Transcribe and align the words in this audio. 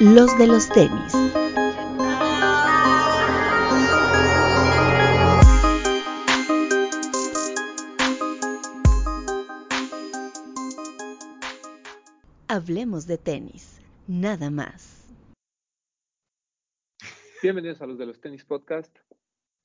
los 0.00 0.38
de 0.38 0.46
los 0.46 0.68
tenis. 0.68 1.12
Hablemos 12.46 13.06
de 13.06 13.18
tenis, 13.18 13.80
nada 14.06 14.50
más. 14.50 15.04
Bienvenidos 17.42 17.80
a 17.82 17.86
los 17.86 17.98
de 17.98 18.06
los 18.06 18.20
tenis 18.20 18.44
podcast. 18.44 18.96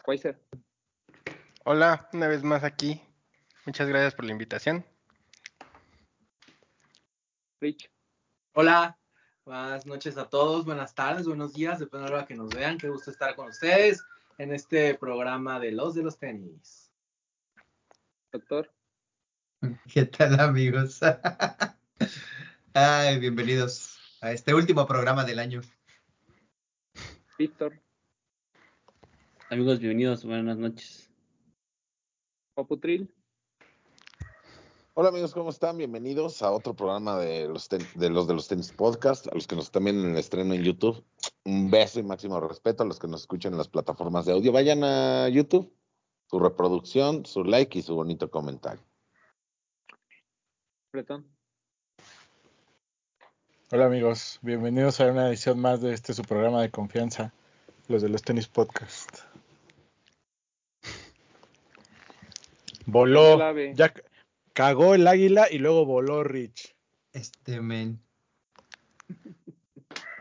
Weiser. 0.08 0.40
Hola, 1.64 2.10
una 2.12 2.28
vez 2.28 2.44
más 2.44 2.64
aquí. 2.64 3.02
Muchas 3.66 3.88
gracias 3.88 4.16
por 4.16 4.26
la 4.26 4.32
invitación. 4.32 4.84
Rich. 7.62 7.90
Hola, 8.54 9.00
buenas 9.46 9.86
noches 9.86 10.18
a 10.18 10.30
todos, 10.30 10.66
buenas 10.66 10.96
tardes, 10.96 11.28
buenos 11.28 11.54
días, 11.54 11.80
depende 11.80 12.06
de 12.06 12.12
la 12.12 12.18
hora 12.18 12.26
que 12.26 12.36
nos 12.36 12.50
vean. 12.50 12.78
Qué 12.78 12.90
gusto 12.90 13.12
estar 13.12 13.36
con 13.36 13.48
ustedes 13.50 14.04
en 14.38 14.54
este 14.54 14.96
programa 14.96 15.60
de 15.60 15.72
los 15.72 15.96
de 15.96 16.04
los 16.04 16.18
tenis. 16.18 16.92
Doctor. 18.32 18.72
¿Qué 19.92 20.06
tal 20.06 20.40
amigos? 20.40 21.00
Ay, 22.74 23.20
bienvenidos 23.20 23.98
a 24.22 24.32
este 24.32 24.54
último 24.54 24.88
programa 24.88 25.24
del 25.26 25.40
año. 25.40 25.62
Víctor. 27.38 27.80
Amigos, 29.50 29.80
bienvenidos, 29.80 30.26
buenas 30.26 30.58
noches. 30.58 31.10
Paputril. 32.56 33.14
Hola 34.96 35.10
amigos, 35.10 35.34
¿cómo 35.34 35.50
están? 35.50 35.78
Bienvenidos 35.78 36.44
a 36.44 36.52
otro 36.52 36.76
programa 36.76 37.18
de 37.18 37.48
los, 37.48 37.68
ten- 37.68 37.88
de 37.96 38.10
los 38.12 38.28
de 38.28 38.36
los 38.36 38.48
tenis 38.48 38.72
podcast, 38.72 39.28
a 39.28 39.34
los 39.34 39.48
que 39.48 39.56
nos 39.56 39.66
están 39.66 39.86
viendo 39.86 40.04
en 40.04 40.12
el 40.12 40.18
estreno 40.18 40.54
en 40.54 40.62
YouTube. 40.64 41.04
Un 41.46 41.72
beso 41.72 42.00
y 42.00 42.04
máximo 42.04 42.40
respeto 42.40 42.84
a 42.84 42.86
los 42.86 43.00
que 43.00 43.08
nos 43.08 43.22
escuchan 43.22 43.54
en 43.54 43.58
las 43.58 43.68
plataformas 43.68 44.26
de 44.26 44.34
audio. 44.34 44.52
Vayan 44.52 44.84
a 44.84 45.28
YouTube, 45.30 45.74
su 46.30 46.40
reproducción, 46.40 47.26
su 47.26 47.44
like 47.44 47.80
y 47.80 47.82
su 47.82 47.96
bonito 47.96 48.30
comentario. 48.30 48.84
Bretón. 50.92 51.26
Hola 53.72 53.88
amigos, 53.88 54.38
bienvenidos 54.44 55.02
a 55.02 55.08
una 55.08 55.28
edición 55.28 55.60
más 55.60 55.82
de 55.82 55.94
este 55.94 56.14
su 56.14 56.22
programa 56.22 56.62
de 56.62 56.70
confianza, 56.70 57.34
los 57.88 58.04
de 58.04 58.10
los 58.10 58.22
tenis 58.22 58.48
podcast. 58.48 59.10
Voló, 62.86 63.40
c- 63.56 64.04
cagó 64.54 64.96
el 64.96 65.08
águila 65.08 65.48
y 65.52 65.58
luego 65.58 65.86
voló 65.86 66.24
Rich. 66.24 66.76
Este 67.12 67.62
men. 67.62 68.02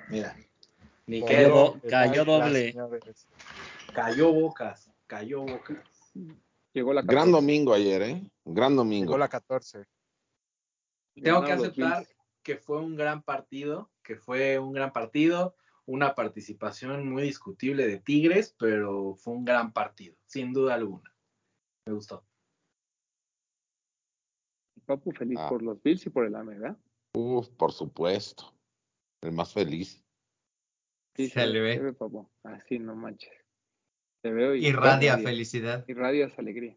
Mira, 0.09 0.37
Ni 1.07 1.21
Voló 1.21 1.79
el 1.83 1.91
cayó 1.91 2.25
doble. 2.25 2.75
cayó 3.95 4.33
bocas, 4.33 4.91
cayó 5.07 5.43
bocas. 5.43 5.79
Llegó 6.73 6.93
la 6.93 7.03
Gran 7.03 7.31
14. 7.31 7.31
domingo 7.33 7.75
ayer, 7.75 8.03
¿eh? 8.03 8.31
Gran 8.45 8.77
domingo. 8.77 9.07
Llegó 9.07 9.19
la 9.19 9.29
14. 9.29 9.85
Tengo 11.15 11.45
que 11.45 11.53
aceptar 11.53 12.07
que 12.43 12.57
fue 12.57 12.81
un 12.81 12.97
gran 12.97 13.23
partido, 13.23 13.91
que 14.03 14.17
fue 14.17 14.59
un 14.59 14.73
gran 14.73 14.93
partido, 14.93 15.55
una 15.87 16.15
participación 16.15 17.09
muy 17.09 17.23
discutible 17.23 17.87
de 17.87 17.99
Tigres, 17.99 18.55
pero 18.59 19.15
fue 19.17 19.35
un 19.35 19.45
gran 19.45 19.73
partido, 19.73 20.17
sin 20.27 20.53
duda 20.53 20.75
alguna. 20.75 21.15
Me 21.87 21.93
gustó. 21.95 22.25
Papu 24.97 25.13
feliz 25.13 25.39
Ah. 25.41 25.49
por 25.49 25.63
los 25.63 25.83
Bills 25.83 26.05
y 26.07 26.11
por 26.11 26.27
el 26.27 26.35
AME, 26.35 26.59
¿verdad? 26.59 26.77
Uf, 27.15 27.49
por 27.51 27.73
supuesto. 27.73 28.55
El 29.23 29.33
más 29.33 29.53
feliz. 29.53 30.05
Sí, 31.17 31.29
Se 31.29 31.47
le 31.47 31.61
ve. 31.61 31.75
Se 31.77 31.81
ve, 31.83 31.93
Papu. 31.93 32.29
Así, 32.43 32.79
no 32.79 32.95
manches. 32.95 33.33
Te 34.23 34.31
veo 34.31 34.55
y 34.55 34.67
irradia 34.67 35.19
felicidad. 35.19 35.85
Irradias 35.89 36.39
alegría. 36.39 36.77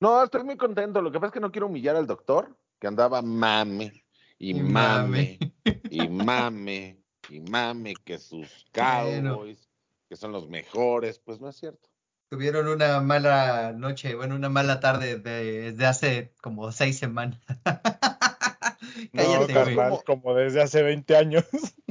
No, 0.00 0.22
estoy 0.22 0.44
muy 0.44 0.56
contento. 0.56 1.00
Lo 1.00 1.10
que 1.10 1.18
pasa 1.18 1.28
es 1.28 1.32
que 1.32 1.40
no 1.40 1.50
quiero 1.52 1.66
humillar 1.68 1.96
al 1.96 2.06
doctor, 2.06 2.56
que 2.80 2.86
andaba 2.86 3.22
mame 3.22 4.04
y 4.38 4.50
Y 4.50 4.62
mame 4.62 5.38
mame. 5.40 5.82
y 5.90 6.08
mame 6.08 7.02
y 7.30 7.40
mame 7.40 7.94
que 8.04 8.18
sus 8.18 8.66
Bueno. 8.74 9.36
Cowboys, 9.36 9.70
que 10.08 10.16
son 10.16 10.32
los 10.32 10.48
mejores. 10.48 11.18
Pues 11.18 11.40
no 11.40 11.48
es 11.48 11.56
cierto. 11.56 11.88
Tuvieron 12.28 12.66
una 12.68 13.00
mala 13.00 13.72
noche, 13.72 14.14
bueno, 14.14 14.34
una 14.34 14.48
mala 14.48 14.80
tarde 14.80 15.18
de- 15.18 15.70
desde 15.72 15.86
hace 15.86 16.32
como 16.42 16.72
seis 16.72 16.98
semanas. 16.98 17.40
No, 19.12 19.22
Cállate, 19.22 19.74
güey. 19.74 19.98
como 20.06 20.34
desde 20.34 20.62
hace 20.62 20.82
20 20.82 21.16
años. 21.16 21.44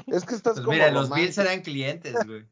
Es 0.07 0.25
que 0.25 0.33
estás 0.33 0.53
Pues 0.53 0.65
como 0.65 0.71
mira, 0.71 0.91
los. 0.91 1.09
Bills 1.13 1.37
eran 1.37 1.61
clientes, 1.61 2.15
güey. 2.25 2.45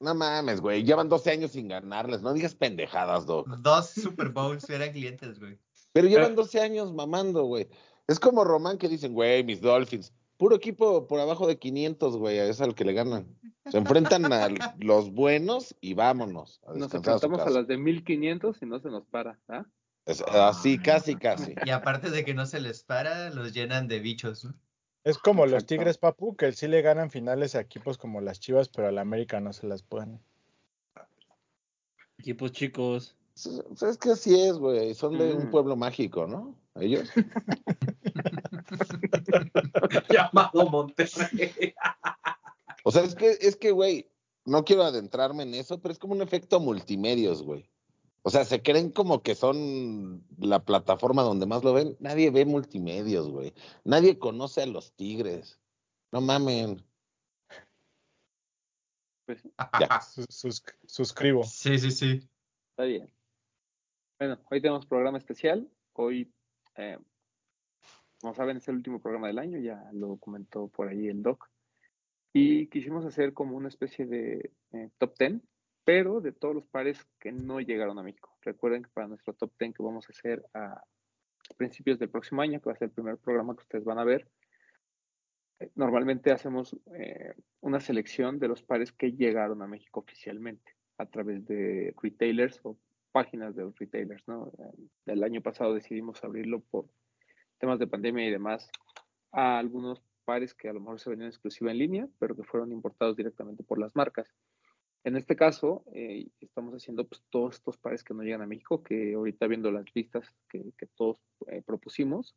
No 0.00 0.14
mames, 0.14 0.60
güey. 0.60 0.82
Llevan 0.84 1.08
12 1.08 1.30
años 1.30 1.52
sin 1.52 1.68
ganarles. 1.68 2.20
No 2.20 2.32
digas 2.34 2.54
pendejadas, 2.54 3.24
Doc. 3.24 3.46
Dos 3.58 3.90
Super 3.90 4.28
Bowls 4.30 4.68
eran 4.68 4.92
clientes, 4.92 5.38
güey. 5.38 5.58
Pero 5.92 6.08
llevan 6.08 6.34
12 6.34 6.60
años 6.60 6.92
mamando, 6.92 7.44
güey. 7.44 7.68
Es 8.06 8.18
como 8.20 8.44
Román 8.44 8.78
que 8.78 8.88
dicen, 8.88 9.14
güey, 9.14 9.42
mis 9.44 9.60
Dolphins. 9.60 10.12
Puro 10.44 10.56
equipo 10.56 11.06
por 11.06 11.20
abajo 11.20 11.46
de 11.46 11.58
500, 11.58 12.18
güey. 12.18 12.36
Es 12.36 12.60
al 12.60 12.74
que 12.74 12.84
le 12.84 12.92
ganan. 12.92 13.34
Se 13.70 13.78
enfrentan 13.78 14.30
a 14.30 14.46
los 14.78 15.10
buenos 15.10 15.74
y 15.80 15.94
vámonos. 15.94 16.60
A 16.66 16.74
Nos 16.74 16.92
a 16.92 16.98
enfrentamos 16.98 17.40
a 17.40 17.48
las 17.48 17.66
de 17.66 17.78
1500 17.78 18.60
y 18.60 18.66
no 18.66 18.78
se 18.78 18.90
nos 18.90 19.06
para, 19.06 19.38
¿ah? 19.48 19.64
Es- 20.04 20.20
así, 20.20 20.76
casi, 20.76 21.16
casi. 21.16 21.54
Y 21.64 21.70
aparte 21.70 22.10
de 22.10 22.26
que 22.26 22.34
no 22.34 22.44
se 22.44 22.60
les 22.60 22.82
para, 22.84 23.30
los 23.30 23.54
llenan 23.54 23.88
de 23.88 24.00
bichos. 24.00 24.44
¿no? 24.44 24.54
Es 25.02 25.16
como 25.16 25.46
los. 25.46 25.64
Tigres, 25.64 25.96
Papu, 25.96 26.36
que 26.36 26.52
sí 26.52 26.68
le 26.68 26.82
ganan 26.82 27.10
finales 27.10 27.54
a 27.54 27.60
equipos 27.60 27.96
como 27.96 28.20
las 28.20 28.38
Chivas, 28.38 28.68
pero 28.68 28.88
a 28.88 28.92
la 28.92 29.00
América 29.00 29.40
no 29.40 29.54
se 29.54 29.66
las 29.66 29.82
pueden. 29.82 30.20
Equipos 32.18 32.52
chicos. 32.52 33.16
Sea, 33.34 33.90
es 33.90 33.98
que 33.98 34.10
así 34.12 34.38
es, 34.40 34.56
güey. 34.58 34.94
Son 34.94 35.18
de 35.18 35.34
un 35.34 35.46
Mm. 35.46 35.50
pueblo 35.50 35.76
mágico, 35.76 36.26
¿no? 36.26 36.56
Ellos. 36.76 37.08
Llamado 40.08 40.68
Monterrey. 40.70 41.74
O 42.84 42.90
sea, 42.90 43.02
es 43.02 43.14
que, 43.14 43.38
es 43.40 43.56
que, 43.56 43.70
güey, 43.70 44.10
no 44.44 44.64
quiero 44.64 44.82
adentrarme 44.84 45.42
en 45.44 45.54
eso, 45.54 45.80
pero 45.80 45.92
es 45.92 45.98
como 45.98 46.14
un 46.14 46.22
efecto 46.22 46.60
multimedios, 46.60 47.42
güey. 47.42 47.68
O 48.22 48.30
sea, 48.30 48.44
se 48.44 48.62
creen 48.62 48.90
como 48.90 49.22
que 49.22 49.34
son 49.34 50.24
la 50.38 50.64
plataforma 50.64 51.22
donde 51.22 51.46
más 51.46 51.62
lo 51.64 51.72
ven. 51.74 51.96
Nadie 52.00 52.30
ve 52.30 52.44
multimedios, 52.46 53.28
güey. 53.28 53.52
Nadie 53.84 54.18
conoce 54.18 54.62
a 54.62 54.66
los 54.66 54.92
tigres. 54.92 55.60
No 56.12 56.20
mamen. 56.20 56.82
Pues 59.26 59.42
Ya. 59.80 60.00
Sus- 60.14 60.26
sus- 60.30 60.62
suscribo. 60.86 61.44
Sí, 61.44 61.78
sí, 61.78 61.90
sí. 61.90 62.28
está 62.70 62.84
bien. 62.84 63.10
Bueno, 64.26 64.40
hoy 64.50 64.62
tenemos 64.62 64.86
programa 64.86 65.18
especial. 65.18 65.68
Hoy, 65.92 66.32
eh, 66.76 66.96
como 68.22 68.34
saben, 68.34 68.56
es 68.56 68.66
el 68.68 68.76
último 68.76 68.98
programa 68.98 69.26
del 69.26 69.38
año, 69.38 69.58
ya 69.58 69.86
lo 69.92 70.16
comentó 70.16 70.68
por 70.68 70.88
ahí 70.88 71.08
el 71.08 71.22
doc. 71.22 71.50
Y 72.32 72.68
quisimos 72.68 73.04
hacer 73.04 73.34
como 73.34 73.54
una 73.54 73.68
especie 73.68 74.06
de 74.06 74.50
eh, 74.72 74.88
top 74.96 75.18
10, 75.18 75.42
pero 75.84 76.22
de 76.22 76.32
todos 76.32 76.54
los 76.54 76.64
pares 76.64 77.06
que 77.20 77.32
no 77.32 77.60
llegaron 77.60 77.98
a 77.98 78.02
México. 78.02 78.34
Recuerden 78.40 78.84
que 78.84 78.88
para 78.94 79.08
nuestro 79.08 79.34
top 79.34 79.52
10 79.58 79.74
que 79.74 79.82
vamos 79.82 80.08
a 80.08 80.12
hacer 80.12 80.42
a 80.54 80.82
principios 81.58 81.98
del 81.98 82.08
próximo 82.08 82.40
año, 82.40 82.62
que 82.62 82.70
va 82.70 82.72
a 82.72 82.78
ser 82.78 82.88
el 82.88 82.94
primer 82.94 83.18
programa 83.18 83.54
que 83.54 83.64
ustedes 83.64 83.84
van 83.84 83.98
a 83.98 84.04
ver, 84.04 84.26
eh, 85.60 85.70
normalmente 85.74 86.32
hacemos 86.32 86.74
eh, 86.94 87.34
una 87.60 87.78
selección 87.78 88.38
de 88.38 88.48
los 88.48 88.62
pares 88.62 88.90
que 88.90 89.12
llegaron 89.12 89.60
a 89.60 89.66
México 89.66 90.00
oficialmente 90.00 90.72
a 90.96 91.04
través 91.04 91.44
de 91.44 91.94
retailers 92.00 92.58
o 92.62 92.78
páginas 93.14 93.54
de 93.54 93.62
los 93.62 93.78
retailers, 93.78 94.26
¿no? 94.26 94.50
El 95.06 95.22
año 95.22 95.40
pasado 95.40 95.72
decidimos 95.72 96.24
abrirlo 96.24 96.58
por 96.58 96.86
temas 97.58 97.78
de 97.78 97.86
pandemia 97.86 98.26
y 98.26 98.32
demás 98.32 98.68
a 99.30 99.56
algunos 99.56 100.02
pares 100.24 100.52
que 100.52 100.68
a 100.68 100.72
lo 100.72 100.80
mejor 100.80 100.98
se 100.98 101.10
venían 101.10 101.28
exclusiva 101.28 101.70
en 101.70 101.78
línea, 101.78 102.08
pero 102.18 102.34
que 102.34 102.42
fueron 102.42 102.72
importados 102.72 103.16
directamente 103.16 103.62
por 103.62 103.78
las 103.78 103.94
marcas. 103.94 104.34
En 105.04 105.14
este 105.16 105.36
caso, 105.36 105.84
eh, 105.94 106.26
estamos 106.40 106.74
haciendo 106.74 107.06
pues, 107.06 107.22
todos 107.30 107.54
estos 107.54 107.76
pares 107.76 108.02
que 108.02 108.14
no 108.14 108.24
llegan 108.24 108.42
a 108.42 108.48
México, 108.48 108.82
que 108.82 109.14
ahorita 109.14 109.46
viendo 109.46 109.70
las 109.70 109.84
listas 109.94 110.34
que, 110.48 110.72
que 110.76 110.86
todos 110.96 111.18
eh, 111.46 111.62
propusimos, 111.64 112.34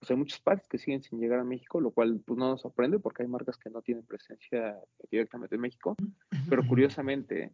pues 0.00 0.10
hay 0.10 0.16
muchos 0.16 0.40
pares 0.40 0.66
que 0.66 0.78
siguen 0.78 1.04
sin 1.04 1.20
llegar 1.20 1.38
a 1.38 1.44
México, 1.44 1.80
lo 1.80 1.92
cual 1.92 2.20
pues 2.26 2.36
no 2.36 2.48
nos 2.50 2.62
sorprende 2.62 2.98
porque 2.98 3.22
hay 3.22 3.28
marcas 3.28 3.56
que 3.58 3.70
no 3.70 3.80
tienen 3.80 4.04
presencia 4.04 4.76
directamente 5.08 5.54
en 5.54 5.60
México, 5.60 5.94
pero 6.50 6.66
curiosamente 6.66 7.52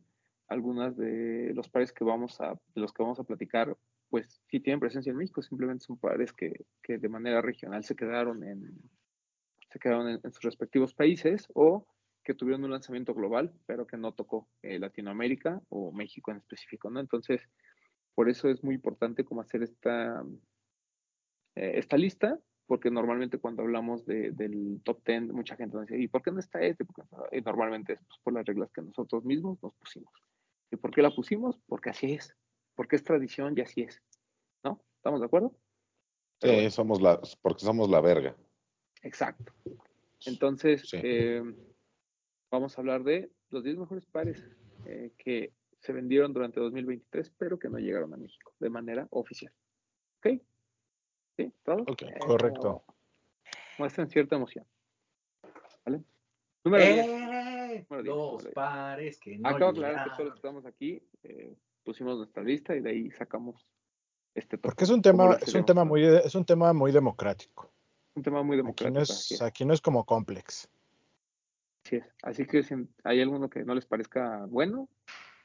algunas 0.52 0.96
de 0.96 1.52
los 1.54 1.68
pares 1.68 1.92
que 1.92 2.04
vamos 2.04 2.40
a, 2.40 2.52
de 2.74 2.80
los 2.80 2.92
que 2.92 3.02
vamos 3.02 3.18
a 3.18 3.24
platicar, 3.24 3.76
pues 4.10 4.42
sí 4.48 4.60
tienen 4.60 4.80
presencia 4.80 5.10
en 5.10 5.16
México, 5.16 5.42
simplemente 5.42 5.84
son 5.84 5.96
pares 5.96 6.32
que, 6.32 6.66
que 6.82 6.98
de 6.98 7.08
manera 7.08 7.40
regional 7.40 7.82
se 7.84 7.96
quedaron 7.96 8.44
en, 8.44 8.78
se 9.70 9.78
quedaron 9.78 10.08
en, 10.08 10.32
sus 10.32 10.42
respectivos 10.42 10.94
países 10.94 11.48
o 11.54 11.86
que 12.22 12.34
tuvieron 12.34 12.62
un 12.64 12.70
lanzamiento 12.70 13.14
global, 13.14 13.52
pero 13.66 13.86
que 13.86 13.96
no 13.96 14.12
tocó 14.12 14.48
eh, 14.62 14.78
Latinoamérica 14.78 15.60
o 15.70 15.92
México 15.92 16.30
en 16.30 16.36
específico, 16.36 16.90
¿no? 16.90 17.00
Entonces, 17.00 17.40
por 18.14 18.28
eso 18.28 18.48
es 18.48 18.62
muy 18.62 18.74
importante 18.74 19.24
como 19.24 19.40
hacer 19.40 19.62
esta, 19.62 20.22
eh, 21.54 21.72
esta 21.76 21.96
lista, 21.96 22.38
porque 22.66 22.90
normalmente 22.90 23.38
cuando 23.38 23.62
hablamos 23.62 24.04
de- 24.06 24.30
del 24.32 24.80
top 24.84 25.02
10, 25.04 25.32
mucha 25.32 25.56
gente 25.56 25.80
dice, 25.80 25.98
¿y 25.98 26.08
por 26.08 26.22
qué 26.22 26.30
no 26.30 26.38
está 26.40 26.60
este? 26.60 26.84
Porque, 26.84 27.02
y 27.32 27.40
normalmente 27.40 27.94
es 27.94 28.00
pues, 28.00 28.20
por 28.22 28.34
las 28.34 28.44
reglas 28.46 28.70
que 28.72 28.82
nosotros 28.82 29.24
mismos 29.24 29.62
nos 29.62 29.74
pusimos. 29.74 30.12
¿Y 30.72 30.76
por 30.76 30.90
qué 30.90 31.02
la 31.02 31.10
pusimos? 31.10 31.60
Porque 31.66 31.90
así 31.90 32.14
es, 32.14 32.34
porque 32.74 32.96
es 32.96 33.04
tradición 33.04 33.54
y 33.56 33.60
así 33.60 33.82
es. 33.82 34.02
¿No? 34.64 34.82
¿Estamos 34.96 35.20
de 35.20 35.26
acuerdo? 35.26 35.54
Sí, 36.40 36.70
somos 36.70 37.00
la, 37.00 37.20
porque 37.42 37.64
somos 37.64 37.88
la 37.90 38.00
verga. 38.00 38.34
exacto. 39.02 39.52
Entonces, 40.26 40.82
Sí. 40.88 40.98
eh, 41.02 41.42
vamos 42.50 42.76
a 42.76 42.80
hablar 42.80 43.02
de 43.04 43.30
los 43.50 43.62
10 43.64 43.76
mejores 43.76 44.06
pares 44.06 44.42
eh, 44.86 45.12
que 45.18 45.52
se 45.80 45.92
vendieron 45.92 46.32
durante 46.32 46.58
2023, 46.60 47.30
pero 47.36 47.58
que 47.58 47.68
no 47.68 47.78
llegaron 47.78 48.14
a 48.14 48.16
México 48.16 48.54
de 48.60 48.70
manera 48.70 49.06
oficial. 49.10 49.52
¿Ok? 50.18 50.40
¿Sí? 51.36 51.52
¿Todo? 51.64 51.82
Ok, 51.82 52.02
Eh, 52.02 52.18
correcto. 52.18 52.84
Muestran 53.78 54.08
cierta 54.08 54.36
emoción. 54.36 54.64
¿Vale? 55.84 56.02
Número 56.64 56.84
10. 56.84 57.06
¡Eh! 57.90 58.02
Los 58.02 58.42
diez. 58.42 58.54
pares 58.54 59.18
que 59.18 59.38
no 59.38 59.48
Acabo 59.48 59.72
de 59.72 59.86
aclarar 59.86 60.04
que 60.04 60.10
todos 60.10 60.18
los 60.18 60.18
llegaron. 60.18 60.32
que 60.32 60.36
estamos 60.36 60.66
aquí 60.66 61.02
eh, 61.24 61.56
pusimos 61.84 62.16
nuestra 62.18 62.42
lista 62.42 62.74
y 62.76 62.80
de 62.80 62.90
ahí 62.90 63.10
sacamos 63.10 63.66
este 64.34 64.56
top. 64.56 64.62
Porque 64.70 64.84
es 64.84 64.90
un 64.90 65.02
¿Cómo 65.02 65.30
tema, 65.30 65.36
es 65.40 65.54
un 65.54 65.64
tema 65.64 65.84
muy, 65.84 66.04
es 66.04 66.34
un 66.34 66.44
tema 66.44 66.72
muy 66.72 66.92
democrático. 66.92 67.70
un 68.14 68.22
tema 68.22 68.42
muy 68.42 68.54
Aquí 68.56 68.62
democrático. 68.62 68.94
no 68.98 69.02
es, 69.02 69.42
aquí 69.42 69.64
no 69.64 69.74
es 69.74 69.80
como 69.80 70.04
complex. 70.04 70.68
Así 71.84 71.96
es. 71.96 72.04
Así 72.22 72.46
que 72.46 72.62
si 72.62 72.74
hay 73.04 73.20
alguno 73.20 73.50
que 73.50 73.64
no 73.64 73.74
les 73.74 73.86
parezca 73.86 74.46
bueno, 74.48 74.88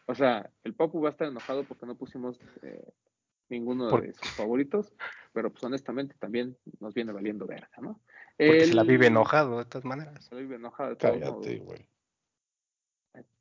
o 0.06 0.13
sea, 0.16 0.50
el 0.63 0.74
Papu 0.75 1.01
va 1.01 1.10
a 1.10 1.12
estar 1.12 1.28
enojado 1.28 1.63
porque 1.63 1.86
no 1.86 1.95
pusimos 1.95 2.39
eh, 2.62 2.94
ninguno 3.50 3.89
Por- 3.89 4.04
de 4.04 4.13
sus 4.13 4.30
favoritos, 4.31 4.94
pero 5.34 5.50
pues 5.51 5.63
honestamente 5.63 6.16
también 6.19 6.56
nos 6.80 6.94
viene 6.94 7.12
valiendo 7.12 7.45
verga, 7.48 7.69
¿no? 7.81 8.00
Porque 8.38 8.66
se 8.66 8.74
la 8.75 8.84
vive 8.84 9.07
El- 9.07 9.13
enojado 9.13 9.57
de 9.57 9.66
todas 9.66 9.84
maneras. 9.86 10.25
Se 10.25 10.36
la 10.36 10.42
vive 10.42 10.56
enojado 10.57 10.95
de 10.95 11.07
modos. 11.07 11.19
Cállate, 11.19 11.57
güey. 11.60 11.89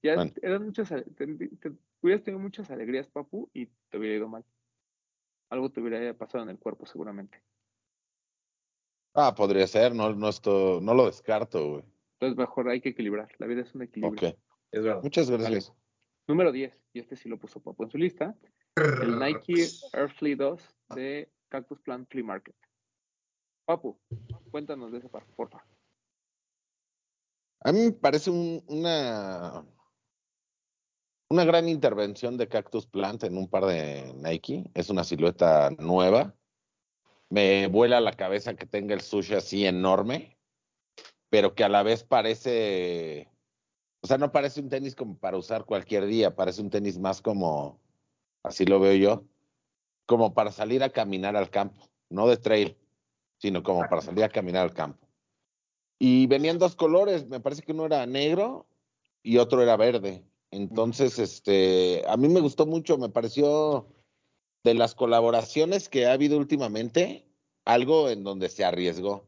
Ya 0.02 0.14
Bueno. 0.14 0.32
eran 0.42 0.64
muchas, 0.64 0.88
te, 0.88 1.26
te- 1.26 1.72
hubieras 2.02 2.22
tenido 2.22 2.40
muchas 2.40 2.70
alegrías, 2.70 3.08
Papu, 3.08 3.50
y 3.52 3.66
te 3.66 3.98
hubiera 3.98 4.16
ido 4.16 4.28
mal. 4.28 4.44
Algo 5.50 5.70
te 5.70 5.80
hubiera 5.80 6.12
pasado 6.14 6.44
en 6.44 6.50
el 6.50 6.58
cuerpo, 6.58 6.86
seguramente. 6.86 7.42
Ah, 9.14 9.34
podría 9.34 9.66
ser, 9.66 9.94
no, 9.94 10.12
no, 10.14 10.28
esto, 10.28 10.80
no 10.82 10.92
lo 10.94 11.06
descarto, 11.06 11.70
güey. 11.70 11.84
Entonces, 12.14 12.36
mejor 12.36 12.68
hay 12.68 12.80
que 12.80 12.90
equilibrar. 12.90 13.28
La 13.38 13.46
vida 13.46 13.62
es 13.62 13.74
un 13.74 13.82
equilibrio. 13.82 14.30
Ok, 14.30 14.38
Es 14.72 14.82
verdad. 14.82 15.02
muchas 15.02 15.30
gracias. 15.30 15.72
Número 16.28 16.50
10, 16.52 16.74
y 16.92 16.98
este 17.00 17.16
sí 17.16 17.28
lo 17.28 17.38
puso 17.38 17.60
Papu 17.60 17.84
en 17.84 17.90
su 17.90 17.98
lista, 17.98 18.36
el 18.76 19.18
Nike 19.18 19.66
Air 19.92 20.10
Flea 20.10 20.36
2 20.36 20.76
de 20.94 21.30
Cactus 21.48 21.80
Plant 21.80 22.08
Flea 22.10 22.24
Market. 22.24 22.56
Papu, 23.64 23.98
cuéntanos 24.50 24.90
de 24.92 24.98
ese 24.98 25.08
par, 25.08 25.24
por 25.36 25.48
favor. 25.50 25.66
A 27.66 27.72
mí 27.72 27.80
me 27.80 27.90
parece 27.90 28.30
un- 28.30 28.62
una, 28.68 29.66
una 31.28 31.44
gran 31.44 31.68
intervención 31.68 32.36
de 32.36 32.46
Cactus 32.46 32.86
Plant 32.86 33.24
en 33.24 33.36
un 33.36 33.48
par 33.50 33.64
de 33.64 34.14
Nike. 34.14 34.70
Es 34.72 34.88
una 34.88 35.02
silueta 35.02 35.70
nueva. 35.76 36.32
Me 37.28 37.66
vuela 37.66 38.00
la 38.00 38.12
cabeza 38.12 38.54
que 38.54 38.66
tenga 38.66 38.94
el 38.94 39.00
sushi 39.00 39.34
así 39.34 39.66
enorme, 39.66 40.38
pero 41.28 41.56
que 41.56 41.64
a 41.64 41.68
la 41.68 41.82
vez 41.82 42.04
parece, 42.04 43.32
o 44.00 44.06
sea, 44.06 44.16
no 44.16 44.30
parece 44.30 44.60
un 44.60 44.68
tenis 44.68 44.94
como 44.94 45.18
para 45.18 45.36
usar 45.36 45.64
cualquier 45.64 46.06
día, 46.06 46.36
parece 46.36 46.62
un 46.62 46.70
tenis 46.70 47.00
más 47.00 47.20
como, 47.20 47.80
así 48.44 48.64
lo 48.64 48.78
veo 48.78 48.94
yo, 48.94 49.24
como 50.06 50.34
para 50.34 50.52
salir 50.52 50.84
a 50.84 50.90
caminar 50.90 51.34
al 51.36 51.50
campo, 51.50 51.90
no 52.10 52.28
de 52.28 52.36
trail, 52.36 52.78
sino 53.38 53.64
como 53.64 53.80
para 53.88 54.02
salir 54.02 54.22
a 54.22 54.28
caminar 54.28 54.62
al 54.62 54.72
campo. 54.72 55.05
Y 55.98 56.26
venían 56.26 56.58
dos 56.58 56.76
colores, 56.76 57.26
me 57.28 57.40
parece 57.40 57.62
que 57.62 57.72
uno 57.72 57.86
era 57.86 58.04
negro 58.06 58.66
y 59.22 59.38
otro 59.38 59.62
era 59.62 59.76
verde. 59.76 60.24
Entonces, 60.50 61.18
este, 61.18 62.04
a 62.06 62.16
mí 62.16 62.28
me 62.28 62.40
gustó 62.40 62.66
mucho, 62.66 62.98
me 62.98 63.08
pareció 63.08 63.88
de 64.62 64.74
las 64.74 64.94
colaboraciones 64.94 65.88
que 65.88 66.06
ha 66.06 66.12
habido 66.12 66.38
últimamente, 66.38 67.26
algo 67.64 68.10
en 68.10 68.24
donde 68.24 68.48
se 68.48 68.64
arriesgó. 68.64 69.26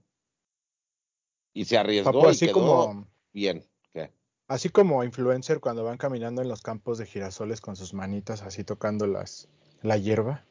Y 1.55 1.65
se 1.65 1.79
arriesgó 1.79 2.13
Papu, 2.13 2.27
y 2.27 2.31
así 2.31 2.47
quedó 2.47 2.55
como, 2.55 3.09
bien. 3.33 3.65
¿Qué? 3.93 4.13
así 4.47 4.69
como 4.69 5.05
influencer 5.05 5.61
cuando 5.61 5.85
van 5.85 5.99
caminando 5.99 6.43
en 6.43 6.49
los 6.49 6.63
campos 6.63 6.99
de 6.99 7.07
girasoles 7.07 7.61
con 7.61 7.77
sus 7.77 7.95
manitas 7.95 8.43
así 8.43 8.65
tocando 8.65 9.07
las, 9.07 9.49
la 9.83 9.97
hierba. 9.97 10.45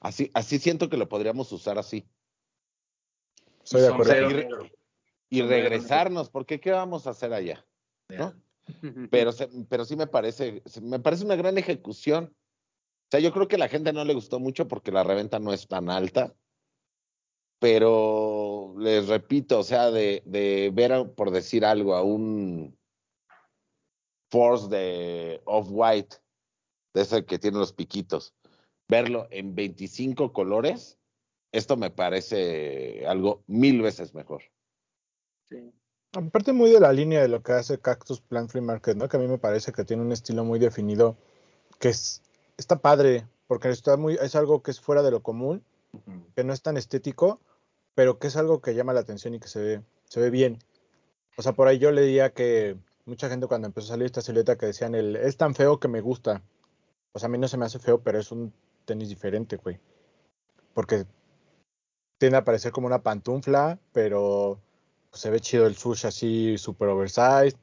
Así, 0.00 0.30
así 0.34 0.58
siento 0.58 0.88
que 0.88 0.96
lo 0.96 1.08
podríamos 1.08 1.50
usar 1.52 1.78
así. 1.78 2.06
Estoy 3.64 3.82
de 3.82 3.88
acuerdo. 3.88 4.68
Y 5.28 5.40
regresarnos, 5.48 6.30
porque 6.30 6.60
¿qué 6.60 6.70
vamos 6.72 7.06
a 7.06 7.10
hacer 7.10 7.32
allá? 7.32 7.66
¿No? 8.08 8.34
Pero, 9.10 9.30
pero 9.68 9.84
sí 9.84 9.94
me 9.94 10.08
parece, 10.08 10.62
me 10.82 10.98
parece 10.98 11.24
una 11.24 11.36
gran 11.36 11.56
ejecución. 11.56 12.34
O 12.34 13.08
sea, 13.12 13.20
yo 13.20 13.32
creo 13.32 13.46
que 13.46 13.54
a 13.54 13.60
la 13.60 13.68
gente 13.68 13.92
no 13.92 14.04
le 14.04 14.14
gustó 14.14 14.40
mucho 14.40 14.66
porque 14.66 14.90
la 14.90 15.04
reventa 15.04 15.38
no 15.38 15.52
es 15.52 15.68
tan 15.68 15.88
alta. 15.88 16.34
Pero 17.58 18.74
les 18.78 19.08
repito, 19.08 19.60
o 19.60 19.62
sea, 19.62 19.90
de, 19.90 20.22
de 20.26 20.70
ver, 20.74 20.92
a- 20.92 21.04
por 21.08 21.30
decir 21.30 21.64
algo, 21.64 21.94
a 21.94 22.02
un 22.02 22.76
Force 24.30 24.68
de 24.68 25.40
Off-White, 25.44 26.16
de 26.94 27.02
ese 27.02 27.24
que 27.24 27.38
tiene 27.38 27.58
los 27.58 27.72
piquitos, 27.72 28.34
verlo 28.88 29.28
en 29.30 29.54
25 29.54 30.32
colores, 30.32 30.98
esto 31.52 31.76
me 31.76 31.90
parece 31.90 33.06
algo 33.06 33.44
mil 33.46 33.80
veces 33.82 34.12
mejor. 34.14 34.42
Sí. 35.48 35.72
Aparte 36.12 36.52
muy 36.52 36.70
de 36.70 36.80
la 36.80 36.92
línea 36.92 37.20
de 37.20 37.28
lo 37.28 37.42
que 37.42 37.52
hace 37.52 37.78
Cactus 37.78 38.20
Plant 38.20 38.50
Free 38.50 38.62
Market, 38.62 38.96
¿no? 38.96 39.08
Que 39.08 39.16
a 39.16 39.20
mí 39.20 39.28
me 39.28 39.38
parece 39.38 39.72
que 39.72 39.84
tiene 39.84 40.02
un 40.02 40.12
estilo 40.12 40.44
muy 40.44 40.58
definido, 40.58 41.16
que 41.78 41.90
es, 41.90 42.22
está 42.56 42.78
padre, 42.78 43.26
porque 43.46 43.68
está 43.68 43.96
muy, 43.96 44.14
es 44.14 44.34
algo 44.34 44.62
que 44.62 44.70
es 44.70 44.80
fuera 44.80 45.02
de 45.02 45.10
lo 45.10 45.20
común, 45.20 45.62
que 46.34 46.44
no 46.44 46.52
es 46.52 46.62
tan 46.62 46.76
estético, 46.76 47.40
pero 47.94 48.18
que 48.18 48.28
es 48.28 48.36
algo 48.36 48.60
que 48.60 48.74
llama 48.74 48.92
la 48.92 49.00
atención 49.00 49.34
y 49.34 49.40
que 49.40 49.48
se 49.48 49.60
ve, 49.60 49.82
se 50.04 50.20
ve 50.20 50.30
bien. 50.30 50.58
O 51.36 51.42
sea, 51.42 51.52
por 51.52 51.68
ahí 51.68 51.78
yo 51.78 51.90
leía 51.90 52.30
que 52.30 52.76
mucha 53.04 53.28
gente 53.28 53.46
cuando 53.46 53.66
empezó 53.66 53.88
a 53.88 53.90
salir 53.90 54.06
esta 54.06 54.22
silueta 54.22 54.56
que 54.56 54.66
decían 54.66 54.94
el 54.94 55.16
es 55.16 55.36
tan 55.36 55.54
feo 55.54 55.78
que 55.78 55.88
me 55.88 56.00
gusta. 56.00 56.42
O 57.12 57.18
sea, 57.18 57.28
a 57.28 57.30
mí 57.30 57.38
no 57.38 57.48
se 57.48 57.56
me 57.56 57.66
hace 57.66 57.78
feo, 57.78 58.00
pero 58.02 58.18
es 58.18 58.32
un 58.32 58.52
tenis 58.84 59.08
diferente, 59.08 59.56
güey. 59.56 59.78
Porque 60.74 61.06
tiende 62.18 62.38
a 62.38 62.44
parecer 62.44 62.72
como 62.72 62.86
una 62.86 63.02
pantufla, 63.02 63.78
pero 63.92 64.60
pues, 65.10 65.20
se 65.20 65.30
ve 65.30 65.40
chido 65.40 65.66
el 65.66 65.76
sush 65.76 66.06
así 66.06 66.58
super 66.58 66.88
oversized. 66.88 67.56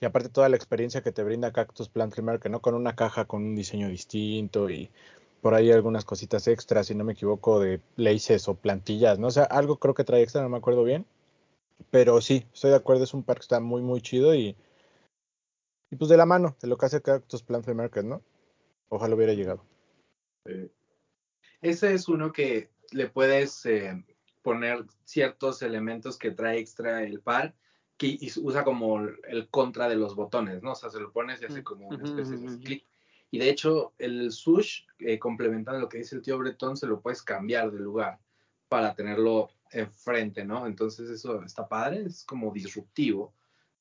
Y 0.00 0.04
aparte 0.04 0.28
toda 0.28 0.48
la 0.48 0.56
experiencia 0.56 1.02
que 1.02 1.12
te 1.12 1.24
brinda 1.24 1.52
Cactus 1.52 1.88
Plant 1.88 2.14
Free 2.14 2.24
Market, 2.24 2.52
¿no? 2.52 2.60
Con 2.60 2.74
una 2.74 2.94
caja 2.94 3.24
con 3.24 3.42
un 3.42 3.56
diseño 3.56 3.88
distinto 3.88 4.70
y 4.70 4.90
por 5.40 5.54
ahí 5.54 5.70
algunas 5.72 6.04
cositas 6.04 6.46
extras, 6.48 6.86
si 6.86 6.94
no 6.94 7.04
me 7.04 7.12
equivoco, 7.14 7.60
de 7.60 7.80
laces 7.96 8.48
o 8.48 8.54
plantillas, 8.54 9.18
¿no? 9.18 9.28
O 9.28 9.30
sea, 9.30 9.44
algo 9.44 9.78
creo 9.78 9.94
que 9.94 10.04
trae 10.04 10.22
extra, 10.22 10.42
no 10.42 10.48
me 10.48 10.58
acuerdo 10.58 10.84
bien. 10.84 11.04
Pero 11.90 12.20
sí, 12.20 12.44
estoy 12.52 12.70
de 12.70 12.76
acuerdo, 12.76 13.04
es 13.04 13.14
un 13.14 13.22
par 13.22 13.36
que 13.36 13.42
está 13.42 13.60
muy, 13.60 13.82
muy 13.82 14.00
chido 14.00 14.34
y, 14.34 14.56
y 15.90 15.96
pues 15.96 16.08
de 16.08 16.16
la 16.16 16.26
mano 16.26 16.56
de 16.60 16.68
lo 16.68 16.76
que 16.76 16.86
hace 16.86 17.02
Cactus 17.02 17.42
Plant 17.42 17.64
Free 17.64 17.74
Market, 17.74 18.04
¿no? 18.04 18.22
Ojalá 18.88 19.14
hubiera 19.14 19.34
llegado. 19.34 19.64
Eh, 20.44 20.70
Ese 21.60 21.94
es 21.94 22.08
uno 22.08 22.32
que 22.32 22.70
le 22.92 23.08
puedes 23.08 23.64
eh, 23.66 24.04
poner 24.42 24.84
ciertos 25.04 25.62
elementos 25.62 26.18
que 26.18 26.30
trae 26.30 26.58
extra 26.58 27.02
el 27.02 27.20
par 27.20 27.54
que 27.96 28.06
y 28.06 28.30
usa 28.40 28.64
como 28.64 29.00
el 29.00 29.48
contra 29.50 29.88
de 29.88 29.96
los 29.96 30.14
botones, 30.14 30.62
¿no? 30.62 30.72
O 30.72 30.74
sea, 30.74 30.88
se 30.88 31.00
lo 31.00 31.12
pones 31.12 31.42
y 31.42 31.46
hace 31.46 31.64
como 31.64 31.88
una 31.88 32.04
especie 32.04 32.36
de 32.36 32.58
clic. 32.60 32.84
Y 33.30 33.38
de 33.38 33.50
hecho, 33.50 33.92
el 33.98 34.30
sush, 34.32 34.84
eh, 35.00 35.18
complementando 35.18 35.80
lo 35.80 35.88
que 35.88 35.98
dice 35.98 36.16
el 36.16 36.22
tío 36.22 36.38
Bretón, 36.38 36.76
se 36.76 36.86
lo 36.86 37.00
puedes 37.00 37.22
cambiar 37.22 37.70
de 37.70 37.80
lugar 37.80 38.18
para 38.68 38.94
tenerlo 38.94 39.50
enfrente, 39.70 40.44
¿no? 40.44 40.66
Entonces 40.66 41.10
eso 41.10 41.42
está 41.42 41.68
padre, 41.68 42.04
es 42.06 42.24
como 42.24 42.52
disruptivo. 42.52 43.34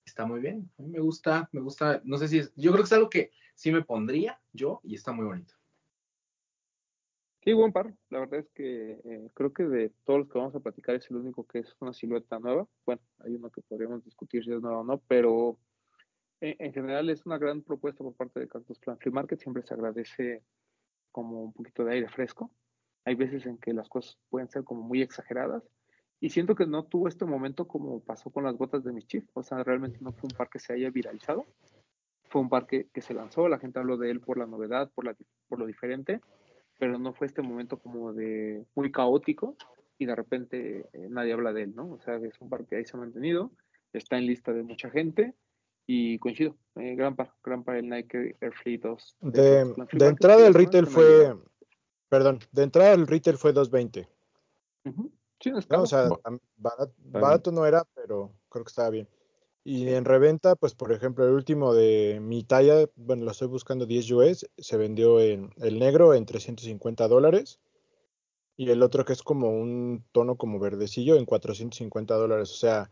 Está 0.03 0.25
muy 0.25 0.39
bien, 0.39 0.69
a 0.79 0.81
mí 0.81 0.89
me 0.89 0.99
gusta, 0.99 1.49
me 1.51 1.61
gusta, 1.61 2.01
no 2.05 2.17
sé 2.17 2.27
si 2.27 2.39
es, 2.39 2.51
yo 2.55 2.71
creo 2.71 2.83
que 2.83 2.87
es 2.87 2.93
algo 2.93 3.09
que 3.09 3.31
sí 3.55 3.71
me 3.71 3.83
pondría 3.83 4.39
yo 4.53 4.79
y 4.83 4.95
está 4.95 5.11
muy 5.11 5.25
bonito. 5.25 5.53
Sí, 7.47 7.53
buen 7.53 7.71
par. 7.71 7.93
La 8.09 8.19
verdad 8.19 8.41
es 8.41 8.49
que 8.49 8.99
eh, 9.05 9.29
creo 9.33 9.53
que 9.53 9.63
de 9.63 9.93
todos 10.03 10.19
los 10.19 10.27
que 10.27 10.37
vamos 10.37 10.53
a 10.53 10.59
platicar 10.59 10.95
es 10.95 11.09
el 11.09 11.15
único 11.15 11.47
que 11.47 11.59
es 11.59 11.73
una 11.79 11.93
silueta 11.93 12.39
nueva. 12.39 12.67
Bueno, 12.85 13.01
hay 13.19 13.35
uno 13.35 13.49
que 13.49 13.61
podríamos 13.61 14.03
discutir 14.03 14.43
si 14.43 14.51
es 14.51 14.61
nueva 14.61 14.79
o 14.79 14.83
no, 14.83 15.01
pero 15.07 15.57
en, 16.41 16.57
en 16.59 16.73
general 16.73 17.09
es 17.09 17.25
una 17.25 17.37
gran 17.37 17.61
propuesta 17.61 18.03
por 18.03 18.13
parte 18.15 18.41
de 18.41 18.49
Cactus 18.49 18.79
Plant 18.79 18.99
Free 18.99 19.13
Market. 19.13 19.39
Siempre 19.39 19.63
se 19.63 19.73
agradece 19.73 20.43
como 21.13 21.41
un 21.41 21.53
poquito 21.53 21.85
de 21.85 21.93
aire 21.93 22.09
fresco. 22.09 22.51
Hay 23.05 23.15
veces 23.15 23.45
en 23.45 23.57
que 23.59 23.71
las 23.71 23.87
cosas 23.87 24.19
pueden 24.27 24.49
ser 24.49 24.65
como 24.65 24.81
muy 24.81 25.01
exageradas. 25.01 25.63
Y 26.19 26.31
siento 26.31 26.53
que 26.53 26.65
no 26.65 26.83
tuvo 26.83 27.07
este 27.07 27.23
momento 27.23 27.65
como 27.65 28.01
pasó 28.01 28.29
con 28.29 28.43
las 28.43 28.57
botas 28.57 28.83
de 28.83 28.91
Mischief. 28.91 29.23
O 29.35 29.41
sea, 29.41 29.63
realmente 29.63 29.99
no 30.01 30.11
fue 30.11 30.27
un 30.29 30.35
par 30.37 30.49
que 30.49 30.59
se 30.59 30.73
haya 30.73 30.89
viralizado. 30.89 31.45
Fue 32.25 32.41
un 32.41 32.49
par 32.49 32.67
que, 32.67 32.89
que 32.89 32.99
se 32.99 33.13
lanzó, 33.13 33.47
la 33.47 33.57
gente 33.57 33.79
habló 33.79 33.95
de 33.95 34.11
él 34.11 34.19
por 34.19 34.37
la 34.37 34.45
novedad, 34.45 34.91
por, 34.93 35.05
la, 35.05 35.15
por 35.47 35.59
lo 35.59 35.65
diferente, 35.65 36.19
pero 36.77 36.97
no 36.97 37.13
fue 37.13 37.27
este 37.27 37.41
momento 37.41 37.77
como 37.79 38.13
de 38.13 38.65
muy 38.75 38.91
caótico 38.91 39.55
y 39.97 40.05
de 40.05 40.15
repente 40.15 40.89
eh, 40.93 41.07
nadie 41.09 41.33
habla 41.33 41.53
de 41.53 41.63
él, 41.63 41.75
¿no? 41.75 41.91
O 41.91 41.99
sea, 42.01 42.15
es 42.15 42.39
un 42.39 42.49
par 42.49 42.65
que 42.65 42.77
ahí 42.77 42.85
se 42.85 42.95
ha 42.95 42.99
mantenido, 42.99 43.51
está 43.93 44.17
en 44.17 44.27
lista 44.27 44.53
de 44.53 44.63
mucha 44.63 44.89
gente 44.89 45.33
y 45.87 46.19
coincido, 46.19 46.55
eh, 46.75 46.95
gran 46.95 47.15
par, 47.15 47.33
gran 47.43 47.63
par 47.63 47.77
el 47.77 47.89
Nike 47.89 48.35
Air 48.41 48.53
Fleet 48.53 48.79
2. 48.79 49.17
De, 49.21 49.31
Free 49.31 49.43
de 49.43 49.75
Market, 49.77 50.01
entrada 50.03 50.47
el 50.47 50.53
retail 50.53 50.85
no 50.85 50.91
fue, 50.91 51.35
perdón, 52.09 52.39
de 52.51 52.63
entrada 52.63 52.93
el 52.93 53.07
retail 53.07 53.37
fue 53.37 53.53
220. 53.53 54.07
Ujú. 54.85 55.11
Sí, 55.39 55.51
no 55.51 55.59
es 55.59 55.69
No, 55.69 55.83
o 55.83 55.85
sea, 55.85 56.09
barato 56.97 57.51
no 57.51 57.65
era, 57.65 57.85
pero 57.95 58.31
creo 58.49 58.63
que 58.63 58.69
estaba 58.69 58.89
bien. 58.89 59.07
Y 59.69 59.89
en 59.89 60.05
reventa, 60.05 60.55
pues 60.55 60.73
por 60.73 60.93
ejemplo, 60.93 61.25
el 61.25 61.33
último 61.33 61.73
de 61.73 62.19
mi 62.21 62.41
talla, 62.41 62.89
bueno, 62.95 63.25
lo 63.25 63.31
estoy 63.31 63.49
buscando 63.49 63.85
10 63.85 64.11
US, 64.11 64.49
se 64.57 64.77
vendió 64.77 65.19
en 65.19 65.51
el 65.57 65.77
negro 65.77 66.13
en 66.13 66.25
350 66.25 67.05
dólares. 67.09 67.59
Y 68.55 68.71
el 68.71 68.81
otro 68.81 69.03
que 69.03 69.11
es 69.11 69.23
como 69.23 69.49
un 69.49 70.05
tono 70.13 70.37
como 70.37 70.57
verdecillo 70.57 71.17
en 71.17 71.25
450 71.25 72.15
dólares. 72.15 72.49
O 72.51 72.55
sea, 72.55 72.89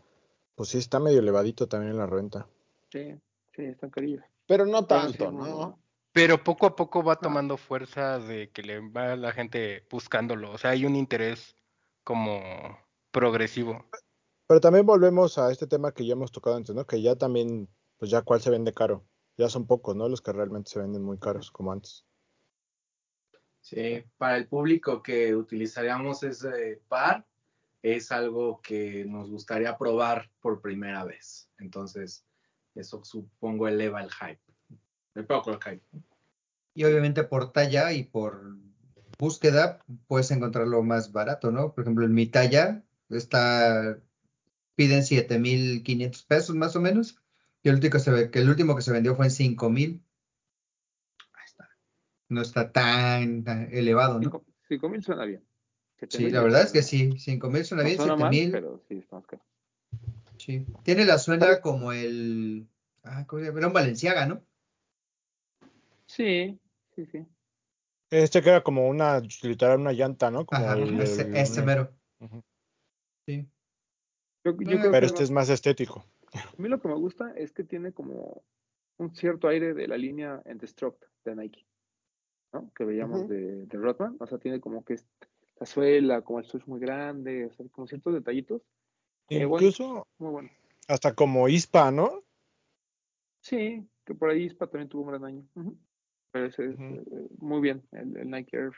pues 0.55 0.67
sí 0.67 0.79
está 0.79 0.99
medio 0.99 1.19
elevadito 1.19 1.65
también 1.65 1.93
en 1.93 1.97
la 1.97 2.07
reventa. 2.07 2.45
Sí, 2.91 3.15
sí, 3.55 3.63
están 3.63 3.89
carillos. 3.89 4.25
Pero 4.45 4.65
no 4.65 4.85
tanto, 4.85 5.31
¿no? 5.31 5.79
Pero 6.11 6.43
poco 6.43 6.65
a 6.65 6.75
poco 6.75 7.03
va 7.03 7.15
tomando 7.15 7.55
fuerza 7.55 8.19
de 8.19 8.49
que 8.49 8.63
le 8.63 8.81
va 8.81 9.15
la 9.15 9.31
gente 9.31 9.85
buscándolo. 9.89 10.51
O 10.51 10.57
sea, 10.57 10.71
hay 10.71 10.83
un 10.83 10.97
interés 10.97 11.55
como 12.03 12.41
progresivo. 13.11 13.85
Pero 14.47 14.61
también 14.61 14.85
volvemos 14.85 15.37
a 15.37 15.51
este 15.51 15.67
tema 15.67 15.91
que 15.91 16.05
ya 16.05 16.13
hemos 16.13 16.31
tocado 16.31 16.55
antes, 16.55 16.75
¿no? 16.75 16.85
Que 16.85 17.01
ya 17.01 17.15
también, 17.15 17.67
pues 17.97 18.11
ya 18.11 18.21
cuál 18.21 18.41
se 18.41 18.51
vende 18.51 18.73
caro. 18.73 19.03
Ya 19.37 19.49
son 19.49 19.65
pocos, 19.65 19.95
¿no? 19.95 20.07
Los 20.07 20.21
que 20.21 20.31
realmente 20.31 20.71
se 20.71 20.79
venden 20.79 21.03
muy 21.03 21.17
caros, 21.17 21.51
como 21.51 21.71
antes. 21.71 22.05
Sí, 23.61 24.03
para 24.17 24.37
el 24.37 24.47
público 24.47 25.01
que 25.01 25.35
utilizaríamos 25.35 26.21
ese 26.21 26.81
par, 26.87 27.25
es 27.81 28.11
algo 28.11 28.61
que 28.61 29.05
nos 29.05 29.29
gustaría 29.29 29.77
probar 29.77 30.29
por 30.39 30.61
primera 30.61 31.03
vez. 31.03 31.49
Entonces, 31.57 32.25
eso 32.75 33.03
supongo 33.03 33.67
eleva 33.67 34.03
el 34.03 34.11
hype. 34.11 34.41
El 35.15 35.25
poco 35.25 35.51
el 35.51 35.59
hype. 35.61 35.83
Y 36.73 36.83
obviamente 36.83 37.23
por 37.23 37.51
talla 37.51 37.93
y 37.93 38.03
por 38.03 38.55
búsqueda 39.17 39.83
puedes 40.07 40.29
encontrarlo 40.31 40.83
más 40.83 41.11
barato, 41.11 41.51
¿no? 41.51 41.73
Por 41.73 41.83
ejemplo, 41.83 42.05
en 42.05 42.13
mi 42.13 42.27
talla 42.27 42.83
está, 43.09 43.97
piden 44.75 45.03
7,500 45.03 46.23
pesos 46.23 46.55
más 46.55 46.75
o 46.75 46.81
menos. 46.81 47.17
Y 47.63 47.69
el 47.69 47.75
último 47.75 47.91
que 47.93 47.99
se, 47.99 48.11
ve- 48.11 48.29
que 48.31 48.39
el 48.39 48.49
último 48.49 48.75
que 48.75 48.81
se 48.81 48.91
vendió 48.91 49.15
fue 49.15 49.25
en 49.25 49.31
5,000. 49.31 50.03
Ahí 51.33 51.45
está. 51.45 51.69
No 52.29 52.41
está 52.41 52.71
tan, 52.71 53.43
tan 53.43 53.69
elevado, 53.73 54.15
¿no? 54.15 54.21
Cinco, 54.21 54.45
cinco 54.67 54.89
mil 54.89 55.03
suena 55.03 55.25
bien. 55.25 55.43
Sí, 56.09 56.29
la 56.29 56.41
verdad 56.43 56.61
es 56.63 56.71
que 56.71 56.83
suena- 56.83 57.15
sí. 57.15 57.19
5,000 57.19 57.65
suena 57.65 57.83
No 57.83 57.87
bien, 57.87 57.97
suena 57.97 58.15
mal, 58.15 58.31
7,000. 58.33 58.51
pero 58.51 58.83
sí, 58.87 58.97
está 58.97 59.15
más 59.15 59.25
caro. 59.25 59.43
Sí. 60.37 60.65
Tiene 60.83 61.05
la 61.05 61.17
suela 61.17 61.61
como 61.61 61.91
el. 61.93 62.67
Ah, 63.03 63.25
¿cómo 63.25 63.39
se 63.41 63.47
llama? 63.47 63.59
Era 63.59 63.67
un 63.67 63.73
Valenciaga, 63.73 64.25
¿no? 64.25 64.41
Sí, 66.07 66.59
sí, 66.95 67.05
sí. 67.07 67.25
Este 68.11 68.41
que 68.41 68.49
era 68.49 68.61
como 68.63 68.87
una, 68.87 69.19
literal, 69.41 69.79
una 69.79 69.91
llanta, 69.93 70.29
¿no? 70.29 70.45
Como 70.45 70.61
Ajá, 70.61 70.75
el, 70.77 70.99
ese, 71.01 71.23
el- 71.23 71.35
ese 71.35 71.61
mero. 71.63 71.91
Ujú. 72.19 72.43
Sí. 73.25 73.47
Yo, 74.45 74.51
yo 74.51 74.57
creo 74.57 74.91
Pero 74.91 74.99
que 74.99 75.05
este 75.07 75.23
es 75.23 75.31
más 75.31 75.49
estético. 75.49 76.05
a 76.33 76.61
mí 76.61 76.69
lo 76.69 76.79
que 76.79 76.87
me 76.87 76.93
gusta 76.95 77.31
es 77.35 77.51
que 77.51 77.63
tiene 77.63 77.91
como 77.91 78.43
un 78.97 79.13
cierto 79.15 79.47
aire 79.47 79.73
de 79.73 79.87
la 79.87 79.97
línea 79.97 80.41
en 80.45 80.57
Destruct 80.59 81.03
de 81.25 81.35
Nike, 81.35 81.65
¿no? 82.53 82.71
Que 82.75 82.85
veíamos 82.85 83.27
de, 83.27 83.65
de 83.65 83.77
Rodman. 83.77 84.15
O 84.19 84.27
sea, 84.27 84.37
tiene 84.37 84.61
como 84.61 84.85
que 84.85 84.95
la 85.59 85.65
suela, 85.65 86.21
como 86.21 86.39
el 86.39 86.45
switch 86.45 86.65
muy 86.67 86.79
grande, 86.79 87.45
o 87.47 87.53
sea, 87.53 87.65
como 87.71 87.87
ciertos 87.87 88.13
detallitos. 88.13 88.61
Eh, 89.29 89.45
bueno, 89.45 89.65
Incluso 89.65 90.07
muy 90.19 90.31
bueno. 90.31 90.49
hasta 90.87 91.15
como 91.15 91.49
ISPA, 91.49 91.89
¿no? 91.91 92.23
Sí, 93.41 93.87
que 94.05 94.13
por 94.15 94.29
ahí 94.29 94.43
Ispa 94.43 94.67
también 94.67 94.89
tuvo 94.89 95.03
un 95.03 95.07
gran 95.09 95.25
año. 95.25 95.45
Pero 96.31 96.45
ese 96.45 96.65
eh, 96.65 97.03
muy 97.39 97.61
bien, 97.61 97.83
el, 97.91 98.15
el 98.17 98.29
Nike 98.29 98.57
Air 98.57 98.71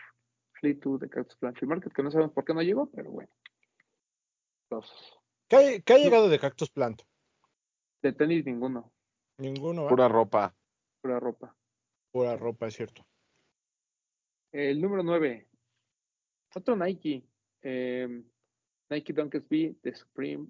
Fleet 0.54 0.80
2 0.82 1.02
de 1.02 1.10
Cactus 1.10 1.38
Free 1.38 1.68
Market, 1.68 1.92
que 1.94 2.04
no 2.04 2.12
sabemos 2.12 2.34
por 2.34 2.46
qué 2.46 2.54
no 2.54 2.62
llegó, 2.62 2.90
pero 2.90 3.12
bueno. 3.12 3.30
Los 4.70 5.20
¿Qué, 5.48 5.56
ha- 5.56 5.80
qué 5.82 5.94
ha 5.94 5.98
llegado 5.98 6.30
de 6.30 6.40
Cactus 6.40 6.70
Plant? 6.70 7.02
de 8.02 8.14
tenis 8.14 8.46
ninguno, 8.46 8.92
Ninguno. 9.40 9.88
Pura 9.88 10.08
ropa. 10.08 10.56
pura 11.02 11.20
ropa. 11.20 11.56
Pura 12.12 12.38
ropa, 12.38 12.68
es 12.68 12.76
cierto. 12.76 13.06
El 14.52 14.80
número 14.82 15.04
9, 15.04 15.48
otro 16.56 16.76
Nike, 16.76 17.24
eh, 17.62 18.24
Nike 18.90 19.14
Dunk 19.14 19.36
SB 19.36 19.76
de 19.82 19.94
Supreme 19.96 20.48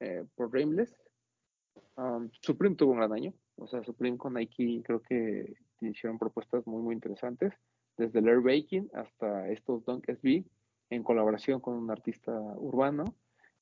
eh, 0.00 0.24
por 0.34 0.52
Rainless. 0.52 0.94
Um, 1.96 2.28
Supreme 2.40 2.74
tuvo 2.76 2.92
un 2.92 2.98
gran 2.98 3.12
año, 3.12 3.32
o 3.56 3.66
sea, 3.66 3.82
Supreme 3.84 4.18
con 4.18 4.34
Nike 4.34 4.82
creo 4.84 5.00
que 5.00 5.54
hicieron 5.80 6.18
propuestas 6.18 6.66
muy, 6.66 6.82
muy 6.82 6.94
interesantes, 6.94 7.52
desde 7.96 8.18
el 8.18 8.28
Air 8.28 8.40
Baking 8.40 8.90
hasta 8.94 9.48
estos 9.50 9.84
Dunk 9.84 10.06
SB 10.10 10.44
en 10.90 11.02
colaboración 11.02 11.60
con 11.60 11.74
un 11.74 11.90
artista 11.90 12.32
urbano. 12.56 13.04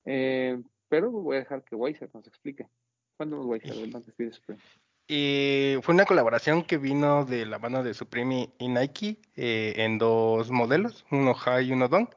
Eh, 0.04 0.60
pero 0.88 1.10
voy 1.10 1.36
a 1.36 1.40
dejar 1.40 1.64
que 1.64 1.74
Weiser 1.76 2.10
nos 2.14 2.26
explique. 2.26 2.68
Cuéntanos, 3.16 3.46
Weiser, 3.46 3.74
del 3.74 3.90
SB 3.90 4.24
de 4.24 4.32
Supreme. 4.32 4.60
Y 5.06 5.76
fue 5.82 5.94
una 5.94 6.06
colaboración 6.06 6.62
que 6.64 6.78
vino 6.78 7.24
de 7.24 7.44
la 7.46 7.58
mano 7.58 7.82
de 7.82 7.92
Supreme 7.94 8.54
y, 8.58 8.68
Nike 8.68 9.20
eh, 9.36 9.74
en 9.76 9.98
dos 9.98 10.50
modelos, 10.50 11.04
uno 11.10 11.34
high 11.34 11.66
y 11.68 11.72
uno 11.72 11.88
dunk. 11.88 12.10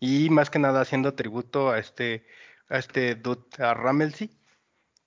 Y 0.00 0.30
más 0.30 0.50
que 0.50 0.58
nada 0.58 0.80
haciendo 0.80 1.14
tributo 1.14 1.70
a 1.70 1.78
este, 1.78 2.26
a 2.68 2.78
este 2.78 3.14
dude, 3.14 3.44
a 3.58 3.74
Ramelsey, 3.74 4.30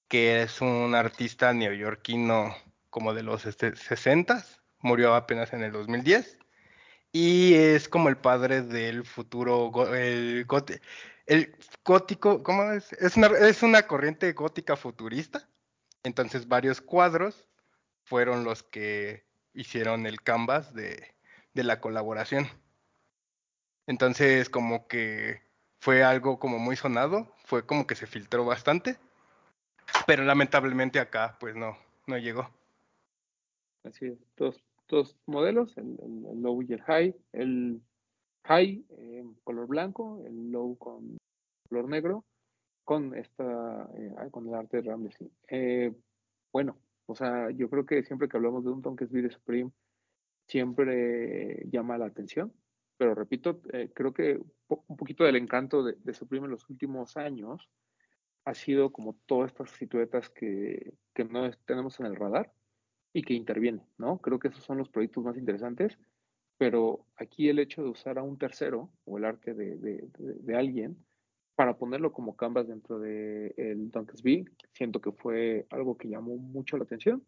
que 0.08 0.42
es 0.44 0.62
un 0.62 0.96
artista 0.96 1.54
neoyorquino 1.54 2.56
como 2.90 3.14
de 3.14 3.24
los 3.24 3.46
este, 3.46 3.76
60 3.76 4.44
murió 4.80 5.14
apenas 5.16 5.52
en 5.54 5.64
el 5.64 5.72
2010. 5.74 6.38
Y 7.12 7.54
es 7.56 7.90
como 7.90 8.10
el 8.10 8.18
padre 8.18 8.62
del 8.62 9.04
futuro, 9.04 9.70
go- 9.70 9.94
el, 9.94 10.46
el 11.27 11.55
gótico, 11.86 12.43
¿cómo 12.43 12.72
es? 12.72 12.93
Es 12.93 13.17
una, 13.17 13.27
es 13.27 13.63
una 13.63 13.88
corriente 13.88 14.31
gótica 14.34 14.75
futurista. 14.75 15.48
Entonces 16.03 16.48
varios 16.48 16.81
cuadros 16.81 17.48
fueron 18.05 18.43
los 18.43 18.63
que 18.63 19.25
hicieron 19.53 20.05
el 20.05 20.22
canvas 20.22 20.74
de, 20.74 21.15
de 21.53 21.63
la 21.63 21.81
colaboración. 21.81 22.48
Entonces 23.88 24.50
como 24.50 24.88
que 24.88 25.41
fue 25.79 26.03
algo 26.03 26.39
como 26.39 26.60
muy 26.60 26.75
sonado, 26.75 27.34
fue 27.46 27.65
como 27.65 27.88
que 27.88 27.96
se 27.96 28.07
filtró 28.07 28.46
bastante, 28.46 28.98
pero 30.05 30.24
lamentablemente 30.24 31.00
acá 31.00 31.38
pues 31.39 31.55
no, 31.55 31.77
no 32.05 32.17
llegó. 32.17 32.50
Así 33.84 34.07
es, 34.07 34.17
dos, 34.36 34.62
dos 34.89 35.17
modelos, 35.25 35.77
el, 35.77 35.98
el- 36.01 36.25
el 36.31 36.41
low 36.41 36.62
y 36.62 36.74
el 36.74 36.81
high. 36.84 37.15
El 37.31 37.81
high 38.48 38.84
eh, 38.89 39.24
color 39.44 39.68
blanco, 39.68 40.24
el 40.25 40.51
low 40.51 40.77
con 40.77 41.18
color 41.70 41.89
negro, 41.89 42.25
con 42.84 43.16
esta, 43.16 43.89
eh, 43.96 44.13
con 44.32 44.48
el 44.48 44.54
arte 44.56 44.77
de 44.82 44.89
Ramsey. 44.89 45.32
Eh, 45.50 45.94
bueno, 46.54 46.77
o 47.06 47.16
sea, 47.16 47.51
yo 47.51 47.70
creo 47.70 47.86
que 47.86 48.04
siempre 48.04 48.30
que 48.30 48.38
hablamos 48.38 48.63
de 48.63 48.72
un 48.72 48.82
Tonka 48.82 49.06
de 49.06 49.30
Supreme, 49.30 49.72
siempre 50.48 51.63
llama 51.72 51.98
la 51.98 52.06
atención. 52.08 52.54
Pero 52.98 53.13
repito, 53.13 53.62
eh, 53.74 53.92
creo 53.94 54.13
que 54.13 54.42
po- 54.68 54.84
un 54.88 54.98
poquito 54.98 55.24
del 55.24 55.36
encanto 55.36 55.84
de, 55.84 55.94
de 56.04 56.13
Supreme 56.13 56.46
en 56.46 56.51
los 56.51 56.70
últimos 56.70 57.16
años 57.18 57.70
ha 58.46 58.54
sido 58.54 58.92
como 58.92 59.16
todas 59.25 59.51
estas 59.51 59.72
situaciones 59.72 60.30
que, 60.30 60.94
que 61.13 61.25
no 61.25 61.50
tenemos 61.66 62.00
en 62.00 62.08
el 62.08 62.16
radar 62.16 62.51
y 63.13 63.24
que 63.24 63.34
interviene, 63.34 63.86
¿no? 63.98 64.20
Creo 64.20 64.39
que 64.39 64.48
esos 64.50 64.63
son 64.63 64.77
los 64.77 64.89
proyectos 64.89 65.24
más 65.24 65.38
interesantes, 65.38 65.98
pero 66.58 67.06
aquí 67.16 67.50
el 67.50 67.60
hecho 67.60 67.84
de 67.84 67.90
usar 67.90 68.18
a 68.18 68.24
un 68.24 68.38
tercero 68.38 68.90
o 69.06 69.18
el 69.18 69.26
arte 69.26 69.54
de, 69.54 69.78
de- 69.78 70.08
de- 70.18 70.34
de 70.34 70.56
alguien 70.56 70.98
para 71.56 71.78
ponerlo 71.78 72.12
como 72.14 72.36
canvas 72.36 72.68
dentro 72.68 73.00
del 73.00 73.54
de 73.56 73.76
Dunk's 73.92 74.22
Big, 74.22 74.52
siento 74.74 75.02
que 75.02 75.12
fue 75.12 75.66
algo 75.72 75.98
que 75.98 76.08
llamó 76.08 76.38
mucho 76.38 76.78
la 76.78 76.84
atención. 76.84 77.24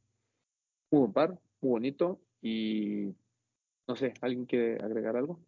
Muy 0.91 0.99
buen 1.01 1.13
par, 1.13 1.29
muy 1.61 1.71
bonito 1.71 2.19
y 2.41 3.13
no 3.87 3.95
sé, 3.95 4.13
¿alguien 4.21 4.45
quiere 4.45 4.75
agregar 4.83 5.17
algo? 5.17 5.39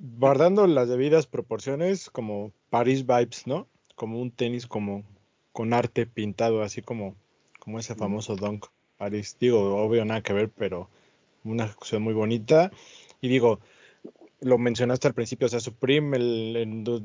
Guardando 0.00 0.66
las 0.66 0.88
debidas 0.88 1.26
proporciones, 1.26 2.10
como 2.10 2.52
Paris 2.70 3.06
Vibes, 3.06 3.46
¿no? 3.46 3.68
Como 3.94 4.20
un 4.20 4.30
tenis 4.30 4.66
como 4.66 5.04
con 5.52 5.72
arte 5.72 6.06
pintado, 6.06 6.62
así 6.62 6.82
como, 6.82 7.14
como 7.60 7.78
ese 7.78 7.94
famoso 7.94 8.34
Dunk 8.36 8.66
Paris. 8.96 9.36
Digo, 9.38 9.76
obvio 9.76 10.04
nada 10.04 10.22
que 10.22 10.32
ver, 10.32 10.50
pero 10.50 10.88
una 11.52 11.64
ejecución 11.64 12.02
muy 12.02 12.14
bonita. 12.14 12.70
Y 13.20 13.28
digo, 13.28 13.60
lo 14.40 14.58
mencionaste 14.58 15.08
al 15.08 15.14
principio, 15.14 15.46
o 15.46 15.48
sea, 15.48 15.60
Supreme 15.60 16.16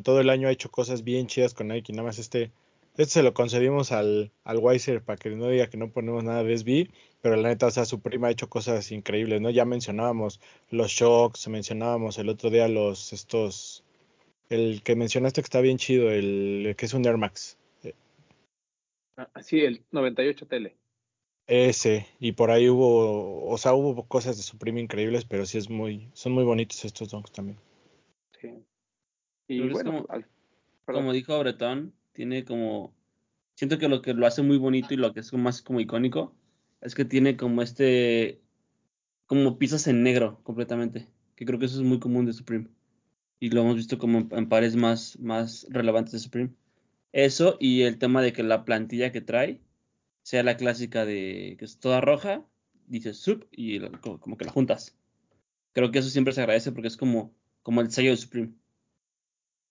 todo 0.03 0.19
el 0.19 0.29
año 0.29 0.47
ha 0.47 0.51
hecho 0.51 0.69
cosas 0.69 1.03
bien 1.03 1.27
chidas 1.27 1.53
con 1.53 1.69
Nike, 1.69 1.93
nada 1.93 2.07
más 2.07 2.19
este, 2.19 2.51
este 2.95 3.05
se 3.05 3.23
lo 3.23 3.33
concedimos 3.33 3.91
al, 3.91 4.31
al 4.43 4.57
Weiser 4.59 5.01
para 5.01 5.17
que 5.17 5.29
no 5.31 5.47
diga 5.47 5.67
que 5.67 5.77
no 5.77 5.89
ponemos 5.89 6.23
nada 6.23 6.43
de 6.43 6.57
SB, 6.57 6.89
pero 7.21 7.35
la 7.35 7.49
neta, 7.49 7.67
o 7.67 7.71
sea, 7.71 7.85
Supreme 7.85 8.27
ha 8.27 8.31
hecho 8.31 8.49
cosas 8.49 8.91
increíbles, 8.91 9.41
¿no? 9.41 9.49
Ya 9.49 9.65
mencionábamos 9.65 10.39
los 10.69 10.91
shocks, 10.91 11.47
mencionábamos 11.47 12.19
el 12.19 12.29
otro 12.29 12.49
día 12.49 12.67
los, 12.67 13.13
estos, 13.13 13.83
El 14.49 14.83
que 14.83 14.95
mencionaste 14.95 15.41
que 15.41 15.45
está 15.45 15.61
bien 15.61 15.77
chido, 15.77 16.11
el, 16.11 16.67
el 16.67 16.75
que 16.75 16.85
es 16.85 16.93
un 16.93 17.05
Air 17.05 17.17
Max. 17.17 17.57
Ah, 19.17 19.29
Sí, 19.41 19.59
el 19.61 19.81
98 19.91 20.47
tele. 20.47 20.75
Ese, 21.47 22.07
y 22.19 22.31
por 22.33 22.51
ahí 22.51 22.69
hubo, 22.69 23.45
o 23.45 23.57
sea, 23.57 23.73
hubo 23.73 24.07
cosas 24.07 24.37
de 24.37 24.43
Supreme 24.43 24.79
increíbles, 24.79 25.25
pero 25.25 25.45
sí 25.45 25.57
es 25.57 25.69
muy, 25.69 26.09
son 26.13 26.31
muy 26.33 26.43
bonitos 26.43 26.85
estos 26.85 27.09
donks 27.09 27.31
también. 27.31 27.57
Sí. 28.39 28.49
Y 29.47 29.69
bueno, 29.69 29.91
como- 29.91 30.05
al- 30.09 30.25
perdón. 30.85 31.01
Como 31.03 31.13
dijo 31.13 31.37
Bretón, 31.39 31.93
tiene 32.13 32.45
como. 32.45 32.93
Siento 33.55 33.77
que 33.77 33.89
lo 33.89 34.01
que 34.01 34.13
lo 34.13 34.25
hace 34.25 34.41
muy 34.41 34.57
bonito 34.57 34.93
y 34.93 34.97
lo 34.97 35.13
que 35.13 35.19
es 35.19 35.33
más 35.33 35.61
como 35.61 35.79
icónico 35.79 36.33
es 36.81 36.95
que 36.95 37.05
tiene 37.05 37.35
como 37.37 37.61
este. 37.61 38.39
Como 39.25 39.57
piezas 39.57 39.87
en 39.87 40.01
negro 40.03 40.39
completamente. 40.43 41.07
Que 41.35 41.45
creo 41.45 41.59
que 41.59 41.65
eso 41.65 41.77
es 41.81 41.85
muy 41.85 41.99
común 41.99 42.25
de 42.25 42.33
Supreme. 42.33 42.67
Y 43.39 43.49
lo 43.49 43.61
hemos 43.61 43.75
visto 43.75 43.97
como 43.97 44.19
en, 44.19 44.29
en 44.31 44.47
pares 44.49 44.75
más, 44.75 45.19
más 45.19 45.67
relevantes 45.69 46.13
de 46.13 46.19
Supreme. 46.19 46.51
Eso 47.11 47.57
y 47.59 47.81
el 47.81 47.97
tema 47.97 48.21
de 48.21 48.31
que 48.33 48.43
la 48.43 48.63
plantilla 48.65 49.11
que 49.11 49.21
trae 49.21 49.59
sea 50.23 50.43
la 50.43 50.57
clásica 50.57 51.05
de 51.05 51.55
que 51.59 51.65
es 51.65 51.79
toda 51.79 52.01
roja, 52.01 52.43
dice 52.87 53.13
Sup 53.13 53.43
y 53.51 53.79
lo- 53.79 53.91
como, 54.01 54.37
que 54.37 54.45
la 54.45 54.51
juntas. 54.51 54.97
Creo 55.73 55.91
que 55.91 55.99
eso 55.99 56.09
siempre 56.09 56.33
se 56.33 56.41
agradece 56.41 56.71
porque 56.71 56.87
es 56.87 56.97
como, 56.97 57.33
como 57.61 57.81
el 57.81 57.91
sello 57.91 58.11
de 58.11 58.17
Supreme. 58.17 58.53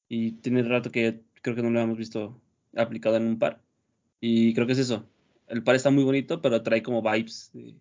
Y 0.08 0.32
tiene 0.32 0.62
rato 0.62 0.90
que 0.90 1.22
creo 1.42 1.56
que 1.56 1.62
no 1.62 1.70
lo 1.70 1.80
hemos 1.80 1.98
visto 1.98 2.40
aplicado 2.76 3.16
en 3.16 3.26
un 3.26 3.38
par. 3.38 3.60
Y 4.20 4.54
creo 4.54 4.66
que 4.66 4.72
es 4.74 4.78
eso. 4.78 5.06
El 5.48 5.62
par 5.64 5.74
está 5.74 5.90
muy 5.90 6.04
bonito, 6.04 6.40
pero 6.40 6.62
trae 6.62 6.82
como 6.82 7.02
vibes 7.02 7.50
de, 7.52 7.74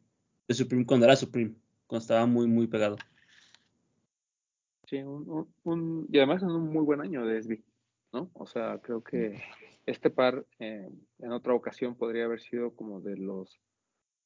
de 0.47 0.53
Supreme 0.53 0.85
cuando 0.85 1.05
era 1.05 1.15
Supreme, 1.15 1.55
cuando 1.87 2.01
estaba 2.01 2.25
muy, 2.25 2.47
muy 2.47 2.67
pegado. 2.67 2.97
Sí, 4.87 4.97
un, 4.97 5.29
un- 5.29 5.53
un- 5.63 6.07
y 6.11 6.17
además 6.17 6.41
en 6.43 6.49
un 6.51 6.71
muy 6.71 6.83
buen 6.83 7.01
año 7.01 7.25
de 7.25 7.37
SB, 7.37 7.61
¿no? 8.13 8.29
O 8.33 8.45
sea, 8.45 8.79
creo 8.81 9.03
que 9.03 9.41
este 9.85 10.09
par 10.09 10.45
eh, 10.59 10.89
en 11.19 11.31
otra 11.31 11.53
ocasión 11.53 11.95
podría 11.95 12.25
haber 12.25 12.39
sido 12.39 12.75
como 12.75 13.01
de 13.01 13.17
los 13.17 13.59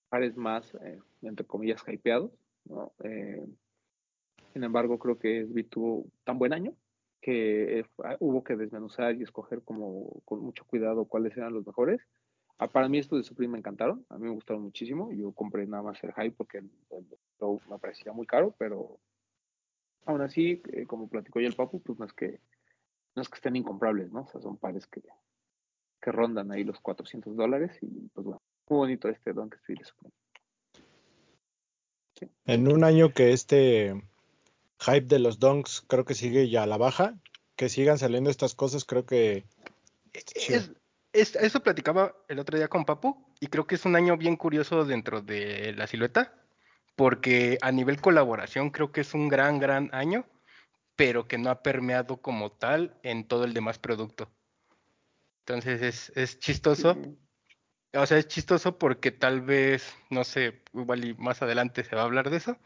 pares 0.10 0.36
más, 0.38 0.74
eh, 0.76 1.00
entre 1.22 1.46
comillas, 1.46 1.84
hypeados, 1.88 2.32
¿no? 2.66 2.94
Eh, 3.04 3.46
sin 4.54 4.64
embargo, 4.64 5.00
creo 5.00 5.20
que 5.20 5.42
SB 5.42 5.64
tuvo 5.70 6.06
tan 6.24 6.40
buen 6.40 6.54
año 6.54 6.74
que 7.22 7.80
eh, 7.80 7.86
ah, 8.04 8.16
hubo 8.20 8.44
que 8.44 8.56
desmenuzar 8.56 9.16
y 9.16 9.24
escoger 9.24 9.64
como 9.64 10.22
con 10.26 10.42
mucho 10.42 10.64
cuidado 10.66 11.06
cuáles 11.06 11.36
eran 11.36 11.54
los 11.54 11.66
mejores. 11.66 12.00
Ah, 12.58 12.68
para 12.68 12.88
mí 12.88 13.00
estos 13.00 13.20
de 13.20 13.24
Supreme 13.24 13.54
me 13.54 13.58
encantaron, 13.58 14.06
a 14.10 14.18
mí 14.18 14.26
me 14.26 14.34
gustaron 14.34 14.62
muchísimo. 14.62 15.12
Yo 15.12 15.32
compré 15.32 15.66
nada 15.68 15.84
más 15.84 16.02
el 16.04 16.14
hype 16.14 16.36
porque 16.38 16.60
el, 16.60 16.72
el 16.92 17.06
Low 17.40 17.60
me 17.70 17.80
parecía 17.80 18.14
muy 18.14 18.26
caro, 18.28 18.56
pero 18.58 19.00
aún 20.06 20.22
así, 20.22 20.62
eh, 20.72 20.86
como 20.86 21.10
platicó 21.10 21.42
ya 21.42 21.48
el 21.48 21.56
Papu, 21.56 21.82
pues 21.82 22.00
no 22.00 22.06
es 22.06 22.14
que 22.14 22.40
no 23.16 23.22
es 23.22 23.30
que 23.30 23.36
estén 23.36 23.56
incomprables, 23.56 24.12
¿no? 24.12 24.22
O 24.22 24.28
sea, 24.28 24.40
son 24.40 24.58
pares 24.58 24.88
que, 24.88 25.02
que 26.06 26.12
rondan 26.12 26.52
ahí 26.52 26.64
los 26.64 26.80
400 26.80 27.36
dólares 27.36 27.72
y 27.82 27.88
pues 28.14 28.26
bueno, 28.26 28.42
muy 28.70 28.78
bonito 28.78 29.10
este 29.10 29.34
Don 29.34 29.50
que 29.50 29.58
estoy 29.58 29.76
de 29.76 29.86
Supreme. 29.86 30.14
Sí. 32.20 32.28
En 32.46 32.72
un 32.72 32.84
año 32.84 33.12
que 33.12 33.34
este 33.34 34.02
hype 34.80 35.08
de 35.08 35.20
los 35.20 35.40
donks 35.40 35.84
creo 35.88 36.06
que 36.06 36.14
sigue 36.14 36.48
ya 36.50 36.62
a 36.64 36.68
la 36.68 36.78
baja, 36.78 37.16
que 37.56 37.70
sigan 37.70 37.98
saliendo 37.98 38.30
estas 38.30 38.54
cosas, 38.54 38.86
creo 38.86 39.06
que 39.06 39.46
chido. 40.14 40.60
Es, 40.60 40.72
es- 41.12 41.36
eso 41.38 41.62
platicaba 41.62 42.14
el 42.28 42.40
otro 42.40 42.58
día 42.58 42.68
con 42.68 42.86
Papu 42.86 43.26
y 43.40 43.48
creo 43.48 43.66
que 43.66 43.76
es 43.76 43.86
un 43.86 43.96
año 43.96 44.16
bien 44.18 44.36
curioso 44.36 44.86
dentro 44.86 45.22
de 45.22 45.74
la 45.76 45.88
silueta 45.88 46.34
porque 46.96 47.58
a 47.62 47.72
nivel 47.72 48.00
colaboración 48.00 48.70
creo 48.70 48.92
que 48.92 49.02
es 49.02 49.14
un 49.14 49.28
gran, 49.28 49.60
gran 49.60 49.90
año, 49.94 50.26
pero 50.96 51.28
que 51.28 51.38
no 51.38 51.50
ha 51.50 51.62
permeado 51.64 52.18
como 52.18 52.52
tal 52.52 52.98
en 53.04 53.28
todo 53.28 53.44
el 53.44 53.54
demás 53.54 53.80
producto. 53.80 54.30
Entonces 55.48 55.84
es, 55.84 56.12
es 56.18 56.40
chistoso. 56.40 56.98
O 57.94 58.06
sea, 58.08 58.18
es 58.18 58.28
chistoso 58.28 58.80
porque 58.80 59.12
tal 59.12 59.42
vez, 59.42 59.96
no 60.10 60.24
sé, 60.24 60.64
igual 60.74 61.06
y 61.06 61.14
más 61.14 61.44
adelante 61.44 61.84
se 61.84 61.96
va 61.96 62.02
a 62.02 62.06
hablar 62.06 62.32
de 62.32 62.38
eso, 62.38 62.58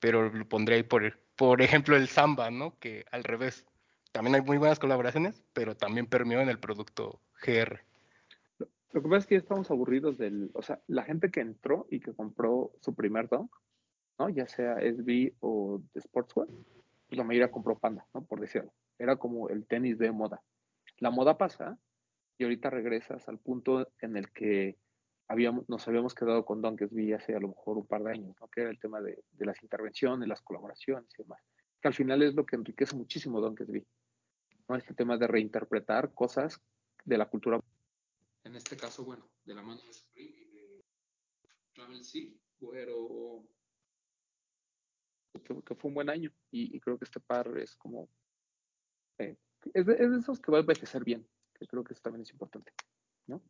pero 0.00 0.28
lo 0.28 0.48
pondré 0.48 0.74
ahí 0.74 0.82
por, 0.82 1.16
por 1.36 1.62
ejemplo 1.62 1.96
el 1.96 2.08
Samba, 2.08 2.50
¿no? 2.50 2.76
Que 2.80 3.06
al 3.12 3.22
revés, 3.22 3.64
también 4.10 4.34
hay 4.34 4.42
muy 4.42 4.58
buenas 4.58 4.80
colaboraciones, 4.80 5.44
pero 5.52 5.76
también 5.76 6.06
permeó 6.06 6.40
en 6.40 6.48
el 6.48 6.58
producto 6.58 7.20
GR. 7.40 7.80
Lo 8.90 9.02
que 9.02 9.08
pasa 9.08 9.18
es 9.18 9.26
que 9.26 9.34
ya 9.36 9.40
estamos 9.40 9.70
aburridos 9.70 10.18
del, 10.18 10.50
o 10.54 10.62
sea, 10.62 10.80
la 10.88 11.04
gente 11.04 11.30
que 11.30 11.40
entró 11.40 11.86
y 11.88 12.00
que 12.00 12.12
compró 12.12 12.72
su 12.80 12.96
primer 12.96 13.28
Dunk, 13.28 13.54
¿no? 14.18 14.28
Ya 14.28 14.48
sea 14.48 14.80
SB 14.80 15.34
o 15.38 15.80
de 15.94 16.00
Sportswear, 16.00 16.48
pues 16.48 17.16
la 17.16 17.22
mayoría 17.22 17.52
compró 17.52 17.78
Panda, 17.78 18.04
¿no? 18.12 18.24
Por 18.24 18.40
decirlo. 18.40 18.72
Era 18.98 19.16
como 19.16 19.48
el 19.48 19.66
tenis 19.66 19.98
de 19.98 20.10
moda. 20.10 20.42
La 20.98 21.10
moda 21.10 21.38
pasa 21.38 21.78
y 22.38 22.44
ahorita 22.44 22.70
regresas 22.70 23.28
al 23.28 23.38
punto 23.38 23.88
en 24.00 24.16
el 24.16 24.32
que 24.32 24.76
habíamos, 25.28 25.68
nos 25.68 25.86
habíamos 25.88 26.14
quedado 26.14 26.44
con 26.44 26.60
Dunk 26.60 26.82
SB 26.82 27.14
hace 27.14 27.34
a 27.34 27.40
lo 27.40 27.48
mejor 27.48 27.78
un 27.78 27.86
par 27.86 28.02
de 28.02 28.12
años, 28.12 28.36
¿no? 28.40 28.48
Que 28.48 28.62
era 28.62 28.70
el 28.70 28.78
tema 28.78 29.00
de, 29.00 29.22
de 29.32 29.46
las 29.46 29.62
intervenciones, 29.62 30.28
las 30.28 30.42
colaboraciones 30.42 31.08
y 31.18 31.22
demás. 31.22 31.40
Que 31.80 31.88
al 31.88 31.94
final 31.94 32.22
es 32.22 32.34
lo 32.34 32.44
que 32.44 32.56
enriquece 32.56 32.96
muchísimo 32.96 33.40
Dunk 33.40 33.60
SB, 33.62 33.84
¿no? 34.68 34.76
Este 34.76 34.94
tema 34.94 35.16
de 35.16 35.26
reinterpretar 35.26 36.12
cosas 36.12 36.60
de 37.04 37.18
la 37.18 37.28
cultura 37.28 37.60
en 38.44 38.56
este 38.56 38.76
caso, 38.76 39.04
bueno, 39.04 39.30
de 39.44 39.54
la 39.54 39.62
mano 39.62 39.82
de 39.82 39.92
Supreme 39.92 40.28
y 40.28 40.44
de 40.50 40.84
Travel 41.72 42.02
pero 42.70 43.44
que, 45.32 45.62
que 45.62 45.74
fue 45.74 45.88
un 45.88 45.94
buen 45.94 46.10
año 46.10 46.30
y, 46.50 46.76
y 46.76 46.80
creo 46.80 46.98
que 46.98 47.04
este 47.04 47.20
par 47.20 47.56
es 47.58 47.74
como 47.76 48.08
eh, 49.18 49.36
es, 49.72 49.86
de, 49.86 49.94
es, 49.94 50.10
de, 50.10 50.18
esos 50.18 50.40
que 50.40 50.52
va 50.52 50.58
a 50.58 50.60
envejecer 50.60 51.04
bien, 51.04 51.26
que 51.54 51.66
creo 51.66 51.84
que 51.84 51.94
eso 51.94 52.02
también 52.02 52.22
es 52.22 52.32
importante, 52.32 52.72
¿no? 53.26 53.42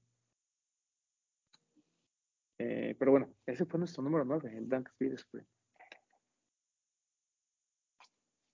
Eh, 2.59 2.95
pero 2.99 3.11
bueno, 3.11 3.35
ese 3.47 3.67
fue 3.67 3.79
nuestro 3.79 4.03
número 4.03 4.25
9, 4.25 4.57
el 4.57 4.69
Dunk 4.69 4.89
Speed 4.91 5.15
Spring. 5.15 5.47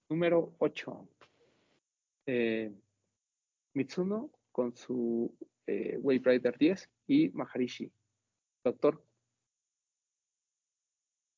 Número 0.08 0.54
8. 0.58 1.08
Eh, 2.26 2.72
Mitsuno 3.74 4.30
con 4.50 4.74
su 4.74 5.36
eh, 5.66 5.96
Wave 5.98 6.22
Rider 6.24 6.58
10 6.58 6.90
y 7.06 7.28
Maharishi. 7.30 7.92
Doctor. 8.64 9.04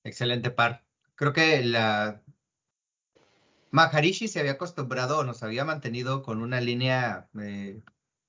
Excelente 0.04 0.50
par. 0.50 0.84
Creo 1.14 1.32
que 1.32 1.62
la 1.62 2.22
Maharishi 3.70 4.28
se 4.28 4.40
había 4.40 4.52
acostumbrado 4.52 5.18
o 5.18 5.24
nos 5.24 5.42
había 5.42 5.64
mantenido 5.64 6.22
con 6.22 6.42
una 6.42 6.60
línea 6.60 7.28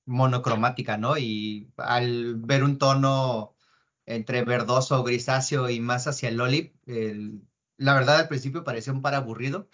monocromática, 0.06 0.96
¿no? 0.98 1.18
Y 1.18 1.70
al 1.76 2.36
ver 2.36 2.64
un 2.64 2.78
tono 2.78 3.54
entre 4.06 4.44
verdoso, 4.44 5.02
grisáceo 5.02 5.70
y 5.70 5.80
más 5.80 6.06
hacia 6.06 6.28
el 6.28 6.40
olive, 6.40 6.74
la 7.76 7.94
verdad 7.94 8.18
al 8.18 8.28
principio 8.28 8.64
parecía 8.64 8.92
un 8.92 9.02
par 9.02 9.14
aburrido, 9.14 9.68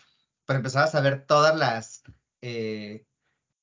pero 0.47 0.59
empezabas 0.59 0.95
a 0.95 1.01
ver 1.01 1.27
todas 1.27 1.57
las 1.57 2.03
eh, 2.43 3.05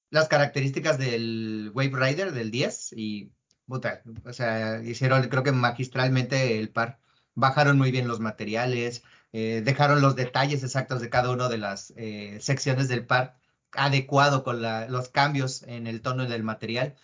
las 0.10 0.28
características 0.28 0.98
del 0.98 1.72
Wave 1.74 1.92
Rider 1.94 2.32
del 2.32 2.52
10 2.52 2.94
y 2.94 3.32
puta, 3.68 4.02
o 4.26 4.34
sea, 4.34 4.82
hicieron 4.84 5.28
creo 5.30 5.44
que 5.44 5.52
magistralmente 5.52 6.60
el 6.60 6.70
par. 6.70 7.00
Bajaron 7.36 7.78
muy 7.78 7.92
bien 7.92 8.08
los 8.08 8.20
materiales, 8.20 9.04
eh, 9.32 9.62
dejaron 9.64 10.02
los 10.02 10.16
detalles 10.16 10.64
exactos 10.64 11.02
de 11.02 11.10
cada 11.10 11.30
una 11.32 11.50
de 11.50 11.58
las 11.60 11.94
eh, 11.98 12.38
secciones 12.42 12.88
del 12.88 13.06
par 13.06 13.38
adecuado 13.78 14.44
con 14.44 14.62
la, 14.62 14.88
los 14.90 15.10
cambios 15.10 15.64
en 15.64 15.88
el 15.88 16.02
tono 16.02 16.26
del 16.26 16.44
material. 16.44 16.96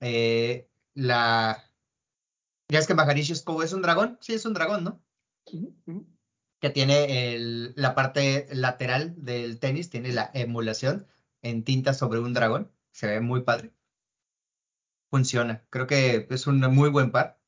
Eh, 0.00 0.68
la 0.94 1.68
ya 2.70 2.78
es 2.78 2.86
que 2.86 2.94
Maharishi 2.94 3.32
es 3.32 3.72
un 3.72 3.82
dragón, 3.82 4.18
sí 4.20 4.34
es 4.34 4.44
un 4.44 4.52
dragón, 4.54 4.84
¿no? 4.84 5.02
Uh 5.52 5.72
-huh. 5.86 6.06
Que 6.60 6.70
tiene 6.70 7.34
el, 7.34 7.72
la 7.76 7.94
parte 7.94 8.46
lateral 8.52 9.14
del 9.24 9.58
tenis, 9.58 9.88
tiene 9.90 10.12
la 10.12 10.30
emulación 10.34 11.06
en 11.42 11.64
tinta 11.64 11.94
sobre 11.94 12.18
un 12.20 12.34
dragón. 12.34 12.70
Se 12.92 13.06
ve 13.06 13.20
muy 13.20 13.42
padre. 13.42 13.72
Funciona. 15.10 15.64
Creo 15.70 15.86
que 15.86 16.26
es 16.30 16.46
un 16.46 16.60
muy 16.74 16.90
buen 16.90 17.10
par. 17.10 17.40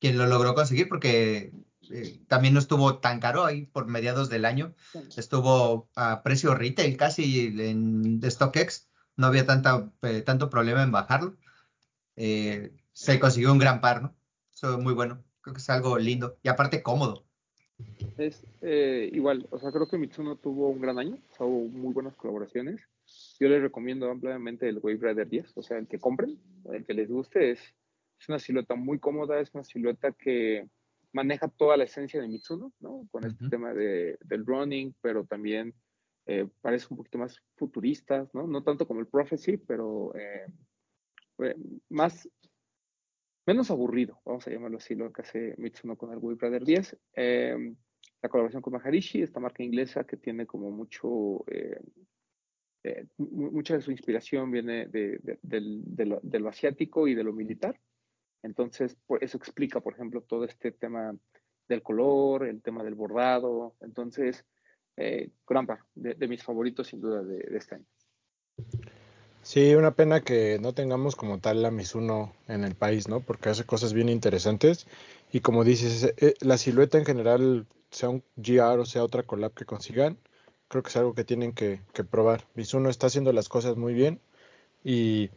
Quien 0.00 0.18
lo 0.18 0.26
logró 0.26 0.54
conseguir 0.54 0.88
porque 0.88 1.52
eh, 1.92 2.20
también 2.26 2.54
no 2.54 2.60
estuvo 2.60 2.98
tan 2.98 3.20
caro 3.20 3.44
ahí 3.44 3.66
por 3.66 3.86
mediados 3.86 4.30
del 4.30 4.46
año. 4.46 4.74
Estuvo 5.16 5.90
a 5.94 6.22
precio 6.22 6.54
retail 6.54 6.96
casi 6.96 7.48
en 7.60 8.20
StockX. 8.22 8.88
No 9.16 9.26
había 9.26 9.44
tanta, 9.44 9.92
eh, 10.02 10.22
tanto 10.22 10.48
problema 10.48 10.82
en 10.82 10.90
bajarlo. 10.90 11.36
Eh, 12.16 12.72
se 12.92 13.20
consiguió 13.20 13.52
un 13.52 13.58
gran 13.58 13.82
par, 13.82 14.02
¿no? 14.02 14.14
Eso 14.54 14.78
muy 14.78 14.94
bueno. 14.94 15.22
Creo 15.42 15.54
que 15.54 15.60
es 15.60 15.68
algo 15.68 15.98
lindo 15.98 16.38
y 16.42 16.48
aparte 16.48 16.82
cómodo. 16.82 17.26
Es 18.16 18.46
eh, 18.62 19.10
igual, 19.12 19.46
o 19.50 19.58
sea, 19.58 19.70
creo 19.70 19.88
que 19.88 19.98
Mitsuno 19.98 20.36
tuvo 20.36 20.68
un 20.68 20.80
gran 20.80 20.98
año, 20.98 21.18
o 21.32 21.34
sea, 21.34 21.46
hubo 21.46 21.68
muy 21.68 21.92
buenas 21.92 22.16
colaboraciones. 22.16 22.80
Yo 23.40 23.48
les 23.48 23.60
recomiendo 23.60 24.10
ampliamente 24.10 24.68
el 24.68 24.78
Wave 24.78 24.98
Rider 25.00 25.28
10, 25.28 25.52
o 25.56 25.62
sea, 25.62 25.78
el 25.78 25.88
que 25.88 25.98
compren, 25.98 26.38
el 26.72 26.84
que 26.84 26.94
les 26.94 27.10
guste, 27.10 27.50
es, 27.50 27.58
es 28.20 28.28
una 28.28 28.38
silueta 28.38 28.76
muy 28.76 29.00
cómoda, 29.00 29.40
es 29.40 29.52
una 29.52 29.64
silueta 29.64 30.12
que 30.12 30.68
maneja 31.12 31.48
toda 31.48 31.76
la 31.76 31.84
esencia 31.84 32.20
de 32.20 32.28
Mitsuno, 32.28 32.72
¿no? 32.80 33.06
Con 33.10 33.24
este 33.24 33.44
uh 33.44 33.46
-huh. 33.46 33.50
tema 33.50 33.74
de, 33.74 34.18
del 34.24 34.44
running, 34.46 34.94
pero 35.00 35.24
también 35.24 35.74
eh, 36.26 36.48
parece 36.60 36.86
un 36.90 36.96
poquito 36.96 37.18
más 37.18 37.40
futuristas, 37.56 38.32
¿no? 38.34 38.46
No 38.46 38.62
tanto 38.62 38.86
como 38.86 39.00
el 39.00 39.06
Prophecy, 39.06 39.56
pero 39.56 40.12
eh, 40.14 40.46
más, 41.88 42.28
menos 43.46 43.70
aburrido, 43.70 44.20
vamos 44.24 44.46
a 44.46 44.50
llamarlo 44.50 44.78
así, 44.78 44.94
lo 44.94 45.12
que 45.12 45.22
hace 45.22 45.54
Mitsuno 45.58 45.96
con 45.96 46.12
el 46.12 46.18
Wii 46.18 46.36
Brother 46.36 46.64
10. 46.64 46.96
Eh, 47.16 47.74
la 48.22 48.28
colaboración 48.28 48.62
con 48.62 48.72
Maharishi, 48.74 49.22
esta 49.22 49.40
marca 49.40 49.62
inglesa 49.64 50.04
que 50.04 50.16
tiene 50.16 50.46
como 50.46 50.70
mucho, 50.70 51.44
eh, 51.48 51.80
mu- 53.18 53.50
mucha 53.50 53.74
de 53.74 53.80
su 53.82 53.90
inspiración 53.90 54.50
viene 54.50 54.86
de, 54.86 55.18
de- 55.18 55.38
del- 55.42 55.82
de 55.84 56.06
lo, 56.06 56.20
de 56.22 56.38
lo 56.38 56.48
asiático 56.48 57.08
y 57.08 57.14
de 57.14 57.24
lo 57.24 57.32
militar. 57.32 57.78
Entonces, 58.42 58.96
por 59.06 59.22
eso 59.22 59.36
explica, 59.36 59.80
por 59.80 59.94
ejemplo, 59.94 60.22
todo 60.22 60.44
este 60.44 60.72
tema 60.72 61.14
del 61.68 61.82
color, 61.82 62.46
el 62.46 62.62
tema 62.62 62.82
del 62.82 62.94
bordado. 62.94 63.74
Entonces, 63.80 64.44
eh, 64.96 65.30
gran 65.46 65.66
par, 65.66 65.80
de, 65.94 66.14
de 66.14 66.28
mis 66.28 66.42
favoritos 66.42 66.88
sin 66.88 67.00
duda 67.00 67.22
de, 67.22 67.38
de 67.38 67.56
este 67.56 67.76
año. 67.76 67.86
Sí, 69.42 69.74
una 69.74 69.94
pena 69.94 70.20
que 70.20 70.58
no 70.60 70.72
tengamos 70.72 71.16
como 71.16 71.40
tal 71.40 71.62
la 71.62 71.72
Mizuno 71.72 72.32
en 72.46 72.62
el 72.62 72.76
país, 72.76 73.08
¿no? 73.08 73.20
Porque 73.20 73.48
hace 73.48 73.64
cosas 73.64 73.92
bien 73.92 74.08
interesantes. 74.08 74.86
Y 75.32 75.40
como 75.40 75.64
dices, 75.64 76.04
eh, 76.04 76.14
eh, 76.18 76.34
la 76.40 76.58
silueta 76.58 76.98
en 76.98 77.04
general, 77.04 77.66
sea 77.90 78.08
un 78.08 78.22
GR 78.36 78.80
o 78.80 78.84
sea 78.86 79.04
otra 79.04 79.24
collab 79.24 79.52
que 79.52 79.64
consigan, 79.64 80.16
creo 80.68 80.82
que 80.82 80.90
es 80.90 80.96
algo 80.96 81.14
que 81.14 81.24
tienen 81.24 81.52
que, 81.52 81.80
que 81.92 82.04
probar. 82.04 82.46
Mizuno 82.54 82.88
está 82.88 83.08
haciendo 83.08 83.32
las 83.32 83.48
cosas 83.48 83.76
muy 83.76 83.94
bien. 83.94 84.20
Y, 84.84 85.30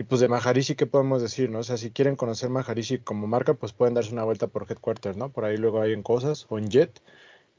y 0.00 0.04
pues 0.04 0.20
de 0.22 0.28
Maharishi, 0.28 0.76
¿qué 0.76 0.86
podemos 0.86 1.20
decir, 1.20 1.50
no? 1.50 1.58
O 1.60 1.62
sea, 1.62 1.76
si 1.76 1.90
quieren 1.90 2.16
conocer 2.16 2.48
Maharishi 2.48 3.00
como 3.00 3.26
marca, 3.26 3.52
pues 3.54 3.74
pueden 3.74 3.92
darse 3.94 4.12
una 4.12 4.24
vuelta 4.24 4.46
por 4.48 4.64
Headquarters, 4.70 5.16
¿no? 5.18 5.30
Por 5.30 5.44
ahí 5.44 5.58
luego 5.58 5.82
hay 5.82 5.92
en 5.92 6.02
cosas 6.02 6.46
o 6.48 6.58
en 6.58 6.70
Jet. 6.70 7.02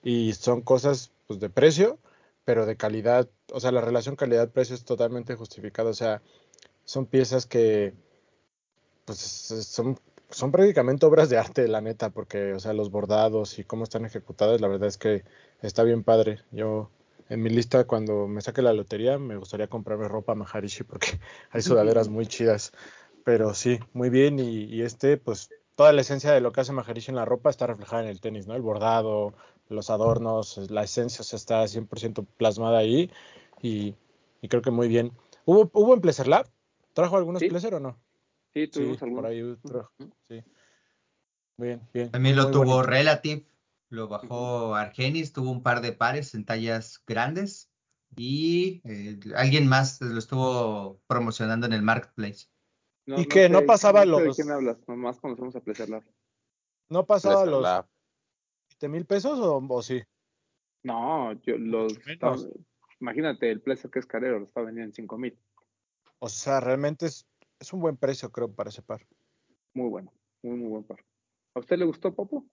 Y 0.03 0.33
son 0.33 0.61
cosas, 0.61 1.11
pues, 1.27 1.39
de 1.39 1.49
precio, 1.49 1.99
pero 2.45 2.65
de 2.65 2.77
calidad. 2.77 3.29
O 3.53 3.59
sea, 3.61 3.71
la 3.71 3.81
relación 3.81 4.15
calidad-precio 4.17 4.75
es 4.75 4.85
totalmente 4.85 5.35
justificada. 5.35 5.91
O 5.91 5.93
sea, 5.95 6.21
son 6.85 7.05
piezas 7.07 7.45
que, 7.47 7.93
pues, 9.05 9.51
es- 9.51 9.67
son, 9.67 9.99
son 10.29 10.51
prácticamente 10.51 11.05
obras 11.05 11.29
de 11.29 11.37
arte, 11.37 11.67
la 11.67 11.81
neta, 11.81 12.09
porque, 12.11 12.53
o 12.53 12.59
sea, 12.59 12.73
los 12.73 12.91
bordados 12.91 13.59
y 13.59 13.63
cómo 13.63 13.83
están 13.83 14.05
ejecutadas, 14.05 14.61
la 14.61 14.67
verdad 14.67 14.87
es 14.87 14.97
que 14.97 15.23
está 15.61 15.83
bien 15.83 16.03
padre. 16.03 16.39
Yo, 16.51 16.89
en 17.31 17.41
mi 17.41 17.49
lista, 17.49 17.85
cuando 17.85 18.27
me 18.27 18.41
saque 18.41 18.61
la 18.61 18.73
lotería, 18.73 19.17
me 19.17 19.37
gustaría 19.37 19.67
comprarme 19.67 20.07
ropa 20.07 20.35
Maharishi 20.35 20.83
porque 20.83 21.07
hay 21.51 21.61
sudaderas 21.61 22.09
muy 22.09 22.27
chidas. 22.27 22.71
Pero 23.23 23.53
sí, 23.53 23.79
muy 23.93 24.09
bien. 24.09 24.39
Y, 24.39 24.65
y 24.65 24.81
este, 24.81 25.17
pues, 25.17 25.49
toda 25.75 25.93
la 25.93 26.01
esencia 26.01 26.31
de 26.31 26.41
lo 26.41 26.51
que 26.51 26.61
hace 26.61 26.73
Maharishi 26.73 27.11
en 27.11 27.15
la 27.15 27.25
ropa 27.25 27.49
está 27.49 27.67
reflejada 27.67 28.03
en 28.03 28.09
el 28.09 28.19
tenis, 28.19 28.47
¿no? 28.47 28.55
El 28.55 28.61
bordado, 28.61 29.33
los 29.69 29.89
adornos, 29.89 30.57
la 30.69 30.83
esencia, 30.83 31.21
o 31.21 31.23
sea, 31.23 31.37
está 31.37 31.63
100% 31.67 32.25
plasmada 32.37 32.79
ahí. 32.79 33.09
Y, 33.61 33.95
y 34.41 34.47
creo 34.49 34.61
que 34.61 34.71
muy 34.71 34.87
bien. 34.87 35.11
¿Hubo, 35.45 35.69
hubo 35.73 35.93
en 35.93 36.01
Pleasure 36.01 36.29
Lab? 36.29 36.49
¿Trajo 36.93 37.15
algunos 37.15 37.39
Sí. 37.39 37.47
Pleasure 37.47 37.77
o 37.77 37.79
no? 37.79 37.97
Sí, 38.53 38.65
Sí, 38.65 38.67
tuvimos 38.67 38.97
por 38.97 39.07
algunos. 39.07 39.31
ahí 39.31 39.55
trajo. 39.65 39.91
Sí. 40.27 40.43
Bien, 41.57 41.81
bien. 41.93 42.09
También 42.11 42.35
muy, 42.35 42.43
lo 42.43 42.49
muy 42.49 42.51
tuvo 42.53 42.63
bonito. 42.75 42.83
Relative, 42.83 43.45
lo 43.91 44.07
bajó 44.07 44.73
Argenis, 44.75 45.33
tuvo 45.33 45.51
un 45.51 45.61
par 45.61 45.81
de 45.81 45.91
pares 45.91 46.33
en 46.33 46.45
tallas 46.45 47.03
grandes 47.05 47.69
y 48.15 48.81
eh, 48.85 49.19
alguien 49.35 49.67
más 49.67 49.99
lo 50.01 50.17
estuvo 50.17 51.01
promocionando 51.07 51.65
en 51.67 51.73
el 51.73 51.81
marketplace. 51.81 52.47
No, 53.05 53.19
¿Y 53.19 53.25
qué? 53.25 53.49
¿No 53.49 53.59
sé- 53.59 53.65
pasaba 53.65 54.05
no 54.05 54.15
sé 54.15 54.21
de 54.21 54.27
los- 54.27 54.37
qué 54.37 54.43
me 54.45 54.53
hablas, 54.53 54.77
nomás 54.87 55.19
conocemos 55.19 55.55
a 55.55 55.61
Pleasure 55.61 55.89
Lab. 55.89 56.03
¿No 56.89 57.05
pasaba 57.05 57.35
Pleasure 57.43 57.51
los 57.51 57.61
Lab. 57.63 57.87
7 58.69 58.87
mil 58.87 59.05
pesos 59.05 59.37
o, 59.39 59.57
o 59.57 59.81
sí? 59.81 60.01
No, 60.83 61.33
yo 61.41 61.57
los 61.57 61.97
estaba- 62.07 62.37
imagínate, 63.01 63.51
el 63.51 63.61
Pleasure 63.61 63.91
que 63.91 63.99
es 63.99 64.05
carero 64.05 64.39
lo 64.39 64.45
está 64.45 64.61
vendiendo 64.61 64.89
en 64.89 64.93
5 64.93 65.17
mil. 65.17 65.37
O 66.19 66.29
sea, 66.29 66.61
realmente 66.61 67.07
es, 67.07 67.27
es 67.59 67.73
un 67.73 67.81
buen 67.81 67.97
precio, 67.97 68.31
creo, 68.31 68.49
para 68.53 68.69
ese 68.69 68.81
par. 68.81 69.05
Muy 69.73 69.89
bueno, 69.89 70.13
muy, 70.43 70.55
muy 70.57 70.69
buen 70.69 70.83
par. 70.85 71.03
¿A 71.55 71.59
usted 71.59 71.77
le 71.77 71.85
gustó, 71.85 72.13
Popo? 72.15 72.45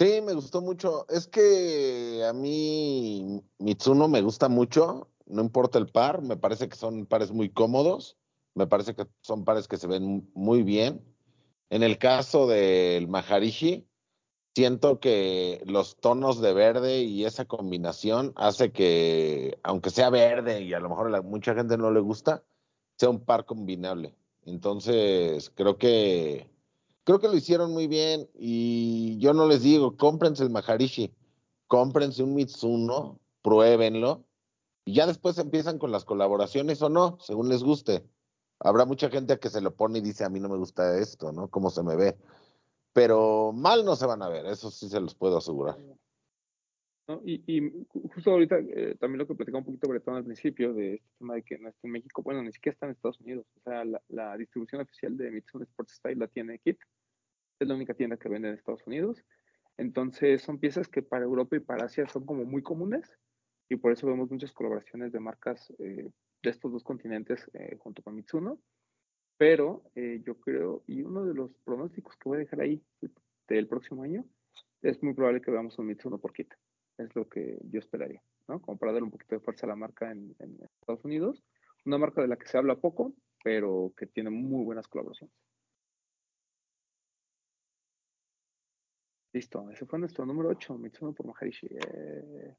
Sí, 0.00 0.22
me 0.22 0.32
gustó 0.32 0.62
mucho. 0.62 1.04
Es 1.10 1.26
que 1.28 2.24
a 2.26 2.32
mí 2.32 3.42
Mitsuno 3.58 4.08
me 4.08 4.22
gusta 4.22 4.48
mucho, 4.48 5.10
no 5.26 5.42
importa 5.42 5.78
el 5.78 5.88
par, 5.88 6.22
me 6.22 6.38
parece 6.38 6.70
que 6.70 6.76
son 6.76 7.04
pares 7.04 7.32
muy 7.32 7.50
cómodos, 7.50 8.16
me 8.54 8.66
parece 8.66 8.94
que 8.94 9.06
son 9.20 9.44
pares 9.44 9.68
que 9.68 9.76
se 9.76 9.86
ven 9.86 10.26
muy 10.32 10.62
bien. 10.62 11.04
En 11.68 11.82
el 11.82 11.98
caso 11.98 12.46
del 12.46 13.08
Maharishi, 13.08 13.86
siento 14.54 15.00
que 15.00 15.62
los 15.66 15.98
tonos 15.98 16.40
de 16.40 16.54
verde 16.54 17.02
y 17.02 17.26
esa 17.26 17.44
combinación 17.44 18.32
hace 18.36 18.72
que, 18.72 19.58
aunque 19.62 19.90
sea 19.90 20.08
verde 20.08 20.62
y 20.62 20.72
a 20.72 20.80
lo 20.80 20.88
mejor 20.88 21.14
a 21.14 21.20
mucha 21.20 21.54
gente 21.54 21.76
no 21.76 21.90
le 21.90 22.00
gusta, 22.00 22.42
sea 22.96 23.10
un 23.10 23.22
par 23.22 23.44
combinable. 23.44 24.16
Entonces, 24.46 25.50
creo 25.54 25.76
que 25.76 26.48
creo 27.04 27.18
que 27.18 27.28
lo 27.28 27.36
hicieron 27.36 27.72
muy 27.72 27.86
bien 27.86 28.28
y 28.34 29.18
yo 29.18 29.32
no 29.34 29.46
les 29.46 29.62
digo, 29.62 29.96
cómprense 29.96 30.42
el 30.42 30.50
Maharishi, 30.50 31.14
cómprense 31.66 32.22
un 32.22 32.34
Mitsuno, 32.34 33.20
pruébenlo 33.42 34.24
y 34.84 34.94
ya 34.94 35.06
después 35.06 35.38
empiezan 35.38 35.78
con 35.78 35.92
las 35.92 36.04
colaboraciones 36.04 36.82
o 36.82 36.88
no, 36.88 37.18
según 37.20 37.48
les 37.48 37.62
guste. 37.62 38.04
Habrá 38.58 38.84
mucha 38.84 39.08
gente 39.08 39.38
que 39.38 39.50
se 39.50 39.60
lo 39.60 39.74
pone 39.74 39.98
y 39.98 40.02
dice, 40.02 40.24
a 40.24 40.28
mí 40.28 40.40
no 40.40 40.48
me 40.48 40.58
gusta 40.58 40.98
esto, 40.98 41.32
¿no? 41.32 41.48
Cómo 41.48 41.70
se 41.70 41.82
me 41.82 41.96
ve. 41.96 42.18
Pero 42.92 43.52
mal 43.54 43.84
no 43.84 43.96
se 43.96 44.06
van 44.06 44.22
a 44.22 44.28
ver, 44.28 44.46
eso 44.46 44.70
sí 44.70 44.88
se 44.88 45.00
los 45.00 45.14
puedo 45.14 45.38
asegurar. 45.38 45.78
¿No? 47.10 47.22
Y, 47.24 47.42
y 47.46 47.60
ju- 47.60 48.12
justo 48.14 48.30
ahorita 48.30 48.58
eh, 48.58 48.96
también 48.98 49.18
lo 49.18 49.26
que 49.26 49.34
platicaba 49.34 49.58
un 49.60 49.64
poquito 49.64 49.88
Bretón 49.88 50.16
al 50.16 50.24
principio 50.24 50.72
de 50.72 50.94
este 50.94 51.08
tema 51.18 51.34
de 51.34 51.42
que 51.42 51.58
no 51.58 51.68
está 51.68 51.86
en 51.86 51.92
México, 51.92 52.22
bueno, 52.22 52.42
ni 52.42 52.52
siquiera 52.52 52.74
está 52.74 52.86
en 52.86 52.92
Estados 52.92 53.20
Unidos. 53.20 53.46
O 53.56 53.60
sea, 53.62 53.84
la, 53.84 54.00
la 54.08 54.36
distribución 54.36 54.80
oficial 54.80 55.16
de 55.16 55.30
Mitsuno 55.30 55.64
Sports 55.64 55.94
Style 55.94 56.18
la 56.18 56.28
tiene 56.28 56.58
Kit. 56.58 56.78
Es 57.58 57.68
la 57.68 57.74
única 57.74 57.94
tienda 57.94 58.16
que 58.16 58.28
vende 58.28 58.48
en 58.48 58.54
Estados 58.54 58.86
Unidos. 58.86 59.22
Entonces 59.76 60.42
son 60.42 60.58
piezas 60.58 60.88
que 60.88 61.02
para 61.02 61.24
Europa 61.24 61.56
y 61.56 61.60
para 61.60 61.86
Asia 61.86 62.06
son 62.06 62.24
como 62.26 62.44
muy 62.44 62.62
comunes 62.62 63.10
y 63.68 63.76
por 63.76 63.92
eso 63.92 64.06
vemos 64.06 64.30
muchas 64.30 64.52
colaboraciones 64.52 65.12
de 65.12 65.20
marcas 65.20 65.72
eh, 65.78 66.10
de 66.42 66.50
estos 66.50 66.72
dos 66.72 66.84
continentes 66.84 67.50
eh, 67.54 67.76
junto 67.78 68.02
con 68.02 68.14
Mitsuno. 68.14 68.60
Pero 69.38 69.82
eh, 69.94 70.20
yo 70.26 70.38
creo, 70.38 70.82
y 70.86 71.02
uno 71.02 71.24
de 71.24 71.34
los 71.34 71.50
pronósticos 71.64 72.14
que 72.16 72.28
voy 72.28 72.36
a 72.36 72.40
dejar 72.40 72.60
ahí 72.60 72.82
del 73.48 73.66
próximo 73.68 74.02
año, 74.02 74.24
es 74.82 75.02
muy 75.02 75.14
probable 75.14 75.40
que 75.40 75.50
veamos 75.50 75.78
un 75.78 75.86
Mitsuno 75.86 76.18
por 76.18 76.32
Kit. 76.32 76.52
Es 77.00 77.16
lo 77.16 77.26
que 77.28 77.58
yo 77.62 77.78
esperaría, 77.78 78.22
¿no? 78.46 78.60
Como 78.60 78.78
para 78.78 78.92
dar 78.92 79.02
un 79.02 79.10
poquito 79.10 79.34
de 79.34 79.40
fuerza 79.40 79.64
a 79.64 79.70
la 79.70 79.76
marca 79.76 80.10
en, 80.10 80.36
Estados 80.80 81.04
Unidos. 81.04 81.42
Una 81.86 81.96
marca 81.96 82.20
de 82.20 82.28
la 82.28 82.36
que 82.36 82.46
se 82.46 82.58
habla 82.58 82.76
poco, 82.76 83.14
pero 83.42 83.94
que 83.96 84.06
tiene 84.06 84.28
muy 84.28 84.64
buenas 84.64 84.86
colaboraciones. 84.86 85.34
Listo, 89.32 89.70
ese 89.70 89.86
fue 89.86 89.98
nuestro 89.98 90.26
número 90.26 90.50
8, 90.50 90.76
Mitsuno 90.76 91.14
por 91.14 91.26
Maharishi. 91.26 91.68
Eh, 91.70 92.56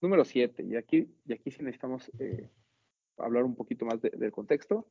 número 0.00 0.24
7, 0.24 0.62
y 0.62 0.76
aquí, 0.76 1.14
y 1.26 1.32
aquí 1.34 1.50
sí 1.50 1.62
necesitamos 1.62 2.10
eh, 2.18 2.48
hablar 3.18 3.44
un 3.44 3.54
poquito 3.54 3.84
más 3.84 4.00
de- 4.00 4.10
del 4.10 4.32
contexto. 4.32 4.88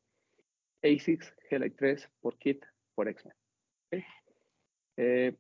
ASICS 0.83 1.33
G-Lite 1.49 1.75
3 1.75 2.11
por 2.19 2.37
Kit 2.37 2.63
por 2.93 3.07
X-Men. 3.07 3.35
Eh, 4.97 5.35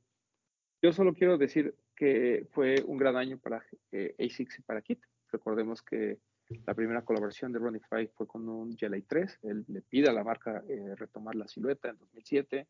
yo 0.81 0.93
solo 0.93 1.13
quiero 1.13 1.37
decir 1.37 1.75
que 2.01 2.47
fue 2.49 2.83
un 2.87 2.97
gran 2.97 3.15
año 3.15 3.37
para 3.37 3.63
eh, 3.91 4.15
ASICS 4.17 4.57
y 4.57 4.61
para 4.63 4.81
Kit. 4.81 5.03
Recordemos 5.31 5.83
que 5.83 6.17
la 6.65 6.73
primera 6.73 7.05
colaboración 7.05 7.51
de 7.51 7.59
Ronnie 7.59 7.79
Fry 7.87 8.07
fue 8.07 8.25
con 8.25 8.49
un 8.49 8.75
G-Lite 8.75 9.05
3. 9.07 9.39
Él 9.43 9.65
le 9.67 9.83
pide 9.83 10.09
a 10.09 10.11
la 10.11 10.23
marca 10.23 10.63
eh, 10.67 10.95
retomar 10.95 11.35
la 11.35 11.47
silueta 11.47 11.89
en 11.89 11.99
2007 11.99 12.67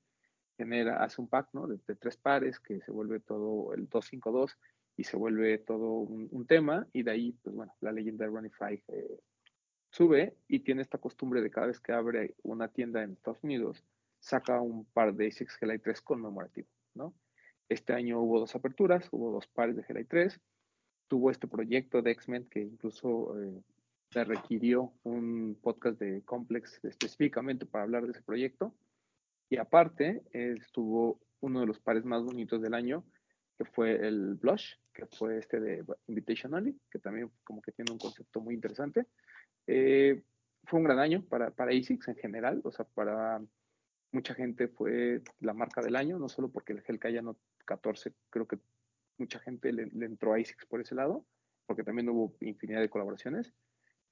genera, 0.57 1.01
hace 1.01 1.21
un 1.21 1.29
pack 1.29 1.47
¿no? 1.53 1.65
de, 1.65 1.77
tres 1.95 2.17
pares 2.17 2.59
que 2.59 2.81
se 2.81 2.91
vuelve 2.91 3.21
todo 3.21 3.73
el 3.73 3.87
252 3.87 4.57
y 4.97 5.05
se 5.05 5.15
vuelve 5.15 5.59
todo 5.59 5.93
un, 5.93 6.45
tema 6.45 6.85
y 6.91 7.03
de 7.03 7.11
ahí, 7.11 7.31
pues 7.41 7.55
bueno, 7.55 7.73
la 7.79 7.93
leyenda 7.93 8.27
de 8.27 8.49
Five 8.49 8.83
eh, 8.89 9.17
sube 9.91 10.35
y 10.49 10.59
tiene 10.59 10.81
esta 10.81 10.97
costumbre 10.97 11.41
de 11.41 11.49
cada 11.49 11.67
vez 11.67 11.79
que 11.79 11.93
abre 11.93 12.35
una 12.43 12.67
tienda 12.67 13.01
en 13.01 13.13
Estados 13.13 13.41
Unidos, 13.45 13.81
saca 14.19 14.59
un 14.59 14.83
par 14.83 15.13
de 15.13 15.27
ASICS 15.27 15.55
Gelite 15.55 15.85
3 15.85 16.01
conmemorativo, 16.01 16.67
¿no? 16.95 17.13
Este 17.71 17.93
año 17.93 18.19
hubo 18.19 18.41
dos 18.41 18.53
aperturas, 18.53 19.07
hubo 19.11 19.31
dos 19.31 19.47
pares 19.47 19.77
de 19.77 19.83
Gelite 19.83 20.09
3, 20.09 20.41
tuvo 21.07 21.31
este 21.31 21.47
proyecto 21.47 22.01
de 22.01 22.11
X-Men 22.11 22.49
que 22.49 22.59
incluso 22.59 23.41
eh, 23.41 23.63
le 24.13 24.23
requirió 24.25 24.91
un 25.03 25.57
podcast 25.61 25.97
de 25.97 26.21
Complex 26.23 26.83
específicamente 26.83 27.65
para 27.65 27.85
hablar 27.85 28.03
de 28.03 28.11
ese 28.11 28.23
proyecto. 28.23 28.75
Y 29.49 29.55
aparte, 29.55 30.21
estuvo 30.33 31.21
uno 31.39 31.61
de 31.61 31.67
los 31.67 31.79
pares 31.79 32.03
más 32.03 32.21
bonitos 32.25 32.61
del 32.61 32.73
año, 32.73 33.05
que 33.57 33.63
fue 33.63 34.05
el 34.05 34.35
Blush, 34.35 34.73
que 34.93 35.05
fue 35.05 35.37
este 35.37 35.61
de 35.61 35.85
Invitation 36.07 36.53
Only, 36.53 36.77
que 36.91 36.99
también 36.99 37.31
como 37.45 37.61
que 37.61 37.71
tiene 37.71 37.93
un 37.93 37.99
concepto 37.99 38.41
muy 38.41 38.53
interesante. 38.53 39.05
Eh, 39.65 40.21
fue 40.65 40.77
un 40.77 40.83
gran 40.83 40.99
año 40.99 41.23
para, 41.23 41.51
para 41.51 41.71
ASICS 41.71 42.09
en 42.09 42.15
general, 42.17 42.59
o 42.65 42.71
sea, 42.73 42.83
para 42.83 43.41
mucha 44.11 44.33
gente 44.33 44.67
fue 44.67 45.21
la 45.39 45.53
marca 45.53 45.81
del 45.81 45.95
año, 45.95 46.19
no 46.19 46.29
solo 46.29 46.49
porque 46.49 46.73
el 46.73 46.83
Hellkaya 46.85 47.21
no 47.21 47.37
14, 47.65 48.13
creo 48.29 48.47
que 48.47 48.59
mucha 49.17 49.39
gente 49.39 49.71
le, 49.71 49.83
entró 50.05 50.33
a 50.33 50.37
ASICS 50.37 50.65
por 50.65 50.81
ese 50.81 50.95
lado, 50.95 51.25
porque 51.65 51.83
también 51.83 52.09
hubo 52.09 52.35
infinidad 52.41 52.81
de 52.81 52.89
colaboraciones, 52.89 53.53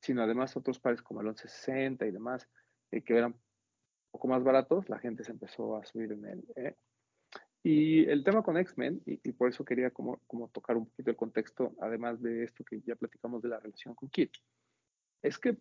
sino 0.02 0.24
además 0.24 0.56
otros 0.56 0.80
pares 0.80 1.02
como 1.02 1.22
el 1.22 1.28
1160 1.28 2.06
y 2.06 2.12
demás, 2.12 2.48
eh, 2.92 3.02
que 3.02 3.18
eran 3.18 3.32
un 3.34 4.12
poco 4.12 4.28
más 4.28 4.44
baratos, 4.44 4.88
la 4.90 5.00
gente 5.00 5.24
se 5.24 5.32
empezó 5.32 5.76
a 5.76 5.86
subir 5.86 6.12
en 6.12 6.26
él. 6.26 6.46
¿eh? 6.56 6.76
Y 7.64 8.06
el 8.06 8.24
tema 8.24 8.42
con 8.42 8.58
X-Men, 8.58 9.02
y, 9.06 9.20
y, 9.28 9.34
por 9.34 9.50
eso 9.50 9.66
quería 9.66 9.92
como, 9.92 10.22
como 10.28 10.48
tocar 10.50 10.78
un 10.78 10.86
poquito 10.86 11.12
el 11.12 11.18
contexto, 11.18 11.76
además 11.82 12.22
de 12.22 12.44
esto 12.44 12.64
que 12.64 12.82
ya 12.82 12.96
platicamos 12.96 13.42
de 13.42 13.50
la 13.50 13.60
relación 13.60 13.96
con 13.96 14.10
Kit, 14.10 14.32
es 15.22 15.38
que 15.38 15.58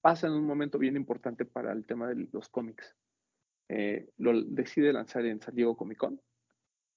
pasa 0.00 0.26
en 0.26 0.34
un 0.34 0.44
momento 0.44 0.78
bien 0.78 0.96
importante 0.96 1.44
para 1.44 1.72
el 1.72 1.84
tema 1.86 2.08
de 2.08 2.28
los 2.32 2.48
cómics. 2.48 2.94
Eh, 3.74 4.06
lo 4.18 4.38
decide 4.42 4.92
lanzar 4.92 5.24
en 5.24 5.40
San 5.40 5.54
Diego 5.54 5.74
Comic 5.78 5.96
Con, 5.96 6.20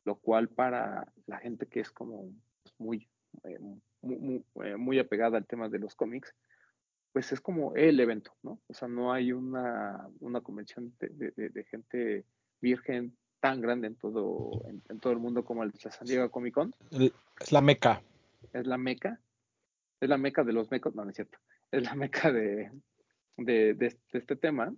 lo 0.03 0.15
cual 0.17 0.49
para 0.49 1.09
la 1.25 1.38
gente 1.38 1.67
que 1.67 1.79
es 1.79 1.89
como 1.89 2.33
muy, 2.77 3.07
eh, 3.43 3.59
muy, 4.01 4.17
muy, 4.17 4.45
eh, 4.65 4.75
muy, 4.75 4.99
apegada 4.99 5.38
al 5.38 5.47
tema 5.47 5.69
de 5.69 5.79
los 5.79 5.95
cómics, 5.95 6.35
pues 7.13 7.31
es 7.31 7.39
como 7.39 7.73
el 7.75 7.97
evento, 8.01 8.33
¿no? 8.43 8.59
O 8.67 8.73
sea, 8.73 8.89
no 8.89 9.13
hay 9.13 9.31
una, 9.31 10.05
una 10.19 10.41
convención 10.41 10.93
de, 10.99 11.31
de, 11.38 11.49
de, 11.49 11.63
gente 11.63 12.25
virgen 12.59 13.15
tan 13.39 13.61
grande 13.61 13.88
en 13.88 13.95
todo, 13.95 14.61
en, 14.67 14.83
en, 14.89 14.99
todo 14.99 15.13
el 15.13 15.19
mundo 15.19 15.45
como 15.45 15.63
el 15.63 15.71
de 15.71 15.79
San 15.79 16.05
Diego 16.05 16.29
Comic 16.29 16.55
Con. 16.55 16.75
Es 17.39 17.53
la 17.53 17.61
meca. 17.61 18.01
Es 18.51 18.67
la 18.67 18.77
meca. 18.77 19.21
Es 20.01 20.09
la 20.09 20.17
meca 20.17 20.43
de 20.43 20.51
los 20.51 20.69
mecos, 20.71 20.93
no, 20.93 21.05
no 21.05 21.11
es 21.11 21.15
cierto. 21.15 21.38
Es 21.71 21.83
la 21.83 21.95
meca 21.95 22.33
de, 22.33 22.69
de, 23.38 23.73
de, 23.75 23.97
este 24.11 24.35
tema 24.35 24.75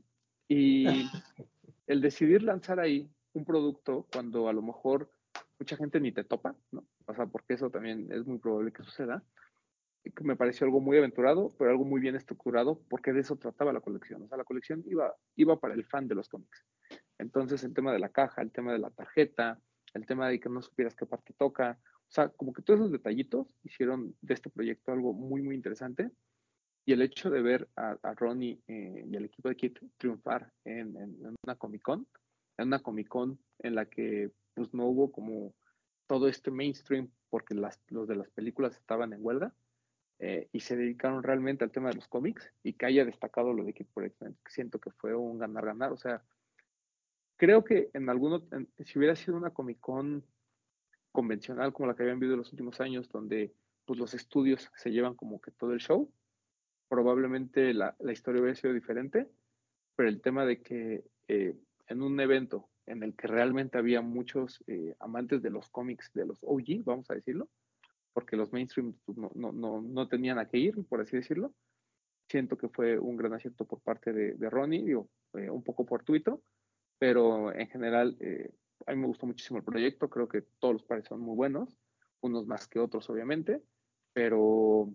y 0.47 0.86
el 1.88 2.02
decidir 2.02 2.43
lanzar 2.43 2.80
ahí 2.80 3.10
un 3.34 3.45
producto 3.45 4.08
cuando 4.12 4.47
a 4.47 4.54
lo 4.54 4.62
mejor 4.62 5.10
mucha 5.60 5.78
gente 5.78 6.00
ni 6.00 6.12
te 6.12 6.23
topa, 6.23 6.56
¿no? 6.71 6.86
O 7.06 7.15
sea, 7.15 7.26
porque 7.26 7.54
eso 7.54 7.69
también 7.69 8.12
es 8.12 8.26
muy 8.26 8.38
probable 8.38 8.71
que 8.71 8.84
suceda. 8.84 9.23
Me 10.21 10.36
pareció 10.36 10.65
algo 10.65 10.80
muy 10.80 10.97
aventurado, 10.97 11.54
pero 11.58 11.71
algo 11.71 11.84
muy 11.84 12.00
bien 12.00 12.15
estructurado, 12.15 12.82
porque 12.89 13.12
de 13.12 13.21
eso 13.21 13.36
trataba 13.36 13.73
la 13.73 13.82
colección. 13.82 14.21
O 14.23 14.28
sea, 14.28 14.38
la 14.38 14.43
colección 14.43 14.84
iba, 14.88 15.13
iba 15.36 15.60
para 15.60 15.73
el 15.73 15.86
fan 15.86 16.08
de 16.08 16.15
los 16.15 16.30
cómics. 16.30 16.63
Entonces, 17.17 17.63
el 17.63 17.73
tema 17.73 17.91
de 17.91 18.00
la 18.00 18.10
caja, 18.10 18.41
el 18.41 18.52
tema 18.52 18.71
de 18.71 18.80
la 18.80 18.89
tarjeta, 18.91 19.60
el 19.93 20.06
tema 20.06 20.30
de 20.30 20.39
que 20.39 20.50
no 20.50 20.62
supieras 20.62 20.95
qué 20.95 21.06
parte 21.06 21.34
toca, 21.38 21.80
o 21.84 22.12
sea, 22.12 22.30
como 22.30 22.54
que 22.54 22.62
todos 22.62 22.80
esos 22.80 22.91
detallitos 22.91 23.47
hicieron 23.63 24.15
de 24.21 24.34
este 24.34 24.50
proyecto 24.50 24.91
algo 24.91 25.13
muy, 25.13 25.41
muy 25.41 25.56
interesante 25.56 26.10
y 26.88 26.93
el 26.93 27.02
hecho 27.02 27.30
de 27.30 27.41
ver 27.41 27.67
a, 27.76 27.97
a 28.02 28.13
Ronnie 28.13 28.62
eh, 28.65 29.06
y 29.12 29.17
al 29.17 29.26
equipo 29.26 29.50
de 29.50 29.58
Kit 29.58 29.78
triunfar 29.97 30.54
en, 30.63 30.95
en, 30.95 31.36
una 31.43 31.56
Comic 31.56 31.82
Con, 31.82 32.08
en 32.58 32.67
una 32.67 32.80
Comic 32.80 33.10
Con 33.10 33.38
en 33.60 33.76
la 33.76 33.88
que 33.88 34.32
pues 34.54 34.73
no 34.73 34.86
hubo 34.86 35.12
como 35.12 35.54
todo 36.08 36.30
este 36.30 36.50
mainstream 36.50 37.12
porque 37.30 37.56
las, 37.56 37.82
los 37.89 38.08
de 38.08 38.15
las 38.15 38.30
películas 38.30 38.78
estaban 38.78 39.12
en 39.12 39.19
huelga 39.21 39.54
eh, 40.19 40.47
y 40.54 40.62
se 40.62 40.78
dedicaron 40.78 41.23
realmente 41.23 41.65
al 41.65 41.71
tema 41.71 41.89
de 41.89 41.95
los 41.95 42.08
cómics 42.08 42.54
y 42.63 42.71
que 42.71 42.86
haya 42.86 43.04
destacado 43.04 43.52
lo 43.52 43.65
de 43.65 43.73
Kit 43.73 43.89
por 43.89 44.06
X-Men. 44.06 44.38
Siento 44.47 44.80
que 44.80 44.91
fue 44.91 45.13
un 45.13 45.39
ganar-ganar. 45.39 45.91
O 45.91 45.97
sea, 45.97 46.23
creo 47.36 47.65
que 47.65 47.89
en 47.93 48.10
alguno, 48.10 48.47
si 48.80 48.97
hubiera 48.97 49.17
sido 49.17 49.36
una 49.36 49.50
Comic 49.50 49.82
Con 49.82 50.23
convencional 51.12 51.73
como 51.73 51.88
la 51.88 51.95
que 51.95 52.04
habían 52.04 52.19
vivido 52.19 52.36
en 52.36 52.39
los 52.39 52.54
últimos 52.54 52.80
años, 52.80 53.10
donde 53.10 53.54
pues 53.84 54.00
los 54.00 54.13
estudios 54.13 54.71
se 54.78 54.91
llevan 54.91 55.15
como 55.15 55.41
que 55.41 55.52
todo 55.52 55.73
el 55.73 55.80
show, 55.80 56.10
probablemente 56.88 57.73
la, 57.73 57.95
historia 58.12 58.41
hubiera 58.41 58.56
sido 58.56 58.73
diferente, 58.73 59.30
pero 59.95 60.10
el 60.10 60.21
tema 60.21 60.45
de 60.45 60.62
que 60.62 61.04
eh, 61.28 61.56
en 61.88 62.02
un 62.02 62.19
evento 62.19 62.69
en 62.86 63.04
el 63.04 63.15
que 63.15 63.28
realmente 63.28 63.78
había 63.78 64.02
muchos 64.02 64.63
eh, 64.67 64.95
amantes 65.00 65.41
de 65.41 65.50
los 65.50 65.69
cómics, 65.69 66.12
de 66.13 66.26
los 66.26 66.39
OG, 66.41 66.84
vamos 66.84 67.10
a 67.10 67.15
decirlo, 67.15 67.50
porque 68.13 68.38
los 68.38 68.52
mainstream 68.54 68.93
pues, 69.06 69.17
no, 69.17 69.32
no, 69.36 69.52
no, 69.52 69.82
no, 69.82 70.08
tenían 70.08 70.39
a 70.39 70.47
qué 70.47 70.58
ir, 70.58 70.76
por 70.88 71.02
así 71.02 71.17
decirlo, 71.17 71.54
siento 72.30 72.58
que 72.58 72.69
fue 72.69 72.97
un 72.97 73.17
gran 73.17 73.34
acierto 73.34 73.65
por 73.65 73.82
parte 73.82 74.13
de, 74.13 74.34
de 74.36 74.50
Ronnie, 74.50 74.84
digo, 74.84 75.10
eh, 75.34 75.50
un 75.50 75.63
poco 75.63 75.86
fortuito, 75.86 76.41
pero 76.97 77.54
en 77.54 77.67
general 77.67 78.17
a 78.86 78.91
mí 78.93 79.02
me 79.02 79.08
gustó 79.08 79.26
muchísimo 79.26 79.60
el 79.60 79.65
proyecto, 79.65 80.10
creo 80.10 80.28
que 80.28 80.43
todos 80.60 80.73
los 80.76 80.84
pares 80.84 81.12
muy 81.12 81.36
buenos, 81.36 81.78
unos 82.21 82.47
más 82.47 82.67
que 82.67 82.80
otros 82.80 83.10
obviamente, 83.10 83.62
pero 84.13 84.91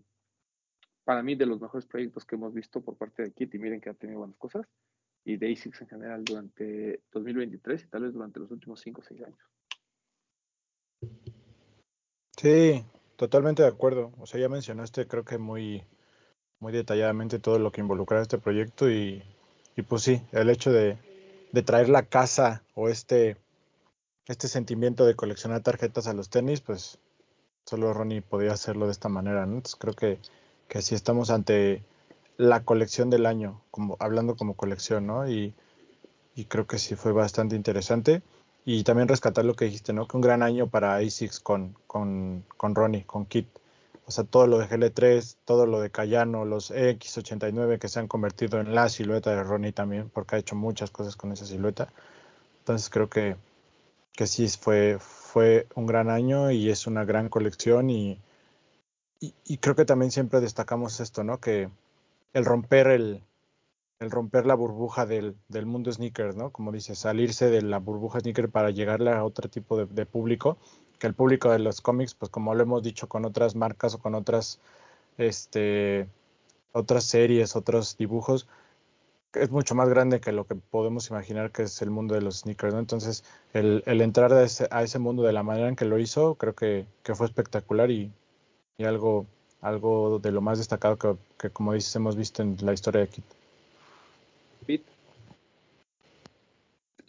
para 1.04 1.22
mí 1.22 1.34
de 1.34 1.46
los 1.46 1.60
mejores 1.60 1.86
proyectos 1.86 2.24
que 2.24 2.36
hemos 2.36 2.54
visto 2.54 2.80
por 2.80 2.96
parte 2.96 3.22
de 3.22 3.32
Kit 3.32 3.54
y 3.54 3.58
miren 3.58 3.80
que 3.80 3.90
ha 3.90 3.94
tenido 3.94 4.20
buenas 4.20 4.36
cosas 4.36 4.66
y 5.24 5.36
de 5.36 5.52
ASICS 5.52 5.82
en 5.82 5.88
general 5.88 6.24
durante 6.24 7.00
2023 7.12 7.84
y 7.84 7.86
tal 7.88 8.02
vez 8.02 8.12
durante 8.12 8.40
los 8.40 8.50
últimos 8.50 8.80
5 8.80 9.00
o 9.00 9.04
6 9.04 9.22
años. 9.22 9.38
Sí, 12.36 12.84
totalmente 13.16 13.62
de 13.62 13.68
acuerdo. 13.68 14.12
O 14.18 14.26
sea, 14.26 14.40
ya 14.40 14.48
mencionaste 14.48 15.06
creo 15.06 15.24
que 15.24 15.38
muy, 15.38 15.84
muy 16.58 16.72
detalladamente 16.72 17.38
todo 17.38 17.58
lo 17.58 17.70
que 17.70 17.80
involucra 17.80 18.20
este 18.20 18.38
proyecto 18.38 18.90
y, 18.90 19.22
y 19.76 19.82
pues 19.82 20.02
sí, 20.02 20.22
el 20.32 20.50
hecho 20.50 20.72
de, 20.72 20.98
de, 21.52 21.62
traer 21.62 21.88
la 21.88 22.04
casa 22.04 22.64
o 22.74 22.88
este, 22.88 23.36
este 24.26 24.48
sentimiento 24.48 25.06
de 25.06 25.14
coleccionar 25.14 25.62
tarjetas 25.62 26.08
a 26.08 26.14
los 26.14 26.30
tenis, 26.30 26.60
pues 26.60 26.98
solo 27.64 27.92
Ronnie 27.92 28.22
podía 28.22 28.52
hacerlo 28.52 28.86
de 28.86 28.92
esta 28.92 29.08
manera, 29.08 29.46
¿no? 29.46 29.56
Entonces 29.56 29.76
creo 29.76 29.94
que 29.94 30.18
que 30.72 30.80
sí 30.80 30.94
estamos 30.94 31.28
ante 31.28 31.82
la 32.38 32.64
colección 32.64 33.10
del 33.10 33.26
año, 33.26 33.60
como 33.70 33.98
hablando 34.00 34.36
como 34.36 34.54
colección, 34.54 35.06
¿no? 35.06 35.28
Y, 35.28 35.52
y, 36.34 36.46
creo 36.46 36.66
que 36.66 36.78
sí 36.78 36.96
fue 36.96 37.12
bastante 37.12 37.56
interesante. 37.56 38.22
Y 38.64 38.82
también 38.82 39.06
rescatar 39.06 39.44
lo 39.44 39.54
que 39.54 39.66
dijiste, 39.66 39.92
¿no? 39.92 40.08
Que 40.08 40.16
un 40.16 40.22
gran 40.22 40.42
año 40.42 40.68
para 40.68 40.96
ASICS 40.96 41.40
con, 41.40 41.76
con, 41.86 42.42
con 42.56 42.74
Ronnie, 42.74 43.04
con 43.04 43.26
Kit. 43.26 43.48
O 44.06 44.10
sea, 44.10 44.24
todo 44.24 44.46
lo 44.46 44.58
de 44.60 44.66
GL3, 44.66 45.36
todo 45.44 45.66
lo 45.66 45.78
de 45.78 45.90
Cayano, 45.90 46.46
los 46.46 46.70
X89 46.70 47.78
que 47.78 47.88
se 47.88 48.00
han 48.00 48.08
convertido 48.08 48.58
en 48.58 48.74
la 48.74 48.88
silueta 48.88 49.30
de 49.30 49.42
Ronnie 49.42 49.72
también, 49.72 50.08
porque 50.08 50.36
ha 50.36 50.38
hecho 50.38 50.56
muchas 50.56 50.90
cosas 50.90 51.16
con 51.16 51.32
esa 51.32 51.44
silueta. 51.44 51.92
Entonces 52.60 52.88
creo 52.88 53.10
que, 53.10 53.36
que 54.14 54.26
sí 54.26 54.48
fue, 54.48 54.96
fue 54.98 55.66
un 55.74 55.84
gran 55.84 56.08
año 56.08 56.50
y 56.50 56.70
es 56.70 56.86
una 56.86 57.04
gran 57.04 57.28
colección 57.28 57.90
y, 57.90 58.18
y, 59.22 59.34
y, 59.44 59.58
creo 59.58 59.76
que 59.76 59.84
también 59.84 60.10
siempre 60.10 60.40
destacamos 60.40 60.98
esto, 60.98 61.22
¿no? 61.22 61.38
Que 61.40 61.70
el 62.32 62.44
romper 62.44 62.88
el, 62.88 63.22
el 64.00 64.10
romper 64.10 64.46
la 64.46 64.54
burbuja 64.54 65.06
del, 65.06 65.36
del, 65.48 65.64
mundo 65.64 65.92
sneaker, 65.92 66.34
¿no? 66.34 66.50
Como 66.50 66.72
dice, 66.72 66.96
salirse 66.96 67.48
de 67.48 67.62
la 67.62 67.78
burbuja 67.78 68.18
sneaker 68.18 68.50
para 68.50 68.70
llegarle 68.70 69.12
a 69.12 69.24
otro 69.24 69.48
tipo 69.48 69.86
de, 69.86 70.06
público, 70.06 70.58
que 70.98 71.06
el 71.06 71.14
público 71.14 71.50
de 71.50 71.60
los 71.60 71.80
cómics, 71.80 72.14
pues 72.14 72.30
como 72.30 72.52
lo 72.54 72.64
hemos 72.64 72.82
dicho 72.82 73.08
con 73.08 73.24
otras 73.24 73.54
marcas 73.54 73.94
o 73.94 73.98
con 74.00 74.16
otras, 74.16 74.58
este, 75.18 76.08
otras 76.72 77.04
series, 77.04 77.54
otros 77.54 77.96
dibujos, 77.96 78.48
es 79.34 79.50
mucho 79.52 79.76
más 79.76 79.88
grande 79.88 80.20
que 80.20 80.32
lo 80.32 80.46
que 80.46 80.56
podemos 80.56 81.10
imaginar 81.10 81.52
que 81.52 81.62
es 81.62 81.80
el 81.80 81.90
mundo 81.90 82.16
de 82.16 82.22
los 82.22 82.40
sneakers, 82.40 82.74
¿no? 82.74 82.80
Entonces, 82.80 83.24
el, 83.52 83.84
el 83.86 84.00
entrar 84.00 84.32
a 84.32 84.42
ese, 84.42 84.66
a 84.72 84.82
ese, 84.82 84.98
mundo 84.98 85.22
de 85.22 85.32
la 85.32 85.44
manera 85.44 85.68
en 85.68 85.76
que 85.76 85.84
lo 85.84 85.98
hizo, 86.00 86.34
creo 86.34 86.54
que, 86.54 86.86
que 87.04 87.14
fue 87.14 87.26
espectacular 87.26 87.90
y, 87.92 88.12
y 88.78 88.84
algo, 88.84 89.26
algo 89.60 90.18
de 90.18 90.32
lo 90.32 90.40
más 90.40 90.58
destacado 90.58 90.98
que, 91.38 91.50
como 91.50 91.72
dices, 91.72 91.94
hemos 91.96 92.16
visto 92.16 92.42
en 92.42 92.56
la 92.60 92.72
historia 92.72 93.02
de 93.02 93.08
Kit. 93.08 93.24
Pete. 94.66 94.92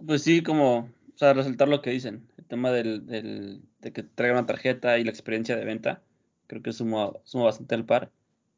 Pues 0.06 0.24
sí, 0.24 0.44
como, 0.44 0.80
o 0.80 1.18
sea, 1.18 1.34
resaltar 1.34 1.68
lo 1.68 1.82
que 1.82 1.92
dicen, 1.92 2.28
el 2.38 2.46
tema 2.46 2.72
del, 2.72 3.06
del, 3.06 3.62
de 3.80 3.94
que 3.94 4.04
traiga 4.04 4.38
una 4.38 4.46
tarjeta 4.46 4.98
y 4.98 5.04
la 5.04 5.12
experiencia 5.12 5.56
de 5.56 5.66
venta, 5.66 6.02
creo 6.48 6.62
que 6.62 6.74
suma, 6.74 7.12
suma 7.24 7.46
bastante 7.46 7.76
al 7.76 7.86
par. 7.86 8.12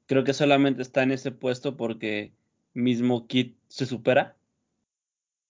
Creo 0.07 0.23
que 0.23 0.33
solamente 0.33 0.81
está 0.81 1.03
en 1.03 1.11
ese 1.11 1.31
puesto 1.31 1.77
porque 1.77 2.31
mismo 2.73 3.27
Kit 3.27 3.55
se 3.67 3.85
supera, 3.85 4.35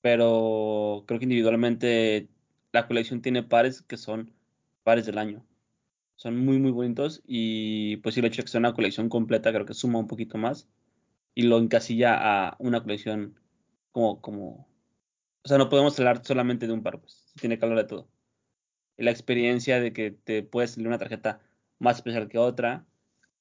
pero 0.02 1.04
creo 1.08 1.20
que 1.20 1.26
individualmente 1.26 2.28
la 2.72 2.88
colección 2.88 3.22
tiene 3.22 3.44
pares 3.44 3.82
que 3.82 3.98
son 3.98 4.32
pares 4.84 5.06
del 5.06 5.18
año 5.18 5.44
son 6.16 6.38
muy 6.38 6.60
muy 6.60 6.72
bonitos 6.72 7.22
y 7.26 7.98
pues 7.98 8.16
sí 8.16 8.22
el 8.22 8.28
hecho 8.28 8.38
de 8.38 8.44
que 8.46 8.52
sea 8.52 8.60
una 8.60 8.74
colección 8.74 9.10
completa 9.10 9.52
creo 9.52 9.66
que 9.66 9.74
suma 9.74 10.00
un 10.00 10.08
poquito 10.08 10.38
más 10.38 10.68
y 11.34 11.44
lo 11.44 11.60
encasilla 11.60 12.16
a 12.48 12.56
una 12.60 12.82
colección 12.82 13.40
como 13.92 14.22
como 14.22 14.68
o 15.44 15.48
sea 15.48 15.58
no 15.58 15.70
podemos 15.70 15.98
hablar 16.00 16.26
solamente 16.26 16.68
de 16.68 16.74
un 16.74 16.84
par 16.84 17.00
pues 17.02 17.26
tiene 17.40 17.60
que 17.60 17.66
hablar 17.66 17.80
de 17.80 17.90
todo. 17.90 18.10
La 18.98 19.12
experiencia 19.12 19.80
de 19.82 19.94
que 19.94 20.12
te 20.12 20.44
puedes 20.44 20.72
salir 20.72 20.88
una 20.88 20.98
tarjeta 20.98 21.42
más 21.80 21.98
especial 21.98 22.30
que 22.30 22.38
otra 22.38 22.86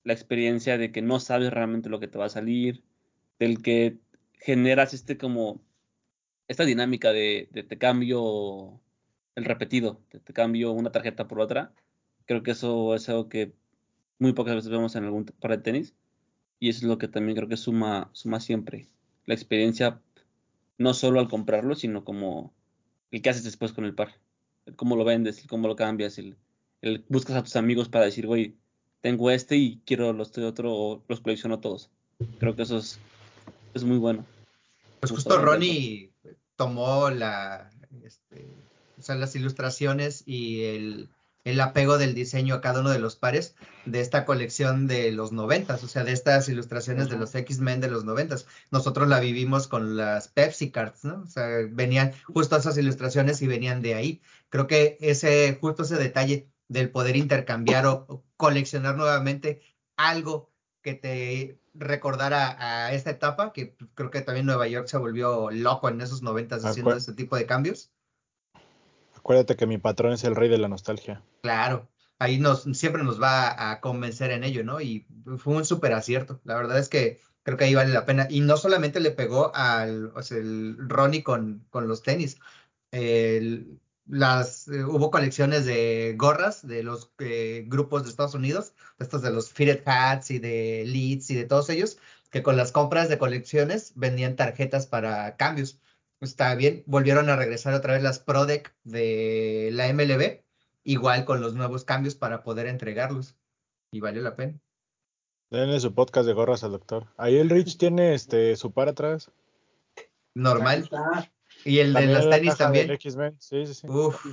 la 0.03 0.13
experiencia 0.13 0.79
de 0.79 0.93
que 0.93 1.03
no 1.03 1.21
sabes 1.21 1.53
realmente 1.53 1.89
lo 1.89 2.01
que 2.01 2.09
te 2.09 2.19
va 2.19 2.27
a 2.27 2.29
salir 2.29 2.85
del 3.39 3.63
que 3.63 3.99
generas 4.35 4.95
este 4.95 5.17
como 5.19 5.63
esta 6.49 6.65
dinámica 6.65 7.13
de, 7.13 7.49
de 7.53 7.63
te 7.63 7.79
cambio 7.79 8.81
el 9.37 9.45
repetido 9.45 10.03
te, 10.09 10.21
te 10.21 10.33
cambio 10.33 10.73
una 10.73 10.93
tarjeta 10.93 11.29
por 11.29 11.41
otra 11.41 11.73
Creo 12.27 12.43
que 12.43 12.53
eso 12.53 12.95
es 12.95 13.09
algo 13.09 13.29
que 13.29 13.53
muy 14.19 14.33
pocas 14.33 14.55
veces 14.55 14.71
vemos 14.71 14.97
en 14.97 15.05
algún 15.05 15.25
par 15.25 15.51
de 15.53 15.59
tenis. 15.59 15.95
Y 16.61 16.69
eso 16.71 16.79
es 16.79 16.85
lo 16.85 16.99
que 16.99 17.09
también 17.09 17.37
creo 17.37 17.49
que 17.49 17.57
suma, 17.57 18.09
suma 18.13 18.41
siempre. 18.41 18.87
La 19.27 19.35
experiencia, 19.35 20.01
no 20.79 20.95
solo 20.95 21.21
al 21.21 21.29
comprarlo, 21.29 21.75
sino 21.75 22.05
como 22.05 22.53
el 23.11 23.23
que 23.23 23.31
haces 23.31 23.45
después 23.45 23.73
con 23.73 23.85
el 23.85 23.95
par. 23.95 24.15
El 24.67 24.77
cómo 24.77 24.97
lo 24.97 25.05
vendes, 25.05 25.41
el 25.41 25.49
cómo 25.49 25.69
lo 25.69 25.77
cambias, 25.77 26.19
el, 26.19 26.37
el 26.81 27.05
buscas 27.09 27.37
a 27.37 27.43
tus 27.43 27.57
amigos 27.57 27.89
para 27.89 28.07
decir, 28.07 28.27
güey, 28.27 28.55
tengo 29.01 29.31
este 29.31 29.57
y 29.57 29.81
quiero 29.85 30.13
los 30.13 30.33
de 30.33 30.45
otro 30.45 30.73
o 30.75 31.03
los 31.09 31.21
colecciono 31.21 31.61
todos. 31.61 31.91
Creo 32.39 32.57
que 32.57 32.63
eso 32.63 32.79
es, 32.79 32.99
es 33.75 33.85
muy 33.85 33.99
bueno. 33.99 34.25
Pues 35.01 35.13
justo. 35.13 35.39
Ronnie 35.39 36.11
tomó 36.57 37.11
la, 37.11 37.71
este, 38.03 38.47
o 38.99 39.03
sea, 39.03 39.17
las 39.17 39.37
ilustraciones 39.37 40.23
y 40.27 40.63
el, 40.63 41.09
el 41.45 41.61
apego 41.61 41.99
del 41.99 42.15
diseño 42.15 42.55
a 42.55 42.61
cada 42.61 42.81
uno 42.81 42.91
de 42.91 42.99
los 42.99 43.17
pares 43.17 43.55
de 43.85 44.01
esta 44.01 44.25
colección 44.25 44.87
de 44.87 45.13
los 45.13 45.31
noventas, 45.33 45.85
o 45.85 45.89
sea, 45.89 46.03
de 46.03 46.13
estas 46.13 46.49
ilustraciones 46.49 47.11
de 47.11 47.19
los 47.19 47.35
X-Men 47.35 47.81
de 47.81 47.91
los 47.91 48.05
noventas. 48.05 48.47
Nosotros 48.71 49.09
la 49.09 49.21
vivimos 49.21 49.69
con 49.69 49.97
las 49.97 50.29
Pepsi 50.29 50.71
Cards, 50.71 51.05
¿no? 51.05 51.23
O 51.23 51.27
sea, 51.27 51.47
venían 51.71 52.13
justo 52.25 52.57
esas 52.57 52.79
ilustraciones 52.79 53.43
y 53.43 53.47
venían 53.47 53.83
de 53.83 53.95
ahí. 53.95 54.23
Creo 54.49 54.67
que 54.67 54.97
ese, 55.01 55.59
justo 55.61 55.83
ese 55.83 55.97
detalle 55.97 56.49
del 56.69 56.91
poder 56.91 57.17
intercambiar 57.17 57.87
o, 57.87 58.07
o 58.09 58.25
coleccionar 58.39 58.97
nuevamente 58.97 59.61
algo 59.97 60.51
que 60.81 60.95
te 60.95 61.59
recordara 61.75 62.57
a 62.87 62.93
esta 62.93 63.11
etapa, 63.11 63.53
que 63.53 63.77
creo 63.95 64.11
que 64.11 64.21
también 64.21 64.47
Nueva 64.47 64.69
York 64.69 64.87
se 64.87 64.97
volvió 64.97 65.51
loco 65.51 65.89
en 65.89 66.01
esos 66.01 66.23
noventas 66.23 66.65
haciendo 66.65 66.97
este 66.97 67.13
tipo 67.13 67.37
de 67.37 67.47
cambios. 67.47 67.91
Acuérdate 69.25 69.57
que 69.57 69.67
mi 69.67 69.79
patrón 69.79 70.13
es 70.13 70.23
el 70.25 70.37
rey 70.37 70.51
de 70.51 70.59
la 70.59 70.69
nostalgia. 70.69 71.23
Claro, 71.41 71.89
ahí 72.19 72.39
nos 72.39 72.65
siempre 72.75 73.03
nos 73.03 73.19
va 73.19 73.71
a 73.71 73.81
convencer 73.81 74.31
en 74.31 74.45
ello, 74.45 74.65
¿no? 74.65 74.83
Y 74.83 75.07
fue 75.39 75.55
un 75.55 75.65
súper 75.65 75.95
acierto. 75.95 76.43
La 76.45 76.57
verdad 76.57 76.79
es 76.79 76.91
que 76.91 77.23
creo 77.43 77.57
que 77.57 77.65
ahí 77.65 77.75
vale 77.75 77.91
la 77.91 78.05
pena. 78.05 78.27
Y 78.29 78.43
no 78.43 78.59
solamente 78.59 79.01
le 79.01 79.13
pegó 79.13 79.51
al, 79.55 80.13
o 80.15 80.21
Ronnie 80.77 81.23
con, 81.23 81.67
los 81.73 82.03
tenis. 82.03 82.39
Las, 84.07 84.69
eh, 84.69 84.85
hubo 84.85 85.11
colecciones 85.11 85.65
de 85.65 86.17
gorras 86.19 86.67
de 86.67 86.83
los 86.83 87.11
eh, 87.19 87.65
grupos 87.67 88.03
de 88.05 88.11
Estados 88.11 88.35
Unidos, 88.35 88.75
estos 88.99 89.23
de 89.23 89.31
los 89.31 89.51
Fitted 89.51 89.83
Hats 89.87 90.33
y 90.33 90.39
de 90.39 90.85
Leeds 90.87 91.31
y 91.31 91.35
de 91.35 91.47
todos 91.47 91.71
ellos, 91.71 91.97
que 92.31 92.43
con 92.43 92.59
las 92.59 92.73
compras 92.73 93.09
de 93.09 93.17
colecciones 93.17 93.95
vendían 93.97 94.37
tarjetas 94.37 94.87
para 94.87 95.37
cambios. 95.37 95.81
Está 96.25 96.55
bien, 96.55 96.83
volvieron 96.87 97.29
a 97.31 97.37
regresar 97.37 97.75
otra 97.75 97.95
vez 97.95 98.03
las 98.03 98.19
Pro 98.19 98.47
Deck 98.47 98.75
de 98.85 99.71
la 99.73 99.93
MLB, 99.93 100.43
igual 100.83 101.25
con 101.25 101.41
los 101.41 101.55
nuevos 101.55 101.85
cambios 101.85 102.15
para 102.15 102.43
poder 102.43 102.67
entregarlos. 102.67 103.37
Y 103.93 104.01
valió 104.01 104.23
la 104.23 104.35
pena. 104.37 104.59
Denle 105.51 105.79
su 105.79 105.95
podcast 105.95 106.27
de 106.27 106.33
gorras 106.33 106.65
al 106.65 106.73
doctor. 106.73 107.07
Ahí 107.17 107.37
el 107.37 107.49
Rich 107.51 107.79
tiene 107.79 108.15
este 108.15 108.57
su 108.57 108.73
par 108.73 108.89
atrás. 108.89 109.31
Normal. 110.35 110.89
Y 111.65 111.79
el 111.79 111.93
de 111.93 112.01
También 112.01 112.13
las 112.15 112.25
en 112.25 112.31
la 112.31 112.37
tenis 112.37 112.57
también. 112.57 112.91
X-Men. 112.91 113.37
Sí, 113.39 113.67
sí, 113.67 113.75
sí. 113.75 113.87
Uf, 113.89 114.27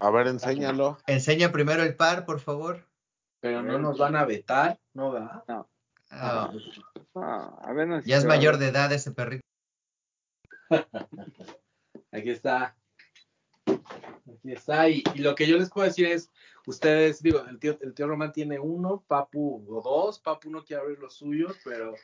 A 0.00 0.10
ver, 0.10 0.26
enséñalo. 0.26 0.98
enseña 1.06 1.50
primero 1.50 1.82
el 1.82 1.96
par, 1.96 2.26
por 2.26 2.40
favor. 2.40 2.86
Pero 3.40 3.62
no 3.62 3.78
nos 3.78 3.96
van 3.98 4.16
a 4.16 4.24
vetar, 4.24 4.78
¿no 4.92 5.12
va? 5.12 5.44
Ah, 5.48 5.66
Ah, 7.14 7.58
a 7.62 7.72
ver, 7.72 7.88
no 7.88 8.00
sé 8.00 8.08
ya 8.08 8.16
es 8.18 8.24
mayor 8.26 8.58
de 8.58 8.68
edad 8.68 8.92
ese 8.92 9.10
perrito. 9.10 9.45
Aquí 12.12 12.30
está. 12.30 12.76
Aquí 13.66 14.52
está. 14.52 14.88
Y, 14.88 15.02
lo 15.16 15.34
que 15.34 15.46
yo 15.46 15.58
les 15.58 15.70
puedo 15.70 15.86
decir 15.86 16.06
es, 16.06 16.30
ustedes, 16.66 17.22
digo, 17.22 17.44
el 17.48 17.58
tío, 17.58 17.78
el 17.80 17.94
tío 17.94 18.06
Román 18.06 18.32
tiene 18.32 18.58
uno, 18.58 19.04
Papu 19.06 19.64
o 19.68 19.82
dos, 19.82 20.18
Papu 20.18 20.50
no 20.50 20.64
quiere 20.64 20.82
abrir 20.82 20.98
los 20.98 21.14
suyos, 21.14 21.56
pero, 21.64 21.94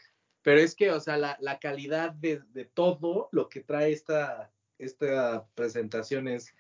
pero 0.43 0.61
es 0.61 0.75
que, 0.75 0.91
o 0.91 1.01
sea, 1.01 1.17
la, 1.17 1.37
la 1.41 1.59
calidad 1.59 2.13
de, 2.13 2.43
de 2.53 2.65
todo 2.65 3.29
lo 3.33 3.49
que 3.49 3.61
trae 3.61 3.93
esta, 3.93 4.53
esta 4.79 5.47
presentación 5.55 6.29
es 6.29 6.55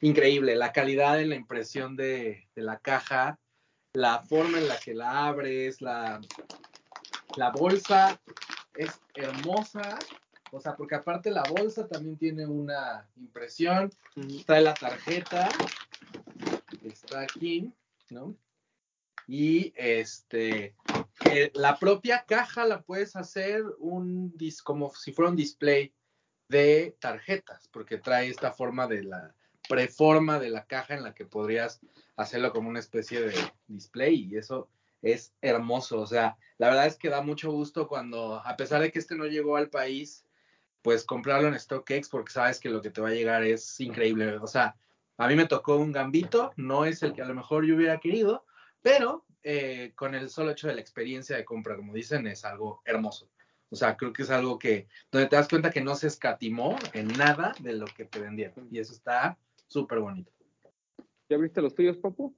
increíble. 0.00 0.56
La 0.56 0.72
calidad 0.72 1.20
en 1.20 1.30
la 1.30 1.36
impresión 1.36 1.96
de, 1.96 2.48
de 2.54 2.62
la 2.62 2.78
caja, 2.78 3.38
la 3.92 4.22
forma 4.22 4.58
en 4.58 4.68
la 4.68 4.78
que 4.78 4.94
la 4.94 5.26
abres, 5.26 5.80
la, 5.80 6.20
la 7.36 7.50
bolsa 7.50 8.20
es 8.74 9.00
hermosa. 9.14 9.98
O 10.52 10.60
sea, 10.60 10.76
porque 10.76 10.96
aparte 10.96 11.30
la 11.30 11.42
bolsa 11.44 11.86
también 11.86 12.16
tiene 12.16 12.46
una 12.46 13.08
impresión, 13.16 13.92
trae 14.46 14.62
la 14.62 14.74
tarjeta, 14.74 15.48
está 16.82 17.20
aquí, 17.20 17.72
¿no? 18.10 18.34
Y 19.28 19.72
este, 19.76 20.74
que 21.20 21.52
la 21.54 21.78
propia 21.78 22.24
caja 22.26 22.64
la 22.66 22.82
puedes 22.82 23.14
hacer 23.14 23.64
un 23.78 24.32
dis- 24.36 24.62
como 24.62 24.92
si 24.94 25.12
fuera 25.12 25.30
un 25.30 25.36
display 25.36 25.94
de 26.48 26.96
tarjetas, 26.98 27.68
porque 27.68 27.98
trae 27.98 28.28
esta 28.28 28.50
forma 28.52 28.88
de 28.88 29.04
la 29.04 29.34
preforma 29.68 30.40
de 30.40 30.50
la 30.50 30.66
caja 30.66 30.94
en 30.94 31.04
la 31.04 31.14
que 31.14 31.24
podrías 31.24 31.80
hacerlo 32.16 32.52
como 32.52 32.68
una 32.68 32.80
especie 32.80 33.20
de 33.20 33.34
display 33.68 34.26
y 34.28 34.36
eso 34.36 34.68
es 35.00 35.32
hermoso. 35.40 36.00
O 36.00 36.06
sea, 36.08 36.36
la 36.58 36.66
verdad 36.68 36.86
es 36.86 36.96
que 36.96 37.08
da 37.08 37.22
mucho 37.22 37.52
gusto 37.52 37.86
cuando, 37.86 38.42
a 38.44 38.56
pesar 38.56 38.82
de 38.82 38.90
que 38.90 38.98
este 38.98 39.14
no 39.14 39.26
llegó 39.26 39.56
al 39.56 39.70
país, 39.70 40.24
pues 40.82 41.04
comprarlo 41.04 41.48
en 41.48 41.58
StockX 41.58 42.08
porque 42.08 42.32
sabes 42.32 42.60
que 42.60 42.70
lo 42.70 42.80
que 42.80 42.90
te 42.90 43.00
va 43.00 43.08
a 43.08 43.14
llegar 43.14 43.42
es 43.42 43.78
increíble. 43.80 44.36
O 44.38 44.46
sea, 44.46 44.76
a 45.18 45.28
mí 45.28 45.36
me 45.36 45.46
tocó 45.46 45.76
un 45.76 45.92
gambito, 45.92 46.52
no 46.56 46.84
es 46.84 47.02
el 47.02 47.12
que 47.12 47.22
a 47.22 47.26
lo 47.26 47.34
mejor 47.34 47.66
yo 47.66 47.76
hubiera 47.76 47.98
querido, 48.00 48.44
pero 48.82 49.24
eh, 49.42 49.92
con 49.94 50.14
el 50.14 50.30
solo 50.30 50.52
hecho 50.52 50.68
de 50.68 50.74
la 50.74 50.80
experiencia 50.80 51.36
de 51.36 51.44
compra, 51.44 51.76
como 51.76 51.92
dicen, 51.92 52.26
es 52.26 52.44
algo 52.44 52.82
hermoso. 52.84 53.30
O 53.70 53.76
sea, 53.76 53.96
creo 53.96 54.12
que 54.12 54.22
es 54.22 54.30
algo 54.30 54.58
que, 54.58 54.88
donde 55.12 55.28
te 55.28 55.36
das 55.36 55.48
cuenta 55.48 55.70
que 55.70 55.80
no 55.80 55.94
se 55.94 56.08
escatimó 56.08 56.76
en 56.92 57.08
nada 57.08 57.54
de 57.60 57.74
lo 57.74 57.86
que 57.86 58.04
te 58.04 58.18
vendieron. 58.18 58.68
Y 58.70 58.78
eso 58.78 58.92
está 58.92 59.38
súper 59.68 60.00
bonito. 60.00 60.32
¿Ya 61.28 61.36
abriste 61.36 61.62
los 61.62 61.74
tuyos, 61.74 61.96
Papu? 61.96 62.34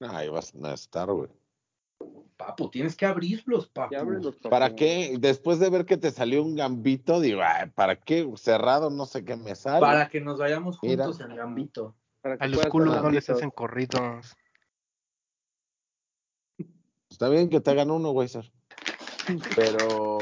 Ay, 0.00 0.28
vas 0.28 0.54
a 0.54 0.74
estar, 0.74 1.10
güey. 1.10 1.30
Papu, 2.36 2.70
tienes 2.70 2.96
que 2.96 3.04
abrirlos, 3.04 3.66
Papu. 3.68 3.96
¿Para 4.48 4.74
qué? 4.76 5.16
Después 5.18 5.58
de 5.58 5.70
ver 5.70 5.84
que 5.84 5.96
te 5.96 6.10
salió 6.10 6.42
un 6.42 6.54
gambito, 6.54 7.20
digo, 7.20 7.40
ay, 7.42 7.70
¿para 7.74 7.96
qué? 7.96 8.30
Cerrado, 8.36 8.90
no 8.90 9.06
sé 9.06 9.24
qué 9.24 9.36
me 9.36 9.56
sale. 9.56 9.80
Para 9.80 10.08
que 10.08 10.20
nos 10.20 10.38
vayamos 10.38 10.78
Mira. 10.82 11.04
juntos 11.04 11.20
en 11.20 11.34
gambito. 11.34 11.96
Para 12.20 12.38
que 12.38 12.44
A 12.44 12.48
los 12.48 12.66
culos 12.66 13.02
no 13.02 13.10
les 13.10 13.28
hacen 13.28 13.50
corridos. 13.50 14.36
Está 17.10 17.28
bien 17.28 17.50
que 17.50 17.60
te 17.60 17.70
hagan 17.70 17.90
uno, 17.90 18.12
güey. 18.12 18.28
Pero, 19.56 20.18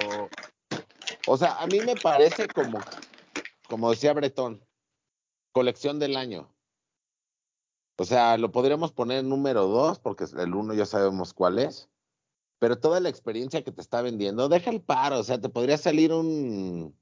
o 1.27 1.37
sea, 1.37 1.57
a 1.57 1.66
mí 1.66 1.81
me 1.81 1.94
parece 1.96 2.49
como, 2.49 2.79
como 3.68 3.90
decía 3.90 4.14
Bretón, 4.14 4.64
colección 5.53 5.99
del 5.99 6.16
año. 6.16 6.56
O 7.98 8.04
sea, 8.04 8.37
lo 8.37 8.52
podríamos 8.52 8.92
poner 8.92 9.20
en 9.20 9.28
número 9.28 9.66
dos, 9.66 9.98
porque 9.98 10.24
el 10.37 10.54
uno 10.54 10.74
ya 10.74 10.87
sabemos 10.87 11.32
cuál 11.32 11.59
es. 11.59 11.88
Pero 12.59 12.78
toda 12.78 13.00
la 13.00 13.09
experiencia 13.09 13.62
que 13.62 13.72
te 13.72 13.80
está 13.80 14.02
vendiendo, 14.02 14.48
deja 14.48 14.70
el 14.70 14.80
paro. 14.82 15.18
O 15.18 15.22
sea, 15.22 15.40
te 15.40 15.48
podría 15.48 15.78
salir 15.78 16.12
un 16.12 16.94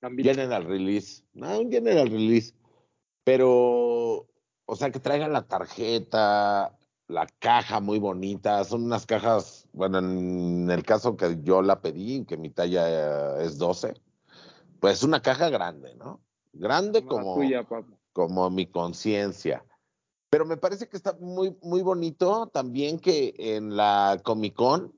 Gambito. 0.00 0.30
General 0.30 0.64
Release. 0.64 1.24
No, 1.32 1.60
un 1.60 1.70
General 1.70 2.08
Release. 2.08 2.54
Pero, 3.24 4.26
o 4.64 4.76
sea, 4.76 4.90
que 4.90 5.00
traigan 5.00 5.32
la 5.32 5.46
tarjeta, 5.46 6.78
la 7.08 7.26
caja 7.38 7.80
muy 7.80 7.98
bonita. 7.98 8.62
Son 8.64 8.84
unas 8.84 9.06
cajas, 9.06 9.68
bueno, 9.72 9.98
en 9.98 10.70
el 10.70 10.82
caso 10.84 11.16
que 11.16 11.38
yo 11.42 11.62
la 11.62 11.80
pedí, 11.80 12.24
que 12.24 12.36
mi 12.36 12.50
talla 12.50 13.38
eh, 13.40 13.44
es 13.46 13.58
12, 13.58 13.94
pues 14.80 15.02
una 15.02 15.20
caja 15.22 15.50
grande, 15.50 15.94
¿no? 15.96 16.20
Grande 16.52 17.04
Como 17.04 17.16
la 17.16 17.22
como, 17.22 17.34
tuya, 17.34 17.64
Papu. 17.68 17.98
como 18.12 18.50
mi 18.50 18.66
conciencia. 18.66 19.64
Pero 20.30 20.44
me 20.44 20.56
parece 20.56 20.88
que 20.88 20.96
está 20.96 21.16
muy, 21.20 21.56
muy 21.62 21.82
bonito 21.82 22.48
también 22.48 22.98
que 22.98 23.34
en 23.38 23.76
la 23.76 24.20
Comic 24.24 24.54
Con 24.54 24.92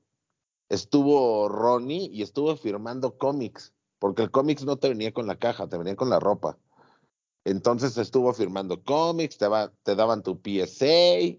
estuvo 0.69 1.47
Ronnie 1.49 2.09
y 2.11 2.21
estuvo 2.21 2.55
firmando 2.55 3.17
cómics, 3.17 3.73
porque 3.99 4.23
el 4.23 4.31
cómics 4.31 4.63
no 4.65 4.77
te 4.77 4.89
venía 4.89 5.13
con 5.13 5.27
la 5.27 5.37
caja, 5.37 5.67
te 5.67 5.77
venía 5.77 5.95
con 5.95 6.09
la 6.09 6.19
ropa. 6.19 6.57
Entonces 7.45 7.97
estuvo 7.97 8.33
firmando 8.33 8.83
cómics, 8.83 9.37
te, 9.37 9.47
va- 9.47 9.71
te 9.83 9.95
daban 9.95 10.21
tu 10.23 10.39
PSA, 10.41 11.37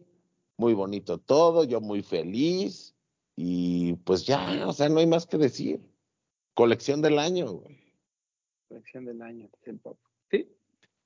muy 0.56 0.74
bonito 0.74 1.18
todo, 1.18 1.64
yo 1.64 1.80
muy 1.80 2.02
feliz. 2.02 2.94
Y 3.36 3.94
pues 4.04 4.26
ya, 4.26 4.66
o 4.66 4.72
sea, 4.72 4.88
no 4.88 5.00
hay 5.00 5.06
más 5.06 5.26
que 5.26 5.38
decir. 5.38 5.80
Colección 6.54 7.00
del 7.00 7.18
año, 7.18 7.50
güey. 7.52 7.78
Colección 8.68 9.04
del 9.06 9.22
año, 9.22 9.48
el 9.62 9.78
Papu. 9.78 9.98
Sí. 10.30 10.50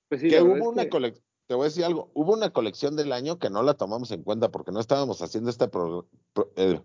Pues 0.09 0.21
sí, 0.21 0.29
que 0.29 0.43
hubo 0.43 0.71
una 0.71 0.85
que- 0.85 0.91
colección, 0.91 1.26
te 1.47 1.55
voy 1.55 1.65
a 1.65 1.69
decir 1.69 1.85
algo, 1.85 2.11
hubo 2.15 2.33
una 2.33 2.51
colección 2.53 2.97
del 2.97 3.13
año 3.13 3.39
que 3.39 3.51
no 3.51 3.63
la 3.63 3.75
tomamos 3.75 4.11
en 4.11 4.23
cuenta 4.23 4.51
porque 4.51 4.73
no 4.73 4.81
estábamos 4.81 5.23
haciendo 5.23 5.51
este 5.51 5.69
pro- 5.69 6.09
pro- 6.33 6.53
eh, 6.57 6.81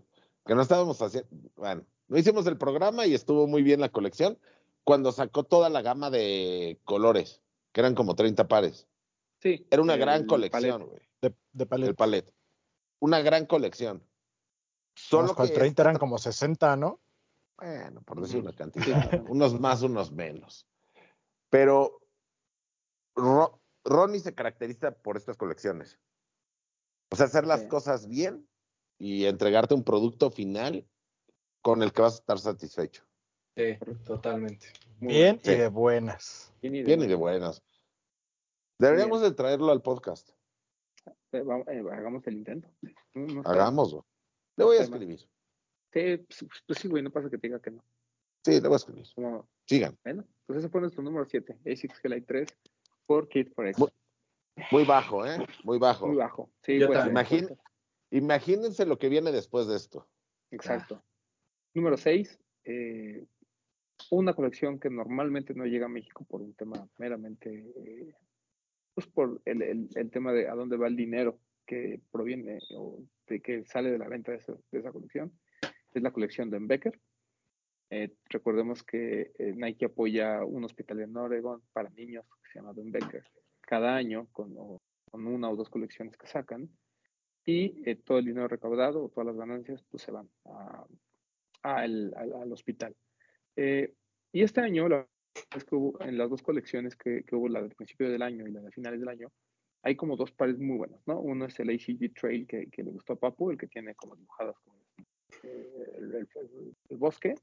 que 0.46 0.56
no 0.56 0.62
estábamos 0.62 1.02
haciendo, 1.02 1.30
bueno, 1.56 1.86
no 2.08 2.18
hicimos 2.18 2.46
el 2.48 2.58
programa 2.58 3.06
y 3.06 3.14
estuvo 3.14 3.48
muy 3.48 3.64
bien 3.64 3.80
la 3.80 3.90
colección 3.90 4.38
cuando 4.84 5.12
sacó 5.12 5.44
toda 5.44 5.70
la 5.70 5.82
gama 5.82 6.10
de 6.10 6.80
colores, 6.86 7.42
que 7.72 7.82
eran 7.82 7.96
como 7.96 8.16
30 8.16 8.48
pares. 8.48 8.88
Sí. 9.40 9.66
Era 9.72 9.82
una 9.82 9.94
el 9.96 10.00
gran 10.00 10.26
colección, 10.26 10.82
palet. 10.82 10.88
güey. 10.88 11.02
De, 11.22 11.30
de 11.54 11.64
El 11.64 11.68
paleta. 11.68 11.94
palet. 11.94 12.34
Una 13.00 13.22
gran 13.22 13.46
colección. 13.46 14.04
Solo 14.96 15.36
que 15.36 15.44
30 15.48 15.66
esta 15.66 15.82
eran 15.84 15.98
como 15.98 16.18
60, 16.18 16.76
¿no? 16.76 17.00
Bueno, 17.58 18.02
por 18.02 18.22
decir 18.22 18.42
una 18.42 18.54
cantidad. 18.54 19.24
unos 19.30 19.60
más, 19.60 19.82
unos 19.84 20.12
menos. 20.12 20.68
Pero 21.50 22.02
Ro- 23.16 23.61
Ronnie 23.84 24.20
se 24.20 24.34
caracteriza 24.36 24.92
por 24.92 25.18
estas 25.18 25.38
colecciones. 25.38 26.00
O 27.12 27.16
sea, 27.16 27.26
hacer 27.26 27.46
las 27.46 27.62
Sí. 27.62 27.68
cosas 27.68 28.08
bien 28.08 28.48
y 29.00 29.26
entregarte 29.26 29.74
un 29.74 29.84
producto 29.84 30.30
final 30.32 30.88
con 31.62 31.84
el 31.84 31.92
que 31.92 32.02
vas 32.02 32.14
a 32.14 32.18
estar 32.20 32.40
satisfecho. 32.40 33.04
Sí, 33.56 33.78
totalmente. 34.06 34.68
Muy 35.00 35.14
Bien 35.14 35.40
Sí. 35.44 35.52
y 35.52 35.56
de 35.56 35.68
buenas. 35.68 36.54
Bien 36.62 36.76
y 36.76 36.78
de 36.80 36.84
Bien 36.86 37.02
y 37.02 37.08
de 37.08 37.16
buenas. 37.16 37.62
Deberíamos 38.80 39.22
de 39.22 39.32
traerlo 39.32 39.72
al 39.72 39.82
podcast. 39.82 40.30
Eh, 41.32 41.42
vamos, 41.42 41.68
eh, 41.68 41.84
hagamos 41.92 42.26
el 42.28 42.36
intento. 42.36 42.70
No- 43.14 43.26
no 43.28 43.42
Hagámoslo. 43.46 44.06
Le 44.58 44.64
voy 44.66 44.78
a 44.78 44.82
escribir. 44.84 45.20
Sí, 45.94 46.18
pues, 46.18 46.46
pues 46.66 46.80
sí, 46.80 46.88
güey, 46.88 47.04
no 47.04 47.12
pasa 47.12 47.30
que 47.30 47.38
te 47.38 47.48
diga 47.48 47.60
que 47.60 47.72
no. 47.72 47.84
Sí, 48.46 48.54
le 48.54 48.68
voy 48.68 48.74
a 48.74 48.78
escribir. 48.78 49.06
Sigan. 49.68 49.98
bueno, 50.04 50.26
pues 50.46 50.60
ese 50.60 50.70
fue 50.70 50.82
nuestro 50.82 51.04
número 51.04 51.26
7, 51.26 51.60
ASICS 51.66 52.02
Light 52.06 52.26
3 52.28 52.48
por 53.12 53.28
Kid 53.28 53.50
for 53.54 53.68
X. 53.68 53.78
Bu- 53.78 53.92
Muy 54.72 54.86
bajo, 54.86 55.26
¿eh? 55.26 55.38
Muy 55.66 55.78
bajo. 55.80 56.08
Muy 56.08 56.16
bajo. 56.16 56.50
Sí, 56.64 56.80
puede 56.86 57.10
Imagín-. 57.10 57.58
Imagínense 58.12 58.86
lo 58.86 58.98
que 58.98 59.10
viene 59.10 59.32
después 59.34 59.68
de 59.68 59.76
esto. 59.76 60.08
Exacto. 60.52 61.04
Número 61.74 61.98
6, 61.98 62.40
una 64.12 64.34
colección 64.34 64.80
que 64.80 64.90
normalmente 64.90 65.54
no 65.54 65.66
llega 65.66 65.88
a 65.88 65.90
México 65.90 66.24
por 66.26 66.42
un 66.42 66.54
tema 66.54 66.88
meramente, 66.98 67.50
eh, 67.76 68.14
pues 68.94 69.08
por 69.08 69.42
el, 69.46 69.62
el- 69.62 69.90
el 69.96 70.10
tema 70.12 70.32
de 70.34 70.48
a 70.48 70.56
dónde 70.56 70.78
va 70.78 70.88
el 70.88 70.96
dinero 70.96 71.40
que 71.66 72.00
proviene 72.12 72.60
o 72.76 73.04
de 73.28 73.42
que 73.42 73.66
sale 73.66 73.92
de 73.92 73.98
la 73.98 74.08
venta 74.08 74.32
de, 74.32 74.38
esa- 74.38 74.58
de 74.72 74.80
esa 74.80 74.92
colección. 74.92 75.32
Es 75.94 76.02
la 76.02 76.12
colección 76.12 76.50
de 76.50 76.60
Becker. 76.60 76.98
Eh, 77.90 78.14
recordemos 78.30 78.84
que 78.84 79.32
eh, 79.38 79.54
Nike 79.56 79.86
apoya 79.86 80.44
un 80.46 80.64
hospital 80.64 81.02
en 81.02 81.16
Oregon 81.18 81.62
para 81.74 81.90
niños 81.90 82.26
se 82.52 82.60
llama 82.60 82.74
Ben 82.74 82.92
Becker 82.92 83.24
cada 83.62 83.96
año 83.96 84.28
con, 84.32 84.54
o- 84.58 84.82
con 85.10 85.26
una 85.28 85.50
o 85.50 85.56
dos 85.56 85.70
colecciones 85.70 86.18
que 86.18 86.28
sacan 86.28 86.70
y 87.46 87.82
eh, 87.90 87.96
todo 87.96 88.20
el 88.20 88.26
dinero 88.26 88.48
recaudado 88.48 89.04
o 89.04 89.10
todas 89.10 89.28
las 89.28 89.38
ganancias 89.38 89.84
pues 89.90 90.04
se 90.04 90.12
van 90.12 90.30
a- 90.46 90.86
a 91.64 91.86
el- 91.86 92.14
al, 92.16 92.34
al 92.34 92.52
hospital. 92.52 92.96
Eh, 93.56 93.94
y 94.32 94.44
este 94.44 94.62
año, 94.62 94.88
la 94.90 95.08
es 95.56 95.64
que 95.64 95.76
hubo, 95.76 96.00
en 96.02 96.18
las 96.18 96.30
dos 96.30 96.42
colecciones 96.42 96.96
que, 96.96 97.24
que 97.24 97.36
hubo, 97.36 97.48
la 97.48 97.62
del 97.62 97.74
principio 97.76 98.10
del 98.10 98.22
año 98.22 98.46
y 98.48 98.52
la 98.52 98.62
de 98.62 98.72
finales 98.72 99.00
del 99.00 99.10
año, 99.10 99.32
hay 99.84 99.96
como 99.96 100.16
dos 100.18 100.32
pares 100.32 100.60
muy 100.60 100.78
buenos, 100.78 101.02
¿no? 101.08 101.20
Uno 101.20 101.46
es 101.46 101.58
el 101.60 101.70
ACG 101.70 102.14
Trail 102.14 102.46
que, 102.46 102.68
que 102.70 102.84
le 102.84 102.92
gustó 102.92 103.14
a 103.14 103.16
Papu, 103.16 103.50
el 103.50 103.58
que 103.58 103.68
tiene 103.68 103.96
como 103.96 104.16
dibujadas 104.16 104.58
como 104.60 104.78
eh, 105.44 105.94
el, 105.98 106.14
el- 106.16 106.76
el 106.90 106.98
bosque, 106.98 107.34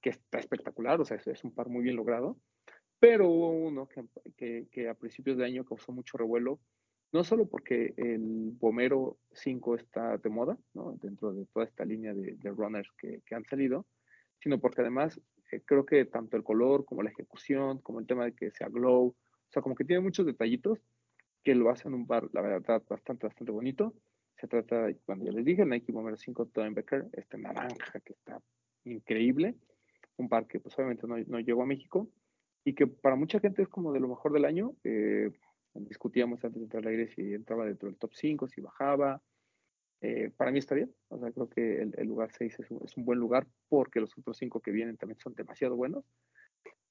que 0.00 0.10
está 0.10 0.38
espectacular, 0.38 1.00
o 1.00 1.04
sea, 1.04 1.16
es, 1.16 1.26
es 1.28 1.44
un 1.44 1.52
par 1.54 1.68
muy 1.68 1.82
bien 1.84 1.96
logrado. 1.96 2.36
Pero 2.98 3.28
hubo 3.28 3.50
uno 3.50 3.88
que, 3.88 4.04
que, 4.36 4.66
que 4.70 4.88
a 4.88 4.94
principios 4.94 5.36
de 5.36 5.44
año 5.44 5.64
causó 5.64 5.92
mucho 5.92 6.16
revuelo, 6.16 6.60
no 7.12 7.24
solo 7.24 7.46
porque 7.46 7.94
el 7.96 8.52
Bomero 8.58 9.18
5 9.32 9.76
está 9.76 10.18
de 10.18 10.28
moda, 10.28 10.58
¿no? 10.74 10.92
Dentro 11.00 11.32
de 11.32 11.46
toda 11.46 11.66
esta 11.66 11.84
línea 11.84 12.14
de, 12.14 12.36
de 12.36 12.50
runners 12.50 12.90
que, 12.98 13.20
que 13.24 13.34
han 13.34 13.44
salido, 13.44 13.86
sino 14.40 14.58
porque 14.58 14.80
además 14.80 15.20
eh, 15.52 15.62
creo 15.64 15.86
que 15.86 16.04
tanto 16.06 16.36
el 16.36 16.42
color 16.42 16.84
como 16.84 17.02
la 17.02 17.10
ejecución, 17.10 17.78
como 17.78 18.00
el 18.00 18.06
tema 18.06 18.24
de 18.24 18.34
que 18.34 18.50
sea 18.50 18.68
glow, 18.68 19.08
o 19.08 19.50
sea, 19.50 19.62
como 19.62 19.74
que 19.74 19.84
tiene 19.84 20.02
muchos 20.02 20.26
detallitos 20.26 20.80
que 21.42 21.54
lo 21.54 21.70
hacen 21.70 21.94
un 21.94 22.06
par, 22.06 22.28
la 22.32 22.40
verdad, 22.40 22.82
bastante, 22.88 23.26
bastante 23.26 23.52
bonito. 23.52 23.94
Se 24.36 24.48
trata, 24.48 24.88
cuando 25.04 25.24
ya 25.24 25.32
les 25.32 25.44
dije, 25.44 25.62
el 25.62 25.68
Nike 25.68 25.92
Bomber 25.92 26.18
5 26.18 26.46
Tom 26.46 26.74
Becker, 26.74 27.06
este 27.12 27.38
naranja 27.38 28.00
que 28.00 28.12
está 28.12 28.42
increíble, 28.84 29.54
un 30.16 30.28
par 30.28 30.46
que 30.46 30.60
pues 30.60 30.74
obviamente 30.76 31.06
no, 31.06 31.16
no 31.16 31.40
llegó 31.40 31.62
a 31.62 31.66
México 31.66 32.10
y 32.66 32.74
que 32.74 32.88
para 32.88 33.14
mucha 33.14 33.38
gente 33.38 33.62
es 33.62 33.68
como 33.68 33.92
de 33.92 34.00
lo 34.00 34.08
mejor 34.08 34.32
del 34.32 34.44
año. 34.44 34.74
Eh, 34.82 35.30
discutíamos 35.74 36.44
antes 36.44 36.58
de 36.58 36.64
entrar 36.64 36.82
al 36.82 36.90
aire 36.90 37.06
si 37.14 37.32
entraba 37.32 37.64
dentro 37.64 37.88
del 37.88 37.96
top 37.96 38.10
5, 38.12 38.48
si 38.48 38.60
bajaba. 38.60 39.22
Eh, 40.00 40.32
para 40.36 40.50
mí 40.50 40.58
está 40.58 40.74
bien, 40.74 40.92
o 41.08 41.18
sea, 41.18 41.30
creo 41.30 41.48
que 41.48 41.80
el, 41.80 42.06
lugar 42.08 42.30
6 42.36 42.58
es 42.58 42.70
un, 42.96 43.04
buen 43.04 43.20
lugar 43.20 43.46
porque 43.68 44.00
los 44.00 44.18
otros 44.18 44.36
5 44.38 44.60
que 44.60 44.72
vienen 44.72 44.96
también 44.96 45.20
son 45.20 45.34
demasiado 45.34 45.76
buenos. 45.76 46.04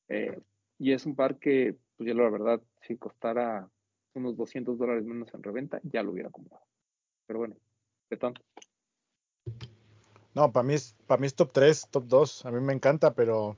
Eh, 0.08 0.40
y 0.80 0.94
es 0.94 1.06
un 1.06 1.14
par 1.14 1.40
que, 1.40 1.76
pues 1.98 2.08
ya 2.08 2.14
la 2.14 2.30
verdad, 2.30 2.62
si 2.82 2.96
costara 2.96 3.70
unos 4.14 4.38
200 4.38 4.78
dólares 4.78 5.04
menos 5.04 5.34
en 5.34 5.44
reventa, 5.44 5.82
ya 5.84 6.04
lo 6.04 6.12
hubiera 6.12 6.30
comprado. 6.30 6.64
Pero 7.28 7.40
bueno, 7.40 7.58
de 8.10 8.16
tanto. 8.16 8.42
No, 10.34 10.54
para 10.54 10.64
mí, 10.66 10.76
es, 10.76 10.96
para 11.06 11.20
mí 11.20 11.28
es 11.28 11.36
top 11.36 11.52
3, 11.52 11.90
top 11.92 12.06
2. 12.08 12.46
A 12.46 12.52
mí 12.52 12.62
me 12.62 12.72
encanta, 12.72 13.14
pero. 13.14 13.58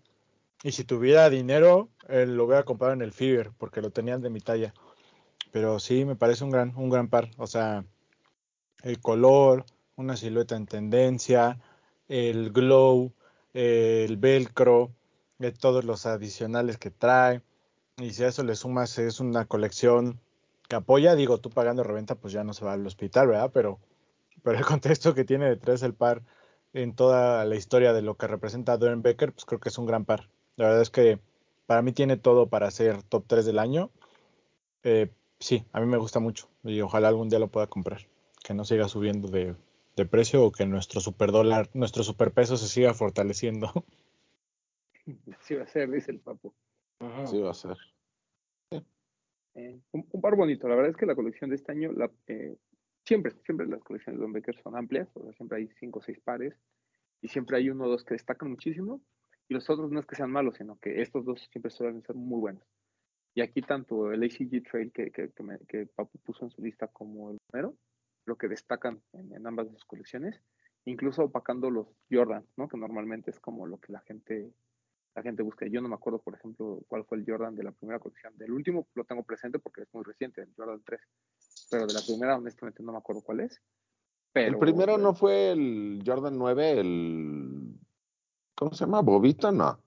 Y 0.63 0.71
si 0.71 0.83
tuviera 0.83 1.29
dinero, 1.29 1.89
lo 2.07 2.45
voy 2.45 2.55
a 2.55 2.63
comprar 2.63 2.93
en 2.93 3.01
el 3.01 3.13
Fever, 3.13 3.51
porque 3.57 3.81
lo 3.81 3.91
tenían 3.91 4.21
de 4.21 4.29
mi 4.29 4.39
talla. 4.39 4.73
Pero 5.51 5.79
sí, 5.79 6.05
me 6.05 6.15
parece 6.15 6.43
un 6.43 6.51
gran, 6.51 6.75
un 6.75 6.89
gran 6.89 7.09
par. 7.09 7.29
O 7.37 7.47
sea, 7.47 7.85
el 8.83 8.99
color, 8.99 9.65
una 9.95 10.17
silueta 10.17 10.55
en 10.55 10.65
tendencia, 10.65 11.59
el 12.07 12.51
glow, 12.51 13.13
el 13.53 14.17
velcro, 14.17 14.91
eh, 15.39 15.51
todos 15.51 15.83
los 15.85 16.05
adicionales 16.05 16.77
que 16.77 16.91
trae. 16.91 17.41
Y 17.97 18.11
si 18.11 18.23
a 18.23 18.27
eso 18.27 18.43
le 18.43 18.55
sumas, 18.55 18.97
es 18.99 19.19
una 19.19 19.45
colección 19.45 20.19
que 20.69 20.75
apoya. 20.75 21.15
Digo, 21.15 21.39
tú 21.39 21.49
pagando 21.49 21.83
reventa, 21.83 22.15
pues 22.15 22.33
ya 22.33 22.43
no 22.43 22.53
se 22.53 22.65
va 22.65 22.73
al 22.73 22.85
hospital, 22.85 23.27
¿verdad? 23.27 23.51
Pero, 23.53 23.79
pero 24.43 24.57
el 24.57 24.65
contexto 24.65 25.13
que 25.13 25.25
tiene 25.25 25.49
detrás 25.49 25.83
el 25.83 25.93
par 25.93 26.23
en 26.73 26.95
toda 26.95 27.45
la 27.45 27.55
historia 27.55 27.93
de 27.93 28.01
lo 28.01 28.17
que 28.17 28.27
representa 28.27 28.77
Doren 28.77 29.01
Becker, 29.01 29.33
pues 29.33 29.45
creo 29.45 29.59
que 29.59 29.69
es 29.69 29.77
un 29.77 29.85
gran 29.85 30.05
par. 30.05 30.29
La 30.57 30.65
verdad 30.65 30.81
es 30.81 30.89
que 30.89 31.19
para 31.67 31.81
mí 31.81 31.93
tiene 31.93 32.17
todo 32.17 32.49
para 32.49 32.69
ser 32.71 33.03
top 33.03 33.25
3 33.27 33.45
del 33.45 33.59
año. 33.59 33.91
Eh, 34.83 35.09
sí, 35.39 35.65
a 35.71 35.79
mí 35.79 35.85
me 35.85 35.97
gusta 35.97 36.19
mucho 36.19 36.49
y 36.63 36.81
ojalá 36.81 37.07
algún 37.07 37.29
día 37.29 37.39
lo 37.39 37.47
pueda 37.47 37.67
comprar. 37.67 38.01
Que 38.43 38.53
no 38.53 38.65
siga 38.65 38.87
subiendo 38.87 39.27
de, 39.27 39.55
de 39.95 40.05
precio 40.05 40.43
o 40.43 40.51
que 40.51 40.65
nuestro 40.65 40.99
super 40.99 41.31
dólar, 41.31 41.69
nuestro 41.73 42.03
superpeso 42.03 42.57
se 42.57 42.67
siga 42.67 42.93
fortaleciendo. 42.93 43.71
Sí 45.39 45.55
va 45.55 45.63
a 45.63 45.67
ser, 45.67 45.89
dice 45.89 46.11
el 46.11 46.19
papo. 46.19 46.53
Ajá. 46.99 47.27
Sí 47.27 47.39
va 47.39 47.51
a 47.51 47.53
ser. 47.53 47.77
Eh, 49.55 49.79
un, 49.93 50.05
un, 50.11 50.21
par 50.21 50.35
bonito. 50.35 50.67
La 50.67 50.75
verdad 50.75 50.91
es 50.91 50.97
que 50.97 51.05
la 51.05 51.15
colección 51.15 51.49
de 51.49 51.55
este 51.55 51.71
año, 51.71 51.93
la, 51.93 52.11
eh, 52.27 52.57
siempre, 53.05 53.31
siempre 53.45 53.67
las 53.67 53.81
colecciones 53.83 54.19
de 54.19 54.23
Don 54.23 54.33
Becker 54.33 54.61
son 54.61 54.75
amplias, 54.75 55.07
o 55.13 55.23
sea, 55.23 55.31
siempre 55.31 55.59
hay 55.59 55.69
cinco 55.79 55.99
o 55.99 56.01
seis 56.01 56.19
pares 56.19 56.53
y 57.21 57.29
siempre 57.29 57.55
hay 57.55 57.69
uno 57.69 57.85
o 57.85 57.89
dos 57.89 58.03
que 58.03 58.15
destacan 58.15 58.49
muchísimo 58.49 58.99
y 59.49 59.53
los 59.53 59.69
otros 59.69 59.91
no 59.91 59.99
es 59.99 60.05
que 60.05 60.15
sean 60.15 60.31
malos, 60.31 60.55
sino 60.57 60.77
que 60.79 61.01
estos 61.01 61.25
dos 61.25 61.47
siempre 61.51 61.71
suelen 61.71 62.01
ser 62.03 62.15
muy 62.15 62.39
buenos. 62.39 62.63
Y 63.33 63.41
aquí 63.41 63.61
tanto 63.61 64.11
el 64.11 64.23
ACG 64.23 64.63
Trail 64.63 64.91
que, 64.91 65.11
que, 65.11 65.31
que, 65.31 65.43
me, 65.43 65.59
que 65.67 65.85
Papu 65.85 66.17
puso 66.19 66.45
en 66.45 66.51
su 66.51 66.61
lista 66.61 66.87
como 66.87 67.31
el 67.31 67.37
primero, 67.47 67.77
lo 68.25 68.35
que 68.35 68.47
destacan 68.47 69.01
en, 69.13 69.33
en, 69.33 69.45
ambas 69.47 69.67
de 69.67 69.73
sus 69.73 69.85
colecciones, 69.85 70.41
incluso 70.85 71.23
opacando 71.23 71.69
los 71.69 71.87
Jordan, 72.11 72.45
¿no? 72.57 72.67
que 72.67 72.77
normalmente 72.77 73.29
es 73.29 73.39
como 73.39 73.67
lo 73.67 73.77
que 73.77 73.93
la 73.93 73.99
gente, 74.01 74.51
la 75.15 75.21
gente 75.21 75.43
busca. 75.43 75.67
Yo 75.67 75.81
no 75.81 75.87
me 75.87 75.95
acuerdo, 75.95 76.19
por 76.19 76.33
ejemplo, 76.33 76.81
cuál 76.87 77.05
fue 77.05 77.19
el 77.19 77.25
Jordan 77.27 77.55
de 77.55 77.63
la 77.63 77.71
primera 77.71 77.99
colección. 77.99 78.35
Del 78.37 78.51
último 78.51 78.87
lo 78.95 79.05
tengo 79.05 79.23
presente 79.23 79.59
porque 79.59 79.81
es 79.81 79.93
muy 79.93 80.03
reciente, 80.03 80.41
el 80.41 80.53
Jordan 80.57 80.81
3. 80.83 80.99
Pero 81.69 81.85
de 81.85 81.93
la 81.93 82.01
primera, 82.01 82.37
honestamente, 82.37 82.81
no 82.83 82.91
me 82.91 82.97
acuerdo 82.97 83.21
cuál 83.21 83.41
es. 83.41 83.61
Pero, 84.33 84.53
el 84.53 84.57
primero 84.57 84.97
no 84.97 85.13
fue 85.13 85.51
el 85.51 86.01
Jordan 86.05 86.37
9, 86.37 86.79
el. 86.79 87.56
¿Cómo 88.57 88.73
se 88.73 88.85
llama? 88.85 89.01
¿Bobito? 89.01 89.51
No. 89.51 89.79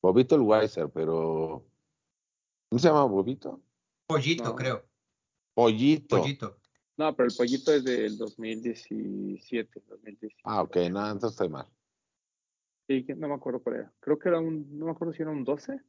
Bobito 0.00 0.34
el 0.34 0.40
Weiser, 0.40 0.88
pero. 0.88 1.62
¿Cómo 2.70 2.78
se 2.78 2.88
llama 2.88 3.04
Bobito? 3.04 3.60
Pollito, 4.06 4.44
no. 4.44 4.56
creo. 4.56 4.82
Pollito. 5.52 6.18
Pollito. 6.18 6.56
No, 6.96 7.14
pero 7.14 7.28
el 7.28 7.36
pollito 7.36 7.72
es 7.72 7.84
del 7.84 8.16
2017. 8.16 9.82
2017. 9.88 10.42
Ah, 10.44 10.62
ok, 10.62 10.76
no, 10.90 11.04
entonces 11.04 11.32
estoy 11.32 11.50
mal. 11.50 11.66
Sí, 12.88 13.04
no 13.16 13.28
me 13.28 13.34
acuerdo 13.34 13.62
cuál 13.62 13.76
era. 13.76 13.92
Creo 14.00 14.18
que 14.18 14.28
era 14.30 14.40
un, 14.40 14.78
no 14.78 14.86
me 14.86 14.92
acuerdo 14.92 15.12
si 15.12 15.22
era 15.22 15.30
un 15.30 15.44
12. 15.44 15.80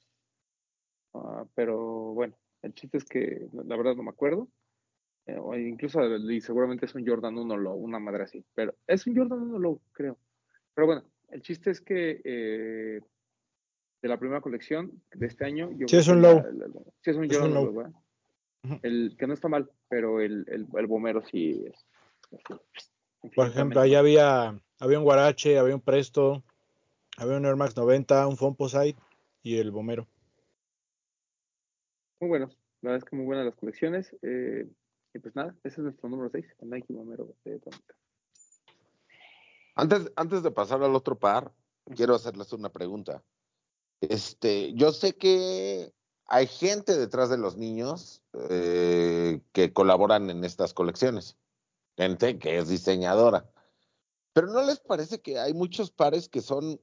Uh, 1.14 1.46
pero 1.56 2.14
bueno, 2.14 2.38
el 2.62 2.74
chiste 2.74 2.98
es 2.98 3.06
que 3.06 3.48
la 3.54 3.78
verdad 3.78 3.96
no 3.96 4.04
me 4.04 4.10
acuerdo. 4.10 4.50
Eh, 5.26 5.38
o 5.40 5.56
incluso, 5.56 6.02
y 6.18 6.42
seguramente 6.42 6.86
es 6.86 6.96
un 6.96 7.08
Jordan 7.08 7.38
1 7.38 7.58
Low, 7.58 7.76
una 7.76 8.00
madre 8.00 8.24
así. 8.24 8.46
Pero 8.54 8.76
es 8.88 9.08
un 9.08 9.16
Jordan 9.16 9.42
1 9.42 9.60
Low, 9.60 9.82
creo. 9.94 10.18
Pero 10.74 10.88
bueno, 10.88 11.04
el 11.32 11.42
chiste 11.42 11.72
es 11.72 11.82
que 11.82 12.22
eh, 12.24 13.02
de 14.02 14.10
la 14.10 14.20
primera 14.20 14.42
colección 14.42 15.02
de 15.14 15.28
este 15.28 15.46
año. 15.46 15.72
Yo 15.74 15.88
sí, 15.88 15.98
es 15.98 16.08
un 16.08 16.22
low. 16.22 16.38
La, 16.38 16.52
la, 16.52 16.68
la, 16.68 16.82
sí, 17.02 17.12
es 17.12 17.18
un, 17.18 17.26
es 17.26 17.38
un 17.38 17.54
low. 17.54 17.72
low 17.72 17.94
el 18.84 19.16
que 19.18 19.28
no 19.28 19.34
está 19.34 19.48
mal, 19.48 19.70
pero 19.90 20.22
el, 20.22 20.46
el, 20.48 20.68
el 20.74 20.88
bomero 20.88 21.24
sí 21.24 21.66
es. 21.66 21.86
Por 23.36 23.48
ejemplo, 23.48 23.82
ahí 23.82 23.96
había, 23.96 24.60
había 24.80 25.00
un 25.00 25.04
Guarache, 25.04 25.58
había 25.58 25.76
un 25.76 25.82
Presto, 25.82 26.44
había 27.18 27.38
un 27.38 27.46
Air 27.46 27.56
Max 27.56 27.76
90, 27.76 28.28
un 28.28 28.38
Fomposite 28.38 29.00
y 29.44 29.58
el 29.58 29.72
bomero. 29.72 30.08
Muy 32.20 32.30
buenos, 32.30 32.58
la 32.82 32.92
verdad 32.92 33.04
es 33.04 33.10
que 33.10 33.16
muy 33.16 33.26
buenas 33.26 33.46
las 33.46 33.56
colecciones. 33.56 34.16
Eh, 34.22 34.68
y 35.14 35.20
pues 35.20 35.36
nada, 35.36 35.56
ese 35.64 35.76
es 35.76 35.80
nuestro 35.80 36.10
número 36.10 36.30
6, 36.30 36.46
el 36.62 36.70
Nike 36.70 36.94
Bomero 36.94 37.36
de 37.44 37.60
Tónica. 37.60 37.96
Antes, 39.76 40.12
antes 40.16 40.44
de 40.44 40.52
pasar 40.52 40.84
al 40.84 40.96
otro 40.96 41.18
par, 41.18 41.54
quiero 41.96 42.16
hacerles 42.16 42.52
una 42.54 42.70
pregunta. 42.70 43.24
Este, 44.02 44.74
yo 44.74 44.92
sé 44.92 45.16
que 45.16 45.94
hay 46.26 46.48
gente 46.48 46.98
detrás 46.98 47.30
de 47.30 47.38
los 47.38 47.58
niños 47.58 48.24
eh, 48.50 49.42
que 49.52 49.74
colaboran 49.74 50.30
en 50.30 50.44
estas 50.44 50.74
colecciones, 50.74 51.38
gente 51.98 52.40
que 52.40 52.58
es 52.58 52.68
diseñadora. 52.68 53.50
Pero 54.34 54.48
¿no 54.48 54.64
les 54.64 54.80
parece 54.80 55.22
que 55.22 55.40
hay 55.40 55.54
muchos 55.54 55.92
pares 55.92 56.30
que 56.30 56.42
son 56.42 56.80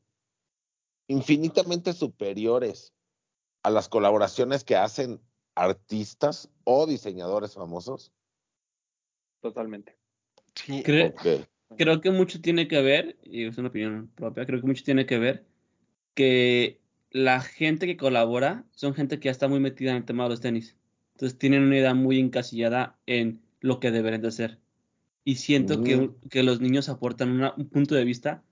infinitamente 1.09 1.93
superiores 1.93 2.93
a 3.63 3.71
las 3.71 3.89
colaboraciones 3.89 4.65
que 4.65 4.77
hacen 4.77 5.21
artistas 5.55 6.51
o 6.65 6.87
diseñadores 6.87 7.55
famosos? 7.55 8.13
Totalmente. 9.41 9.99
Sí, 10.55 10.83
Cre- 10.83 11.13
Ok. 11.13 11.49
Creo 11.77 12.01
que 12.01 12.11
mucho 12.11 12.41
tiene 12.41 12.69
que 12.69 12.81
ver, 12.83 13.17
y 13.25 13.45
es 13.45 13.59
una 13.59 13.69
opinión 13.69 14.09
propia, 14.15 14.47
creo 14.47 14.61
que 14.61 14.67
mucho 14.67 14.85
tiene 14.85 15.07
que 15.07 15.19
ver 15.19 15.45
que 16.15 16.81
la 17.11 17.41
gente 17.41 17.87
que 17.87 17.97
colabora 17.97 18.65
son 18.73 18.95
gente 18.95 19.19
que 19.19 19.27
ya 19.27 19.31
está 19.31 19.49
muy 19.49 19.61
metida 19.61 19.91
en 19.91 19.99
el 19.99 20.05
tema 20.05 20.25
de 20.25 20.31
los 20.31 20.41
tenis. 20.41 20.77
Entonces 21.15 21.39
tienen 21.39 21.63
una 21.63 21.77
idea 21.77 21.95
muy 21.95 22.19
encasillada 22.19 22.97
en 23.07 23.41
lo 23.61 23.81
que 23.81 23.91
deberían 23.91 24.23
de 24.23 24.29
hacer. 24.29 24.59
Y 25.25 25.37
siento 25.37 25.83
que, 25.83 25.97
Mm. 25.97 26.15
que 26.31 26.43
los 26.43 26.61
niños 26.61 26.89
aportan 26.89 27.31
una- 27.31 27.55
un 27.57 27.69
punto 27.69 27.95
de 27.95 28.05
vista 28.05 28.43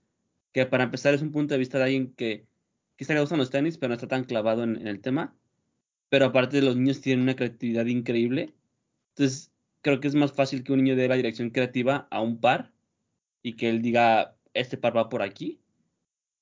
que 0.52 0.66
para 0.66 0.84
empezar 0.84 1.14
es 1.14 1.22
un 1.22 1.32
punto 1.32 1.54
de 1.54 1.58
vista 1.58 1.78
de 1.78 1.84
alguien 1.84 2.12
que 2.16 2.46
quizá 2.96 3.14
le 3.14 3.20
gustan 3.20 3.38
los 3.38 3.50
tenis, 3.50 3.78
pero 3.78 3.88
no 3.88 3.94
está 3.94 4.08
tan 4.08 4.24
clavado 4.24 4.64
en, 4.64 4.76
en 4.76 4.86
el 4.86 5.00
tema. 5.00 5.34
Pero 6.08 6.26
aparte 6.26 6.62
los 6.62 6.76
niños 6.76 7.00
tienen 7.00 7.22
una 7.22 7.36
creatividad 7.36 7.86
increíble. 7.86 8.52
Entonces 9.10 9.52
creo 9.82 10.00
que 10.00 10.08
es 10.08 10.14
más 10.14 10.32
fácil 10.32 10.64
que 10.64 10.72
un 10.72 10.82
niño 10.82 10.96
dé 10.96 11.08
la 11.08 11.16
dirección 11.16 11.50
creativa 11.50 12.08
a 12.10 12.20
un 12.20 12.40
par 12.40 12.72
y 13.47 13.53
que 13.55 13.68
él 13.68 13.80
diga, 13.80 14.36
este 14.55 14.76
par 14.76 14.97
va 14.97 15.09
por 15.09 15.22
aquí. 15.22 15.61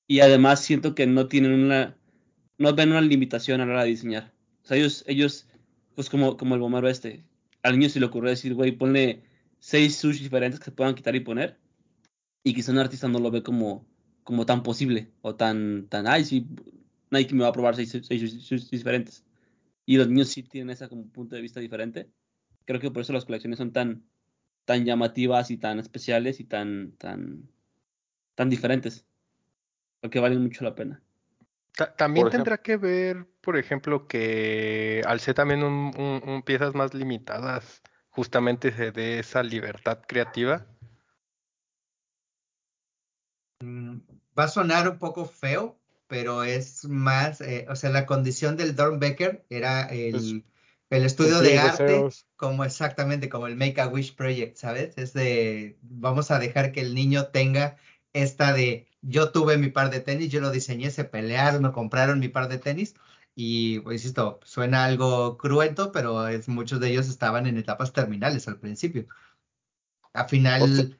Y 0.07 0.21
además 0.21 0.61
siento 0.61 0.95
que 0.95 1.05
no 1.05 1.27
tienen 1.27 1.53
una, 1.53 1.95
no 2.57 2.73
ven 2.73 2.89
una 2.89 3.01
limitación 3.01 3.61
a 3.61 3.65
la 3.67 3.73
hora 3.73 3.83
de 3.83 3.89
diseñar. 3.89 4.33
O 4.63 4.67
sea, 4.67 4.77
ellos, 4.77 5.03
ellos 5.05 5.47
pues 5.93 6.09
como, 6.09 6.35
como 6.35 6.55
el 6.55 6.61
bombero 6.61 6.89
este, 6.89 7.23
al 7.61 7.77
niño 7.77 7.89
se 7.89 7.99
le 7.99 8.07
ocurrió 8.07 8.31
decir, 8.31 8.55
güey, 8.55 8.71
ponle 8.71 9.21
seis 9.59 9.97
sushi 9.97 10.23
diferentes 10.23 10.59
que 10.59 10.65
se 10.65 10.71
puedan 10.71 10.95
quitar 10.95 11.15
y 11.15 11.19
poner. 11.19 11.59
Y 12.43 12.55
quizá 12.55 12.71
un 12.71 12.79
artista 12.79 13.07
no 13.07 13.19
lo 13.19 13.29
ve 13.29 13.43
como, 13.43 13.85
como 14.23 14.47
tan 14.47 14.63
posible 14.63 15.11
o 15.21 15.35
tan, 15.35 15.87
tan, 15.89 16.07
ay, 16.07 16.25
sí, 16.25 16.47
Nike 17.11 17.35
me 17.35 17.43
va 17.43 17.49
a 17.49 17.53
probar 17.53 17.75
seis, 17.75 17.91
seis 18.01 18.71
diferentes. 18.71 19.23
Y 19.85 19.97
los 19.97 20.07
niños 20.07 20.29
sí 20.29 20.41
tienen 20.41 20.71
ese 20.71 20.89
como 20.89 21.07
punto 21.09 21.35
de 21.35 21.43
vista 21.43 21.59
diferente. 21.59 22.09
Creo 22.65 22.79
que 22.79 22.89
por 22.89 23.03
eso 23.03 23.13
las 23.13 23.25
colecciones 23.25 23.59
son 23.59 23.71
tan, 23.71 24.03
tan 24.65 24.83
llamativas 24.85 25.51
y 25.51 25.57
tan 25.57 25.79
especiales 25.79 26.39
y 26.39 26.43
tan, 26.43 26.91
tan, 26.97 27.49
tan 28.35 28.49
diferentes. 28.49 29.05
Porque 30.01 30.19
valen 30.19 30.41
mucho 30.43 30.63
la 30.63 30.75
pena. 30.75 31.01
Ta- 31.75 31.95
También 31.95 32.25
Por 32.25 32.29
ejemplo- 32.33 32.43
tendrá 32.51 32.63
que 32.63 32.77
ver, 32.77 33.25
por 33.41 33.57
ejemplo, 33.57 34.07
que 34.07 35.01
al 35.05 35.19
ser 35.19 35.35
también 35.35 35.63
un, 35.63 35.91
un- 35.97 36.21
un 36.29 36.41
piezas 36.43 36.73
más 36.75 36.93
limitadas, 36.93 37.81
justamente 38.09 38.71
se 38.71 38.91
dé 38.91 39.19
esa 39.19 39.43
libertad 39.43 39.99
creativa. 40.07 40.65
Mm, 43.61 43.97
Va 44.37 44.43
a 44.45 44.47
sonar 44.49 44.89
un 44.89 44.97
poco 44.99 45.25
feo, 45.25 45.77
pero 46.07 46.43
es 46.43 46.85
más, 46.85 47.39
eh, 47.41 47.65
o 47.69 47.75
sea, 47.75 47.89
la 47.89 48.05
condición 48.05 48.57
del 48.57 48.75
Dornbecker 48.75 49.45
era 49.49 49.83
el, 49.83 50.43
el 50.95 51.05
estudio 51.05 51.39
de 51.39 51.59
arte, 51.59 51.83
deseos. 51.83 52.25
como 52.35 52.63
exactamente 52.63 53.29
como 53.29 53.47
el 53.47 53.55
Make 53.55 53.81
a 53.81 53.87
Wish 53.87 54.15
Project, 54.15 54.57
¿sabes? 54.57 54.97
Es 54.97 55.13
de, 55.13 55.77
vamos 55.81 56.31
a 56.31 56.39
dejar 56.39 56.71
que 56.71 56.81
el 56.81 56.95
niño 56.95 57.27
tenga 57.27 57.77
esta 58.13 58.53
de, 58.53 58.87
yo 59.01 59.31
tuve 59.31 59.57
mi 59.57 59.69
par 59.69 59.89
de 59.89 59.99
tenis, 59.99 60.31
yo 60.31 60.41
lo 60.41 60.51
diseñé, 60.51 60.91
se 60.91 61.03
pelearon 61.03 61.65
o 61.65 61.73
compraron 61.73 62.19
mi 62.19 62.29
par 62.29 62.47
de 62.47 62.57
tenis. 62.57 62.95
Y, 63.35 63.79
pues, 63.81 64.01
insisto, 64.01 64.39
suena 64.43 64.85
algo 64.85 65.37
cruento, 65.37 65.91
pero 65.91 66.27
es, 66.27 66.47
muchos 66.47 66.79
de 66.79 66.89
ellos 66.89 67.09
estaban 67.09 67.47
en 67.47 67.57
etapas 67.57 67.91
terminales 67.91 68.47
al 68.47 68.59
principio. 68.59 69.07
Al 70.13 70.29
final, 70.29 70.97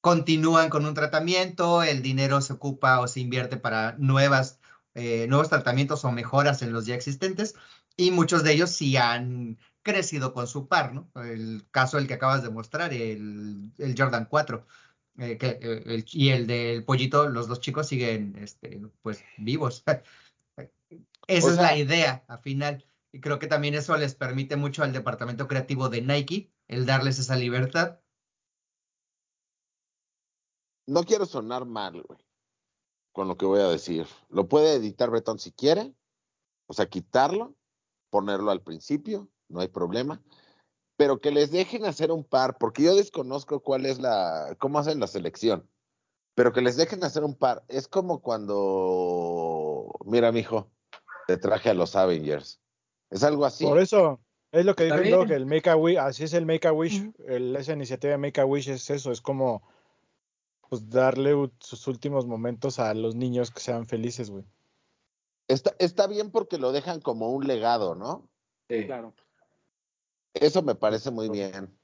continúan 0.00 0.70
con 0.70 0.86
un 0.86 0.94
tratamiento, 0.94 1.82
el 1.82 2.02
dinero 2.02 2.40
se 2.40 2.54
ocupa 2.54 3.00
o 3.00 3.08
se 3.08 3.20
invierte 3.20 3.56
para 3.56 3.94
nuevas, 3.98 4.58
eh, 4.94 5.26
nuevos 5.28 5.48
tratamientos 5.48 6.04
o 6.04 6.10
mejoras 6.10 6.62
en 6.62 6.72
los 6.72 6.86
ya 6.86 6.94
existentes, 6.94 7.54
y 7.98 8.12
muchos 8.12 8.44
de 8.44 8.52
ellos 8.52 8.70
sí 8.70 8.96
han 8.96 9.58
crecido 9.82 10.32
con 10.32 10.46
su 10.46 10.68
par, 10.68 10.94
¿no? 10.94 11.10
El 11.16 11.66
caso 11.70 11.96
del 11.96 12.06
que 12.06 12.14
acabas 12.14 12.42
de 12.44 12.50
mostrar, 12.50 12.92
el, 12.94 13.72
el 13.76 13.94
Jordan 13.98 14.28
4, 14.30 14.66
eh, 15.18 15.36
que, 15.36 15.58
eh, 15.60 15.82
el- 15.86 16.04
y 16.12 16.28
el 16.30 16.46
del 16.46 16.84
pollito, 16.84 17.28
los 17.28 17.48
dos 17.48 17.60
chicos 17.60 17.88
siguen 17.88 18.36
este, 18.38 18.80
pues 19.02 19.24
vivos. 19.36 19.84
Esa 21.26 21.46
O 21.46 21.50
es 21.50 21.56
la 21.56 21.76
idea, 21.76 22.24
al 22.28 22.38
final. 22.38 22.84
Y 23.12 23.20
creo 23.20 23.38
que 23.38 23.48
también 23.48 23.74
eso 23.74 23.96
les 23.96 24.14
permite 24.14 24.56
mucho 24.56 24.84
al 24.84 24.92
departamento 24.92 25.48
creativo 25.48 25.88
de 25.88 26.02
Nike, 26.02 26.52
el 26.68 26.86
darles 26.86 27.18
esa 27.18 27.36
libertad. 27.36 27.98
No 30.86 31.02
quiero 31.04 31.26
sonar 31.26 31.64
mal, 31.66 32.02
güey, 32.02 32.20
con 33.12 33.28
lo 33.28 33.36
que 33.36 33.44
voy 33.44 33.60
a 33.60 33.68
decir. 33.68 34.06
Lo 34.30 34.48
puede 34.48 34.74
editar 34.74 35.10
Bretón 35.10 35.38
si 35.38 35.52
quiere, 35.52 35.94
o 36.66 36.72
sea, 36.72 36.88
quitarlo, 36.88 37.57
ponerlo 38.10 38.50
al 38.50 38.62
principio, 38.62 39.28
no 39.48 39.60
hay 39.60 39.68
problema. 39.68 40.22
Pero 40.96 41.20
que 41.20 41.30
les 41.30 41.50
dejen 41.50 41.84
hacer 41.84 42.10
un 42.10 42.24
par, 42.24 42.58
porque 42.58 42.82
yo 42.82 42.94
desconozco 42.96 43.60
cuál 43.60 43.86
es 43.86 44.00
la, 44.00 44.56
cómo 44.58 44.78
hacen 44.78 44.98
la 44.98 45.06
selección. 45.06 45.68
Pero 46.34 46.52
que 46.52 46.60
les 46.60 46.76
dejen 46.76 47.02
hacer 47.04 47.24
un 47.24 47.34
par. 47.34 47.64
Es 47.68 47.88
como 47.88 48.20
cuando, 48.20 49.92
mira, 50.04 50.32
mijo, 50.32 50.70
te 51.26 51.36
traje 51.36 51.70
a 51.70 51.74
los 51.74 51.94
Avengers. 51.96 52.60
Es 53.10 53.22
algo 53.22 53.44
así. 53.44 53.64
Por 53.64 53.78
eso, 53.78 54.20
es 54.52 54.64
lo 54.64 54.74
que 54.74 54.84
dijo 54.84 54.96
el 54.96 55.10
Doc, 55.10 55.26
bien. 55.28 55.40
el 55.40 55.46
Make 55.46 55.70
a 55.70 55.76
Wish, 55.76 55.98
así 55.98 56.24
es 56.24 56.32
el 56.34 56.46
Make 56.46 56.66
a 56.68 56.72
Wish, 56.72 57.12
el- 57.26 57.54
esa 57.56 57.72
iniciativa 57.72 58.12
de 58.12 58.18
Make 58.18 58.40
a 58.40 58.46
Wish 58.46 58.68
es 58.68 58.90
eso, 58.90 59.12
es 59.12 59.20
como 59.20 59.62
pues 60.68 60.90
darle 60.90 61.50
sus 61.60 61.86
últimos 61.86 62.26
momentos 62.26 62.78
a 62.78 62.92
los 62.92 63.14
niños 63.14 63.50
que 63.50 63.60
sean 63.60 63.86
felices, 63.86 64.30
güey. 64.30 64.44
Está, 65.48 65.74
está 65.78 66.06
bien 66.06 66.30
porque 66.30 66.58
lo 66.58 66.72
dejan 66.72 67.00
como 67.00 67.30
un 67.32 67.46
legado, 67.46 67.94
¿no? 67.94 68.28
Sí. 68.68 68.84
Claro. 68.86 69.14
Eso 70.34 70.62
me 70.62 70.74
parece 70.74 71.10
muy 71.10 71.28
bien. 71.30 71.74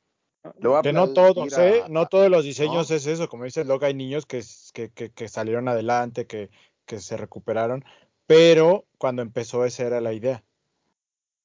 Que 0.82 0.92
no 0.92 1.08
todos, 1.14 1.54
a- 1.54 1.66
¿eh? 1.68 1.84
No 1.88 2.06
todos 2.06 2.30
los 2.30 2.44
diseños 2.44 2.90
¿no? 2.90 2.96
es 2.96 3.06
eso, 3.06 3.28
como 3.30 3.44
dice 3.44 3.62
el 3.62 3.66
Doc, 3.68 3.82
hay 3.82 3.94
niños 3.94 4.26
que, 4.26 4.42
que, 4.74 4.90
que, 4.90 5.10
que 5.10 5.28
salieron 5.28 5.66
adelante, 5.68 6.26
que, 6.26 6.50
que 6.84 7.00
se 7.00 7.16
recuperaron, 7.16 7.82
pero 8.26 8.84
cuando 8.98 9.22
empezó 9.22 9.64
esa 9.64 9.84
era 9.84 10.02
la 10.02 10.12
idea. 10.12 10.44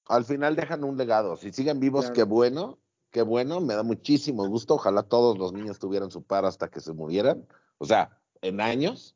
al 0.07 0.25
final 0.25 0.57
dejan 0.57 0.83
un 0.83 0.97
legado. 0.97 1.37
Si 1.37 1.53
siguen 1.53 1.79
vivos, 1.79 2.05
Claro. 2.05 2.15
qué 2.15 2.23
bueno, 2.23 2.79
qué 3.11 3.21
bueno, 3.21 3.61
me 3.61 3.75
da 3.75 3.83
muchísimo 3.83 4.45
gusto. 4.49 4.73
Ojalá 4.75 5.03
todos 5.03 5.37
los 5.37 5.53
niños 5.53 5.79
tuvieran 5.79 6.11
su 6.11 6.21
par 6.23 6.43
hasta 6.43 6.67
que 6.69 6.81
se 6.81 6.91
murieran, 6.91 7.47
o 7.77 7.85
sea, 7.85 8.19
en 8.41 8.59
años. 8.59 9.15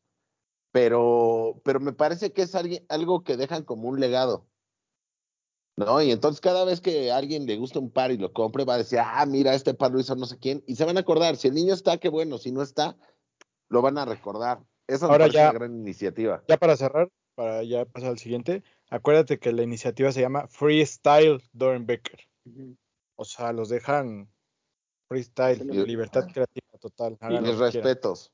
Pero, 0.73 1.61
pero 1.63 1.79
me 1.79 1.93
parece 1.93 2.33
que 2.33 2.41
es 2.41 2.55
alguien- 2.55 2.83
algo 2.89 3.23
que 3.23 3.37
dejan 3.37 3.63
como 3.63 3.87
un 3.87 3.99
legado. 3.99 4.47
¿No? 5.77 6.01
Y 6.01 6.11
entonces 6.11 6.41
cada 6.41 6.65
vez 6.65 6.81
que 6.81 7.11
a 7.11 7.17
alguien 7.17 7.45
le 7.45 7.57
gusta 7.57 7.79
un 7.79 7.89
par 7.91 8.11
y 8.11 8.17
lo 8.17 8.33
compre, 8.33 8.65
va 8.65 8.75
a 8.75 8.77
decir, 8.79 8.99
ah, 8.99 9.25
mira, 9.25 9.53
este 9.55 9.73
par 9.73 9.91
lo 9.91 9.99
hizo 9.99 10.15
no 10.15 10.25
sé 10.25 10.37
quién, 10.37 10.63
y 10.67 10.75
se 10.75 10.85
van 10.85 10.97
a 10.97 11.01
acordar. 11.01 11.35
Si 11.35 11.47
el 11.47 11.53
niño 11.55 11.73
está, 11.73 11.97
qué 11.97 12.09
bueno, 12.09 12.37
si 12.37 12.51
no 12.51 12.61
está, 12.61 12.95
lo 13.69 13.81
van 13.81 13.97
a 13.97 14.05
recordar. 14.05 14.59
Me 14.87 14.97
Ahora 15.01 15.27
ya- 15.27 15.49
una 15.51 15.59
gran 15.59 15.75
iniciativa. 15.75 16.43
Ya 16.47 16.57
para 16.57 16.75
cerrar, 16.75 17.09
para 17.35 17.63
ya 17.63 17.85
pasar 17.85 18.09
al 18.09 18.19
siguiente, 18.19 18.63
acuérdate 18.89 19.39
que 19.39 19.51
la 19.51 19.63
iniciativa 19.63 20.11
se 20.11 20.21
llama 20.21 20.47
Freestyle 20.47 21.41
Dornbecker. 21.53 22.19
Ujú. 22.45 22.75
O 23.15 23.25
sea, 23.25 23.53
los 23.53 23.69
dejan 23.69 24.29
freestyle, 25.07 25.61
Y- 25.73 25.85
libertad 25.85 26.27
creativa 26.31 26.77
total. 26.79 27.17
hagan 27.19 27.43
Mis 27.43 27.51
quieran. 27.53 27.71
respetos. 27.71 28.31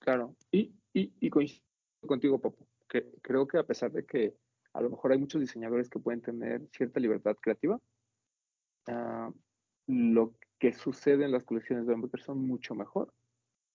Claro, 0.00 0.34
y, 0.52 0.72
y, 0.92 1.12
y 1.20 1.30
coincido 1.30 1.64
contigo, 2.06 2.40
Papo, 2.40 2.66
que 2.88 3.10
creo 3.22 3.46
que 3.46 3.58
a 3.58 3.64
pesar 3.64 3.92
de 3.92 4.04
que 4.04 4.34
a 4.72 4.80
lo 4.80 4.90
mejor 4.90 5.12
hay 5.12 5.18
muchos 5.18 5.40
diseñadores 5.40 5.88
que 5.88 5.98
pueden 5.98 6.20
tener 6.20 6.68
cierta 6.72 7.00
libertad 7.00 7.36
creativa, 7.40 7.80
ah, 8.86 9.30
lo 9.86 10.34
que 10.58 10.72
sucede 10.72 11.24
en 11.24 11.32
las 11.32 11.44
colecciones 11.44 11.86
de 11.86 11.94
Becker 11.94 12.20
son 12.20 12.46
mucho 12.46 12.74
mejor 12.74 13.12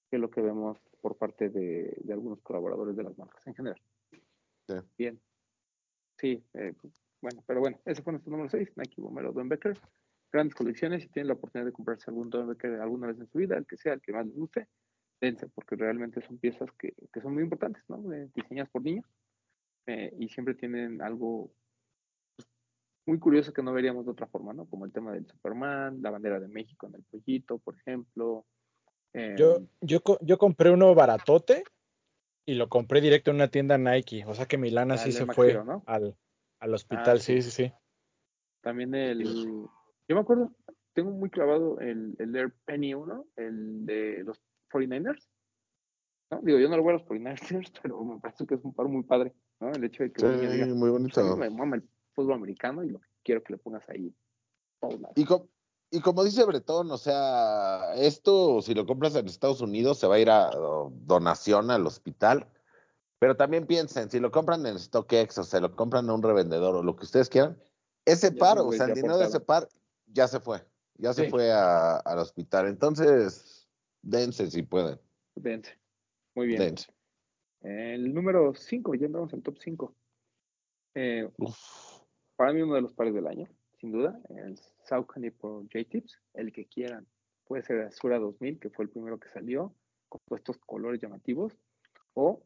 que 0.10 0.18
lo 0.18 0.30
que 0.30 0.42
vemos 0.42 0.78
por 1.02 1.18
parte 1.18 1.50
de, 1.50 1.98
de 2.04 2.14
algunos 2.14 2.42
colaboradores 2.42 2.96
de 2.96 3.04
las 3.04 3.18
marcas 3.18 3.46
en 3.48 3.56
general. 3.56 3.82
Sí. 4.68 4.76
Bien. 4.98 5.20
Sí, 6.18 6.44
eh, 6.54 6.74
bueno, 7.22 7.44
pero 7.48 7.60
bueno, 7.60 7.80
ese 7.86 8.02
fue 8.02 8.14
nuestro 8.14 8.32
número 8.32 8.50
6, 8.50 8.74
Nike 8.76 9.02
Bomero 9.02 9.34
Becker. 9.34 9.78
Grandes 10.32 10.56
colecciones, 10.56 11.04
si 11.04 11.10
tienen 11.10 11.28
la 11.28 11.34
oportunidad 11.34 11.66
de 11.66 11.74
comprarse 11.74 12.10
algún 12.10 12.30
Becker 12.30 12.80
alguna 12.80 13.08
vez 13.08 13.20
en 13.20 13.28
su 13.28 13.38
vida, 13.38 13.58
el 13.58 13.66
que 13.66 13.78
sea, 13.78 13.94
el 13.94 14.02
que 14.02 14.14
más 14.14 14.26
les 14.26 14.36
guste, 14.36 14.68
dense, 15.24 15.48
porque 15.48 15.76
realmente 15.76 16.22
son 16.22 16.38
piezas 16.38 16.70
que, 16.78 16.94
que 17.12 17.22
son 17.22 17.34
muy 17.34 17.44
importantes, 17.44 17.82
¿no? 17.88 18.12
Eh, 18.14 18.30
diseñadas 18.36 18.70
por 18.72 18.84
niños 18.84 19.06
eh, 19.88 20.14
y 20.20 20.28
siempre 20.30 20.54
tienen 20.54 21.02
algo 21.02 21.52
pues, 22.36 22.48
muy 23.06 23.20
curioso 23.20 23.54
que 23.54 23.64
no 23.64 23.72
veríamos 23.74 24.06
de 24.06 24.12
otra 24.12 24.28
forma, 24.28 24.54
¿no? 24.54 24.66
Como 24.66 24.86
el 24.86 24.92
tema 24.92 25.14
del 25.14 25.26
Superman, 25.28 26.02
la 26.02 26.12
bandera 26.12 26.40
de 26.40 26.48
México 26.50 26.88
en 26.88 26.96
el 26.96 27.04
pollito, 27.04 27.58
por 27.60 27.76
ejemplo. 27.78 28.46
eh, 29.14 29.36
Yo, 29.38 29.62
yo, 29.82 30.02
co- 30.02 30.20
yo 30.22 30.38
compré 30.38 30.72
uno 30.72 30.94
baratote 30.94 31.64
y 32.46 32.56
lo 32.56 32.68
compré 32.68 33.00
directo 33.00 33.32
en 33.32 33.38
una 33.38 33.48
tienda 33.48 33.78
Nike. 33.78 34.26
O 34.28 34.34
sea 34.34 34.46
que 34.46 34.58
mi 34.58 34.70
lana 34.70 34.98
sí 34.98 35.12
se 35.14 35.26
fue 35.26 35.52
Hero, 35.52 35.64
¿no? 35.64 35.84
al, 35.86 36.16
al 36.60 36.74
hospital. 36.74 37.18
Ah, 37.18 37.20
sí, 37.20 37.42
sí. 37.42 37.50
sí, 37.52 37.68
sí. 37.68 37.74
También 38.62 38.94
el. 38.96 39.24
Yo 40.08 40.16
me 40.16 40.20
acuerdo, 40.22 40.52
tengo 40.94 41.12
muy 41.12 41.30
clavado 41.30 41.80
el, 41.80 42.16
el 42.20 42.36
Air 42.36 42.54
Penny 42.66 42.94
1, 42.94 43.26
el 43.38 43.86
de 43.86 44.24
los 44.24 44.40
49ers. 44.74 45.30
¿no? 46.32 46.42
Digo, 46.42 46.60
yo 46.60 46.70
no 46.70 46.78
lo 46.78 46.84
voy 46.84 46.92
a 46.92 46.98
los 46.98 47.06
49ers, 47.06 47.72
pero 47.82 48.04
me 48.04 48.20
parece 48.20 48.46
que 48.46 48.56
es 48.56 48.64
un 48.64 48.74
par 48.74 48.88
muy 48.88 49.04
padre, 49.04 49.34
¿no? 49.60 49.70
El 49.72 49.84
hecho 49.84 50.04
de 50.04 50.12
que 50.12 50.22
diga, 50.28 50.66
muy 50.68 50.90
"Pues 50.90 50.92
bonito. 50.92 51.38
me 51.38 51.50
mama 51.50 51.76
el 51.78 51.90
fútbol 52.14 52.34
americano 52.34 52.84
y 52.84 52.90
lo 52.90 53.00
que 53.00 53.08
quiero 53.24 53.44
que 53.44 53.54
le 53.54 53.60
pongas 53.60 53.88
ahí. 53.90 54.14
todos 54.82 55.00
lados". 55.00 55.14
Y, 55.16 55.26
co- 55.26 55.48
y 55.92 56.02
como 56.02 56.24
dice 56.24 56.44
Bretón, 56.46 56.90
o 56.92 56.98
sea, 56.98 57.94
esto 57.96 58.62
si 58.62 58.74
lo 58.74 58.86
compras 58.86 59.16
en 59.16 59.28
Estados 59.28 59.62
Unidos 59.62 60.00
se 60.00 60.08
va 60.08 60.16
a 60.16 60.20
ir 60.20 60.30
a 60.30 60.50
donación 60.92 61.70
al 61.72 61.86
hospital. 61.86 62.48
Pero 63.20 63.38
también 63.38 63.66
piensen, 63.68 64.10
si 64.12 64.20
lo 64.20 64.32
compran 64.32 64.66
en 64.66 64.78
StockX 64.78 65.38
o 65.38 65.44
se 65.44 65.62
lo 65.62 65.76
compran 65.78 66.10
a 66.10 66.14
un 66.14 66.22
revendedor 66.24 66.76
o 66.76 66.84
lo 66.84 66.96
que 66.98 67.06
ustedes 67.06 67.30
quieran, 67.30 67.58
ese 68.06 68.32
Ya 68.32 68.38
par, 68.38 68.58
o 68.60 68.70
sea, 68.74 68.88
el 68.88 68.96
dinero 68.96 69.18
de 69.18 69.26
ese 69.26 69.40
par 69.40 69.70
ya 70.08 70.28
se 70.28 70.42
fue. 70.42 70.66
Ya 70.98 71.14
se 71.14 71.30
fue 71.30 71.50
al 71.54 72.20
hospital. 72.20 72.68
Entonces, 72.68 73.53
dense 74.04 74.52
si 74.52 74.62
pueden. 74.62 75.00
Dense. 75.36 75.72
Muy 76.36 76.48
bien. 76.48 76.60
Dense. 76.60 76.94
El 77.62 78.14
número 78.14 78.54
5, 78.54 78.96
ya 78.96 79.06
entramos 79.06 79.34
al 79.34 79.42
top 79.42 79.58
5. 79.58 79.96
Uf. 81.38 81.58
para 82.36 82.54
mí 82.54 82.62
uno 82.62 82.76
de 82.76 82.82
los 82.82 82.94
pares 82.94 83.16
del 83.16 83.26
año, 83.26 83.48
sin 83.80 83.92
duda, 83.92 84.22
el 84.30 84.60
Saucony 84.84 85.32
por 85.32 85.64
J-Tips, 85.64 86.22
el 86.36 86.52
que 86.52 86.66
quieran. 86.66 87.08
Puede 87.46 87.64
ser 87.64 87.82
Azura 87.82 88.20
2000, 88.20 88.60
que 88.60 88.70
fue 88.70 88.86
el 88.86 88.92
primero 88.92 89.20
que 89.20 89.30
salió, 89.30 89.74
con 90.08 90.38
estos 90.38 90.58
colores 90.60 91.02
llamativos, 91.02 91.58
o 92.14 92.44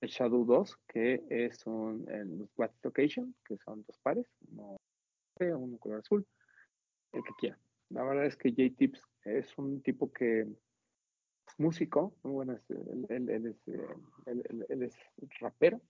el 0.00 0.08
Shadow 0.08 0.44
2, 0.44 0.78
que 0.88 1.22
es 1.28 1.66
un, 1.66 2.08
el, 2.08 2.38
los 2.38 2.48
What's 2.56 2.84
Occasion, 2.84 3.34
que 3.44 3.58
son 3.58 3.84
dos 3.84 3.98
pares, 3.98 4.26
uno 4.50 4.76
uno 5.40 5.78
color 5.78 5.98
azul, 5.98 6.26
el 7.12 7.22
que 7.24 7.32
quieran. 7.38 7.58
La 7.90 8.04
verdad 8.04 8.26
es 8.26 8.36
que 8.36 8.50
J-Tips 8.50 9.02
es 9.24 9.58
un 9.58 9.82
tipo 9.82 10.12
que 10.12 10.46
músico, 11.58 12.14
muy 12.22 12.32
bueno, 12.32 12.52
es- 12.54 12.70
él, 12.70 13.06
él- 13.08 13.30
él 13.30 13.46
es, 13.46 13.68
eh, 13.68 13.86
él- 14.26 14.82
es 14.82 14.94
rapero, 15.40 15.80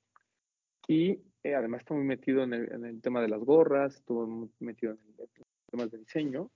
y 0.89 1.21
eh, 1.45 1.55
además 1.55 1.81
está 1.83 1.95
muy 1.95 2.05
metido 2.05 2.43
en 2.43 2.53
el, 2.55 2.73
en 2.73 2.85
el 2.85 3.01
tema 3.01 3.21
de 3.23 3.29
las 3.29 3.41
gorras, 3.41 3.95
estuvo 3.97 4.27
muy 4.27 4.51
metido 4.61 4.93
en, 4.93 4.99
el, 5.19 5.21
en 5.37 5.45
temas 5.71 5.91
de 5.91 5.99
diseño. 5.99 6.51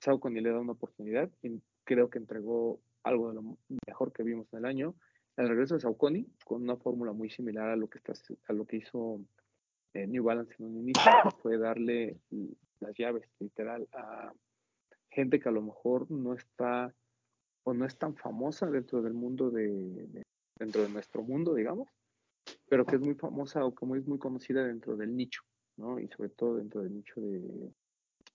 Saucony 0.00 0.40
le 0.40 0.50
da 0.50 0.60
una 0.60 0.72
oportunidad 0.72 1.30
y 1.42 1.60
creo 1.84 2.08
que 2.10 2.18
entregó 2.18 2.80
algo 3.04 3.28
de 3.28 3.34
lo 3.34 3.56
mejor 3.86 4.12
que 4.12 4.22
vimos 4.22 4.46
en 4.52 4.60
el 4.60 4.64
año. 4.66 4.94
El 5.36 5.48
regreso 5.48 5.74
de 5.74 5.80
Saucony 5.80 6.26
con 6.44 6.62
una 6.62 6.76
fórmula 6.76 7.12
muy 7.12 7.30
similar 7.30 7.68
a 7.70 7.76
lo 7.76 7.88
que, 7.88 7.98
está, 7.98 8.12
a 8.48 8.52
lo 8.52 8.64
que 8.66 8.76
hizo 8.78 9.20
eh, 9.94 10.06
New 10.06 10.24
Balance 10.24 10.54
en 10.58 10.66
un 10.66 10.76
inicio, 10.78 11.02
fue 11.42 11.56
darle 11.58 12.18
las 12.80 12.94
llaves 12.96 13.28
literal 13.40 13.88
a 13.92 14.32
gente 15.10 15.38
que 15.40 15.48
a 15.48 15.52
lo 15.52 15.62
mejor 15.62 16.10
no 16.10 16.34
está 16.34 16.92
o 17.64 17.74
no 17.74 17.84
es 17.86 17.96
tan 17.96 18.14
famosa 18.16 18.70
dentro 18.70 19.02
del 19.02 19.14
mundo 19.14 19.50
de, 19.50 19.68
de- 19.68 20.22
dentro 20.58 20.82
de 20.82 20.88
nuestro 20.88 21.22
mundo, 21.22 21.54
digamos, 21.54 21.88
pero 22.68 22.84
que 22.84 22.96
es 22.96 23.02
muy 23.02 23.14
famosa 23.14 23.64
o 23.64 23.74
como 23.74 23.96
es 23.96 24.06
muy 24.06 24.18
conocida 24.18 24.64
dentro 24.64 24.96
del 24.96 25.14
nicho, 25.16 25.42
¿no? 25.76 25.98
Y 25.98 26.08
sobre 26.08 26.30
todo 26.30 26.56
dentro 26.56 26.82
del 26.82 26.92
nicho 26.94 27.20
de, 27.20 27.70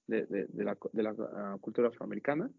de, 0.08 0.26
de- 0.26 0.64
la, 0.64 0.78
la, 0.94 1.16
ah, 1.34 1.58
cultura 1.60 1.88
afroamericana, 1.90 2.50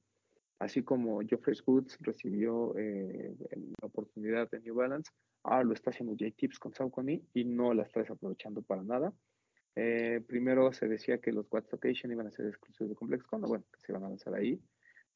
así 0.58 0.82
como 0.82 1.20
Geoffrey 1.20 1.56
Woods 1.66 1.98
recibió 2.00 2.76
eh, 2.76 3.34
la 3.80 3.86
oportunidad 3.86 4.50
de 4.50 4.60
New 4.60 4.74
Balance, 4.74 5.10
ahora 5.44 5.64
lo 5.64 5.72
está 5.74 5.90
haciendo 5.90 6.14
J-Tips 6.18 6.58
con 6.58 6.74
Saucony 6.74 7.22
y 7.34 7.44
no 7.44 7.72
la 7.74 7.84
está 7.84 8.00
desaprovechando 8.00 8.62
para 8.62 8.82
nada. 8.82 9.12
Eh, 9.76 10.20
primero 10.26 10.72
se 10.72 10.88
decía 10.88 11.18
que 11.18 11.30
los 11.32 11.46
What's 11.52 11.72
Occasion 11.72 12.10
iban 12.10 12.26
a 12.26 12.32
ser 12.32 12.46
exclusivos 12.46 12.90
de 12.90 12.96
ComplexCon, 12.96 13.42
bueno, 13.42 13.64
se 13.78 13.92
iban 13.92 14.04
a 14.04 14.08
lanzar 14.08 14.34
ahí, 14.34 14.60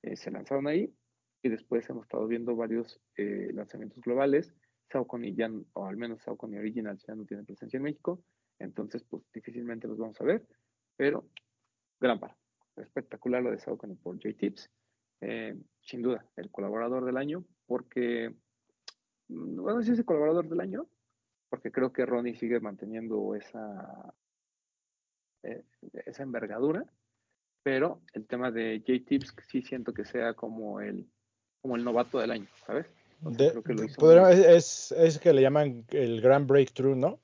eh, 0.03 0.17
se 0.17 0.31
lanzaron 0.31 0.69
ahí 0.69 0.95
y 1.43 1.49
después 1.49 1.89
hemos 1.91 2.05
estado 2.05 2.27
viendo 2.27 2.55
varios 2.55 3.01
eh, 3.17 3.51
lanzamientos 3.53 4.01
globales. 4.01 4.55
Saucony 4.91 5.35
ya, 5.35 5.51
o 5.73 5.87
al 5.87 5.97
menos 5.97 6.23
Saucony 6.23 6.59
Originals 6.59 7.05
ya 7.07 7.15
no 7.15 7.25
tiene 7.25 7.45
presencia 7.45 7.79
en 7.79 7.85
México, 7.85 8.23
entonces 8.59 9.03
pues 9.05 9.23
difícilmente 9.33 9.89
los 9.89 9.99
vamos 9.99 10.21
a 10.21 10.25
ver, 10.25 10.47
pero 10.97 11.29
gran 12.01 12.21
par. 12.21 12.37
Espectacular 12.77 13.43
lo 13.43 13.51
de 13.51 13.59
Saucony 13.59 13.97
por 13.97 14.17
J-Tips. 14.17 14.71
Eh, 15.21 15.57
sin 15.81 16.03
duda, 16.03 16.27
el 16.37 16.51
colaborador 16.51 17.05
del 17.05 17.17
año, 17.17 17.45
porque, 17.67 18.35
mm, 19.29 19.57
bueno, 19.63 19.83
sí 19.83 19.93
es 19.93 19.99
el 19.99 20.05
colaborador 20.05 20.49
del 20.49 20.61
año, 20.61 20.87
porque 21.49 21.71
creo 21.71 21.93
que 21.93 22.07
Ronnie 22.07 22.35
sigue 22.35 22.61
manteniendo 22.61 23.35
esa, 23.35 24.15
eh, 25.43 25.65
esa 26.07 26.23
envergadura, 26.23 26.85
pero 27.63 28.03
el 28.15 28.27
tema 28.27 28.51
de 28.51 28.83
J-Tips 28.87 29.37
sí 29.49 29.63
siento 29.63 29.93
que 29.95 30.05
sea 30.05 30.35
como 30.35 30.81
el, 30.81 31.09
como 31.63 31.77
el 31.77 31.85
novato 31.85 32.19
del 32.19 32.33
año, 32.33 32.47
¿sabes? 32.67 32.87
O 33.25 33.31
sea, 33.31 33.39
De- 33.39 33.51
creo 33.53 33.63
que 33.63 33.73
lo 33.75 33.85
hizo 33.85 34.01
podríamos- 34.01 34.37
muy- 34.37 34.45
es, 34.45 34.93
es 34.93 35.19
que 35.19 35.33
le 35.33 35.43
llaman 35.43 35.87
el 35.91 36.21
Grand 36.21 36.47
Breakthrough, 36.47 36.97
¿no? 36.97 37.21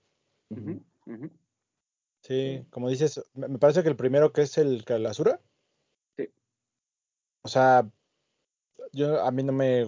Sí, 2.22 2.64
como 2.70 2.88
dices, 2.88 3.22
me 3.34 3.58
parece 3.58 3.82
que 3.82 3.88
el 3.88 3.96
primero 3.96 4.32
que 4.32 4.42
es 4.42 4.58
el 4.58 4.84
Calasura. 4.84 5.40
Sí. 6.16 6.28
O 7.42 7.48
sea, 7.48 7.88
yo 8.92 9.22
a 9.24 9.30
mí 9.30 9.42
no 9.42 9.52
me 9.52 9.84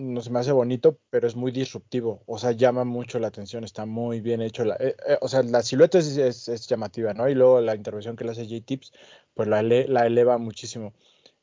no 0.00 0.20
se 0.20 0.30
me 0.30 0.38
hace 0.38 0.52
bonito, 0.52 1.00
pero 1.10 1.26
es 1.26 1.34
muy 1.34 1.50
disruptivo. 1.50 2.22
O 2.26 2.38
sea, 2.38 2.52
llama 2.52 2.84
mucho 2.84 3.18
la 3.18 3.26
atención, 3.26 3.64
está 3.64 3.84
muy 3.84 4.20
bien 4.20 4.40
hecho. 4.40 4.64
La, 4.64 4.76
eh, 4.76 4.94
eh, 5.08 5.18
o 5.20 5.26
sea, 5.26 5.42
la 5.42 5.60
silueta 5.62 5.98
es, 5.98 6.16
es- 6.16 6.48
es 6.48 6.68
llamativa, 6.68 7.12
¿no? 7.14 7.28
Y 7.28 7.34
luego 7.34 7.60
la 7.60 7.74
intervención 7.74 8.14
que 8.14 8.22
le 8.22 8.30
hace 8.30 8.44
J-Tips, 8.46 8.92
pues 9.34 9.48
la, 9.48 9.60
la 9.62 10.06
eleva 10.06 10.38
muchísimo. 10.38 10.94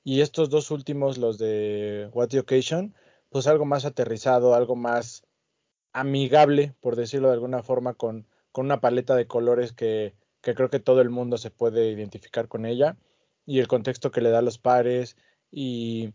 Y 0.05 0.21
estos 0.21 0.49
dos 0.49 0.71
últimos, 0.71 1.17
los 1.17 1.37
de 1.37 2.09
What 2.13 2.29
the 2.29 2.39
Occasion, 2.39 2.95
pues 3.29 3.45
algo 3.47 3.65
más 3.65 3.83
aterrizado, 3.85 4.55
algo 4.55 4.75
más 4.77 5.25
amigable, 5.93 6.75
por 6.81 6.95
decirlo 6.95 7.29
de 7.29 7.35
alguna 7.35 7.63
forma, 7.63 7.93
con, 7.95 8.27
con 8.51 8.65
una 8.67 8.81
paleta 8.81 9.15
de 9.15 9.27
colores 9.27 9.73
que, 9.73 10.15
que 10.41 10.55
creo 10.55 10.69
que 10.69 10.79
todo 10.79 11.01
el 11.01 11.09
mundo 11.09 11.37
se 11.37 11.51
puede 11.51 11.91
identificar 11.91 12.47
con 12.47 12.65
ella, 12.65 12.97
y 13.45 13.59
el 13.59 13.67
contexto 13.67 14.11
que 14.11 14.21
le 14.21 14.29
da 14.31 14.39
a 14.39 14.43
los 14.43 14.59
pares, 14.59 15.17
y, 15.51 16.13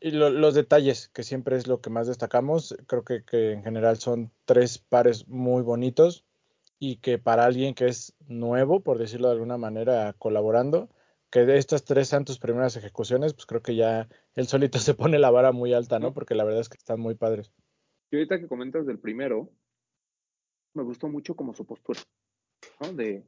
y 0.00 0.10
lo- 0.12 0.30
los 0.30 0.54
detalles, 0.54 1.08
que 1.08 1.22
siempre 1.22 1.56
es 1.56 1.66
lo 1.66 1.80
que 1.80 1.90
más 1.90 2.06
destacamos, 2.06 2.76
creo 2.86 3.04
que, 3.04 3.24
que 3.24 3.52
en 3.52 3.62
general 3.62 3.98
son 3.98 4.32
tres 4.44 4.78
pares 4.78 5.28
muy 5.28 5.62
bonitos, 5.62 6.24
y 6.78 6.96
que 6.96 7.18
para 7.18 7.44
alguien 7.44 7.74
que 7.74 7.88
es 7.88 8.14
nuevo, 8.28 8.80
por 8.80 8.98
decirlo 8.98 9.28
de 9.28 9.34
alguna 9.34 9.58
manera, 9.58 10.14
colaborando, 10.18 10.88
que 11.30 11.40
de 11.40 11.58
estas 11.58 11.84
tres 11.84 12.08
sean 12.08 12.24
tus 12.24 12.38
primeras 12.38 12.76
ejecuciones, 12.76 13.34
pues 13.34 13.46
creo 13.46 13.62
que 13.62 13.76
ya 13.76 14.08
él 14.34 14.46
solito 14.46 14.78
se 14.78 14.94
pone 14.94 15.18
la 15.18 15.30
vara 15.30 15.52
muy 15.52 15.72
alta, 15.74 15.98
¿no? 15.98 16.12
Porque 16.14 16.34
la 16.34 16.44
verdad 16.44 16.60
es 16.60 16.68
que 16.68 16.76
están 16.78 17.00
muy 17.00 17.14
padres. 17.14 17.52
Y 18.10 18.16
ahorita 18.16 18.38
que 18.40 18.48
comentas 18.48 18.86
del 18.86 18.98
primero, 18.98 19.50
me 20.74 20.82
gustó 20.82 21.08
mucho 21.08 21.34
como 21.34 21.54
su 21.54 21.66
postura, 21.66 22.00
¿no? 22.80 22.92
De 22.92 23.26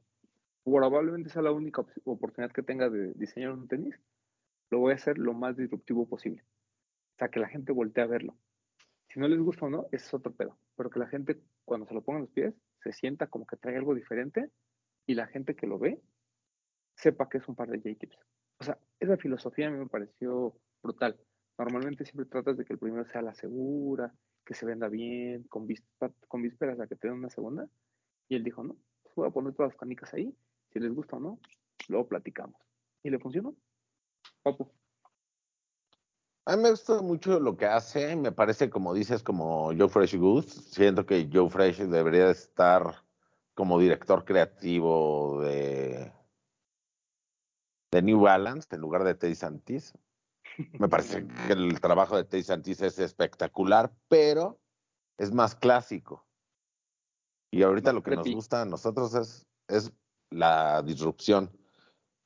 probablemente 0.64 1.30
sea 1.30 1.42
la 1.42 1.52
única 1.52 1.82
op- 1.82 1.90
oportunidad 2.04 2.52
que 2.52 2.62
tenga 2.62 2.88
de 2.88 3.12
diseñar 3.14 3.52
un 3.52 3.66
tenis, 3.68 3.94
lo 4.70 4.78
voy 4.78 4.92
a 4.92 4.96
hacer 4.96 5.18
lo 5.18 5.34
más 5.34 5.56
disruptivo 5.56 6.08
posible. 6.08 6.42
O 7.14 7.18
sea, 7.18 7.28
que 7.28 7.40
la 7.40 7.48
gente 7.48 7.72
voltee 7.72 8.04
a 8.04 8.06
verlo. 8.06 8.36
Si 9.08 9.18
no 9.18 9.26
les 9.26 9.40
gusta 9.40 9.66
o 9.66 9.70
no, 9.70 9.86
ese 9.90 10.06
es 10.06 10.14
otro 10.14 10.32
pedo. 10.32 10.56
Pero 10.76 10.90
que 10.90 11.00
la 11.00 11.08
gente, 11.08 11.40
cuando 11.64 11.86
se 11.86 11.94
lo 11.94 12.02
ponga 12.02 12.18
en 12.18 12.24
los 12.26 12.32
pies, 12.32 12.54
se 12.82 12.92
sienta 12.92 13.26
como 13.26 13.46
que 13.46 13.56
trae 13.56 13.76
algo 13.76 13.94
diferente 13.94 14.48
y 15.06 15.14
la 15.14 15.26
gente 15.26 15.56
que 15.56 15.66
lo 15.66 15.78
ve 15.78 16.00
sepa 17.00 17.28
que 17.28 17.38
es 17.38 17.48
un 17.48 17.54
par 17.54 17.68
de 17.68 17.78
J-Tips. 17.78 18.18
O 18.60 18.64
sea, 18.64 18.78
esa 18.98 19.16
filosofía 19.16 19.68
a 19.68 19.70
mí 19.70 19.78
me 19.78 19.86
pareció 19.86 20.54
brutal. 20.82 21.18
Normalmente 21.58 22.04
siempre 22.04 22.26
tratas 22.26 22.56
de 22.56 22.64
que 22.64 22.74
el 22.74 22.78
primero 22.78 23.06
sea 23.06 23.22
la 23.22 23.34
segura, 23.34 24.12
que 24.44 24.54
se 24.54 24.66
venda 24.66 24.88
bien, 24.88 25.44
con, 25.44 25.66
vísperas, 25.66 26.80
a 26.80 26.86
que 26.86 26.96
te 26.96 27.08
den 27.08 27.18
una 27.18 27.30
segunda. 27.30 27.68
Y 28.28 28.36
él 28.36 28.44
dijo, 28.44 28.62
no, 28.62 28.76
pues 29.02 29.14
voy 29.14 29.28
a 29.28 29.32
poner 29.32 29.54
todas 29.54 29.72
las 29.72 29.78
canicas 29.78 30.12
ahí. 30.14 30.34
Si 30.72 30.78
les 30.78 30.92
gusta 30.94 31.16
o 31.16 31.20
no, 31.20 31.40
luego 31.88 32.08
platicamos. 32.08 32.60
Y 33.02 33.10
le 33.10 33.18
funcionó. 33.18 33.54
Papu. 34.42 34.70
A 36.46 36.56
mí 36.56 36.62
me 36.62 36.70
gusta 36.70 37.00
mucho 37.00 37.38
lo 37.38 37.56
que 37.56 37.66
hace, 37.66 38.16
me 38.16 38.32
parece 38.32 38.70
como 38.70 38.92
dices, 38.94 39.22
como 39.22 39.72
Joe 39.76 39.88
Fresh 39.88 40.16
Goose. 40.16 40.48
Siento 40.48 41.06
que 41.06 41.28
Joe 41.32 41.48
Fresh 41.48 41.78
debería 41.80 42.26
de 42.26 42.32
estar 42.32 43.04
como 43.54 43.78
director 43.78 44.24
creativo 44.24 45.42
de, 45.42 46.12
de 47.90 48.02
New 48.02 48.20
Balance 48.20 48.68
en 48.74 48.80
lugar 48.80 49.04
de 49.04 49.14
Teddy 49.14 49.34
Santis. 49.34 49.92
Me 50.78 50.88
parece 50.88 51.26
que 51.46 51.52
el 51.52 51.80
trabajo 51.80 52.16
de 52.16 52.24
Teddy 52.24 52.42
Santis 52.42 52.80
es 52.82 52.98
espectacular, 52.98 53.92
pero 54.08 54.60
es 55.18 55.32
más 55.32 55.54
clásico. 55.54 56.26
Y 57.50 57.62
ahorita 57.62 57.92
lo 57.92 58.02
que 58.02 58.16
nos 58.16 58.30
gusta 58.30 58.62
a 58.62 58.64
nosotros 58.64 59.14
es, 59.14 59.46
es 59.68 59.92
la 60.30 60.82
disrupción. 60.82 61.50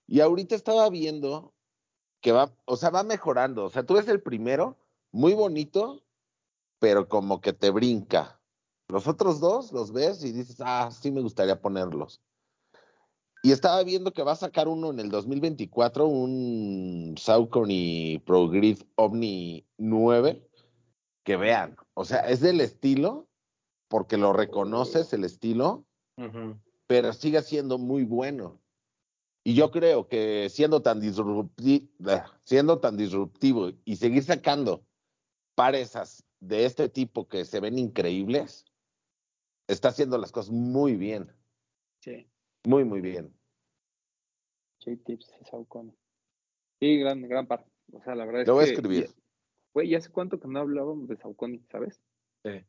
Y 0.07 0.21
ahorita 0.21 0.55
estaba 0.55 0.89
viendo 0.91 1.55
que 2.21 2.33
va, 2.33 2.55
o 2.67 2.77
sea, 2.77 2.91
va 2.91 3.03
mejorando. 3.03 3.65
O 3.65 3.71
sea, 3.71 3.85
tú 3.85 3.95
ves 3.95 4.09
el 4.09 4.23
primero, 4.23 4.79
muy 5.13 5.35
bonito, 5.35 6.03
pero 6.79 7.09
como 7.09 7.41
que 7.41 7.53
te 7.53 7.71
brinca. 7.71 8.41
Los 8.89 9.07
otros 9.07 9.41
dos 9.41 9.73
los 9.73 9.93
ves 9.93 10.23
y 10.25 10.33
dices, 10.33 10.57
ah, 10.61 10.91
sí 10.91 11.11
me 11.11 11.23
gustaría 11.23 11.61
ponerlos. 11.61 12.21
Y 13.45 13.53
estaba 13.53 13.83
viendo 13.85 14.11
que 14.15 14.23
va 14.23 14.33
a 14.33 14.37
sacar 14.37 14.69
uno 14.69 14.89
en 14.91 15.01
el 15.01 15.11
2024, 15.11 16.07
un 16.07 17.15
Saucony 17.19 18.19
Pro 18.25 18.49
Grid 18.49 18.79
Omni 18.97 19.67
9, 19.77 20.49
que 21.25 21.37
vean, 21.37 21.77
O 21.93 22.07
sea, 22.07 22.21
es 22.21 22.41
del 22.41 22.63
estilo, 22.63 23.29
porque 23.89 24.17
lo 24.17 24.33
reconoces 24.33 25.13
el 25.13 25.25
estilo, 25.25 25.85
pero 26.87 27.13
sigue 27.13 27.43
siendo 27.43 27.77
muy 27.77 28.05
bueno. 28.05 28.63
Y 29.45 29.53
yo 29.55 29.71
creo 29.71 30.09
que 30.09 30.49
siendo 30.49 30.81
tan, 30.81 31.03
disrupti- 31.03 31.91
ah, 32.07 32.25
siendo 32.45 32.81
tan 32.81 32.97
disruptivo 32.97 33.73
y 33.85 33.97
seguir 33.97 34.23
sacando 34.25 34.87
pares 35.55 35.97
as- 35.97 36.25
de 36.41 36.65
este 36.65 36.89
tipo 36.89 37.29
que 37.29 37.45
se 37.45 37.61
ven 37.61 37.79
increíbles, 37.79 38.65
está 39.69 39.89
haciendo 39.89 40.17
las 40.17 40.33
cosas 40.33 40.51
muy 40.51 40.97
bien, 40.97 41.31
Sí. 42.01 42.27
Muy, 42.67 42.85
muy 42.85 43.01
bien. 43.01 43.33
J-Tips, 44.85 45.33
Saucony. 45.51 45.93
Sí, 46.81 46.99
gran, 46.99 47.23
gran 47.23 47.47
par. 47.47 47.65
O 47.93 48.03
sea, 48.03 48.15
la 48.15 48.25
verdad 48.25 48.43
es 48.43 48.49
Lo 48.49 48.55
voy 48.55 48.65
a 48.65 48.67
que. 48.67 48.73
escribir. 48.75 49.07
ya- 49.07 49.13
Güey, 49.75 49.89
¿y 49.89 49.95
hace 49.97 50.11
cuánto 50.11 50.39
que 50.39 50.47
no 50.49 50.61
hablábamos 50.61 51.09
de 51.09 51.17
Saucony, 51.17 51.59
sabes? 51.71 52.01
Sí. 52.45 52.65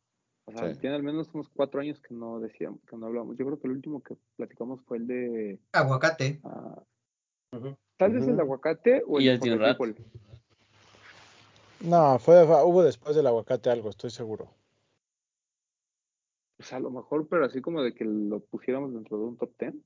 O 0.45 0.51
sea, 0.51 0.73
Sí. 0.73 0.79
tiene 0.79 0.95
al 0.95 1.03
menos 1.03 1.29
unos 1.33 1.49
cuatro 1.49 1.81
años 1.81 1.99
que 2.01 2.13
no 2.13 2.39
decíamos, 2.39 2.79
que 2.85 2.95
no 2.97 3.05
hablábamos. 3.07 3.37
Yo 3.37 3.45
creo 3.45 3.59
que 3.59 3.67
el 3.67 3.73
último 3.73 4.01
que 4.01 4.15
platicamos 4.37 4.81
fue 4.85 4.97
el 4.97 5.07
de. 5.07 5.59
Aguacate. 5.73 6.39
ah, 6.43 6.83
tal 7.97 8.11
vez 8.13 8.27
el 8.27 8.39
aguacate 8.39 9.03
o 9.07 9.19
Y 9.19 9.27
el 9.29 9.39
el 9.47 9.59
Rat. 9.59 9.77
People. 9.77 10.03
No, 11.81 12.17
fue, 12.19 12.45
fue- 12.45 12.63
hubo 12.63 12.83
después 12.83 13.15
del 13.15 13.27
aguacate 13.27 13.69
algo, 13.69 13.89
estoy 13.89 14.09
seguro. 14.09 14.49
Pues 16.65 16.73
a 16.73 16.79
lo 16.79 16.89
mejor, 16.89 17.27
pero 17.29 17.45
así 17.45 17.61
como 17.61 17.83
de 17.83 17.93
que 17.93 18.03
lo 18.05 18.43
pusiéramos 18.43 18.91
dentro 18.91 19.19
de 19.19 19.23
un 19.25 19.37
top 19.37 19.55
ten. 19.55 19.85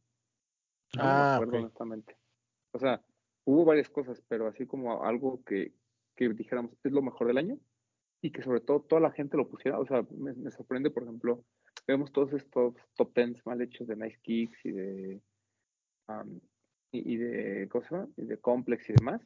No 0.94 1.12
me 1.12 1.24
Ah, 1.24 1.34
acuerdo 1.34 1.58
ok. 1.58 1.64
honestamente. 1.66 2.18
O 2.72 2.80
sea, 2.80 3.04
hubo 3.46 3.66
varias 3.66 3.90
cosas, 3.90 4.24
pero 4.30 4.48
así 4.48 4.66
como 4.66 5.04
algo 5.04 5.44
que, 5.44 5.74
que 6.16 6.30
dijéramos 6.30 6.72
es 6.84 6.92
lo 6.94 7.02
mejor 7.02 7.28
del 7.28 7.38
año 7.38 7.60
y 8.22 8.32
que 8.32 8.44
sobre 8.44 8.62
todo 8.62 8.82
toda 8.84 9.02
la 9.02 9.12
gente 9.12 9.36
lo 9.36 9.50
pusiera. 9.50 9.78
O 9.80 9.86
sea, 9.86 10.04
me, 10.12 10.34
me 10.36 10.52
sorprende, 10.52 10.90
por 10.92 11.04
ejemplo, 11.04 11.46
vemos 11.86 12.14
todos 12.14 12.32
estos 12.34 12.76
top 12.96 13.14
tens 13.14 13.46
mal 13.46 13.62
hechos 13.62 13.88
de 13.88 13.98
Nice 13.98 14.20
Kicks 14.22 14.66
y 14.66 14.72
de 14.72 15.22
am, 16.08 16.40
y, 16.92 17.16
y 17.16 17.18
de 17.18 17.68
¿cómo 17.70 17.84
se 17.84 17.96
llama? 17.96 18.10
Y 18.18 18.26
de 18.26 18.40
Complex 18.40 18.90
y 18.90 18.94
demás, 18.94 19.22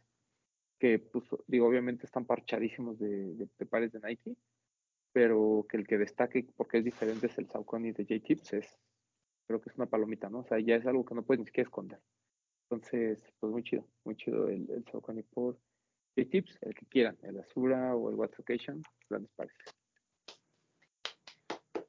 que 0.79 0.99
pues 0.99 1.25
digo, 1.47 1.67
obviamente 1.67 2.05
están 2.05 2.25
parchadísimos 2.25 2.99
de, 2.99 3.35
de, 3.35 3.49
de 3.59 3.65
pares 3.65 3.91
de 3.93 3.99
Nike, 4.01 4.35
pero 5.13 5.65
que 5.69 5.77
el 5.77 5.87
que 5.87 5.97
destaque 5.97 6.45
porque 6.57 6.79
es 6.79 6.83
diferente 6.83 7.27
es 7.27 7.37
el 7.37 7.47
Saucony 7.49 7.91
de 7.93 8.03
J-Tips, 8.05 8.53
es 8.53 8.77
creo 9.47 9.61
que 9.61 9.69
es 9.69 9.75
una 9.77 9.85
palomita, 9.85 10.29
¿no? 10.29 10.39
O 10.39 10.43
sea, 10.45 10.59
ya 10.59 10.75
es 10.75 10.85
algo 10.85 11.05
que 11.05 11.15
no 11.15 11.23
puedes 11.23 11.39
ni 11.41 11.45
siquiera 11.45 11.67
esconder. 11.67 11.99
Entonces, 12.69 13.23
pues 13.39 13.51
muy 13.51 13.63
chido, 13.63 13.87
muy 14.03 14.15
chido 14.15 14.49
el, 14.49 14.69
el 14.71 14.83
Saucony 14.91 15.21
por 15.23 15.59
J-Tips, 16.17 16.57
el 16.61 16.73
que 16.75 16.85
quieran, 16.87 17.17
el 17.23 17.39
Azura 17.39 17.95
o 17.95 18.09
el 18.09 18.15
What's 18.15 18.39
Occasion, 18.39 18.81
grandes 19.09 19.31
pares. 19.35 19.53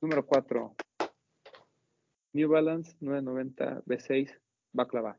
Número 0.00 0.26
4. 0.26 0.74
New 2.34 2.48
Balance 2.50 2.96
990 3.00 3.82
B6 3.86 4.30
Baklava. 4.72 5.16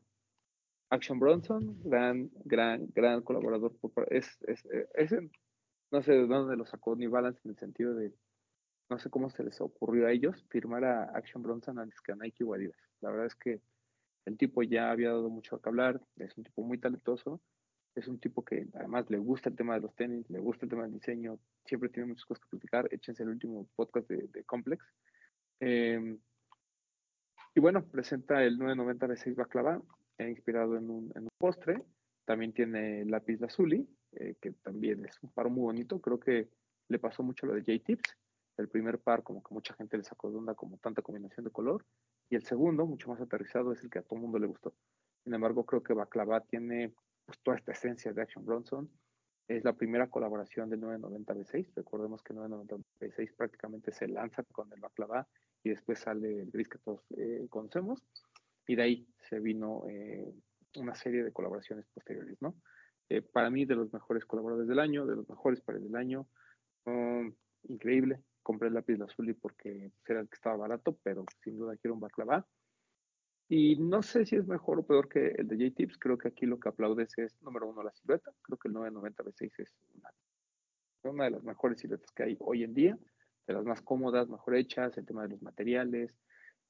Action 0.90 1.18
Bronson, 1.18 1.80
gran, 1.82 2.30
gran, 2.44 2.86
gran 2.94 3.22
colaborador. 3.22 3.74
por- 3.78 4.06
Es, 4.12 4.38
es, 4.46 4.64
es, 4.94 5.14
no 5.90 6.02
sé 6.02 6.12
de 6.12 6.26
dónde 6.26 6.56
lo 6.56 6.66
sacó 6.66 6.96
New 6.96 7.10
Balance 7.10 7.40
en 7.44 7.50
el 7.50 7.58
sentido 7.58 7.94
de, 7.94 8.12
no 8.88 8.98
sé 8.98 9.10
cómo 9.10 9.30
se 9.30 9.44
les 9.44 9.60
ocurrió 9.60 10.06
a 10.06 10.12
ellos 10.12 10.44
firmar 10.48 10.84
a 10.84 11.04
Action 11.16 11.42
Bronson 11.42 11.78
antes 11.78 12.00
que 12.00 12.12
a 12.12 12.16
Nike 12.16 12.44
o 12.44 12.54
Adidas. 12.54 12.76
La 13.00 13.10
verdad 13.10 13.26
es 13.26 13.34
que 13.34 13.60
el 14.24 14.36
tipo 14.36 14.62
ya 14.62 14.90
había 14.90 15.08
dado 15.08 15.30
mucho 15.30 15.60
que 15.60 15.68
hablar, 15.68 16.00
es 16.16 16.36
un 16.36 16.44
tipo 16.44 16.62
muy 16.62 16.78
talentoso, 16.78 17.40
es 17.94 18.08
un 18.08 18.18
tipo 18.18 18.44
que 18.44 18.66
además 18.74 19.08
le 19.08 19.18
gusta 19.18 19.48
el 19.48 19.56
tema 19.56 19.74
de 19.74 19.80
los 19.80 19.94
tenis, 19.94 20.28
le 20.28 20.38
gusta 20.38 20.66
el 20.66 20.70
tema 20.70 20.82
del 20.82 20.92
diseño, 20.92 21.38
siempre 21.64 21.88
tiene 21.88 22.08
muchas 22.08 22.26
cosas 22.26 22.44
que 22.44 22.50
platicar. 22.50 22.88
Échense 22.90 23.22
el 23.22 23.30
último 23.30 23.66
podcast 23.74 24.08
de, 24.08 24.28
de 24.28 24.44
Complex. 24.44 24.84
Eh, 25.60 26.18
y 27.54 27.60
bueno, 27.60 27.86
presenta 27.86 28.44
el 28.44 28.58
990 28.58 29.06
B6 29.06 29.34
Baklava, 29.34 29.82
eh, 30.18 30.28
inspirado 30.28 30.76
en 30.76 30.90
un, 30.90 31.12
en 31.14 31.22
un 31.22 31.28
postre. 31.38 31.82
También 32.26 32.52
tiene 32.52 33.06
lápiz 33.06 33.40
lazuli, 33.40 33.88
eh, 34.16 34.36
que 34.40 34.52
también 34.52 35.04
es 35.04 35.22
un 35.22 35.30
par 35.30 35.48
muy 35.48 35.62
bonito. 35.62 36.00
Creo 36.00 36.18
que 36.18 36.48
le 36.88 36.98
pasó 36.98 37.22
mucho 37.22 37.46
lo 37.46 37.54
de 37.54 37.60
J-Tips. 37.60 38.16
El 38.56 38.68
primer 38.68 38.98
par, 38.98 39.22
como 39.22 39.42
que 39.42 39.52
mucha 39.52 39.74
gente 39.74 39.96
le 39.98 40.04
sacó 40.04 40.30
de 40.30 40.36
onda, 40.36 40.54
como 40.54 40.78
tanta 40.78 41.02
combinación 41.02 41.44
de 41.44 41.50
color. 41.50 41.84
Y 42.30 42.36
el 42.36 42.42
segundo, 42.42 42.86
mucho 42.86 43.10
más 43.10 43.20
aterrizado, 43.20 43.72
es 43.72 43.82
el 43.82 43.90
que 43.90 43.98
a 43.98 44.02
todo 44.02 44.18
mundo 44.18 44.38
le 44.38 44.46
gustó. 44.46 44.74
Sin 45.24 45.34
embargo, 45.34 45.66
creo 45.66 45.82
que 45.82 45.92
Baklava 45.92 46.40
tiene 46.40 46.94
pues, 47.24 47.38
toda 47.40 47.56
esta 47.56 47.72
esencia 47.72 48.12
de 48.12 48.22
Action 48.22 48.44
Bronson. 48.44 48.90
Es 49.48 49.64
la 49.64 49.74
primera 49.74 50.08
colaboración 50.08 50.70
del 50.70 50.80
990 50.80 51.34
B6. 51.34 51.72
Recordemos 51.76 52.22
que 52.22 52.32
el 52.32 52.38
990 52.38 52.88
B6 53.00 53.36
prácticamente 53.36 53.92
se 53.92 54.08
lanza 54.08 54.42
con 54.44 54.72
el 54.72 54.80
Baklava 54.80 55.28
y 55.62 55.70
después 55.70 56.00
sale 56.00 56.42
el 56.42 56.50
gris 56.50 56.68
que 56.68 56.78
todos 56.78 57.02
eh, 57.16 57.46
conocemos. 57.50 58.02
Y 58.66 58.74
de 58.74 58.82
ahí 58.82 59.08
se 59.28 59.38
vino 59.38 59.84
eh, 59.88 60.32
una 60.76 60.94
serie 60.94 61.22
de 61.22 61.32
colaboraciones 61.32 61.86
posteriores, 61.86 62.36
¿no? 62.40 62.56
Eh, 63.08 63.22
para 63.22 63.50
mí, 63.50 63.64
de 63.64 63.76
los 63.76 63.92
mejores 63.92 64.24
colaboradores 64.24 64.68
del 64.68 64.80
año, 64.80 65.06
de 65.06 65.16
los 65.16 65.28
mejores 65.28 65.60
pares 65.60 65.82
del 65.82 65.96
año. 65.96 66.26
Um, 66.84 67.32
increíble. 67.64 68.22
Compré 68.42 68.68
el 68.68 68.74
lápiz 68.74 69.00
azul 69.00 69.36
porque 69.40 69.92
era 70.06 70.20
el 70.20 70.28
que 70.28 70.34
estaba 70.34 70.56
barato, 70.56 70.98
pero 71.02 71.24
sin 71.42 71.56
duda 71.58 71.76
quiero 71.76 71.94
un 71.94 72.00
baklava. 72.00 72.46
Y 73.48 73.76
no 73.76 74.02
sé 74.02 74.24
si 74.24 74.36
es 74.36 74.46
mejor 74.46 74.80
o 74.80 74.86
peor 74.86 75.08
que 75.08 75.28
el 75.28 75.46
de 75.46 75.56
J-Tips. 75.56 75.98
Creo 75.98 76.18
que 76.18 76.28
aquí 76.28 76.46
lo 76.46 76.58
que 76.58 76.68
aplaudes 76.68 77.16
es, 77.18 77.40
número 77.42 77.68
uno, 77.68 77.82
la 77.82 77.92
silueta. 77.92 78.32
Creo 78.42 78.58
que 78.58 78.68
el 78.68 78.74
990 78.74 79.24
B6 79.24 79.52
es 79.58 79.74
una, 79.94 80.10
una 81.04 81.24
de 81.24 81.30
las 81.30 81.44
mejores 81.44 81.80
siluetas 81.80 82.10
que 82.12 82.24
hay 82.24 82.36
hoy 82.40 82.64
en 82.64 82.74
día, 82.74 82.98
de 83.46 83.54
las 83.54 83.64
más 83.64 83.82
cómodas, 83.82 84.28
mejor 84.28 84.56
hechas, 84.56 84.98
el 84.98 85.06
tema 85.06 85.22
de 85.22 85.28
los 85.28 85.42
materiales, 85.42 86.12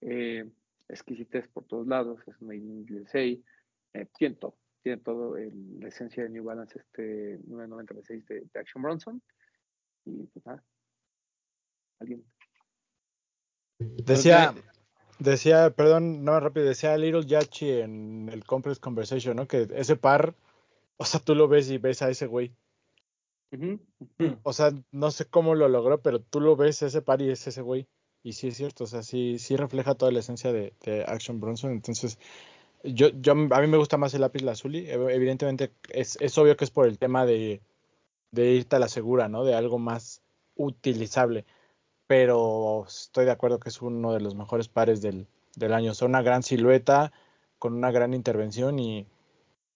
eh, 0.03 0.45
exquisitez 0.89 1.49
por 1.49 1.64
todos 1.64 1.87
lados, 1.87 2.20
es 2.26 2.41
made 2.43 2.59
in 2.59 2.87
USA, 2.91 3.20
eh, 3.20 3.43
tiene 4.18 4.37
todo, 4.37 4.57
tiene 4.87 5.03
todo 5.03 5.37
el, 5.37 5.80
la 5.80 5.89
esencia 5.89 6.22
de 6.22 6.30
New 6.30 6.45
Balance, 6.45 6.78
este 6.78 7.41
990 7.49 7.93
B6 7.93 8.24
de, 8.26 8.47
de 8.53 8.61
Action 8.61 8.80
Bronson. 8.80 9.20
Y 10.05 10.28
pues 10.28 10.47
nada, 10.47 10.62
alguien. 11.99 12.24
Decía, 13.80 14.55
decía, 15.18 15.70
perdón, 15.70 16.24
no 16.24 16.39
rápido, 16.39 16.66
decía 16.66 16.97
Little 16.97 17.26
Yachi 17.26 17.68
en 17.80 18.28
el 18.32 18.45
Complex 18.45 18.78
Conversation, 18.78 19.34
¿no? 19.34 19.49
Que 19.49 19.66
ese 19.74 19.97
par, 19.97 20.37
o 20.99 21.05
sea, 21.05 21.18
tú 21.18 21.34
lo 21.34 21.49
ves 21.49 21.68
y 21.68 21.78
ves 21.78 22.03
a 22.03 22.11
ese 22.11 22.28
güey. 22.28 22.55
O 24.45 24.53
sea, 24.53 24.70
no 24.93 25.11
sé 25.11 25.24
cómo 25.24 25.57
lo 25.57 25.68
logró, 25.68 26.01
pero 26.01 26.20
tú 26.20 26.39
lo 26.39 26.55
ves 26.55 26.82
ese 26.82 27.03
par 27.03 27.20
y 27.22 27.30
es 27.30 27.45
ese 27.45 27.62
güey. 27.62 27.89
Y 28.22 28.34
sí 28.34 28.47
es 28.47 28.57
cierto, 28.57 28.84
o 28.84 28.87
sea, 28.87 29.03
sí, 29.03 29.41
sí 29.41 29.57
refleja 29.57 29.97
toda 29.97 30.12
la 30.12 30.20
esencia 30.20 30.53
de, 30.53 30.74
de 30.84 31.03
Action 31.09 31.41
Bronson. 31.41 31.72
Entonces, 31.72 32.20
yo, 32.85 33.09
yo, 33.11 33.33
a 33.33 33.35
mí 33.61 33.66
me 33.66 33.77
gusta 33.77 33.97
más 33.97 34.14
el 34.14 34.20
lápiz 34.22 34.43
lazuli. 34.43 34.87
Ev- 34.89 35.11
Evidentemente, 35.12 35.72
es, 35.91 36.16
es 36.20 36.37
obvio 36.39 36.57
que 36.57 36.64
es 36.64 36.70
por 36.70 36.87
el 36.87 36.99
tema 36.99 37.27
de, 37.27 37.61
de 38.33 38.53
irte 38.53 38.77
a 38.77 38.81
la 38.81 38.89
segura, 38.89 39.29
¿no? 39.29 39.45
De 39.45 39.55
algo 39.55 39.79
más 39.79 40.22
utilizable. 40.57 41.47
Pero 42.07 42.85
estoy 42.89 43.27
de 43.27 43.33
acuerdo 43.33 43.61
que 43.61 43.70
es 43.70 43.83
uno 43.83 44.12
de 44.12 44.20
los 44.20 44.35
mejores 44.37 44.68
pares 44.68 45.03
del, 45.03 45.29
del 45.57 45.74
año. 45.74 45.93
O 45.93 45.95
sea, 45.95 46.09
una 46.09 46.22
gran 46.22 46.43
silueta, 46.45 47.12
con 47.59 47.74
una 47.74 47.91
gran 47.93 48.14
intervención 48.14 48.79
y, 48.81 49.07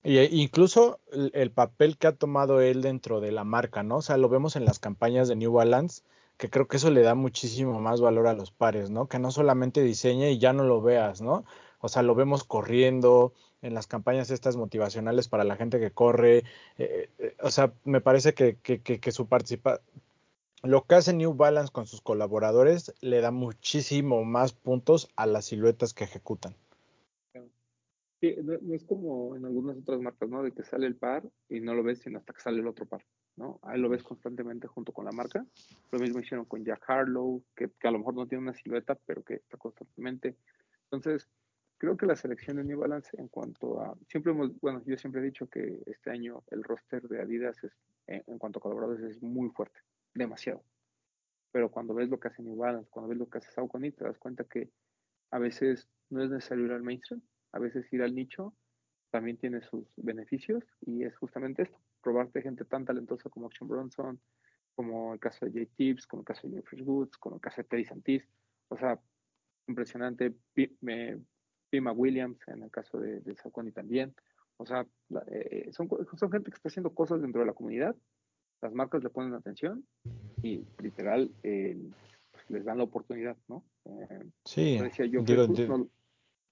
y 0.02 0.18
e- 0.18 0.28
incluso 0.32 1.00
el, 1.12 1.30
el 1.34 1.50
papel 1.50 1.96
que 1.98 2.06
ha 2.06 2.16
tomado 2.16 2.60
él 2.60 2.82
dentro 2.82 3.20
de 3.20 3.32
la 3.32 3.44
marca, 3.44 3.82
¿no? 3.82 3.96
O 3.98 4.02
sea, 4.02 4.16
lo 4.16 4.28
vemos 4.28 4.56
en 4.56 4.64
las 4.64 4.78
campañas 4.78 5.28
de 5.28 5.36
New 5.36 5.52
Balance, 5.52 6.02
que 6.36 6.48
creo 6.50 6.68
que 6.68 6.78
eso 6.78 6.90
le 6.90 7.02
da 7.02 7.14
muchísimo 7.14 7.80
más 7.80 8.00
valor 8.00 8.26
a 8.26 8.34
los 8.34 8.50
pares, 8.50 8.90
¿no? 8.90 9.08
Que 9.08 9.18
no 9.18 9.30
solamente 9.30 9.82
diseñe 9.82 10.30
y 10.30 10.38
ya 10.38 10.52
no 10.52 10.64
lo 10.64 10.80
veas, 10.82 11.20
¿no? 11.20 11.44
O 11.80 11.88
sea, 11.88 12.02
lo 12.02 12.14
vemos 12.14 12.44
corriendo 12.44 13.32
en 13.62 13.74
las 13.74 13.86
campañas 13.86 14.30
estas 14.30 14.56
motivacionales 14.56 15.28
para 15.28 15.44
la 15.44 15.56
gente 15.56 15.80
que 15.80 15.90
corre. 15.90 16.44
eh, 16.78 17.10
eh, 17.18 17.36
o 17.42 17.50
sea, 17.50 17.72
me 17.84 18.00
parece 18.00 18.34
que, 18.34 18.56
que, 18.56 18.80
que, 18.80 19.00
que 19.00 19.12
su 19.12 19.26
participación 19.26 19.80
lo 20.62 20.84
que 20.84 20.94
hace 20.94 21.14
New 21.14 21.34
Balance 21.34 21.72
con 21.72 21.86
sus 21.86 22.00
colaboradores 22.02 22.94
le 23.00 23.20
da 23.20 23.30
muchísimo 23.30 24.24
más 24.24 24.52
puntos 24.52 25.08
a 25.16 25.26
las 25.26 25.46
siluetas 25.46 25.94
que 25.94 26.04
ejecutan. 26.04 26.54
Sí, 28.20 28.36
no, 28.42 28.74
es 28.74 28.84
como 28.84 29.34
en 29.34 29.46
algunas 29.46 29.78
otras 29.78 30.00
marcas, 30.00 30.28
¿no? 30.28 30.42
De 30.42 30.52
que 30.52 30.62
sale 30.62 30.86
el 30.86 30.96
par 30.96 31.22
y 31.48 31.60
no 31.60 31.72
lo 31.72 31.82
ves 31.82 32.00
sino 32.00 32.18
hasta 32.18 32.34
que 32.34 32.42
sale 32.42 32.60
el 32.60 32.66
otro 32.66 32.84
par, 32.84 33.02
¿no? 33.36 33.58
Ahí 33.62 33.80
lo 33.80 33.88
ves 33.88 34.02
constantemente 34.02 34.68
junto 34.68 34.92
con 34.92 35.06
la 35.06 35.12
marca. 35.12 35.46
Lo 35.90 35.98
mismo 35.98 36.20
hicieron 36.20 36.44
con 36.44 36.62
Jack 36.62 36.84
Harlow, 36.86 37.42
que 37.56 37.70
a 37.82 37.90
lo 37.90 37.98
mejor 37.98 38.14
no 38.14 38.26
tiene 38.26 38.44
una 38.44 38.52
silueta, 38.52 38.98
pero 39.06 39.22
que 39.22 39.36
está 39.36 39.56
constantemente. 39.56 40.36
Entonces, 40.90 41.30
creo 41.80 41.96
que 41.96 42.04
la 42.04 42.14
selección 42.14 42.58
de 42.58 42.64
New 42.64 42.78
Balance 42.78 43.10
en 43.18 43.28
cuanto 43.28 43.80
a, 43.80 43.96
siempre 44.06 44.32
hemos, 44.32 44.60
bueno, 44.60 44.82
yo 44.84 44.98
siempre 44.98 45.22
he 45.22 45.24
dicho 45.24 45.48
que 45.48 45.82
este 45.86 46.10
año 46.10 46.44
el 46.50 46.62
roster 46.62 47.02
de 47.08 47.22
Adidas 47.22 47.64
es, 47.64 47.72
en, 48.06 48.22
en 48.26 48.38
cuanto 48.38 48.58
a 48.58 48.62
colaboradores 48.62 49.02
es 49.16 49.22
muy 49.22 49.48
fuerte, 49.48 49.80
demasiado. 50.14 50.62
Pero 51.52 51.70
cuando 51.70 51.94
ves 51.94 52.10
lo 52.10 52.20
que 52.20 52.28
hace 52.28 52.42
New 52.42 52.56
Balance, 52.56 52.90
cuando 52.90 53.08
ves 53.08 53.18
lo 53.18 53.30
que 53.30 53.38
hace 53.38 53.50
Saucony, 53.50 53.92
te 53.92 54.04
das 54.04 54.18
cuenta 54.18 54.44
que 54.44 54.70
a 55.30 55.38
veces 55.38 55.88
no 56.10 56.22
es 56.22 56.30
necesario 56.30 56.66
ir 56.66 56.72
al 56.72 56.82
mainstream, 56.82 57.22
a 57.52 57.58
veces 57.58 57.90
ir 57.92 58.02
al 58.02 58.14
nicho 58.14 58.54
también 59.10 59.38
tiene 59.38 59.62
sus 59.62 59.86
beneficios 59.96 60.62
y 60.82 61.02
es 61.04 61.16
justamente 61.16 61.62
esto, 61.62 61.80
probarte 62.02 62.42
gente 62.42 62.64
tan 62.66 62.84
talentosa 62.84 63.30
como 63.30 63.46
Action 63.46 63.68
Bronson, 63.68 64.20
como 64.76 65.14
el 65.14 65.18
caso 65.18 65.46
de 65.46 65.52
J 65.64 65.72
Tips, 65.76 66.06
como 66.06 66.20
el 66.22 66.26
caso 66.26 66.46
de 66.46 66.56
Jeffrey 66.56 66.82
Woods, 66.82 67.16
como 67.18 67.36
el 67.36 67.40
caso 67.40 67.62
de 67.62 67.68
Teddy 67.68 67.84
Santis. 67.86 68.28
O 68.68 68.76
sea, 68.76 69.00
impresionante. 69.66 70.34
Me- 70.80 71.20
Pima 71.70 71.92
Williams, 71.92 72.38
en 72.48 72.62
el 72.64 72.70
caso 72.70 72.98
de, 72.98 73.20
de 73.20 73.36
Saucony 73.36 73.70
también. 73.72 74.14
O 74.58 74.66
sea, 74.66 74.86
la- 75.08 75.24
eh, 75.30 75.70
son, 75.72 75.88
gente 75.88 76.50
que 76.50 76.56
está 76.56 76.68
haciendo 76.68 76.90
cosas 76.94 77.22
dentro 77.22 77.40
de 77.40 77.46
la 77.46 77.54
comunidad. 77.54 77.96
Las 78.60 78.74
marcas 78.74 79.02
le 79.02 79.08
ponen 79.08 79.32
atención 79.32 79.86
y 80.42 80.66
literal 80.82 81.30
eh, 81.42 81.78
pues, 82.32 82.50
les 82.50 82.64
dan 82.64 82.76
la 82.78 82.84
oportunidad, 82.84 83.36
¿no? 83.48 83.64
Eh, 83.86 84.24
Sí, 84.44 84.78
decía 84.78 85.06
Joe 85.10 85.24
digo, 85.24 85.46
Freshwood, 85.46 85.56
di- 85.56 85.68
nos, 85.68 85.86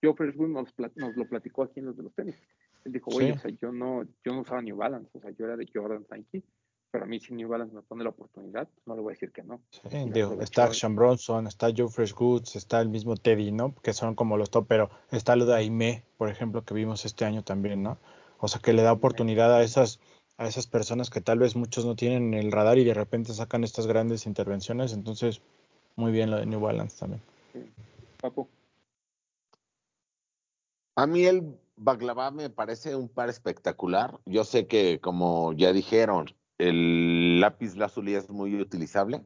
Joe 0.03 0.15
Freshwood 0.15 0.49
nos, 0.49 0.75
nos 0.97 1.17
lo 1.17 1.29
platicó 1.29 1.65
aquí 1.65 1.81
en 1.81 1.87
los 1.87 1.97
de 1.97 2.05
los 2.05 2.15
tenis. 2.15 2.37
Él 2.85 2.93
dijo, 2.93 3.11
oye, 3.11 3.27
Sí. 3.27 3.33
o 3.33 3.39
sea, 3.41 3.51
yo 3.51 3.73
no, 3.73 4.05
yo 4.25 4.33
no 4.33 4.41
usaba 4.41 4.63
New 4.63 4.77
Balance, 4.77 5.11
o 5.13 5.21
sea, 5.21 5.31
yo 5.33 5.45
era 5.45 5.57
de 5.57 5.69
Jordan 5.73 6.07
Nike, 6.11 6.43
pero 6.91 7.05
a 7.05 7.07
mí 7.07 7.21
si 7.21 7.35
New 7.35 7.49
Balance 7.49 7.75
me 7.75 7.83
pone 7.83 8.05
la 8.05 8.11
oportunidad, 8.11 8.67
pues 8.69 8.87
no 8.87 8.95
le 8.95 9.03
voy 9.03 9.13
a 9.13 9.15
decir 9.15 9.31
que 9.31 9.43
no. 9.43 9.61
sí, 9.71 10.11
digo, 10.11 10.41
está 10.41 10.65
Action 10.65 10.97
Bronson, 10.97 11.47
está 11.47 11.69
Joe 11.77 11.89
Fresh 11.89 12.15
Goods, 12.15 12.57
está 12.57 12.81
el 12.81 12.89
mismo 12.89 13.17
Teddy, 13.17 13.53
¿no? 13.53 13.75
Que 13.83 13.93
son 13.93 14.15
como 14.15 14.37
los 14.37 14.51
top, 14.51 14.67
pero 14.69 14.91
está 15.11 15.37
lo 15.37 15.45
de 15.45 15.55
Aime, 15.55 16.05
por 16.17 16.31
ejemplo, 16.31 16.65
que 16.65 16.75
vimos 16.75 17.05
este 17.05 17.25
año 17.25 17.43
también, 17.43 17.83
¿no? 17.83 17.99
O 18.39 18.49
sea, 18.49 18.61
que 18.61 18.73
le 18.73 18.83
da 18.83 18.93
oportunidad 18.93 19.55
a 19.55 19.63
esas, 19.63 20.01
a 20.39 20.47
esas 20.47 20.67
personas 20.67 21.11
que 21.11 21.21
tal 21.21 21.39
vez 21.39 21.57
muchos 21.57 21.85
no 21.85 21.97
tienen 21.97 22.33
en 22.33 22.41
el 22.41 22.53
radar 22.53 22.79
y 22.79 22.85
de 22.85 22.95
repente 22.95 23.35
sacan 23.35 23.65
estas 23.65 23.87
grandes 23.87 24.27
intervenciones, 24.27 24.93
entonces, 24.93 25.43
muy 25.97 26.13
bien 26.13 26.31
lo 26.31 26.39
de 26.39 26.47
New 26.47 26.61
Balance 26.61 26.99
también. 26.99 27.23
Papu, 28.21 28.49
A 30.95 31.07
mí 31.07 31.25
el 31.25 31.59
Baklava 31.77 32.31
me 32.31 32.51
parece 32.51 32.97
un 32.97 33.09
par 33.09 33.29
espectacular. 33.29 34.19
Yo 34.25 34.45
sé 34.45 34.67
que, 34.67 35.01
como 35.01 35.53
ya 35.53 35.73
dijeron, 35.73 36.27
el 36.59 37.41
lápiz 37.41 37.77
lazuli 37.77 38.15
es 38.15 38.29
muy 38.29 38.61
utilizable. 38.61 39.25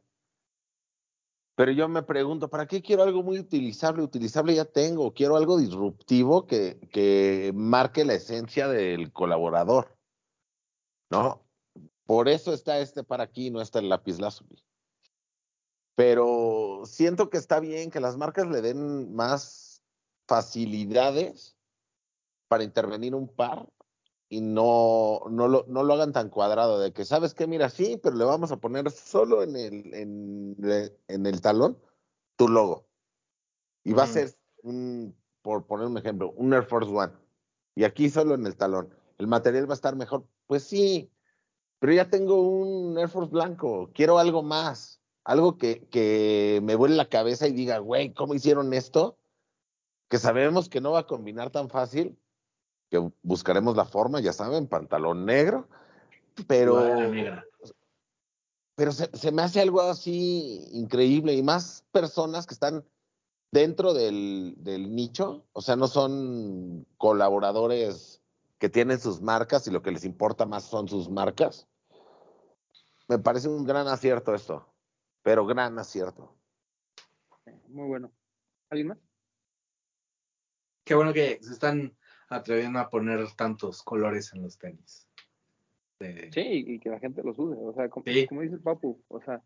Pero 1.54 1.72
yo 1.72 1.88
me 1.88 2.02
pregunto, 2.02 2.48
¿para 2.48 2.66
qué 2.66 2.80
quiero 2.82 3.02
algo 3.02 3.22
muy 3.22 3.38
utilizable? 3.38 4.02
Utilizable 4.02 4.54
ya 4.54 4.64
tengo. 4.64 5.12
Quiero 5.12 5.36
algo 5.36 5.58
disruptivo 5.58 6.46
que, 6.46 6.78
que 6.90 7.52
marque 7.54 8.04
la 8.04 8.14
esencia 8.14 8.68
del 8.68 9.12
colaborador. 9.12 9.96
¿No? 11.10 11.44
Por 12.06 12.28
eso 12.28 12.52
está 12.52 12.78
este 12.78 13.04
para 13.04 13.24
aquí, 13.24 13.50
no 13.50 13.60
está 13.60 13.78
el 13.78 13.88
lápiz 13.90 14.18
lazuli. 14.18 14.62
Pero 15.94 16.82
siento 16.84 17.28
que 17.28 17.36
está 17.36 17.60
bien 17.60 17.90
que 17.90 18.00
las 18.00 18.16
marcas 18.16 18.46
le 18.46 18.62
den 18.62 19.14
más 19.14 19.82
facilidades 20.26 21.54
para 22.48 22.64
intervenir 22.64 23.14
un 23.14 23.28
par 23.28 23.68
y 24.32 24.40
no, 24.40 25.20
no, 25.28 25.46
lo, 25.46 25.66
no 25.68 25.82
lo 25.82 25.92
hagan 25.92 26.14
tan 26.14 26.30
cuadrado 26.30 26.80
de 26.80 26.94
que, 26.94 27.04
¿sabes 27.04 27.34
qué? 27.34 27.46
Mira, 27.46 27.68
sí, 27.68 28.00
pero 28.02 28.16
le 28.16 28.24
vamos 28.24 28.50
a 28.50 28.56
poner 28.56 28.90
solo 28.90 29.42
en 29.42 29.56
el, 29.56 29.92
en, 29.92 30.56
en 31.06 31.26
el 31.26 31.42
talón 31.42 31.76
tu 32.36 32.48
logo. 32.48 32.86
Y 33.84 33.92
va 33.92 34.04
a 34.04 34.06
Ujú. 34.06 34.14
ser, 34.14 34.34
un, 34.62 35.14
por 35.42 35.66
poner 35.66 35.86
un 35.86 35.98
ejemplo, 35.98 36.32
un 36.34 36.54
Air 36.54 36.64
Force 36.64 36.90
One. 36.90 37.12
Y 37.74 37.84
aquí 37.84 38.08
solo 38.08 38.34
en 38.34 38.46
el 38.46 38.56
talón. 38.56 38.88
¿El 39.18 39.26
material 39.26 39.68
va 39.68 39.74
a 39.74 39.76
estar 39.76 39.96
mejor? 39.96 40.24
Pues 40.46 40.62
sí, 40.64 41.10
pero 41.78 41.92
ya 41.92 42.08
tengo 42.08 42.40
un 42.40 42.96
Air 42.96 43.10
Force 43.10 43.30
blanco. 43.30 43.90
Quiero 43.92 44.18
algo 44.18 44.42
más. 44.42 45.02
Algo 45.24 45.58
que, 45.58 45.86
que 45.90 46.60
me 46.62 46.74
vuele 46.74 46.96
la 46.96 47.10
cabeza 47.10 47.46
y 47.48 47.52
diga, 47.52 47.80
güey, 47.80 48.14
¿cómo 48.14 48.32
hicieron 48.32 48.72
esto? 48.72 49.18
Que 50.08 50.16
sabemos 50.16 50.70
que 50.70 50.80
no 50.80 50.92
va 50.92 51.00
a 51.00 51.06
combinar 51.06 51.50
tan 51.50 51.68
fácil, 51.68 52.18
que 52.92 53.10
buscaremos 53.22 53.74
la 53.74 53.86
forma, 53.86 54.20
ya 54.20 54.34
saben, 54.34 54.66
pantalón 54.66 55.24
negro, 55.24 55.66
pero, 56.46 56.78
pero 58.74 58.92
se, 58.92 59.08
se 59.16 59.32
me 59.32 59.40
hace 59.40 59.62
algo 59.62 59.80
así 59.80 60.68
increíble 60.72 61.32
y 61.32 61.42
más 61.42 61.86
personas 61.90 62.46
que 62.46 62.52
están 62.52 62.84
dentro 63.50 63.94
del, 63.94 64.56
del 64.58 64.94
nicho, 64.94 65.42
o 65.54 65.62
sea, 65.62 65.74
no 65.74 65.88
son 65.88 66.86
colaboradores 66.98 68.20
que 68.58 68.68
tienen 68.68 69.00
sus 69.00 69.22
marcas 69.22 69.66
y 69.66 69.70
lo 69.70 69.80
que 69.80 69.90
les 69.90 70.04
importa 70.04 70.44
más 70.44 70.64
son 70.64 70.86
sus 70.86 71.08
marcas. 71.08 71.66
Me 73.08 73.18
parece 73.18 73.48
un 73.48 73.64
gran 73.64 73.88
acierto 73.88 74.34
esto, 74.34 74.68
pero 75.22 75.46
gran 75.46 75.78
acierto. 75.78 76.36
muy 77.68 77.88
bueno. 77.88 78.12
¿Alguien 78.68 78.88
más? 78.88 78.98
Qué 80.84 80.94
bueno 80.94 81.14
que 81.14 81.38
se 81.42 81.54
están 81.54 81.96
atreviendo 82.32 82.78
a 82.78 82.88
poner 82.90 83.20
tantos 83.36 83.82
colores 83.82 84.32
en 84.34 84.42
los 84.42 84.58
tenis. 84.58 85.08
De- 85.98 86.30
Sí, 86.32 86.64
y, 86.66 86.78
que 86.80 86.90
la 86.90 86.98
gente 86.98 87.22
los 87.22 87.38
use. 87.38 87.56
O 87.58 87.72
sea, 87.74 87.88
como, 87.88 88.04
Sí. 88.06 88.26
como 88.26 88.40
dice 88.42 88.54
el 88.56 88.60
Papu, 88.60 89.00
o 89.08 89.20
sea, 89.22 89.42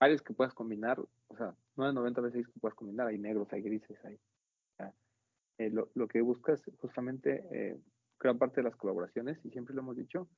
varios 0.00 0.22
que 0.22 0.32
puedas 0.34 0.54
combinar, 0.54 0.98
o 1.00 1.36
sea, 1.36 1.54
990 1.76 2.20
veces 2.20 2.46
que 2.46 2.60
puedas 2.60 2.74
combinar, 2.76 3.08
hay 3.08 3.18
negros, 3.18 3.48
hay 3.52 3.62
grises, 3.62 3.98
hay. 4.04 4.14
o 4.14 4.76
sea, 4.76 4.94
eh, 5.58 5.70
lo, 5.70 5.90
lo 5.94 6.06
que 6.06 6.20
buscas 6.20 6.62
justamente, 6.80 7.44
eh, 7.50 7.76
gran 8.20 8.38
parte 8.38 8.60
de 8.60 8.64
las 8.68 8.76
colaboraciones, 8.76 9.38
y 9.44 9.50
siempre 9.50 9.74
lo 9.74 9.80
hemos 9.82 9.96
dicho, 9.96 10.28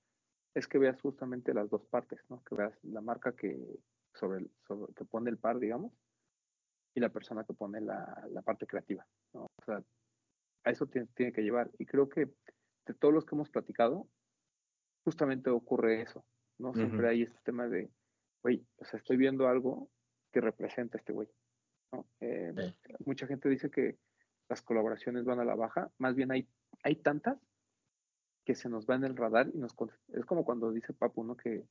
es 0.55 0.67
que 0.67 0.79
veas 0.79 1.01
justamente 1.01 1.53
las 1.55 1.69
dos 1.71 1.85
partes, 1.87 2.19
¿no? 2.29 2.43
Que 2.45 2.55
veas 2.55 2.73
la 2.85 3.01
marca 3.03 3.33
que 3.33 3.59
sobre, 4.15 4.39
el- 4.41 4.51
sobre 4.67 4.93
que 4.95 5.05
pone 5.05 5.31
el 5.31 5.37
par, 5.39 5.59
digamos, 5.59 5.93
y 6.95 7.01
la 7.01 7.11
persona 7.11 7.45
que 7.45 7.53
pone 7.55 7.81
la, 7.83 8.27
la 8.33 8.43
parte 8.43 8.67
creativa, 8.67 9.07
¿no? 9.35 9.43
O 9.45 9.65
sea, 9.65 9.83
a 10.65 10.71
eso 10.71 10.87
tiene, 10.87 11.09
tiene 11.15 11.33
que 11.33 11.43
llevar. 11.43 11.71
Y 11.79 11.87
creo 11.87 12.09
que 12.09 12.27
de 12.87 12.95
todos 12.95 13.15
los 13.15 13.25
que 13.25 13.35
hemos 13.35 13.51
platicado, 13.51 14.09
justamente 15.05 15.51
ocurre 15.51 16.03
eso, 16.03 16.25
¿no? 16.59 16.75
Siempre 16.75 17.09
hay 17.09 17.23
este 17.23 17.39
tema 17.45 17.69
de, 17.69 17.91
güey, 18.43 18.67
o 18.77 18.85
sea, 18.85 18.99
estoy 18.99 19.17
viendo 19.17 19.49
algo 19.49 19.91
que 20.33 20.41
representa 20.41 20.99
a 20.99 21.01
este 21.01 21.13
güey, 21.13 21.29
¿no? 21.93 22.07
Eh, 22.21 22.53
Sí. 22.57 22.95
Mucha 23.07 23.27
gente 23.27 23.49
dice 23.49 23.71
que 23.71 23.99
las 24.49 24.63
colaboraciones 24.63 25.25
van 25.25 25.41
a 25.41 25.45
la 25.45 25.55
baja, 25.55 25.91
más 25.99 26.15
bien 26.17 26.33
hay, 26.33 26.49
hay 26.83 26.97
tantas 26.97 27.39
que 28.45 28.55
se 28.55 28.69
nos 28.69 28.87
va 28.87 28.97
en 28.97 29.05
el 29.05 29.17
radar 29.17 29.49
y 29.53 29.59
nos 29.59 29.75
es 30.09 30.25
como 30.27 30.45
cuando 30.45 30.73
dice 30.73 30.93
Papu, 30.93 31.25
¿no? 31.25 31.37
Que 31.37 31.65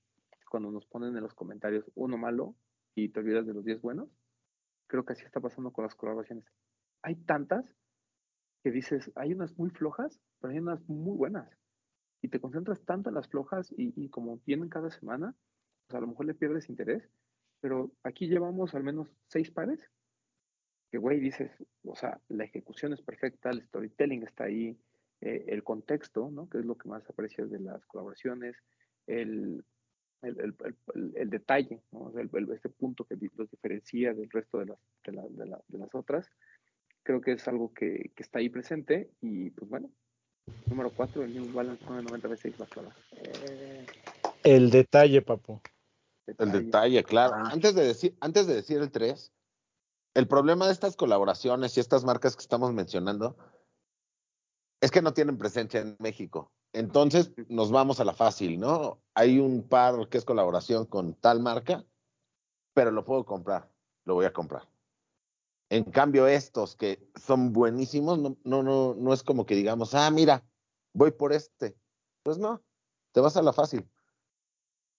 cuando 0.50 0.72
nos 0.72 0.86
ponen 0.86 1.16
en 1.16 1.24
los 1.24 1.34
comentarios 1.34 1.86
uno 1.96 2.18
malo 2.18 2.56
y 2.96 3.10
te 3.10 3.20
olvidas 3.20 3.46
de 3.46 3.54
los 3.54 3.66
10 3.66 3.82
buenos, 3.82 4.10
creo 4.88 5.06
que 5.06 5.14
así 5.14 5.24
está 5.24 5.40
pasando 5.40 5.72
con 5.72 5.84
las 5.84 5.96
colaboraciones. 5.96 6.46
Hay 7.04 7.16
tantas 7.16 7.66
que 8.64 8.72
dices, 8.72 9.12
hay 9.16 9.34
unas 9.34 9.58
muy 9.58 9.70
flojas, 9.70 10.20
pero 10.40 10.52
hay 10.54 10.60
unas 10.60 10.82
muy 10.90 11.16
buenas. 11.18 11.50
Y 12.22 12.30
te 12.30 12.40
concentras 12.42 12.84
tanto 12.84 13.10
en 13.10 13.16
las 13.16 13.30
flojas 13.30 13.72
y, 13.72 13.94
y 13.96 14.10
como 14.10 14.40
vienen 14.46 14.70
cada 14.70 14.92
semana, 14.92 15.36
pues 15.88 15.98
a 15.98 16.02
lo 16.02 16.08
mejor 16.08 16.26
le 16.26 16.34
pierdes 16.36 16.70
interés, 16.70 17.10
pero 17.62 17.92
aquí 18.04 18.28
llevamos 18.28 18.76
al 18.76 18.84
menos 18.84 19.10
seis 19.28 19.52
pares 19.52 19.90
que, 20.92 20.98
güey, 20.98 21.20
dices, 21.20 21.52
o 21.84 21.96
sea, 21.96 22.20
la 22.30 22.46
ejecución 22.46 22.94
es 22.94 23.02
perfecta, 23.02 23.50
el 23.52 23.62
storytelling 23.64 24.24
está 24.24 24.46
ahí, 24.46 24.78
eh, 25.22 25.46
el 25.48 25.64
contexto, 25.64 26.32
¿no? 26.32 26.50
Que 26.50 26.60
es 26.60 26.66
lo 26.66 26.78
que 26.78 26.90
más 26.90 27.08
aprecias 27.10 27.50
de 27.52 27.60
las 27.60 27.86
colaboraciones, 27.86 28.56
el, 29.06 29.64
el, 30.22 30.40
el, 30.40 31.12
el, 31.16 31.30
detalle, 31.30 31.84
¿no? 31.92 32.12
Este 32.54 32.70
punto 32.70 33.06
que 33.06 33.18
los 33.36 33.50
diferencia 33.52 34.14
del 34.14 34.30
resto 34.32 34.58
de 34.60 34.66
las, 34.66 34.80
de, 35.06 35.12
la- 35.14 35.28
de 35.30 35.46
la- 35.46 35.64
de 35.68 35.78
las 35.78 35.94
otras, 35.94 36.30
creo 37.10 37.22
que 37.22 37.32
es 37.32 37.48
algo 37.48 37.74
que, 37.74 38.12
que 38.16 38.22
está 38.22 38.38
ahí 38.38 38.50
presente 38.50 39.10
y, 39.20 39.50
pues 39.50 39.68
bueno, 39.68 39.90
número 40.68 40.92
4, 40.92 41.24
el 41.24 41.34
New 41.34 41.52
Balance 41.52 41.84
990 41.84 42.30
V6 42.30 42.62
va 42.62 42.66
a 42.66 42.68
clavar. 42.68 42.96
Eh, 43.14 43.88
El 44.44 44.70
detalle, 44.70 45.24
papu. 45.24 45.60
El 46.28 46.52
detalle, 46.52 47.04
claro. 47.04 47.34
Ah. 47.36 47.50
Antes, 47.52 47.74
de 47.74 47.84
decir, 47.84 48.16
antes 48.22 48.46
de 48.46 48.54
decir 48.54 48.78
el 48.78 48.92
3, 48.92 49.34
el 50.14 50.28
problema 50.28 50.68
de 50.68 50.74
estas 50.74 50.96
colaboraciones 50.96 51.76
y 51.76 51.80
estas 51.80 52.04
marcas 52.04 52.36
que 52.36 52.44
estamos 52.44 52.74
mencionando 52.74 53.36
es 54.80 54.92
que 54.92 55.02
no 55.02 55.12
tienen 55.12 55.40
presencia 55.40 55.80
en 55.80 55.98
México. 55.98 56.52
Entonces 56.74 57.32
nos 57.48 57.72
vamos 57.72 58.00
a 58.00 58.06
la 58.06 58.14
fácil, 58.14 58.60
¿no? 58.60 59.02
Hay 59.16 59.40
un 59.40 59.68
par 59.68 60.10
que 60.10 60.20
es 60.20 60.26
colaboración 60.26 60.86
con 60.86 61.16
tal 61.16 61.40
marca, 61.40 61.84
pero 62.76 62.92
lo 62.92 63.04
puedo 63.04 63.26
comprar, 63.26 63.68
lo 64.06 64.14
voy 64.14 64.28
a 64.28 64.32
comprar. 64.34 64.70
En 65.70 65.84
cambio, 65.84 66.28
estos 66.28 66.76
que 66.76 67.08
son 67.16 67.54
buenísimos, 67.54 68.18
no, 68.20 68.38
no, 68.44 68.64
no, 68.64 68.96
no 68.96 69.14
es 69.14 69.24
como 69.24 69.46
que 69.46 69.56
digamos, 69.56 69.94
ah, 69.94 70.10
mira, 70.10 70.44
voy 70.94 71.12
por 71.12 71.32
este. 71.32 71.78
Pues 72.24 72.38
no, 72.40 72.64
te 73.12 73.22
vas 73.22 73.38
a 73.38 73.42
la 73.44 73.54
fácil. 73.54 73.88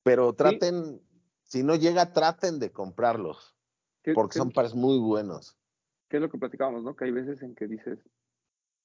Pero 0.02 0.32
traten, 0.34 1.00
si 1.42 1.62
no 1.62 1.74
llega, 1.74 2.12
traten 2.12 2.58
de 2.58 2.72
comprarlos, 2.72 3.56
¿Qué- 4.02 4.14
porque 4.14 4.38
son 4.38 4.50
pares 4.50 4.74
muy 4.74 4.98
buenos. 4.98 5.56
que 6.08 6.16
es 6.16 6.22
lo 6.22 6.30
que 6.30 6.38
platicábamos, 6.38 6.82
¿no? 6.82 6.96
Que 6.96 7.04
hay 7.04 7.12
veces 7.12 7.42
en 7.42 7.54
que 7.54 7.66
dices, 7.68 7.98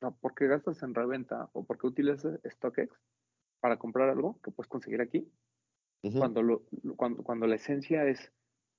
no, 0.02 0.16
¿por 0.18 0.36
qué 0.36 0.48
gastas 0.48 0.84
en 0.84 0.94
reventa 0.94 1.50
o 1.54 1.64
por 1.66 1.80
qué 1.80 1.88
utilizas 1.88 2.40
StockX 2.48 2.94
para 3.62 3.78
comprar 3.80 4.10
algo 4.10 4.40
que 4.44 4.52
puedes 4.52 4.70
conseguir 4.70 5.02
aquí? 5.02 5.28
Cuando, 6.20 6.44
lo, 6.44 6.64
lo- 6.84 6.96
cuando, 6.96 7.24
cuando 7.24 7.48
la 7.48 7.56
esencia 7.56 8.06
es, 8.06 8.32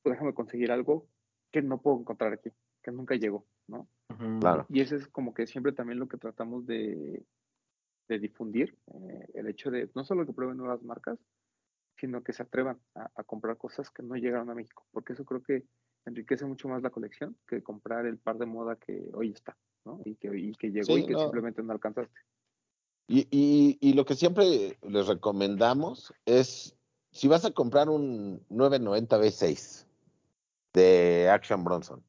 pues 0.03 0.13
déjame 0.15 0.33
conseguir 0.35 0.71
algo 0.71 1.09
que 1.51 1.61
no 1.61 1.83
puedo 1.83 1.99
encontrar 1.99 2.33
aquí, 2.33 2.51
que 2.87 2.93
nunca 2.93 3.17
llegó, 3.17 3.45
¿no? 3.67 3.89
Claro. 4.41 4.65
Y 4.69 4.81
eso 4.81 4.95
es 4.95 5.09
como 5.09 5.35
que 5.35 5.49
siempre 5.49 5.73
también 5.73 5.99
lo 5.99 6.07
que 6.07 6.19
tratamos 6.19 6.65
de, 6.67 7.27
de 8.09 8.19
difundir, 8.21 8.79
eh, 8.95 9.27
el 9.35 9.49
hecho 9.49 9.73
de 9.73 9.91
no 9.97 10.05
solo 10.05 10.25
que 10.25 10.33
prueben 10.33 10.57
nuevas 10.57 10.85
marcas, 10.85 11.19
sino 11.99 12.23
que 12.23 12.33
se 12.33 12.45
atrevan 12.45 12.79
a, 12.95 13.11
a 13.17 13.25
comprar 13.25 13.57
cosas 13.57 13.91
que 13.91 14.05
no 14.05 14.15
llegaron 14.15 14.51
a 14.51 14.55
México, 14.55 14.87
porque 14.93 15.15
eso 15.15 15.25
creo 15.25 15.43
que 15.43 15.65
enriquece 16.05 16.47
mucho 16.47 16.69
más 16.69 16.81
la 16.81 16.91
colección 16.91 17.37
que 17.49 17.61
comprar 17.61 18.07
el 18.07 18.19
par 18.19 18.39
de 18.39 18.47
moda 18.47 18.77
que 18.77 19.11
hoy 19.15 19.33
está, 19.33 19.57
¿no? 19.85 20.01
Y 20.05 20.15
que, 20.15 20.29
y 20.39 20.53
que 20.53 20.71
llegó 20.71 20.95
Sí, 20.95 21.01
y 21.01 21.07
que 21.07 21.15
no. 21.15 21.21
simplemente 21.23 21.65
no 21.65 21.73
alcanzaste. 21.73 22.21
Y, 23.09 23.27
y, 23.33 23.79
y 23.81 23.95
lo 23.95 24.05
que 24.05 24.15
siempre 24.15 24.79
les 24.83 25.07
recomendamos 25.09 26.15
es, 26.25 26.77
si 27.11 27.27
vas 27.27 27.45
a 27.45 27.51
comprar 27.51 27.89
un 27.89 28.45
990 28.49 29.19
V6 29.19 29.87
de 30.73 31.29
Action 31.31 31.65
Bronson, 31.65 32.05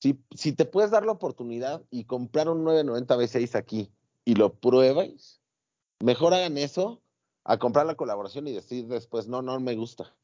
si, 0.00 0.22
si 0.34 0.52
te 0.52 0.64
puedes 0.64 0.90
dar 0.90 1.04
la 1.04 1.12
oportunidad 1.12 1.82
y 1.90 2.04
comprar 2.04 2.48
un 2.48 2.64
990 2.64 3.16
V6 3.16 3.54
aquí 3.54 3.90
y 4.24 4.34
lo 4.34 4.54
pruebas, 4.54 5.40
mejor 6.00 6.34
hagan 6.34 6.58
eso 6.58 7.02
a 7.44 7.58
comprar 7.58 7.86
la 7.86 7.94
colaboración 7.94 8.46
y 8.48 8.52
decir 8.52 8.86
después, 8.88 9.28
no, 9.28 9.40
no 9.40 9.58
me 9.60 9.76
gusta. 9.76 10.14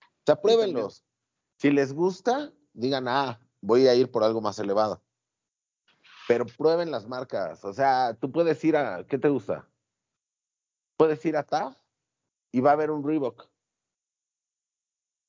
O 0.00 0.24
sea, 0.26 0.40
pruébenlos. 0.40 1.04
Si 1.56 1.70
les 1.70 1.92
gusta, 1.92 2.52
digan, 2.72 3.06
ah, 3.08 3.40
voy 3.60 3.86
a 3.86 3.94
ir 3.94 4.10
por 4.10 4.24
algo 4.24 4.40
más 4.40 4.58
elevado. 4.58 5.00
Pero 6.28 6.46
prueben 6.46 6.90
las 6.90 7.06
marcas. 7.08 7.64
O 7.64 7.72
sea, 7.72 8.16
tú 8.20 8.30
puedes 8.30 8.62
ir 8.64 8.76
a, 8.76 9.06
¿qué 9.06 9.18
te 9.18 9.28
gusta? 9.28 9.68
Puedes 10.96 11.24
ir 11.24 11.36
a 11.36 11.44
TAF 11.44 11.76
y 12.50 12.60
va 12.60 12.70
a 12.70 12.72
haber 12.74 12.90
un 12.90 13.04
Reebok. 13.04 13.48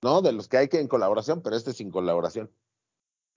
¿No? 0.01 0.22
De 0.22 0.34
los 0.34 0.47
que 0.47 0.58
hay 0.58 0.68
que 0.68 0.80
en 0.80 0.88
colaboración, 0.88 1.41
pero 1.41 1.56
este 1.56 1.74
sin 1.74 1.89
colaboración. 1.89 2.51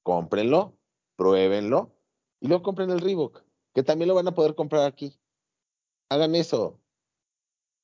Cómprenlo, 0.06 0.78
pruébenlo 1.16 1.90
y 2.38 2.46
luego 2.46 2.62
compren 2.62 2.90
el 2.90 3.00
Reebok, 3.00 3.42
que 3.74 3.82
también 3.82 4.06
lo 4.06 4.14
van 4.14 4.28
a 4.28 4.36
poder 4.36 4.54
comprar 4.54 4.86
aquí. 4.86 5.18
Hagan 6.08 6.36
eso. 6.36 6.80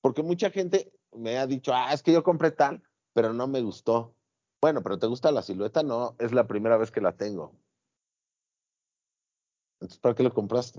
Porque 0.00 0.22
mucha 0.22 0.48
gente 0.50 0.92
me 1.10 1.36
ha 1.38 1.48
dicho, 1.48 1.72
ah, 1.74 1.92
es 1.92 2.00
que 2.00 2.12
yo 2.12 2.22
compré 2.22 2.52
tal, 2.52 2.80
pero 3.12 3.32
no 3.32 3.48
me 3.48 3.60
gustó. 3.60 4.14
Bueno, 4.60 4.84
pero 4.84 5.00
¿te 5.00 5.08
gusta 5.08 5.32
la 5.32 5.42
silueta? 5.42 5.82
No, 5.82 6.14
es 6.20 6.30
la 6.30 6.46
primera 6.46 6.76
vez 6.76 6.92
que 6.92 7.00
la 7.00 7.16
tengo. 7.16 7.56
Entonces, 9.80 9.98
¿para 9.98 10.14
qué 10.14 10.22
lo 10.22 10.32
compraste? 10.32 10.78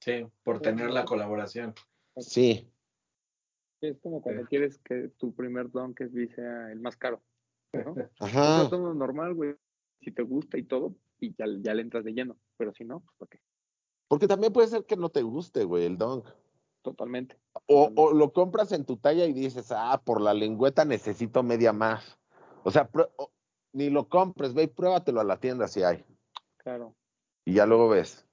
Sí, 0.00 0.26
por 0.42 0.62
tener 0.62 0.90
la 0.90 1.04
colaboración. 1.04 1.74
Sí, 2.16 2.72
Es 3.82 3.98
como 3.98 4.22
cuando 4.22 4.44
Sí. 4.44 4.48
quieres 4.48 4.78
que 4.78 5.08
tu 5.18 5.34
primer 5.34 5.70
Donkey 5.70 6.08
sea 6.28 6.72
el 6.72 6.80
más 6.80 6.96
caro, 6.96 7.22
¿no? 7.74 7.94
ajá. 8.20 8.68
Uno 8.74 8.94
normal, 8.94 9.34
güey, 9.34 9.54
si 10.02 10.12
te 10.12 10.22
gusta 10.22 10.58
y 10.58 10.64
todo, 10.64 10.96
y 11.20 11.34
ya, 11.34 11.46
ya 11.60 11.74
le 11.74 11.82
entras 11.82 12.04
de 12.04 12.12
lleno, 12.12 12.36
pero 12.56 12.72
si 12.74 12.84
no, 12.84 13.00
pues, 13.00 13.16
¿para 13.18 13.28
qué? 13.30 13.40
Porque 14.08 14.28
también 14.28 14.52
puede 14.52 14.68
ser 14.68 14.84
que 14.84 14.96
no 14.96 15.08
te 15.08 15.22
guste, 15.22 15.64
güey, 15.64 15.84
el 15.84 15.96
dunk. 15.96 16.26
Totalmente. 16.82 17.38
O, 17.66 17.90
o 17.96 18.12
lo 18.12 18.32
compras 18.32 18.72
en 18.72 18.84
tu 18.84 18.96
talla 18.96 19.24
y 19.24 19.32
dices, 19.32 19.70
ah, 19.70 20.02
por 20.04 20.20
la 20.20 20.34
lengüeta 20.34 20.84
necesito 20.84 21.42
media 21.42 21.72
más. 21.72 22.18
O 22.64 22.70
sea, 22.70 22.90
o- 23.16 23.32
ni 23.72 23.88
lo 23.88 24.08
compres, 24.08 24.52
ve 24.52 24.64
y 24.64 24.66
pruébatelo 24.66 25.20
a 25.20 25.24
la 25.24 25.38
tienda 25.38 25.68
si 25.68 25.82
hay. 25.82 26.04
Claro. 26.58 26.94
Y 27.44 27.54
ya 27.54 27.66
luego 27.66 27.88
ves. 27.88 28.26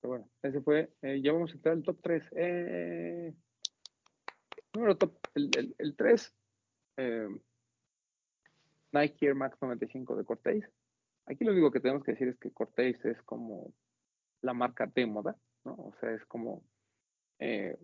Pero 0.00 0.10
bueno, 0.10 0.30
ese 0.42 0.60
fue, 0.62 0.92
eh, 1.02 1.20
ya 1.22 1.32
vamos 1.32 1.50
a 1.50 1.54
entrar 1.54 1.74
al 1.74 1.82
top 1.82 1.98
3. 2.00 2.22
número 4.74 4.96
top, 4.96 5.18
el, 5.34 5.50
el, 5.56 5.74
el 5.78 5.96
3, 5.96 6.34
eh, 6.98 7.28
Nike 8.92 9.26
Air 9.26 9.34
Max 9.34 9.56
95 9.60 10.16
de 10.16 10.24
Cortez. 10.24 10.64
Aquí 11.26 11.44
lo 11.44 11.52
único 11.52 11.70
que 11.70 11.80
tenemos 11.80 12.04
que 12.04 12.12
decir 12.12 12.28
es 12.28 12.38
que 12.38 12.52
Cortez 12.52 13.04
es 13.04 13.20
como 13.22 13.72
la 14.42 14.54
marca 14.54 14.86
de 14.86 15.06
moda, 15.06 15.36
¿no? 15.64 15.72
O 15.74 15.94
sea, 16.00 16.12
es 16.12 16.24
como, 16.26 16.62
eh, 17.38 17.76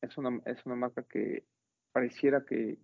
es, 0.00 0.16
una, 0.16 0.40
es 0.46 0.64
una 0.64 0.76
marca 0.76 1.02
que 1.02 1.44
pareciera 1.92 2.44
que, 2.44 2.78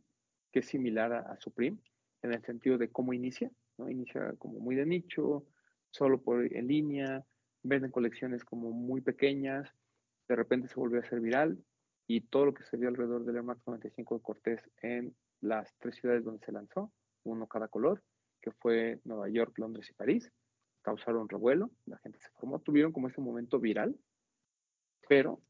es 0.53 0.67
similar 0.67 1.13
a, 1.13 1.21
a 1.21 1.37
Supreme 1.37 1.79
en 2.23 2.33
el 2.33 2.43
sentido 2.45 2.77
de 2.77 2.91
cómo 2.91 3.13
inicia, 3.13 3.51
¿no? 3.79 3.89
Inicia 3.89 4.35
como 4.39 4.59
muy 4.59 4.75
de 4.75 4.85
nicho, 4.85 5.47
solo 5.91 6.21
por 6.21 6.45
en 6.45 6.67
línea, 6.67 7.25
venden 7.63 7.91
colecciones 7.91 8.45
como 8.45 8.73
muy 8.73 9.01
pequeñas, 9.01 9.73
de 10.29 10.37
repente 10.37 10.69
se 10.69 10.75
volvió 10.75 10.99
a 10.99 11.03
hacer 11.03 11.21
viral 11.21 11.59
y 12.07 12.23
todo 12.23 12.47
lo 12.47 12.55
que 12.55 12.65
se 12.65 12.77
vio 12.77 12.89
alrededor 12.89 13.25
del 13.25 13.37
Air 13.37 13.45
Max 13.45 13.63
95 13.67 14.17
de 14.17 14.23
Cortés 14.23 14.71
en 14.83 15.15
las 15.41 15.73
tres 15.79 15.97
ciudades 15.97 16.25
donde 16.25 16.45
se 16.45 16.53
lanzó, 16.53 16.93
uno 17.25 17.47
cada 17.47 17.69
color, 17.69 18.03
que 18.41 18.51
fue 18.53 19.01
Nueva 19.05 19.29
York, 19.29 19.59
Londres 19.59 19.89
y 19.91 19.95
París, 19.95 20.33
causaron 20.83 21.29
revuelo, 21.29 21.71
la 21.87 21.99
gente 21.99 22.19
se 22.21 22.31
formó, 22.31 22.61
tuvieron 22.61 22.93
como 22.93 23.09
ese 23.09 23.21
momento 23.21 23.59
viral, 23.59 23.99
pero 25.09 25.41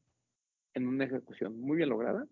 en 0.73 0.87
una 0.87 1.05
ejecución 1.05 1.59
muy 1.59 1.77
bien 1.77 1.89
lograda, 1.89 2.27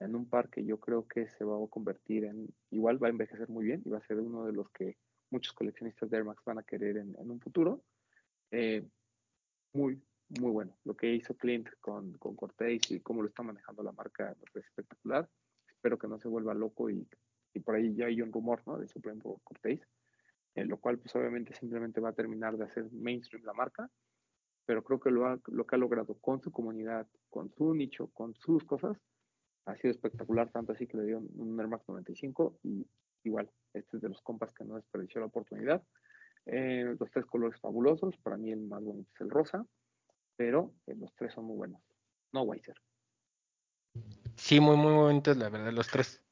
en 0.00 0.14
un 0.14 0.28
par 0.28 0.48
que 0.48 0.64
yo 0.64 0.78
creo 0.80 1.06
que 1.06 1.28
se 1.28 1.44
va 1.44 1.56
a 1.56 1.68
convertir 1.68 2.24
en, 2.24 2.48
igual 2.70 3.02
va 3.02 3.08
a 3.08 3.10
envejecer 3.10 3.48
muy 3.48 3.66
bien 3.66 3.82
y 3.84 3.90
va 3.90 3.98
a 3.98 4.06
ser 4.06 4.18
uno 4.18 4.46
de 4.46 4.52
los 4.52 4.70
que 4.70 4.96
muchos 5.30 5.52
coleccionistas 5.52 6.08
de 6.08 6.16
Air 6.16 6.24
Max 6.24 6.42
van 6.44 6.58
a 6.58 6.62
querer 6.62 6.96
en, 6.96 7.14
un 7.18 7.40
futuro. 7.40 7.82
Eh, 8.50 8.84
muy, 9.72 10.02
muy 10.40 10.50
bueno. 10.50 10.76
Lo 10.84 10.96
que 10.96 11.12
hizo 11.12 11.36
Clint 11.36 11.68
con, 11.80 12.14
con 12.14 12.34
Cortés 12.34 12.90
y 12.90 13.00
cómo 13.00 13.22
lo 13.22 13.28
está 13.28 13.42
manejando 13.42 13.82
la 13.82 13.92
marca 13.92 14.34
parece 14.52 14.68
espectacular. 14.68 15.28
Espero 15.68 15.98
que 15.98 16.08
no 16.08 16.18
se 16.18 16.28
vuelva 16.28 16.54
loco 16.54 16.90
y, 16.90 17.06
y 17.54 17.60
por 17.60 17.74
ahí 17.74 17.94
ya 17.94 18.06
hay 18.06 18.20
un 18.22 18.32
rumor 18.32 18.62
¿no? 18.66 18.78
de 18.78 18.88
Supreme 18.88 19.20
por 19.20 19.40
Cortés, 19.42 19.80
en 20.54 20.68
lo 20.68 20.78
cual 20.78 20.98
pues 20.98 21.14
obviamente 21.16 21.54
simplemente 21.54 22.00
va 22.00 22.10
a 22.10 22.14
terminar 22.14 22.56
de 22.56 22.64
hacer 22.64 22.90
mainstream 22.92 23.44
la 23.44 23.52
marca, 23.52 23.90
pero 24.66 24.84
creo 24.84 25.00
que 25.00 25.10
lo, 25.10 25.26
ha, 25.26 25.38
lo 25.46 25.66
que 25.66 25.76
ha 25.76 25.78
logrado 25.78 26.14
con 26.14 26.40
su 26.40 26.50
comunidad, 26.50 27.06
con 27.28 27.50
su 27.50 27.74
nicho, 27.74 28.08
con 28.08 28.34
sus 28.34 28.64
cosas, 28.64 28.96
ha 29.66 29.76
sido 29.76 29.90
espectacular, 29.90 30.50
tanto 30.50 30.72
así 30.72 30.86
que 30.86 30.96
le 30.96 31.04
dieron 31.04 31.28
un 31.36 31.58
Air 31.58 31.68
Max 31.68 31.84
95 31.88 32.58
y 32.62 32.86
igual, 33.24 33.50
este 33.74 33.96
es 33.96 34.02
de 34.02 34.08
los 34.08 34.20
compas 34.22 34.52
que 34.52 34.64
no 34.64 34.76
desperdició 34.76 35.20
la 35.20 35.26
oportunidad. 35.26 35.82
Eh, 36.46 36.96
los 36.98 37.10
tres 37.10 37.26
colores 37.26 37.60
fabulosos, 37.60 38.16
para 38.18 38.36
mí 38.36 38.50
el 38.50 38.62
más 38.62 38.82
bonito 38.82 39.10
es 39.14 39.20
el 39.20 39.30
rosa, 39.30 39.66
pero 40.36 40.72
eh, 40.86 40.94
los 40.96 41.14
tres 41.14 41.34
son 41.34 41.44
muy 41.44 41.56
buenos. 41.56 41.82
No 42.32 42.42
Weiser. 42.42 42.76
Sí, 44.36 44.60
muy, 44.60 44.76
muy 44.76 44.92
bonitos, 44.92 45.36
la 45.36 45.50
verdad, 45.50 45.72
los 45.72 45.88
tres. 45.88 46.22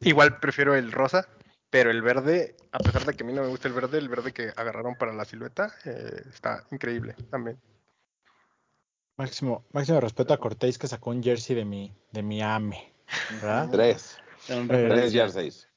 Igual 0.00 0.38
prefiero 0.40 0.74
el 0.74 0.92
rosa, 0.92 1.28
pero 1.68 1.90
el 1.90 2.02
verde, 2.02 2.56
a 2.72 2.78
pesar 2.78 3.04
de 3.04 3.14
que 3.14 3.22
a 3.22 3.26
mí 3.26 3.32
no 3.32 3.42
me 3.42 3.48
gusta 3.48 3.68
el 3.68 3.74
verde, 3.74 3.98
el 3.98 4.08
verde 4.08 4.32
que 4.32 4.50
agarraron 4.56 4.96
para 4.96 5.12
la 5.12 5.24
silueta 5.24 5.72
eh, 5.84 6.22
está 6.32 6.64
increíble 6.70 7.14
también. 7.30 7.58
Máximo, 9.16 9.64
máximo 9.72 10.00
respeto 10.00 10.32
a 10.32 10.38
Cortés 10.38 10.78
que 10.78 10.88
sacó 10.88 11.10
un 11.10 11.22
jersey 11.22 11.54
de 11.54 11.64
mi, 11.64 11.94
de 12.10 12.22
mi 12.22 12.40
AME. 12.42 12.92
¿Verdad? 13.32 13.68
Tres. 13.72 14.16
Eh. 14.48 14.66
Tres 14.68 15.12
jerseys. 15.12 15.68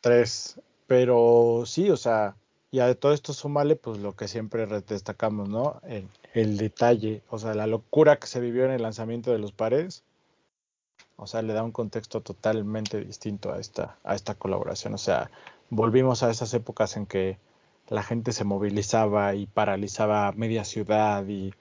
Tres. 0.00 0.60
Pero 0.86 1.64
sí, 1.66 1.90
o 1.90 1.98
sea, 1.98 2.36
y 2.70 2.80
a 2.80 2.94
todo 2.94 3.12
esto 3.12 3.34
súmale, 3.34 3.76
pues 3.76 3.98
lo 3.98 4.16
que 4.16 4.26
siempre 4.26 4.64
re- 4.64 4.80
destacamos, 4.80 5.50
¿no? 5.50 5.82
El, 5.86 6.08
el 6.32 6.56
detalle, 6.56 7.22
o 7.28 7.38
sea, 7.38 7.52
la 7.54 7.66
locura 7.66 8.18
que 8.18 8.26
se 8.26 8.40
vivió 8.40 8.64
en 8.64 8.70
el 8.70 8.82
lanzamiento 8.82 9.30
de 9.30 9.38
los 9.38 9.52
pares. 9.52 10.04
O 11.18 11.26
sea, 11.26 11.42
le 11.42 11.52
da 11.52 11.64
un 11.64 11.72
contexto 11.72 12.20
totalmente 12.22 13.00
distinto 13.04 13.52
a 13.52 13.58
esta, 13.58 13.98
a 14.04 14.14
esta 14.14 14.34
colaboración. 14.34 14.94
O 14.94 14.98
sea, 14.98 15.30
volvimos 15.68 16.22
a 16.22 16.30
esas 16.30 16.54
épocas 16.54 16.96
en 16.96 17.06
que 17.06 17.38
la 17.88 18.02
gente 18.04 18.32
se 18.32 18.44
movilizaba 18.44 19.34
y 19.34 19.46
paralizaba 19.46 20.32
media 20.32 20.64
ciudad 20.64 21.26
y, 21.26 21.52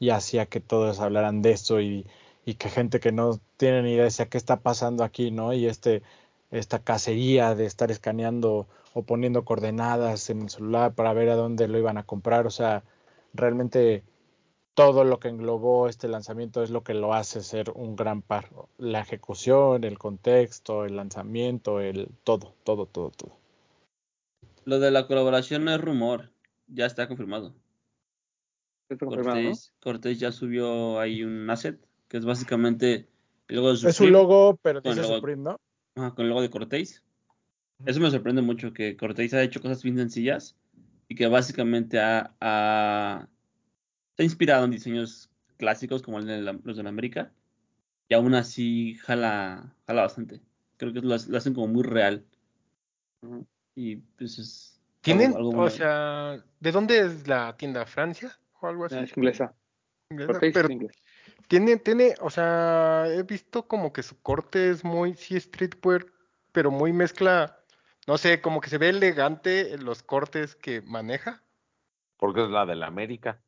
y 0.00 0.10
hacía 0.10 0.46
que 0.46 0.60
todos 0.60 1.00
hablaran 1.00 1.42
de 1.42 1.52
eso 1.52 1.80
y, 1.80 2.06
y 2.44 2.54
que 2.54 2.68
gente 2.70 3.00
que 3.00 3.12
no 3.12 3.40
tiene 3.56 3.82
ni 3.82 3.92
idea 3.92 4.04
decía 4.04 4.26
qué 4.26 4.38
está 4.38 4.56
pasando 4.60 5.04
aquí, 5.04 5.30
¿no? 5.30 5.52
Y 5.52 5.66
este, 5.66 6.02
esta 6.50 6.80
cacería 6.80 7.54
de 7.54 7.66
estar 7.66 7.90
escaneando 7.90 8.66
o 8.94 9.02
poniendo 9.02 9.44
coordenadas 9.44 10.28
en 10.30 10.42
el 10.42 10.50
celular 10.50 10.94
para 10.94 11.12
ver 11.12 11.30
a 11.30 11.36
dónde 11.36 11.68
lo 11.68 11.78
iban 11.78 11.98
a 11.98 12.04
comprar. 12.04 12.46
O 12.46 12.50
sea, 12.50 12.82
realmente 13.32 14.02
todo 14.74 15.04
lo 15.04 15.20
que 15.20 15.28
englobó 15.28 15.88
este 15.88 16.08
lanzamiento 16.08 16.62
es 16.62 16.70
lo 16.70 16.82
que 16.82 16.94
lo 16.94 17.14
hace 17.14 17.42
ser 17.42 17.70
un 17.70 17.94
gran 17.96 18.22
par. 18.22 18.50
La 18.76 19.00
ejecución, 19.00 19.84
el 19.84 19.98
contexto, 19.98 20.84
el 20.84 20.96
lanzamiento, 20.96 21.80
el 21.80 22.08
todo, 22.24 22.54
todo, 22.64 22.86
todo, 22.86 23.10
todo. 23.10 23.36
Lo 24.64 24.80
de 24.80 24.90
la 24.90 25.06
colaboración 25.06 25.64
no 25.64 25.72
es 25.74 25.80
rumor, 25.80 26.30
ya 26.66 26.86
está 26.86 27.06
confirmado. 27.06 27.54
Está 28.90 29.06
confirmado, 29.06 29.36
¿no? 29.36 29.42
Cortés, 29.44 29.72
Cortés 29.80 30.18
ya 30.18 30.32
subió 30.32 30.98
ahí 30.98 31.22
un 31.22 31.48
asset, 31.48 31.78
que 32.08 32.16
es 32.16 32.24
básicamente 32.24 33.08
el 33.48 33.56
logo 33.56 33.74
de 33.74 33.88
Es 33.88 34.00
un 34.00 34.12
logo, 34.12 34.58
pero 34.62 34.80
dice 34.80 35.02
logo- 35.02 35.16
Supreme, 35.16 35.42
¿no? 35.42 35.56
ajá, 35.96 36.14
con 36.14 36.24
el 36.24 36.30
logo 36.30 36.42
de 36.42 36.50
Cortés. 36.50 37.02
Eso 37.86 38.00
me 38.00 38.10
sorprende 38.10 38.42
mucho, 38.42 38.72
que 38.72 38.96
Cortés 38.96 39.34
ha 39.34 39.42
hecho 39.42 39.60
cosas 39.60 39.82
bien 39.82 39.96
sencillas 39.96 40.56
y 41.08 41.14
que 41.14 41.26
básicamente 41.28 42.00
ha, 42.00 42.34
ha- 42.40 43.28
se 44.16 44.22
ha 44.22 44.24
inspirado 44.24 44.64
en 44.64 44.70
diseños 44.72 45.30
clásicos 45.56 46.02
como 46.02 46.18
el 46.18 46.26
de 46.26 46.40
la- 46.42 46.58
los 46.64 46.76
de 46.76 46.82
la 46.82 46.88
América 46.88 47.32
y 48.08 48.14
aún 48.14 48.34
así 48.34 48.94
jala, 49.02 49.74
jala 49.86 50.02
bastante. 50.02 50.40
Creo 50.76 50.92
que 50.92 51.00
lo, 51.00 51.08
lo 51.16 51.36
hacen 51.36 51.54
como 51.54 51.68
muy 51.68 51.82
real 51.82 52.24
y 53.74 53.96
pues 53.96 54.38
es 54.38 54.80
¿Tienen? 55.00 55.34
algo- 55.34 55.50
algo 55.50 55.62
o 55.64 55.70
sea, 55.70 56.42
¿de 56.60 56.72
dónde 56.72 57.00
es 57.00 57.26
la 57.28 57.56
tienda? 57.56 57.84
¿Francia? 57.86 58.38
¿O 58.60 58.66
algo 58.68 58.84
así? 58.86 58.96
Es 58.96 59.16
inglesa. 59.16 59.54
¿Inglesa? 60.10 60.38
Pero 60.40 60.70
inglés. 60.70 60.92
Tiene, 61.48 61.76
tiene, 61.76 62.14
o 62.20 62.30
sea, 62.30 63.06
he 63.08 63.22
visto 63.22 63.66
como 63.66 63.92
que 63.92 64.02
su 64.02 64.20
corte 64.22 64.70
es 64.70 64.84
muy, 64.84 65.14
sí, 65.14 65.38
streetwear, 65.38 66.06
pero 66.52 66.70
muy 66.70 66.92
mezcla, 66.92 67.58
no 68.06 68.16
sé, 68.16 68.40
como 68.40 68.60
que 68.60 68.70
se 68.70 68.78
ve 68.78 68.90
elegante 68.90 69.74
en 69.74 69.84
los 69.84 70.02
cortes 70.02 70.54
que 70.56 70.80
maneja. 70.82 71.42
Porque 72.16 72.44
es 72.44 72.48
la 72.50 72.64
de 72.64 72.76
la 72.76 72.86
América. 72.86 73.42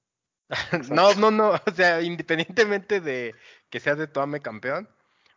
No, 0.91 1.15
no, 1.15 1.31
no, 1.31 1.51
o 1.51 1.71
sea, 1.75 2.03
independientemente 2.03 3.01
de 3.01 3.35
que 3.71 3.81
sea 3.81 3.95
de 3.95 4.07
Toame 4.07 4.41
campeón, 4.41 4.89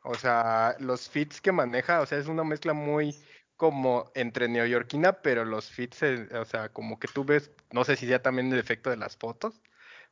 o 0.04 0.16
sea, 0.16 0.76
los 0.80 1.10
fits 1.10 1.42
que 1.42 1.52
maneja, 1.52 2.02
o 2.02 2.06
sea, 2.06 2.18
es 2.18 2.28
una 2.28 2.44
mezcla 2.44 2.74
muy 2.74 3.16
como 3.56 4.12
entre 4.16 4.48
neoyorquina, 4.48 5.22
pero 5.22 5.44
los 5.46 5.70
fits, 5.70 6.04
eh, 6.04 6.30
o 6.34 6.46
sea, 6.46 6.70
como 6.70 7.00
que 7.00 7.08
tú 7.08 7.26
ves, 7.26 7.52
no 7.72 7.84
sé 7.84 7.96
si 7.96 8.08
sea 8.08 8.22
también 8.22 8.52
el 8.54 8.60
efecto 8.60 8.90
de 8.90 8.98
las 8.98 9.18
fotos, 9.18 9.62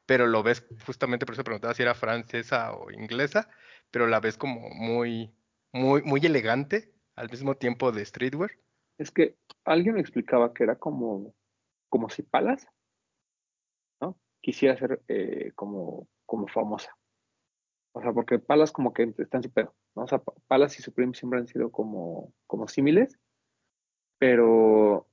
pero 0.05 0.27
lo 0.27 0.43
ves 0.43 0.65
justamente 0.85 1.25
por 1.25 1.33
eso 1.33 1.43
preguntaba 1.43 1.73
si 1.73 1.83
era 1.83 1.95
francesa 1.95 2.73
o 2.73 2.91
inglesa, 2.91 3.49
pero 3.91 4.07
la 4.07 4.19
ves 4.19 4.37
como 4.37 4.69
muy, 4.71 5.31
muy, 5.71 6.01
muy 6.03 6.25
elegante 6.25 6.91
al 7.15 7.29
mismo 7.29 7.55
tiempo 7.55 7.91
de 7.91 8.05
streetwear. 8.05 8.51
Es 8.97 9.11
que 9.11 9.35
alguien 9.63 9.95
me 9.95 10.01
explicaba 10.01 10.53
que 10.53 10.63
era 10.63 10.75
como, 10.75 11.33
como 11.89 12.09
si 12.09 12.23
Palas. 12.23 12.67
Quisiera 14.41 14.77
ser 14.77 15.01
eh, 15.07 15.51
como, 15.55 16.07
como 16.25 16.47
famosa. 16.47 16.95
O 17.93 18.01
sea, 18.01 18.13
porque 18.13 18.39
Palas 18.39 18.71
como 18.71 18.93
que 18.93 19.13
está 19.17 19.37
en 19.37 19.43
su 19.43 19.51
¿no? 19.95 20.03
O 20.03 20.07
sea, 20.07 20.19
Pa- 20.19 20.33
Palas 20.47 20.77
y 20.79 20.83
Supreme 20.83 21.13
siempre 21.15 21.39
han 21.39 21.47
sido 21.47 21.71
como, 21.71 22.33
como 22.45 22.67
símiles, 22.67 23.17
pero 24.17 25.07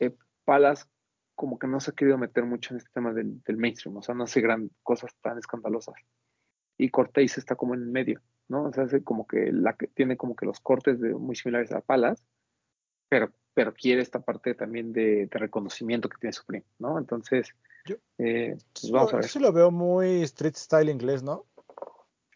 eh, 0.00 0.16
Palas 0.44 0.88
como 1.34 1.58
que 1.58 1.68
no 1.68 1.78
se 1.80 1.92
ha 1.92 1.94
querido 1.94 2.18
meter 2.18 2.44
mucho 2.44 2.74
en 2.74 2.78
este 2.78 2.90
tema 2.92 3.12
del, 3.12 3.42
del 3.44 3.56
mainstream, 3.56 3.96
o 3.96 4.02
sea, 4.02 4.14
no 4.14 4.24
hace 4.24 4.40
gran 4.40 4.70
cosas 4.82 5.14
tan 5.22 5.38
escandalosas. 5.38 5.94
Y 6.78 6.90
Cortés 6.90 7.38
está 7.38 7.56
como 7.56 7.74
en 7.74 7.82
el 7.82 7.88
medio, 7.88 8.22
¿no? 8.48 8.64
O 8.64 8.72
sea, 8.72 8.84
hace 8.84 9.04
como 9.04 9.26
que 9.26 9.52
la 9.52 9.76
tiene 9.94 10.16
como 10.16 10.34
que 10.36 10.46
los 10.46 10.60
cortes 10.60 11.00
de, 11.00 11.14
muy 11.14 11.36
similares 11.36 11.72
a 11.72 11.80
Palas, 11.80 12.26
pero, 13.08 13.32
pero 13.54 13.74
quiere 13.74 14.02
esta 14.02 14.20
parte 14.20 14.54
también 14.54 14.92
de, 14.92 15.26
de 15.26 15.38
reconocimiento 15.38 16.08
que 16.08 16.18
tiene 16.18 16.32
Supreme, 16.32 16.66
¿no? 16.78 16.98
Entonces, 16.98 17.54
Yo- 17.86 17.96
eh, 18.18 18.56
pues 18.72 18.84
a 18.92 18.96
lo- 18.96 19.06
ver. 19.12 19.24
sí 19.28 19.38
lo 19.38 19.52
veo 19.52 19.70
muy 19.70 20.22
street 20.22 20.56
style 20.56 20.90
inglés, 20.90 21.22
¿no? 21.22 21.46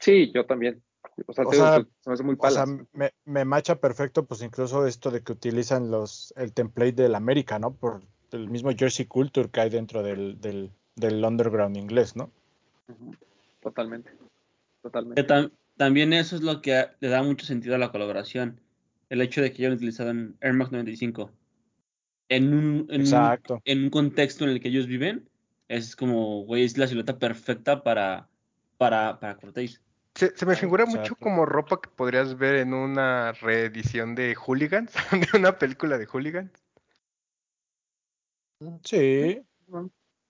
Sí, 0.00 0.30
yo 0.34 0.46
también. 0.46 0.82
O 1.26 1.32
sea, 1.32 1.44
O 1.46 1.50
digo, 1.50 1.64
sea, 1.64 1.76
se- 1.78 1.84
se 2.00 2.10
me 2.10 2.14
hace 2.14 2.22
muy 2.22 2.36
O 2.38 2.50
sea, 2.50 2.64
me, 2.92 3.10
me 3.24 3.44
macha 3.44 3.76
perfecto, 3.76 4.24
pues 4.24 4.42
incluso 4.42 4.86
esto 4.86 5.10
de 5.10 5.22
que 5.22 5.32
utilizan 5.32 5.90
los 5.90 6.32
el 6.36 6.52
template 6.52 6.92
del 7.02 7.14
América, 7.14 7.58
¿no? 7.58 7.74
Por 7.74 8.02
el 8.30 8.48
mismo 8.48 8.70
Jersey 8.76 9.04
Culture 9.06 9.50
que 9.50 9.60
hay 9.60 9.70
dentro 9.70 10.02
del, 10.02 10.40
del, 10.40 10.70
del 10.96 11.22
underground 11.24 11.76
inglés, 11.76 12.16
¿no? 12.16 12.30
Totalmente. 13.60 14.10
Totalmente. 14.82 15.24
tam- 15.26 15.52
también 15.76 16.12
eso 16.12 16.36
es 16.36 16.42
lo 16.42 16.60
que 16.60 16.86
le 17.00 17.08
da 17.08 17.22
mucho 17.22 17.46
sentido 17.46 17.74
a 17.74 17.78
la 17.78 17.92
colaboración. 17.92 18.60
El 19.10 19.20
hecho 19.20 19.42
de 19.42 19.52
que 19.52 19.62
hayan 19.62 19.74
utilizado 19.76 20.10
en 20.10 20.36
Air 20.40 20.54
Max 20.54 20.72
95 20.72 21.30
en 22.28 22.54
un, 22.54 22.86
en 22.88 22.94
un, 22.94 23.00
Exacto. 23.02 23.60
en 23.64 23.84
un 23.84 23.90
contexto 23.90 24.44
en 24.44 24.50
el 24.50 24.60
que 24.60 24.68
ellos 24.68 24.86
viven, 24.86 25.28
es 25.76 25.96
como, 25.96 26.44
güey, 26.44 26.64
es 26.64 26.76
la 26.76 26.86
silueta 26.86 27.18
perfecta 27.18 27.82
para, 27.82 28.28
para, 28.78 29.18
para 29.18 29.36
Cortés. 29.36 29.80
Se, 30.14 30.36
se 30.36 30.44
me 30.44 30.54
figura 30.56 30.84
mucho 30.84 31.16
como 31.16 31.46
ropa 31.46 31.80
que 31.80 31.88
podrías 31.88 32.36
ver 32.36 32.56
en 32.56 32.74
una 32.74 33.32
reedición 33.32 34.14
de 34.14 34.34
Hooligans, 34.34 34.92
de 35.32 35.38
una 35.38 35.58
película 35.58 35.96
de 35.96 36.06
Hooligans. 36.06 36.50
Sí, 38.84 39.42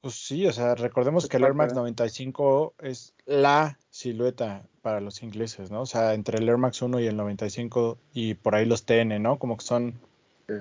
pues 0.01 0.14
sí, 0.14 0.47
o 0.47 0.53
sea, 0.53 0.74
recordemos 0.74 1.24
Es 1.24 1.30
que 1.30 1.36
el 1.36 1.45
Air 1.45 1.55
Max 1.55 1.72
de- 1.72 1.80
95 1.80 2.74
es 2.78 3.14
la 3.26 3.78
silueta 3.90 4.62
para 4.80 5.01
los 5.01 5.22
ingleses, 5.22 5.70
¿no? 5.70 5.82
O 5.82 5.86
sea, 5.86 6.14
entre 6.14 6.38
el 6.38 6.49
Air 6.49 6.57
Max 6.59 6.80
1 6.80 6.99
y 7.01 7.07
el 7.07 7.16
95 7.16 7.99
y 8.14 8.34
por 8.34 8.55
ahí 8.55 8.64
los 8.64 8.84
TN, 8.86 9.18
¿no? 9.20 9.38
Como 9.38 9.57
que 9.57 9.64
son 9.64 10.01
Sí. 10.49 10.55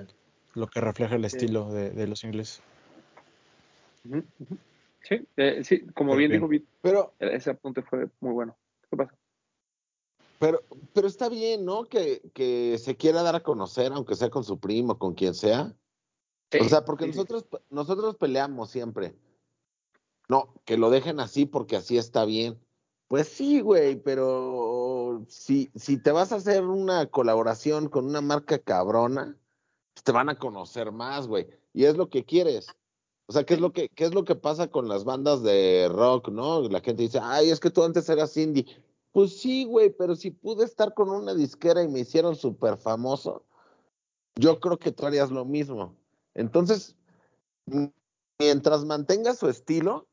lo 0.54 0.66
que 0.66 0.80
refleja 0.80 1.14
el 1.14 1.22
Sí. 1.30 1.36
estilo 1.36 1.72
de, 1.72 1.90
de 1.90 2.06
los 2.06 2.24
ingleses. 2.24 2.60
Sí, 5.02 5.26
eh, 5.36 5.62
sí, 5.64 5.86
como 5.94 6.14
bien 6.16 6.30
bien. 6.30 6.48
dijo 6.48 6.66
Pero, 6.80 7.14
ese 7.18 7.50
apunte 7.50 7.82
fue 7.82 8.08
muy 8.20 8.32
bueno. 8.32 8.56
¿Qué 8.90 8.96
pasa? 8.96 9.14
pero, 10.38 10.60
pero 10.92 11.06
está 11.06 11.28
bien, 11.28 11.64
¿no? 11.64 11.84
Que, 11.84 12.20
que 12.34 12.76
se 12.78 12.96
quiera 12.96 13.22
dar 13.22 13.36
a 13.36 13.44
conocer, 13.44 13.92
aunque 13.92 14.16
sea 14.16 14.28
con 14.28 14.42
su 14.42 14.58
primo, 14.58 14.98
con 14.98 15.14
quien 15.14 15.34
sea. 15.34 15.72
O 16.60 16.64
sea, 16.64 16.84
porque 16.84 17.04
sí, 17.04 17.12
sí. 17.12 17.18
nosotros, 17.18 17.46
nosotros 17.70 18.16
peleamos 18.16 18.68
siempre. 18.68 19.14
No, 20.28 20.52
que 20.64 20.76
lo 20.76 20.90
dejen 20.90 21.20
así 21.20 21.46
porque 21.46 21.76
así 21.76 21.96
está 21.96 22.24
bien. 22.24 22.58
Pues 23.06 23.28
sí, 23.28 23.60
güey, 23.60 23.96
pero 23.96 25.24
si, 25.28 25.70
si 25.76 25.96
te 25.96 26.10
vas 26.10 26.32
a 26.32 26.36
hacer 26.36 26.64
una 26.64 27.06
colaboración 27.06 27.88
con 27.88 28.06
una 28.06 28.20
marca 28.20 28.58
cabrona, 28.58 29.36
pues 29.94 30.02
te 30.02 30.10
van 30.10 30.28
a 30.28 30.38
conocer 30.38 30.90
más, 30.90 31.28
güey. 31.28 31.46
Y 31.72 31.84
es 31.84 31.96
lo 31.96 32.08
que 32.08 32.24
quieres. 32.24 32.66
O 33.32 33.34
sea, 33.34 33.44
¿qué 33.44 33.54
es 33.54 33.60
lo 33.60 33.72
que, 33.72 33.88
qué 33.88 34.04
es 34.04 34.12
lo 34.12 34.26
que 34.26 34.34
pasa 34.34 34.68
con 34.68 34.88
las 34.88 35.04
bandas 35.04 35.42
de 35.42 35.88
rock, 35.90 36.28
no? 36.28 36.68
La 36.68 36.82
gente 36.82 37.04
dice, 37.04 37.18
ay, 37.22 37.48
es 37.48 37.60
que 37.60 37.70
tú 37.70 37.82
antes 37.82 38.06
eras 38.10 38.36
indie. 38.36 38.66
Pues 39.10 39.40
sí, 39.40 39.64
güey, 39.64 39.88
pero 39.88 40.16
si 40.16 40.32
pude 40.32 40.66
estar 40.66 40.92
con 40.92 41.08
una 41.08 41.32
disquera 41.32 41.82
y 41.82 41.88
me 41.88 42.00
hicieron 42.00 42.36
súper 42.36 42.76
famoso, 42.76 43.46
yo 44.36 44.60
creo 44.60 44.78
que 44.78 44.92
tú 44.92 45.06
harías 45.06 45.30
lo 45.30 45.46
mismo. 45.46 45.96
Entonces, 46.34 46.94
mientras 48.38 48.84
mantenga 48.84 49.32
su 49.32 49.48
estilo, 49.48 50.06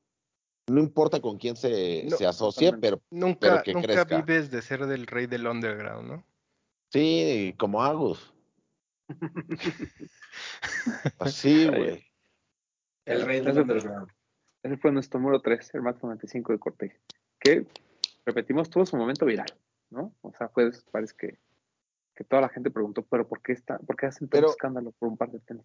no 0.67 0.79
importa 0.79 1.19
con 1.19 1.37
quién 1.37 1.57
se, 1.57 2.05
No, 2.09 2.15
se 2.15 2.25
asocie, 2.25 2.71
pero 2.77 3.01
Nunca, 3.09 3.39
Pero 3.41 3.63
que 3.63 3.73
nunca 3.73 4.05
crezca. 4.05 4.15
vives 4.15 4.49
de 4.49 4.61
ser 4.61 4.85
del 4.85 5.05
rey 5.07 5.27
del 5.27 5.45
underground, 5.45 6.09
¿no? 6.09 6.25
sí, 6.93 7.53
como 7.59 7.83
Agus. 7.83 8.33
Así, 11.19 11.67
güey. 11.67 12.08
El 13.09 13.25
rey 13.25 13.39
del 13.39 13.49
Ese- 13.49 13.61
underground. 13.61 14.11
Ese 14.63 14.77
fue 14.77 14.91
nuestro 14.91 15.19
número 15.19 15.41
3, 15.41 15.73
el 15.75 15.81
Max 15.81 16.03
95 16.03 16.51
de 16.53 16.59
Cortés. 16.59 16.93
Que, 17.39 17.65
repetimos, 18.25 18.69
tuvo 18.69 18.85
su 18.85 18.97
momento 18.97 19.25
viral, 19.25 19.47
¿no? 19.89 20.13
O 20.21 20.31
sea, 20.33 20.49
pues 20.49 20.85
parece 20.91 21.15
que, 21.17 21.39
que 22.15 22.23
toda 22.25 22.41
la 22.41 22.49
gente 22.49 22.69
preguntó, 22.69 23.03
pero 23.03 23.27
¿por 23.27 23.41
qué, 23.41 23.53
está, 23.53 23.79
¿por 23.79 23.95
qué 23.95 24.07
hacen 24.07 24.27
tanto 24.27 24.37
Pero- 24.37 24.49
escándalo 24.49 24.91
por 24.91 25.07
un 25.09 25.17
par 25.17 25.31
de 25.31 25.39
tenis? 25.39 25.63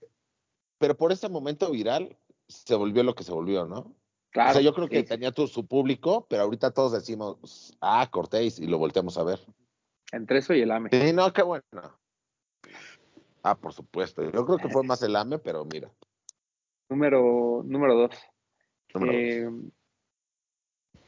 Pero 0.78 0.96
por 0.96 1.12
ese 1.12 1.28
momento 1.28 1.70
viral 1.70 2.16
se 2.48 2.74
volvió 2.74 3.02
lo 3.02 3.14
que 3.14 3.24
se 3.24 3.32
volvió, 3.32 3.66
¿no? 3.66 3.94
Claro. 4.30 4.50
o 4.50 4.52
sea, 4.54 4.62
yo 4.62 4.74
creo 4.74 4.88
que 4.88 5.00
sí. 5.00 5.06
tenía 5.06 5.30
tu, 5.30 5.46
su 5.46 5.66
público, 5.66 6.26
pero 6.28 6.42
ahorita 6.42 6.72
todos 6.72 6.92
decimos, 6.92 7.76
ah, 7.80 8.08
Cortés, 8.10 8.58
y 8.58 8.66
lo 8.66 8.78
volteamos 8.78 9.16
a 9.16 9.22
ver. 9.24 9.38
Entre 10.12 10.38
eso 10.38 10.54
y 10.54 10.60
el 10.62 10.70
AME. 10.72 10.90
Sí, 10.92 11.12
no, 11.12 11.32
qué 11.32 11.42
bueno. 11.42 11.62
Ah, 13.42 13.54
por 13.56 13.72
supuesto. 13.72 14.22
Yo 14.30 14.44
creo 14.46 14.58
que 14.58 14.68
fue 14.68 14.82
más 14.82 15.02
el 15.02 15.14
AME, 15.16 15.38
pero 15.38 15.64
mira. 15.64 15.90
Número, 16.88 17.62
número 17.64 17.94
2. 17.94 18.10
número 18.94 19.12
dos. 19.12 19.14
Eh, 19.14 19.50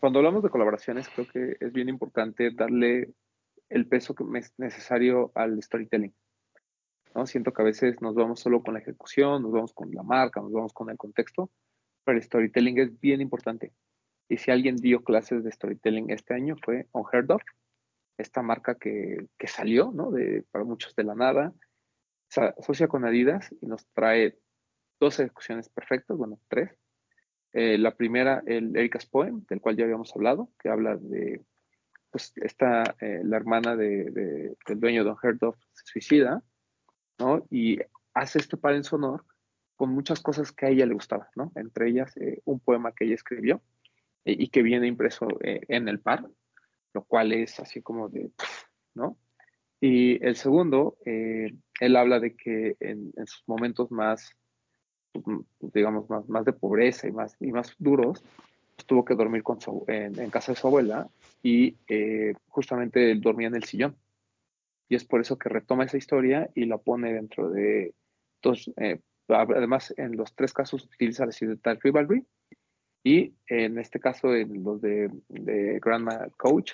cuando 0.01 0.19
hablamos 0.19 0.43
de 0.43 0.51
colaboraciones, 0.51 1.09
creo 1.09 1.27
que 1.27 1.57
es 1.59 1.73
bien 1.73 1.89
importante 1.89 2.51
darle 2.51 3.12
el 3.69 3.89
peso 3.89 4.15
que 4.15 4.24
es 4.39 4.53
necesario 4.59 5.32
al 5.35 5.62
storytelling. 5.62 6.15
¿no? 7.15 7.27
Siento 7.27 7.53
que 7.53 7.62
a 7.62 7.65
veces 7.65 8.01
nos 8.01 8.15
vamos 8.15 8.40
solo 8.40 8.62
con 8.62 8.74
la 8.74 8.81
ejecución, 8.81 9.43
nos 9.43 9.53
vamos 9.53 9.73
con 9.73 9.90
la 9.93 10.03
marca, 10.03 10.40
nos 10.40 10.53
vamos 10.53 10.73
con 10.73 10.90
el 10.90 10.97
contexto, 10.97 11.51
pero 12.05 12.19
el 12.19 12.23
storytelling 12.23 12.78
es 12.78 13.01
bien 13.01 13.20
importante. 13.20 13.73
Y 14.28 14.39
si 14.39 14.51
alguien 14.51 14.77
dio 14.77 15.03
clases 15.03 15.44
de 15.44 15.53
storytelling 15.53 16.11
este 16.11 16.35
año 16.35 16.57
fue 16.62 16.86
Unheard 16.93 17.31
of, 17.31 17.43
esta 18.19 18.43
marca 18.43 18.77
que, 18.77 19.27
que 19.39 19.47
salió, 19.47 19.93
¿no? 19.93 20.11
De, 20.11 20.44
para 20.51 20.65
muchos 20.65 20.94
de 20.94 21.05
la 21.05 21.15
nada, 21.15 21.53
se 22.28 22.40
asocia 22.43 22.89
con 22.89 23.05
Adidas 23.05 23.55
y 23.61 23.66
nos 23.66 23.86
trae 23.89 24.39
dos 25.01 25.18
ejecuciones 25.20 25.68
perfectas, 25.68 26.16
bueno, 26.16 26.39
tres. 26.48 26.70
Eh, 27.52 27.78
la 27.78 27.94
primera, 27.97 28.43
el 28.47 28.77
Erika's 28.77 29.06
Poem, 29.06 29.44
del 29.48 29.60
cual 29.60 29.77
ya 29.77 29.85
habíamos 29.85 30.14
hablado, 30.14 30.51
que 30.59 30.68
habla 30.68 30.97
de, 30.97 31.43
pues, 32.10 32.32
esta, 32.36 32.97
eh, 33.01 33.20
la 33.24 33.36
hermana 33.36 33.77
de, 33.77 34.10
de- 34.10 34.56
del 34.66 34.81
dueño 34.81 35.05
de 35.05 35.10
Unheard 35.10 35.43
of 35.43 35.56
se 35.73 35.86
suicida, 35.86 36.43
¿no? 37.18 37.47
Y 37.51 37.78
hace 38.12 38.39
este 38.39 38.56
par 38.56 38.74
en 38.74 38.85
su 38.85 38.97
honor 38.97 39.24
con 39.74 39.90
muchas 39.90 40.20
cosas 40.20 40.52
que 40.52 40.66
a 40.66 40.68
ella 40.70 40.86
le 40.86 40.94
gustaban, 40.94 41.28
¿no? 41.35 41.52
Entre 41.55 41.89
ellas, 41.89 42.16
eh, 42.16 42.40
un 42.44 42.60
poema 42.60 42.93
que 42.93 43.05
ella 43.06 43.14
escribió 43.14 43.62
y 44.24 44.48
que 44.48 44.62
viene 44.62 44.89
impreso 44.89 45.28
en 45.40 45.86
el 45.89 46.01
par, 46.01 46.27
lo 46.93 47.05
cual 47.05 47.32
es 47.32 47.60
así 47.60 47.81
como 47.81 48.09
de, 48.09 48.32
¿no? 48.94 49.16
Y 49.81 50.24
el 50.27 50.35
segundo, 50.35 50.97
él 51.05 51.97
habla 51.97 52.18
de 52.18 52.35
que 52.35 52.77
en, 52.81 53.12
sus 53.27 53.44
momentos 53.47 53.90
más, 53.93 54.31
digamos, 55.60 56.09
más, 56.09 56.28
más 56.28 56.44
de 56.44 56.52
pobreza 56.52 57.09
y 57.09 57.12
más, 57.12 57.36
y 57.40 57.52
más 57.52 57.74
duros, 57.78 58.22
pues, 58.76 58.86
tuvo 58.86 59.05
que 59.05 59.14
dormir 59.14 59.43
en, 59.88 60.30
casa 60.30 60.52
de 60.52 60.56
su 60.56 60.66
abuela 60.66 61.09
y 61.43 61.76
eh, 61.88 62.34
justamente 62.48 63.10
él 63.10 63.20
dormía 63.20 63.48
en 63.48 63.56
el 63.56 63.64
sillón. 63.64 63.97
Y 64.88 64.94
es 64.94 65.05
por 65.05 65.20
eso 65.20 65.38
que 65.38 65.48
retoma 65.48 65.84
esa 65.84 65.97
historia 65.97 66.51
y 66.55 66.66
la 66.66 66.78
pone 66.78 67.12
dentro 67.12 67.51
de 67.51 67.94
dos, 68.43 68.70
eh, 68.76 69.01
además 69.28 69.93
en 69.97 70.16
los 70.16 70.34
tres 70.34 70.52
casos 70.52 70.84
utiliza 70.84 71.26
la 71.26 71.32
ciudad 71.32 71.59
Rivalry 71.82 72.24
Y 73.02 73.34
en 73.48 73.78
este 73.78 73.98
caso, 73.98 74.34
en 74.34 74.62
los 74.62 74.80
de, 74.80 75.10
de 75.28 75.80
Grandma 75.80 76.28
Coach, 76.36 76.72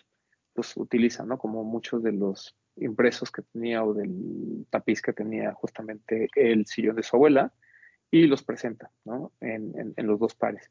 pues 0.52 0.76
utilizan, 0.76 1.28
¿no? 1.28 1.38
Como 1.38 1.64
muchos 1.64 2.02
de 2.02 2.12
los 2.12 2.54
impresos 2.76 3.30
que 3.30 3.42
tenía 3.42 3.84
o 3.84 3.94
del 3.94 4.66
tapiz 4.70 5.00
que 5.00 5.12
tenía 5.12 5.52
justamente 5.54 6.28
el 6.34 6.66
sillón 6.66 6.96
de 6.96 7.02
su 7.02 7.16
abuela 7.16 7.52
y 8.12 8.26
los 8.26 8.44
presenta, 8.44 8.92
¿no? 9.04 9.32
En, 9.40 9.94
los 9.96 10.20
dos 10.20 10.34
pares. 10.34 10.70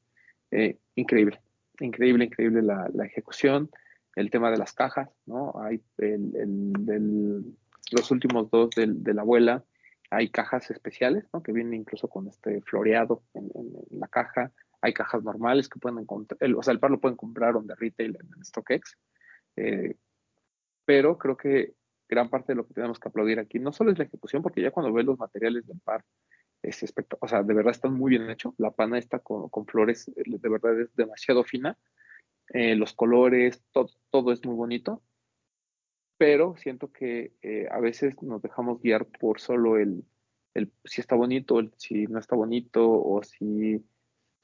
Eh, 0.52 0.78
increíble, 0.96 1.42
increíble, 1.80 2.26
increíble 2.26 2.62
la, 2.62 2.88
ejecución, 3.04 3.70
el 4.16 4.30
tema 4.30 4.52
de 4.52 4.60
las 4.60 4.74
cajas, 4.74 5.10
¿no? 5.26 5.54
Hay 5.60 5.82
el, 5.98 6.36
el, 6.36 7.58
los 7.92 8.12
últimos 8.12 8.50
dos 8.52 8.70
del, 8.70 9.04
de 9.04 9.14
la 9.16 9.24
abuela, 9.24 9.66
hay 10.12 10.30
cajas 10.30 10.70
especiales, 10.70 11.26
¿no? 11.34 11.42
Que 11.42 11.52
vienen 11.52 11.74
incluso 11.74 12.08
con 12.08 12.28
este 12.28 12.62
floreado 12.62 13.24
en, 13.34 13.50
en 13.56 14.00
la 14.00 14.08
caja, 14.08 14.52
hay 14.80 14.94
cajas 14.94 15.24
normales 15.24 15.68
que 15.68 15.80
pueden 15.80 15.98
encontrar, 15.98 16.40
o 16.56 16.62
sea, 16.62 16.74
el 16.74 16.80
par 16.80 16.92
lo 16.92 17.00
pueden 17.00 17.18
comprar 17.18 17.56
on 17.56 17.66
the 17.66 17.76
retail 17.76 18.18
en 18.20 18.46
StockX, 18.46 18.98
eh, 19.56 19.96
pero 20.86 21.18
creo 21.18 21.38
que 21.38 21.74
gran 22.08 22.30
parte 22.30 22.52
de 22.52 22.58
lo 22.58 22.68
que 22.68 22.76
tenemos 22.76 23.00
que 23.00 23.08
aplaudir 23.08 23.40
aquí 23.40 23.58
no 23.58 23.72
solo 23.72 23.92
es 23.92 23.98
la 23.98 24.04
ejecución, 24.04 24.44
porque 24.44 24.62
ya 24.62 24.70
cuando 24.70 24.94
ves 24.94 25.06
los 25.06 25.18
materiales 25.18 25.66
del 25.66 25.80
par, 25.80 26.04
es 26.64 26.84
espectacular, 26.84 27.26
o 27.26 27.28
sea, 27.28 27.44
de 27.44 27.54
verdad 27.54 27.72
están 27.72 27.94
muy 27.94 28.12
bien 28.12 28.30
hechos. 28.30 28.54
La 28.58 28.72
pana 28.72 28.98
está 28.98 29.20
con, 29.20 29.50
flores, 29.66 30.12
de 30.16 30.50
verdad 30.50 30.80
es 30.80 30.96
demasiado 30.96 31.44
fina. 31.44 31.78
Eh, 32.50 32.76
los 32.76 32.94
colores, 32.94 33.64
todo, 33.72 33.90
todo 34.10 34.32
es 34.32 34.46
muy 34.46 34.56
bonito, 34.56 35.02
pero 36.18 36.56
siento 36.58 36.92
que 36.92 37.34
eh, 37.42 37.68
a 37.72 37.80
veces 37.80 38.22
nos 38.22 38.42
dejamos 38.42 38.82
guiar 38.82 39.08
por 39.08 39.40
solo 39.40 39.78
el, 39.78 40.06
el 40.54 40.72
si 40.84 41.02
está 41.02 41.16
bonito, 41.16 41.60
el, 41.60 41.74
si 41.78 42.06
no 42.08 42.20
está 42.20 42.36
bonito, 42.36 42.92
o 42.92 43.24
si 43.24 43.84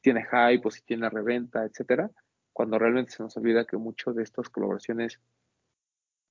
tiene 0.02 0.23
hype, 0.23 0.68
o 0.68 0.72
si 0.72 0.81
tiene 0.84 1.10
reventa, 1.10 1.65
etcétera, 1.65 2.10
cuando 2.53 2.80
realmente 2.80 3.11
se 3.11 3.22
nos 3.22 3.38
olvida 3.38 3.65
que 3.65 3.77
mucho 3.77 4.14
de 4.14 4.23
estas 4.23 4.49
colaboraciones, 4.49 5.19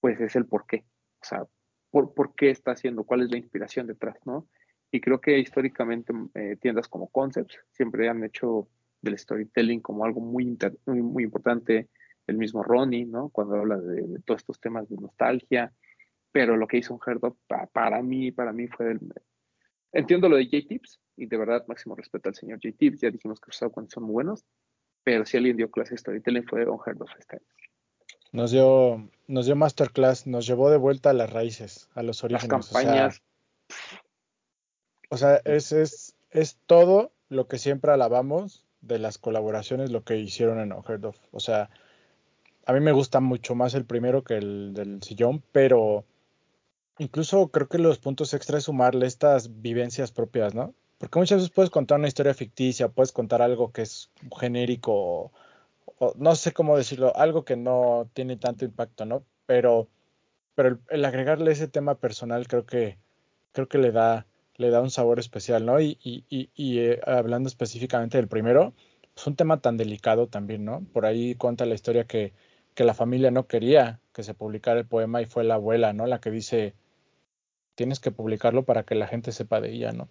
pues 0.01 0.21
es 0.21 0.35
el 0.35 0.47
por 0.47 0.67
qué, 0.67 0.85
o 1.21 1.25
sea, 1.25 1.47
por, 1.91 2.15
por 2.15 2.35
qué 2.35 2.51
está 2.51 2.73
haciendo, 2.73 3.05
cuál 3.05 3.23
es 3.23 3.31
la 3.31 3.39
inspiración 3.39 3.87
detrás, 3.87 4.17
¿no? 4.25 4.49
Y 4.91 5.01
creo 5.01 5.21
que 5.21 5.39
históricamente 5.39 6.13
eh, 6.35 6.57
tiendas 6.61 6.89
como 6.89 7.09
Concepts 7.09 7.59
siempre 7.71 8.09
han 8.09 8.25
hecho 8.25 8.69
del 9.03 9.19
storytelling 9.19 9.81
como 9.81 10.05
algo 10.05 10.21
muy, 10.21 10.45
inter, 10.45 10.77
muy, 10.87 11.03
muy, 11.03 11.25
importante. 11.25 11.89
El 12.27 12.39
mismo 12.39 12.63
Ronnie, 12.63 13.05
¿no? 13.05 13.29
Cuando 13.29 13.57
habla 13.57 13.77
de, 13.77 14.03
de, 14.03 14.19
todos 14.21 14.41
estos 14.41 14.61
temas 14.61 14.89
de 14.89 14.97
nostalgia. 14.97 15.73
Pero 16.33 16.57
lo 16.57 16.67
que 16.67 16.79
hizo 16.79 16.95
un 16.95 17.01
Herdop, 17.05 17.37
para, 17.47 17.67
para 17.67 18.03
mí, 18.03 18.33
para 18.33 18.53
mí 18.53 18.67
fue 18.69 18.93
el... 18.93 19.01
Entiendo 19.93 20.29
lo 20.29 20.37
de 20.37 20.45
J-Tips 20.45 21.01
y 21.17 21.27
de 21.27 21.37
verdad 21.37 21.65
máximo 21.69 21.95
respeto 21.95 22.29
al 22.29 22.35
señor 22.35 22.59
J-Tips. 22.63 23.01
Ya 23.01 23.11
dijimos 23.11 23.41
que 23.41 23.49
los 23.49 23.73
cuando 23.73 23.91
son 23.91 24.05
muy 24.05 24.13
buenos. 24.13 24.45
Pero 25.05 25.25
si 25.25 25.37
alguien 25.37 25.57
dio 25.57 25.71
clase 25.71 25.93
de 25.93 25.99
storytelling 25.99 26.45
fue 26.45 26.69
un 26.69 26.81
Herdop 26.85 27.09
este 27.19 27.37
año. 27.37 27.47
Nos 28.33 28.51
dio, 28.51 29.09
nos 29.29 29.47
dio 29.47 29.57
masterclass, 29.57 30.27
nos 30.27 30.47
llevó 30.47 30.69
de 30.69 30.77
vuelta 30.77 31.11
a 31.11 31.13
las 31.13 31.33
raíces, 31.33 31.89
a 31.95 32.03
los 32.03 32.25
orígenes. 32.25 32.51
Las 32.51 32.71
campañas. 32.71 33.23
O 33.69 33.73
sea, 33.73 34.06
o 35.09 35.17
sea, 35.17 35.41
es, 35.45 35.73
es, 35.73 36.17
es 36.31 36.59
todo 36.67 37.13
lo 37.29 37.49
que 37.49 37.59
siempre 37.59 37.93
alabamos 37.93 38.65
de 38.81 38.99
las 38.99 39.19
colaboraciones, 39.19 39.91
lo 39.91 40.05
que 40.05 40.17
hicieron 40.17 40.61
en 40.61 40.73
Unheard 40.73 41.05
of. 41.05 41.17
O 41.33 41.41
sea, 41.41 41.71
a 42.67 42.73
mí 42.73 42.81
me 42.81 42.93
gusta 42.93 43.21
mucho 43.21 43.55
más 43.55 43.75
el 43.75 43.85
primero 43.85 44.25
que 44.25 44.35
el 44.35 44.75
del 44.75 45.03
sillón, 45.03 45.43
pero 45.53 46.05
incluso 46.99 47.49
creo 47.49 47.69
que 47.69 47.79
los 47.79 47.99
puntos 47.99 48.35
extra 48.35 48.59
es 48.59 48.65
sumarle 48.65 49.07
estas 49.07 49.61
vivencias 49.63 50.13
propias, 50.13 50.55
¿no? 50.55 50.75
Porque 50.99 51.19
muchas 51.19 51.39
veces 51.39 51.53
puedes 51.55 51.71
contar 51.71 51.99
una 51.99 52.09
historia 52.09 52.35
ficticia, 52.35 52.89
puedes 52.89 53.13
contar 53.13 53.43
algo 53.43 53.71
que 53.71 53.83
es 53.83 54.11
genérico, 54.41 55.31
o, 55.99 56.15
no 56.17 56.35
sé 56.35 56.53
cómo 56.53 56.77
decirlo, 56.77 57.15
algo 57.17 57.45
que 57.45 57.57
no 57.57 58.09
tiene 58.15 58.37
tanto 58.37 58.65
impacto, 58.65 59.05
¿no? 59.05 59.23
Pero, 59.47 59.89
pero 60.55 60.71
el, 60.71 60.79
el 60.91 61.05
agregarle 61.05 61.53
ese 61.53 61.69
tema 61.69 61.97
personal 61.97 62.49
creo 62.49 62.65
que, 62.67 62.99
creo 63.53 63.69
que 63.69 63.79
le 63.79 63.93
da, 63.93 64.27
le 64.59 64.71
da 64.71 64.81
un 64.81 64.91
sabor 64.91 65.19
especial, 65.19 65.67
¿no? 65.67 65.81
Y, 65.81 65.99
y, 66.03 66.25
y, 66.29 66.51
y 66.55 66.79
eh, 66.79 67.01
hablando 67.07 67.49
específicamente 67.49 68.19
del 68.19 68.29
primero, 68.29 68.75
es 69.03 69.11
pues 69.15 69.27
un 69.29 69.37
tema 69.37 69.61
tan 69.61 69.77
delicado 69.77 70.29
también, 70.29 70.65
¿no? 70.65 70.85
Por 70.93 71.07
ahí 71.07 71.35
cuenta 71.35 71.67
la 71.67 71.75
historia 71.75 72.05
que, 72.05 72.35
que 72.75 72.85
la 72.85 72.95
familia 72.95 73.31
no 73.31 73.47
quería 73.47 74.01
que 74.13 74.23
se 74.23 74.35
publicara 74.35 74.79
el 74.81 74.87
poema 74.87 75.23
y 75.23 75.27
fue 75.27 75.45
la 75.45 75.55
abuela, 75.55 75.93
¿no? 75.93 76.07
La 76.07 76.21
que 76.21 76.31
dice, 76.31 76.75
tienes 77.75 78.01
que 78.01 78.11
publicarlo 78.11 78.65
para 78.65 78.85
que 78.85 78.95
la 78.95 79.07
gente 79.07 79.33
sepa 79.33 79.61
de 79.61 79.73
ella, 79.73 79.93
¿no? 79.93 80.09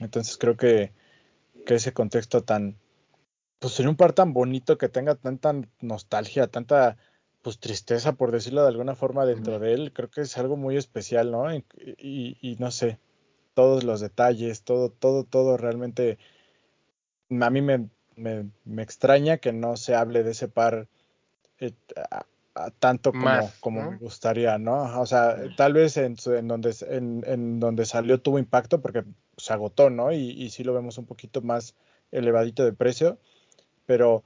Entonces 0.00 0.36
creo 0.38 0.56
que, 0.56 0.92
que 1.66 1.76
ese 1.76 1.92
contexto 1.92 2.42
tan, 2.42 2.76
pues 3.58 3.74
sería 3.74 3.90
un 3.90 3.96
par 3.96 4.12
tan 4.12 4.32
bonito 4.32 4.78
que 4.78 4.88
tenga 4.88 5.14
tanta 5.14 5.54
nostalgia, 5.80 6.48
tanta 6.48 6.96
pues 7.42 7.58
tristeza, 7.60 8.14
por 8.14 8.32
decirlo 8.32 8.62
de 8.62 8.68
alguna 8.68 8.94
forma, 8.96 9.26
dentro 9.26 9.58
de 9.58 9.74
él, 9.74 9.92
creo 9.92 10.10
que 10.10 10.22
es 10.22 10.36
algo 10.38 10.56
muy 10.56 10.76
especial, 10.76 11.30
¿no? 11.30 11.54
Y, 11.54 11.64
y, 11.76 12.36
y 12.40 12.56
no 12.56 12.70
sé, 12.70 12.98
todos 13.58 13.82
los 13.82 13.98
detalles, 13.98 14.62
todo, 14.62 14.88
todo, 14.88 15.24
todo 15.24 15.56
realmente 15.56 16.16
a 17.28 17.50
mí 17.50 17.60
me, 17.60 17.88
me, 18.14 18.48
me 18.64 18.82
extraña 18.84 19.38
que 19.38 19.52
no 19.52 19.76
se 19.76 19.96
hable 19.96 20.22
de 20.22 20.30
ese 20.30 20.46
par 20.46 20.86
eh, 21.58 21.72
a, 22.08 22.24
a 22.54 22.70
tanto 22.70 23.10
como, 23.10 23.24
Más, 23.24 23.56
como 23.58 23.90
me 23.90 23.96
gustaría, 23.96 24.58
¿no? 24.58 25.00
O 25.00 25.06
sea, 25.06 25.38
tal 25.56 25.72
vez 25.72 25.96
en, 25.96 26.14
donde, 26.46 26.72
en, 26.88 27.24
en 27.26 27.58
donde 27.58 27.84
salió 27.84 28.20
tuvo 28.20 28.38
impacto 28.38 28.80
porque 28.80 29.02
se 29.36 29.52
agotó, 29.52 29.90
¿no? 29.90 30.12
Y, 30.12 30.30
y 30.40 30.50
sí 30.50 30.62
lo 30.62 30.72
vemos 30.72 30.96
un 30.96 31.06
poquito 31.06 31.42
más 31.42 31.74
elevadito 32.12 32.64
de 32.64 32.74
precio, 32.74 33.18
pero, 33.86 34.22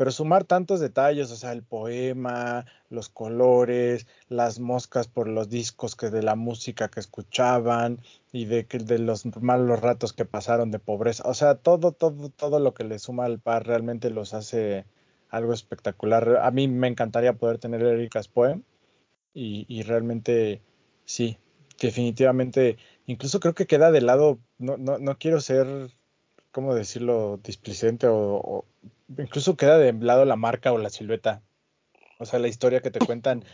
pero 0.00 0.12
sumar 0.12 0.44
tantos 0.44 0.80
detalles, 0.80 1.30
o 1.30 1.36
sea, 1.36 1.52
el 1.52 1.62
poema, 1.62 2.64
los 2.88 3.10
colores, 3.10 4.06
las 4.30 4.58
moscas 4.58 5.08
por 5.08 5.28
los 5.28 5.50
discos 5.50 5.94
que 5.94 6.08
de 6.08 6.22
la 6.22 6.36
música 6.36 6.88
que 6.88 7.00
escuchaban 7.00 8.00
y 8.32 8.46
de, 8.46 8.62
de 8.62 8.98
los 8.98 9.26
malos 9.42 9.78
ratos 9.82 10.14
que 10.14 10.24
pasaron 10.24 10.70
de 10.70 10.78
pobreza, 10.78 11.28
o 11.28 11.34
sea, 11.34 11.56
todo, 11.56 11.92
todo, 11.92 12.30
todo 12.30 12.60
lo 12.60 12.72
que 12.72 12.84
le 12.84 12.98
suma 12.98 13.26
al 13.26 13.40
par 13.40 13.66
realmente 13.66 14.08
los 14.08 14.32
hace 14.32 14.86
algo 15.28 15.52
espectacular. 15.52 16.38
A 16.42 16.50
mí 16.50 16.66
me 16.66 16.88
encantaría 16.88 17.34
poder 17.34 17.58
tener 17.58 17.82
Erika's 17.82 18.28
Poem 18.28 18.62
y, 19.34 19.66
y 19.68 19.82
realmente 19.82 20.62
sí, 21.04 21.36
definitivamente, 21.78 22.78
incluso 23.04 23.38
creo 23.38 23.54
que 23.54 23.66
queda 23.66 23.90
de 23.90 24.00
lado, 24.00 24.38
no, 24.56 24.78
no, 24.78 24.96
no 24.96 25.18
quiero 25.18 25.42
ser, 25.42 25.90
¿cómo 26.52 26.74
decirlo?, 26.74 27.38
displicente 27.42 28.06
o, 28.06 28.16
o 28.36 28.64
incluso 29.18 29.56
queda 29.56 29.78
de 29.78 29.92
lado 29.92 30.24
la 30.24 30.36
marca 30.36 30.72
o 30.72 30.78
la 30.78 30.90
silueta. 30.90 31.42
O 32.18 32.24
sea, 32.26 32.38
la 32.38 32.48
historia 32.48 32.80
que 32.80 32.90
te 32.90 32.98
cuentan 33.04 33.44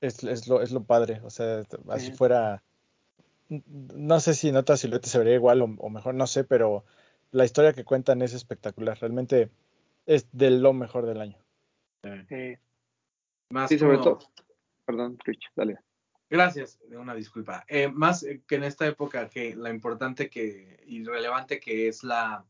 es, 0.00 0.22
es, 0.24 0.46
lo, 0.48 0.62
es 0.62 0.70
lo 0.70 0.84
padre. 0.84 1.20
O 1.24 1.30
sea, 1.30 1.62
así 1.88 2.06
Sí. 2.06 2.12
fuera. 2.12 2.62
No 3.48 4.20
sé 4.20 4.34
si 4.34 4.48
en 4.50 4.56
otra 4.56 4.76
silueta 4.76 5.08
se 5.08 5.18
vería 5.18 5.34
igual 5.34 5.62
o, 5.62 5.64
o 5.78 5.88
mejor, 5.90 6.14
no 6.14 6.26
sé, 6.26 6.44
pero 6.44 6.84
la 7.32 7.44
historia 7.44 7.72
que 7.72 7.84
cuentan 7.84 8.22
es 8.22 8.34
espectacular. 8.34 8.98
Realmente 9.00 9.50
es 10.06 10.26
de 10.32 10.50
lo 10.50 10.72
mejor 10.72 11.06
del 11.06 11.20
año. 11.20 11.36
Eh, 12.04 12.58
Más 13.50 13.68
sí, 13.68 13.78
sobre 13.78 13.98
como- 13.98 14.18
todo. 14.18 14.30
Perdón, 14.84 15.18
Rich, 15.24 15.46
dale. 15.56 15.78
Gracias, 16.30 16.78
una 16.90 17.14
disculpa. 17.14 17.64
Eh, 17.68 17.88
más 17.88 18.22
eh, 18.22 18.42
que 18.46 18.56
en 18.56 18.64
esta 18.64 18.86
época 18.86 19.30
que 19.30 19.56
la 19.56 19.70
importante 19.70 20.28
que 20.28 20.82
y 20.86 21.02
relevante 21.02 21.58
que 21.58 21.88
es 21.88 22.04
la, 22.04 22.44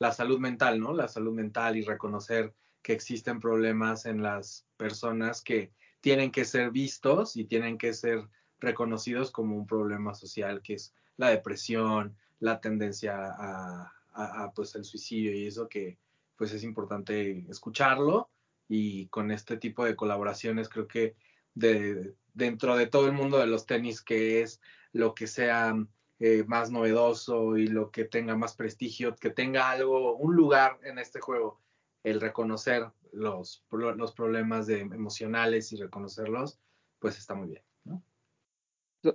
la 0.00 0.12
salud 0.12 0.40
mental, 0.40 0.80
¿no? 0.80 0.92
La 0.92 1.06
salud 1.06 1.32
mental 1.32 1.76
y 1.76 1.82
reconocer 1.82 2.52
que 2.82 2.92
existen 2.92 3.38
problemas 3.38 4.06
en 4.06 4.22
las 4.22 4.66
personas 4.76 5.42
que 5.42 5.72
tienen 6.00 6.32
que 6.32 6.44
ser 6.44 6.72
vistos 6.72 7.36
y 7.36 7.44
tienen 7.44 7.78
que 7.78 7.92
ser 7.92 8.26
reconocidos 8.58 9.30
como 9.30 9.56
un 9.56 9.66
problema 9.66 10.14
social, 10.14 10.60
que 10.60 10.74
es 10.74 10.94
la 11.16 11.28
depresión, 11.28 12.16
la 12.40 12.60
tendencia 12.60 13.14
a, 13.14 13.92
a, 14.12 14.44
a, 14.44 14.52
pues 14.52 14.74
el 14.74 14.84
suicidio 14.84 15.32
y 15.32 15.46
eso 15.46 15.68
que 15.68 15.98
pues 16.36 16.52
es 16.52 16.64
importante 16.64 17.44
escucharlo 17.48 18.30
y 18.68 19.06
con 19.08 19.30
este 19.30 19.56
tipo 19.56 19.84
de 19.84 19.94
colaboraciones 19.94 20.68
creo 20.68 20.88
que 20.88 21.14
de, 21.54 22.14
dentro 22.34 22.76
de 22.76 22.86
todo 22.86 23.06
el 23.06 23.12
mundo 23.12 23.38
de 23.38 23.46
los 23.46 23.66
tenis 23.66 24.02
que 24.02 24.42
es 24.42 24.60
lo 24.92 25.14
que 25.14 25.26
sea 25.26 25.74
eh, 26.18 26.44
más 26.46 26.70
novedoso 26.70 27.56
y 27.56 27.66
lo 27.66 27.90
que 27.90 28.04
tenga 28.04 28.36
más 28.36 28.54
prestigio, 28.54 29.16
que 29.16 29.30
tenga 29.30 29.70
algo, 29.70 30.16
un 30.16 30.36
lugar 30.36 30.78
en 30.82 30.98
este 30.98 31.20
juego, 31.20 31.60
el 32.02 32.20
reconocer 32.20 32.90
los, 33.12 33.64
los 33.70 34.12
problemas 34.12 34.66
de, 34.66 34.80
emocionales 34.80 35.72
y 35.72 35.76
reconocerlos, 35.76 36.60
pues 36.98 37.18
está 37.18 37.34
muy 37.34 37.48
bien, 37.48 37.64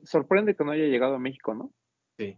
Sorprende 0.03 0.55
que 0.55 0.63
no 0.63 0.71
haya 0.71 0.85
llegado 0.85 1.13
a 1.13 1.19
México, 1.19 1.53
¿no? 1.53 1.71
Sí. 2.17 2.35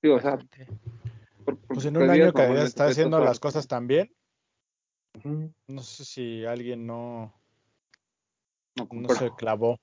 Digo, 0.00 0.14
o 0.14 0.20
sea, 0.20 0.36
Bastante. 0.36 0.66
por- 1.44 1.58
por- 1.58 1.74
Pues 1.74 1.86
en 1.86 1.96
un 1.96 2.08
año 2.08 2.32
que 2.32 2.62
está 2.62 2.86
haciendo 2.86 3.18
las 3.18 3.40
cosas 3.40 3.66
tan 3.66 3.88
bien, 3.88 4.14
no 5.66 5.82
sé 5.82 6.04
si 6.04 6.44
alguien 6.44 6.86
no, 6.86 7.34
no 8.90 9.08
se 9.08 9.34
clavó. 9.34 9.78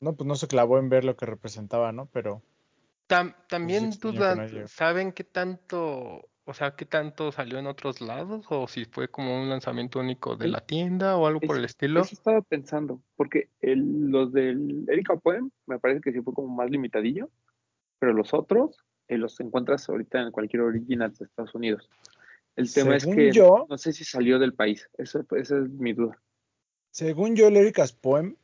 No, 0.00 0.14
pues 0.14 0.26
no 0.26 0.36
se 0.36 0.46
clavó 0.48 0.78
en 0.78 0.88
ver 0.88 1.04
lo 1.04 1.16
que 1.16 1.26
representaba, 1.26 1.92
¿no? 1.92 2.06
Pero 2.12 2.42
Tam- 3.08 3.34
también 3.48 3.84
extraño 3.84 4.14
que 4.14 4.34
no 4.34 4.46
dudan, 4.48 4.68
¿saben 4.68 5.12
qué 5.12 5.24
tanto 5.24 6.28
o 6.48 6.54
sea, 6.54 6.76
qué 6.76 6.84
tanto 6.86 7.32
salió 7.32 7.58
en 7.58 7.66
otros 7.66 8.00
lados 8.00 8.46
o 8.50 8.68
si 8.68 8.84
fue 8.84 9.08
como 9.08 9.42
un 9.42 9.48
lanzamiento 9.48 9.98
único 9.98 10.36
de 10.36 10.46
la 10.46 10.60
tienda 10.60 11.16
o 11.16 11.26
algo 11.26 11.40
por 11.40 11.56
el 11.56 11.64
estilo. 11.64 12.02
Eso 12.02 12.14
estaba 12.14 12.40
pensando, 12.40 13.02
porque 13.16 13.50
el- 13.60 14.10
los 14.10 14.32
del 14.32 14.84
Erika 14.88 15.16
Poem 15.16 15.50
me 15.66 15.80
parece 15.80 16.00
que 16.00 16.12
sí 16.12 16.20
fue 16.20 16.34
como 16.34 16.54
más 16.54 16.70
limitadillo, 16.70 17.30
pero 17.98 18.12
los 18.12 18.32
otros 18.32 18.76
eh, 19.08 19.18
los 19.18 19.38
encuentras 19.40 19.88
ahorita 19.88 20.20
en 20.22 20.30
cualquier 20.30 20.62
original 20.62 21.12
de 21.14 21.24
Estados 21.24 21.54
Unidos. 21.54 21.88
El 22.54 22.72
tema 22.72 22.94
es 22.96 23.04
que 23.06 23.32
yo- 23.32 23.66
no 23.68 23.76
sé 23.78 23.92
si 23.92 24.04
salió 24.04 24.38
del 24.38 24.54
país, 24.54 24.88
eso, 24.98 25.24
esa 25.36 25.58
es 25.58 25.68
mi 25.70 25.92
duda. 25.94 26.20
Según 26.96 27.36
yo, 27.36 27.48
el 27.48 27.58
Ericas 27.58 27.92
Poem, 27.92 28.36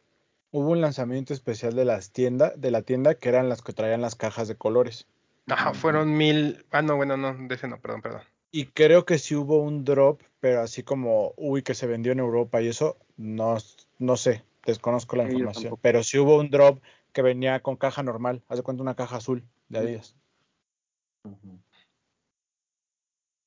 hubo 0.50 0.72
un 0.72 0.82
lanzamiento 0.82 1.32
especial 1.32 1.74
de 1.74 1.86
las 1.86 2.10
tiendas, 2.10 2.52
de 2.60 2.70
la 2.70 2.82
tienda 2.82 3.14
que 3.14 3.30
eran 3.30 3.48
las 3.48 3.62
que 3.62 3.72
traían 3.72 4.02
las 4.02 4.14
cajas 4.14 4.46
de 4.46 4.56
colores. 4.56 5.06
Ajá, 5.46 5.72
fueron 5.72 6.14
mil. 6.18 6.62
Ah, 6.70 6.82
no, 6.82 6.96
bueno, 6.96 7.16
no, 7.16 7.32
de 7.32 7.54
ese 7.54 7.66
no, 7.66 7.80
perdón, 7.80 8.02
perdón. 8.02 8.20
Y 8.50 8.66
creo 8.66 9.06
que 9.06 9.16
sí 9.16 9.34
hubo 9.34 9.62
un 9.62 9.86
drop, 9.86 10.20
pero 10.38 10.60
así 10.60 10.82
como, 10.82 11.32
uy, 11.38 11.62
que 11.62 11.72
se 11.72 11.86
vendió 11.86 12.12
en 12.12 12.18
Europa 12.18 12.60
y 12.60 12.68
eso, 12.68 12.98
no, 13.16 13.56
no 13.98 14.18
sé, 14.18 14.44
desconozco 14.66 15.16
la 15.16 15.24
Sí, 15.24 15.30
información. 15.30 15.78
Pero 15.80 16.02
sí 16.04 16.18
hubo 16.18 16.36
un 16.36 16.50
drop 16.50 16.82
que 17.14 17.22
venía 17.22 17.60
con 17.60 17.76
caja 17.76 18.02
normal, 18.02 18.42
haz 18.48 18.58
de 18.58 18.64
cuenta 18.64 18.82
una 18.82 18.96
caja 18.96 19.16
azul 19.16 19.44
de. 19.70 19.78
Adidas. 19.78 20.14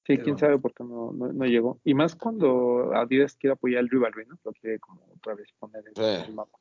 Sí, 0.06 0.14
Pero 0.14 0.24
quién 0.24 0.38
sabe 0.38 0.60
por 0.60 0.74
qué 0.74 0.84
no, 0.84 1.12
no, 1.14 1.34
no 1.34 1.46
llegó. 1.46 1.80
Y 1.84 1.96
más 1.96 2.16
cuando 2.16 2.94
Adidas 2.94 3.36
quiere 3.36 3.54
apoyar 3.54 3.80
el 3.82 3.90
rivalry, 3.90 4.26
¿no? 4.28 4.38
Lo 4.44 4.54
quiere 4.54 4.80
como 4.80 5.02
otra 5.16 5.34
vez 5.34 5.48
poner 5.58 5.84
en 5.88 5.96
Sí. 5.96 6.24
el 6.28 6.36
mapa. 6.36 6.60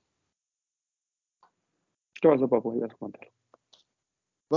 ¿Qué 2.21 2.29
pasó, 2.29 2.49
Papo? 2.49 2.75
Ya 2.75 2.89
contar. 2.97 3.31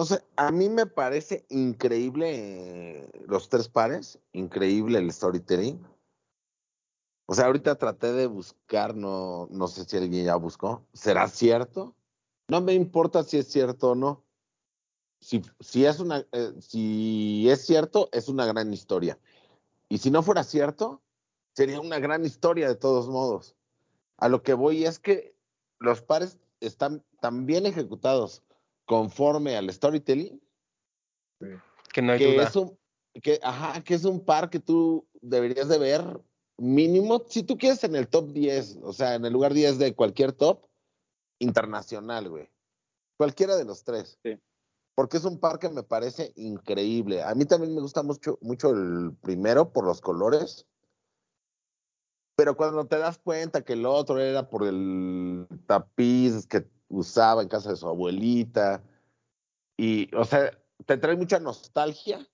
Sé, 0.06 0.24
a 0.36 0.52
mí 0.52 0.70
me 0.70 0.86
parece 0.86 1.46
increíble 1.50 2.30
eh, 2.34 3.10
los 3.28 3.50
tres 3.50 3.68
pares, 3.68 4.20
increíble 4.32 5.00
el 5.00 5.12
storytelling. 5.12 5.86
O 7.26 7.34
sea, 7.34 7.48
ahorita 7.48 7.76
traté 7.76 8.14
de 8.14 8.28
buscar, 8.28 8.96
no, 8.96 9.48
no 9.52 9.68
sé 9.68 9.84
si 9.84 9.98
alguien 9.98 10.26
ya 10.26 10.36
buscó. 10.36 10.86
¿Será 10.94 11.28
cierto? 11.28 11.94
No 12.48 12.62
me 12.62 12.74
importa 12.74 13.24
si 13.24 13.38
es 13.38 13.48
cierto 13.48 13.92
o 13.92 13.96
no. 13.96 14.24
Si, 15.20 15.42
si 15.60 15.86
es 15.86 16.00
una, 16.00 16.26
eh, 16.32 16.54
si 16.60 17.50
es 17.50 17.66
cierto, 17.66 18.10
es 18.12 18.30
una 18.30 18.46
gran 18.46 18.74
historia. 18.74 19.18
Y 19.90 19.98
si 19.98 20.12
no 20.12 20.22
fuera 20.22 20.44
cierto, 20.44 21.02
sería 21.54 21.80
una 21.80 22.00
gran 22.00 22.26
historia 22.26 22.68
de 22.68 22.76
todos 22.76 23.08
modos. 23.08 23.56
A 24.18 24.30
lo 24.30 24.44
que 24.44 24.54
voy 24.54 24.86
es 24.86 25.00
que 25.00 25.36
los 25.80 26.02
pares 26.02 26.38
están 26.60 27.04
tan 27.20 27.46
bien 27.46 27.66
ejecutados 27.66 28.44
conforme 28.86 29.56
al 29.58 29.72
storytelling 29.72 30.42
Que 31.94 32.02
no 32.02 32.14
hay 32.14 32.20
que 32.20 32.34
duda. 32.34 32.48
es 32.48 32.56
un 32.56 32.78
que 33.22 33.40
ajá, 33.42 33.84
que 33.84 33.96
es 33.96 34.06
un 34.06 34.24
par 34.24 34.50
que 34.50 34.60
tú 34.60 35.08
deberías 35.22 35.68
de 35.70 35.80
ver 35.80 36.22
mínimo 36.58 37.24
si 37.28 37.44
tú 37.44 37.58
quieres 37.58 37.84
en 37.84 37.96
el 37.96 38.08
top 38.08 38.32
10, 38.32 38.80
o 38.84 38.94
sea, 38.94 39.16
en 39.16 39.26
el 39.26 39.34
lugar 39.34 39.54
10 39.54 39.80
de 39.80 39.96
cualquier 39.96 40.34
top 40.34 40.66
internacional, 41.40 42.30
güey. 42.30 42.50
Cualquiera 43.18 43.56
de 43.56 43.66
los 43.66 43.84
tres. 43.84 44.20
Sí. 44.24 44.40
Porque 44.98 45.18
es 45.18 45.26
un 45.26 45.40
par 45.40 45.60
que 45.60 45.70
me 45.70 45.84
parece 45.84 46.34
increíble. 46.38 47.22
A 47.22 47.36
mí 47.36 47.46
también 47.46 47.76
me 47.76 47.82
gusta 47.82 48.02
mucho 48.02 48.40
mucho 48.42 48.72
el 48.72 49.16
primero 49.22 49.72
por 49.72 49.86
los 49.86 50.02
colores. 50.02 50.66
Pero 52.36 52.58
cuando 52.58 52.84
te 52.88 52.98
das 52.98 53.20
cuenta 53.20 53.64
que 53.64 53.74
el 53.74 53.86
otro 53.86 54.18
era 54.18 54.50
por 54.50 54.66
el 54.66 55.48
tapiz 55.68 56.48
que 56.48 56.68
usaba 56.90 57.44
en 57.44 57.48
casa 57.48 57.70
de 57.70 57.76
su 57.76 57.88
abuelita, 57.88 58.84
y, 59.78 60.10
o 60.16 60.26
sea, 60.26 60.58
te 60.88 60.98
trae 60.98 61.16
mucha 61.16 61.40
nostalgia, 61.40 62.28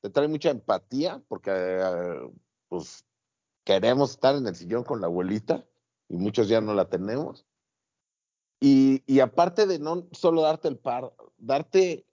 te 0.00 0.10
trae 0.10 0.26
mucha 0.26 0.50
empatía, 0.50 1.22
porque 1.28 1.52
eh, 1.52 2.32
pues 2.66 3.04
queremos 3.62 4.10
estar 4.10 4.34
en 4.34 4.48
el 4.48 4.56
sillón 4.56 4.82
con 4.82 5.00
la 5.00 5.06
abuelita, 5.06 5.64
y 6.08 6.16
muchos 6.16 6.48
ya 6.48 6.60
no 6.60 6.74
la 6.74 6.88
tenemos. 6.88 7.46
Y, 8.60 9.02
y 9.06 9.20
aparte 9.20 9.66
de 9.66 9.78
no 9.78 10.06
solo 10.12 10.42
darte 10.42 10.68
el 10.68 10.76
par, 10.76 11.12
darte 11.38 12.04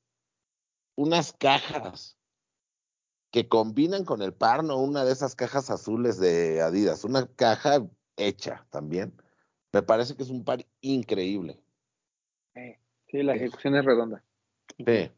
unas 0.95 1.34
cajas 1.34 2.18
que 3.32 3.48
combinan 3.48 4.06
con 4.06 4.22
el 4.22 4.34
par, 4.34 4.64
no 4.64 4.78
una 4.78 5.03
de 5.03 5.11
esas 5.11 5.36
cajas 5.36 5.69
azules 5.69 6.18
de 6.18 6.61
Adidas, 6.61 7.03
una 7.03 7.28
caja 7.28 7.86
hecha 8.15 8.65
también. 8.69 9.14
Me 9.74 9.84
parece 9.84 10.15
que 10.15 10.24
es 10.24 10.30
un 10.30 10.44
par 10.44 10.65
increíble. 10.82 11.60
Sí, 13.10 13.24
la 13.24 13.36
ejecución 13.36 13.76
es 13.76 13.86
redonda. 13.86 14.24
Sí. 14.78 15.11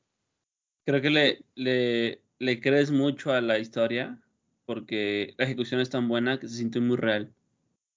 Creo 0.85 1.01
que 1.01 1.09
le, 1.09 1.45
le, 1.55 2.21
le 2.39 2.59
crees 2.61 2.91
mucho 2.91 3.31
a 3.31 3.41
la 3.41 3.59
historia 3.59 4.19
porque 4.65 5.33
la 5.37 5.45
ejecución 5.45 5.79
es 5.79 5.89
tan 5.89 6.07
buena 6.07 6.39
que 6.39 6.47
se 6.47 6.55
siente 6.57 6.79
muy 6.79 6.97
real. 6.97 7.33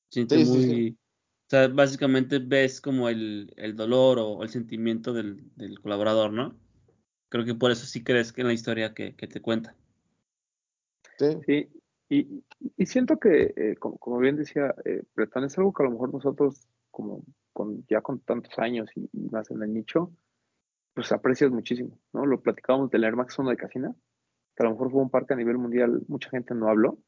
Se 0.08 0.20
siente 0.20 0.36
Sí, 0.38 0.44
sí, 0.46 0.50
muy. 0.50 0.62
sí. 0.62 0.96
O 0.98 1.01
sea, 1.52 1.68
básicamente 1.68 2.38
ves 2.38 2.80
como 2.80 3.08
el, 3.08 3.52
el 3.56 3.76
dolor 3.76 4.18
o 4.18 4.42
el 4.42 4.48
sentimiento 4.48 5.12
del, 5.12 5.50
del 5.56 5.80
colaborador, 5.80 6.32
¿no? 6.32 6.56
Creo 7.28 7.44
que 7.44 7.54
por 7.54 7.70
eso 7.70 7.84
sí 7.84 8.02
crees 8.02 8.32
que 8.32 8.40
en 8.40 8.46
la 8.46 8.54
historia 8.54 8.94
que, 8.94 9.14
que 9.14 9.26
te 9.26 9.40
cuenta. 9.40 9.74
Sí. 11.18 11.26
Sí, 11.46 11.68
y, 12.08 12.42
y 12.76 12.86
siento 12.86 13.18
que, 13.18 13.52
eh, 13.56 13.76
como, 13.78 13.98
como 13.98 14.18
bien 14.18 14.36
decía 14.36 14.74
eh, 14.84 15.02
Bretón, 15.14 15.44
es 15.44 15.56
algo 15.58 15.72
que 15.72 15.82
a 15.82 15.86
lo 15.86 15.92
mejor 15.92 16.12
nosotros, 16.12 16.66
como 16.90 17.22
con, 17.52 17.84
ya 17.86 18.00
con 18.00 18.20
tantos 18.20 18.58
años 18.58 18.90
y, 18.96 19.08
y 19.12 19.28
más 19.30 19.50
en 19.50 19.62
el 19.62 19.74
nicho, 19.74 20.10
pues 20.94 21.12
aprecias 21.12 21.50
muchísimo, 21.50 21.98
¿no? 22.12 22.24
Lo 22.24 22.40
platicábamos 22.40 22.90
del 22.90 23.04
Air 23.04 23.16
Max 23.16 23.38
1 23.38 23.50
de 23.50 23.56
Casina, 23.56 23.94
que 24.56 24.62
a 24.62 24.64
lo 24.64 24.72
mejor 24.72 24.90
fue 24.90 25.02
un 25.02 25.10
parque 25.10 25.34
a 25.34 25.36
nivel 25.36 25.58
mundial, 25.58 26.02
mucha 26.08 26.30
gente 26.30 26.54
no 26.54 26.68
habló, 26.68 26.98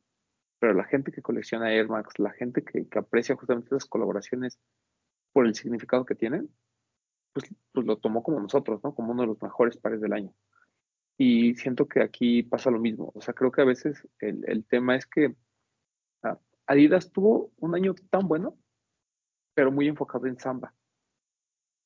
pero 0.65 0.73
la 0.73 0.85
gente 0.85 1.13
que 1.13 1.21
colecciona 1.21 1.75
Air 1.75 1.91
Max, 1.91 2.19
la 2.19 2.31
gente 2.31 2.65
que, 2.65 2.89
que 2.89 2.99
aprecia 2.99 3.37
justamente 3.37 3.67
esas 3.67 3.85
colaboraciones 3.85 4.59
por 5.35 5.45
el 5.45 5.55
significado 5.55 6.07
que 6.07 6.15
tienen, 6.15 6.49
pues, 7.35 7.55
pues 7.71 7.85
lo 7.85 7.99
tomó 7.99 8.23
como 8.23 8.41
nosotros, 8.41 8.83
¿no? 8.83 8.95
Como 8.95 9.13
uno 9.13 9.25
de 9.25 9.27
los 9.27 9.43
mejores 9.43 9.77
pares 9.77 10.01
del 10.01 10.15
año. 10.15 10.35
Y 11.19 11.55
siento 11.57 11.87
que 11.87 12.01
aquí 12.01 12.45
pasa 12.45 12.71
lo 12.71 12.79
mismo. 12.79 13.13
O 13.15 13.21
sea, 13.21 13.35
creo 13.35 13.53
que 13.53 13.61
a 13.61 13.67
veces 13.67 14.09
el, 14.21 14.43
el 14.49 14.65
tema 14.65 14.97
es 14.97 15.07
que 15.07 15.37
ah, 16.23 16.39
Adidas 16.67 17.13
tuvo 17.13 17.53
un 17.59 17.75
año 17.75 17.95
tan 18.09 18.27
bueno, 18.27 18.57
pero 19.53 19.71
muy 19.71 19.87
enfocado 19.87 20.27
en 20.29 20.39
samba. 20.39 20.73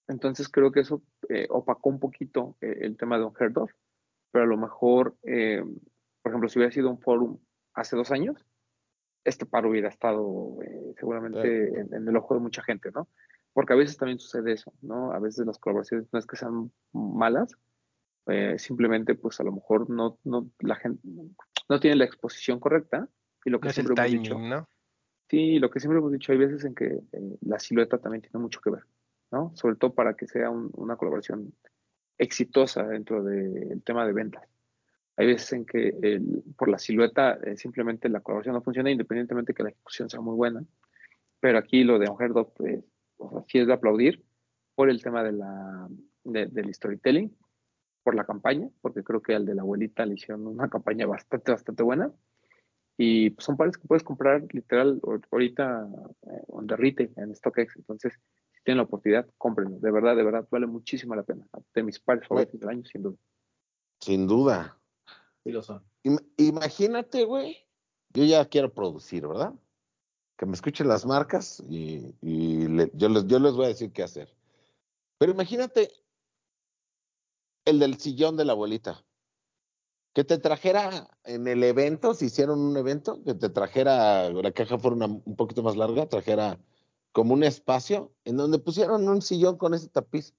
Entonces 0.06 0.48
creo 0.48 0.70
que 0.70 0.82
eso 0.82 1.02
eh, 1.28 1.48
opacó 1.50 1.88
un 1.88 1.98
poquito 1.98 2.56
eh, 2.60 2.78
el 2.82 2.96
tema 2.96 3.16
de 3.16 3.22
Don 3.22 3.34
Herdorf, 3.36 3.72
pero 4.30 4.44
a 4.44 4.46
lo 4.46 4.56
mejor, 4.56 5.16
eh, 5.24 5.64
por 6.22 6.30
ejemplo, 6.30 6.48
si 6.48 6.60
hubiera 6.60 6.72
sido 6.72 6.90
un 6.90 7.00
forum 7.00 7.40
hace 7.74 7.96
dos 7.96 8.12
años, 8.12 8.46
este 9.28 9.46
paro 9.46 9.70
hubiera 9.70 9.88
estado 9.88 10.56
eh, 10.62 10.94
seguramente 10.98 11.80
en, 11.80 11.92
en 11.94 12.08
el 12.08 12.16
ojo 12.16 12.34
de 12.34 12.40
mucha 12.40 12.62
gente, 12.62 12.90
¿no? 12.92 13.08
Porque 13.52 13.72
a 13.72 13.76
veces 13.76 13.96
también 13.96 14.18
sucede 14.18 14.52
eso, 14.52 14.72
¿no? 14.82 15.12
A 15.12 15.18
veces 15.18 15.46
las 15.46 15.58
colaboraciones 15.58 16.08
no 16.12 16.18
es 16.18 16.26
que 16.26 16.36
sean 16.36 16.70
malas, 16.92 17.54
eh, 18.26 18.56
simplemente 18.58 19.14
pues 19.14 19.40
a 19.40 19.44
lo 19.44 19.52
mejor 19.52 19.88
no, 19.90 20.18
no, 20.24 20.50
la 20.60 20.76
gente 20.76 21.00
no 21.68 21.80
tiene 21.80 21.96
la 21.96 22.04
exposición 22.04 22.60
correcta 22.60 23.08
y 23.44 23.50
lo 23.50 23.58
que 23.60 23.66
No 23.66 23.70
es 23.70 23.78
el 23.78 23.84
siempre 23.86 24.02
hemos 24.04 24.10
timing, 24.10 24.22
dicho, 24.22 24.38
¿no? 24.38 24.68
sí, 25.30 25.58
lo 25.58 25.70
que 25.70 25.80
siempre 25.80 25.98
hemos 25.98 26.12
dicho, 26.12 26.32
hay 26.32 26.38
veces 26.38 26.64
en 26.64 26.74
que 26.74 26.86
eh, 26.86 27.36
la 27.42 27.58
silueta 27.58 27.98
también 27.98 28.22
tiene 28.22 28.38
mucho 28.38 28.60
que 28.60 28.70
ver, 28.70 28.84
¿no? 29.30 29.52
Sobre 29.54 29.76
todo 29.76 29.94
para 29.94 30.14
que 30.14 30.26
sea 30.26 30.50
un- 30.50 30.70
una 30.74 30.96
colaboración 30.96 31.52
exitosa 32.18 32.82
dentro 32.86 33.22
del 33.22 33.82
tema 33.82 34.06
de 34.06 34.12
ventas. 34.12 34.42
Hay 35.18 35.26
veces 35.26 35.52
en 35.52 35.66
que 35.66 35.88
el- 36.00 36.44
por 36.56 36.68
la 36.68 36.78
silueta 36.78 37.34
eh, 37.44 37.56
simplemente 37.56 38.08
la 38.08 38.20
colaboración 38.20 38.54
no 38.54 38.62
funciona 38.62 38.90
independientemente 38.90 39.52
que 39.52 39.64
la 39.64 39.70
ejecución 39.70 40.08
sea 40.08 40.20
muy 40.20 40.36
buena, 40.36 40.64
pero 41.40 41.58
aquí 41.58 41.82
lo 41.84 41.98
de 41.98 42.08
Ongerdog 42.08 42.54
pues, 42.54 42.84
o 43.18 43.30
sea, 43.30 43.44
sí 43.48 43.58
es 43.58 43.66
de 43.66 43.72
aplaudir 43.72 44.24
por 44.76 44.88
el 44.88 45.02
tema 45.02 45.24
de 45.24 45.32
la, 45.32 45.88
de- 46.24 46.46
del 46.46 46.72
storytelling, 46.72 47.36
por 48.04 48.14
la 48.14 48.24
campaña, 48.24 48.68
porque 48.80 49.02
creo 49.02 49.20
que 49.20 49.34
al 49.34 49.44
de 49.44 49.54
la 49.56 49.62
abuelita 49.62 50.06
le 50.06 50.14
hicieron 50.14 50.46
una 50.46 50.68
campaña 50.70 51.04
bastante, 51.06 51.50
bastante 51.52 51.82
buena. 51.82 52.12
Y 52.96 53.30
pues, 53.30 53.44
son 53.44 53.56
pares 53.56 53.76
que 53.76 53.86
puedes 53.88 54.02
comprar 54.04 54.42
literal 54.52 55.00
ahor- 55.02 55.26
ahorita 55.30 55.88
eh, 56.22 56.42
on 56.48 56.66
the 56.66 56.76
retail, 56.76 57.10
en 57.16 57.34
StockX. 57.34 57.76
Entonces, 57.76 58.14
si 58.52 58.62
tienen 58.64 58.78
la 58.78 58.84
oportunidad, 58.84 59.28
cómprenlo. 59.36 59.78
De 59.80 59.90
verdad, 59.90 60.16
de 60.16 60.22
verdad, 60.24 60.46
vale 60.50 60.66
muchísimo 60.66 61.14
la 61.16 61.22
pena. 61.24 61.44
De 61.74 61.82
mis 61.82 61.98
pares 62.00 62.26
favoritos 62.26 62.58
del 62.60 62.68
año, 62.70 62.84
sin 62.84 63.02
duda. 63.02 63.16
Sin 64.00 64.26
duda. 64.26 64.77
Sí 65.48 65.52
lo 65.52 65.62
son. 65.62 65.82
Im- 66.04 66.20
imagínate, 66.36 67.24
güey. 67.24 67.56
Yo 68.12 68.22
ya 68.22 68.44
quiero 68.44 68.70
producir, 68.70 69.26
¿verdad? 69.26 69.54
Que 70.36 70.44
me 70.44 70.52
escuchen 70.52 70.88
las 70.88 71.06
marcas 71.06 71.62
y, 71.70 72.14
y 72.20 72.66
le- 72.68 72.90
yo, 72.92 73.08
les, 73.08 73.26
yo 73.26 73.38
les 73.38 73.54
voy 73.54 73.64
a 73.64 73.68
decir 73.68 73.90
qué 73.90 74.02
hacer. 74.02 74.30
Pero 75.16 75.32
imagínate 75.32 75.90
el 77.64 77.78
del 77.78 77.96
sillón 77.98 78.36
de 78.36 78.44
la 78.44 78.52
abuelita. 78.52 79.02
Que 80.12 80.22
te 80.22 80.36
trajera 80.36 81.08
en 81.24 81.48
el 81.48 81.64
evento, 81.64 82.12
si 82.12 82.26
hicieron 82.26 82.60
un 82.60 82.76
evento, 82.76 83.24
que 83.24 83.32
te 83.32 83.48
trajera, 83.48 84.28
la 84.28 84.52
caja 84.52 84.78
fuera 84.78 84.96
una- 84.96 85.06
un 85.06 85.34
poquito 85.34 85.62
más 85.62 85.76
larga, 85.78 86.10
trajera 86.10 86.58
como 87.12 87.32
un 87.32 87.42
espacio 87.42 88.12
en 88.26 88.36
donde 88.36 88.58
pusieron 88.58 89.08
un 89.08 89.22
sillón 89.22 89.56
con 89.56 89.72
ese 89.72 89.88
tapiz. 89.88 90.34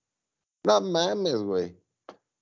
No 0.63 0.79
mames, 0.81 1.37
güey. 1.41 1.75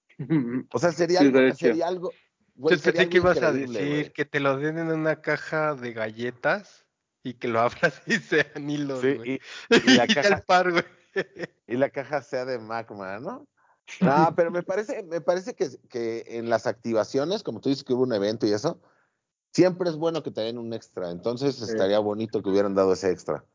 O 0.74 0.80
sea, 0.80 0.92
sería 0.92 1.20
Sí, 1.20 1.28
algo, 1.28 1.38
estaría 1.40 1.56
chido. 1.56 1.70
sería 1.72 1.88
algo, 1.88 2.12
güey, 2.58 2.76
Yo 2.76 2.82
pensé 2.84 3.10
que 3.10 3.18
ibas 3.18 3.42
a 3.42 3.52
decir 3.52 3.68
güey. 3.72 4.14
que 4.14 4.26
te 4.26 4.40
lo 4.40 4.58
den 4.58 4.78
en 4.78 4.88
una 4.92 5.22
caja 5.22 5.76
de 5.76 5.94
galletas 5.94 6.86
y 7.24 7.36
que 7.36 7.48
lo 7.48 7.60
abras 7.62 8.02
y 8.06 8.14
sean 8.18 8.70
hilos, 8.70 9.02
Sí, 9.02 9.16
güey. 9.16 9.32
y, 9.70 9.76
y 9.92 9.96
la 9.96 10.06
Y 10.10 10.14
caja, 10.14 10.36
al 10.36 10.44
par, 10.44 10.72
güey. 10.72 10.84
y 11.68 11.76
la 11.78 11.90
caja 11.90 12.22
sea 12.22 12.46
de 12.46 12.60
magma, 12.60 13.20
¿no? 13.20 13.48
No, 14.02 14.34
pero 14.36 14.52
me 14.52 14.64
parece, 14.64 15.02
me 15.04 15.22
parece 15.22 15.56
que, 15.56 15.70
que 15.90 16.24
en 16.28 16.50
las 16.50 16.68
activaciones, 16.68 17.42
como 17.44 17.62
tú 17.62 17.70
dices 17.70 17.86
que 17.86 17.94
hubo 17.94 18.04
un 18.04 18.12
evento 18.14 18.46
y 18.46 18.52
eso, 18.52 18.82
siempre 19.54 19.90
es 19.90 19.96
bueno 19.96 20.22
que 20.24 20.32
te 20.32 20.42
den 20.42 20.58
un 20.58 20.74
extra. 20.74 21.10
Entonces 21.10 21.62
estaría 21.62 22.00
bonito 22.00 22.44
que 22.44 22.50
hubieran 22.50 22.76
dado 22.76 22.92
ese 22.94 23.12
extra. 23.12 23.46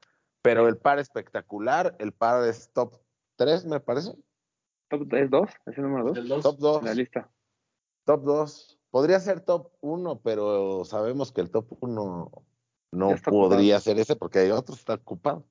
Pero 0.41 0.69
el 0.69 0.79
par 0.79 0.99
espectacular, 0.99 1.95
el 1.99 2.13
par 2.13 2.49
es 2.49 2.71
top 2.73 2.99
3, 3.37 3.67
me 3.67 3.79
parece. 3.81 4.15
Top 4.89 5.13
es 5.13 5.31
2, 5.31 5.51
es 5.67 5.77
el 5.79 5.83
número 5.85 6.05
2 6.09 6.17
El 6.19 6.29
dos. 6.29 6.43
Top 6.43 6.59
2. 6.59 6.79
en 6.81 6.85
la 6.87 6.95
lista. 6.95 7.31
Top 8.05 8.25
2. 8.25 8.79
Podría 8.93 9.19
ser 9.21 9.41
top 9.41 9.73
1, 9.81 10.21
pero 10.21 10.85
sabemos 10.85 11.33
que 11.33 11.41
el 11.41 11.51
top 11.51 11.67
1 11.81 12.31
no 12.93 13.09
podría 13.25 13.77
ocupado. 13.77 13.81
ser 13.81 13.99
ese 13.99 14.17
porque 14.17 14.41
hay 14.41 14.51
otro 14.51 14.75
está 14.75 14.95
ocupado. 14.95 15.47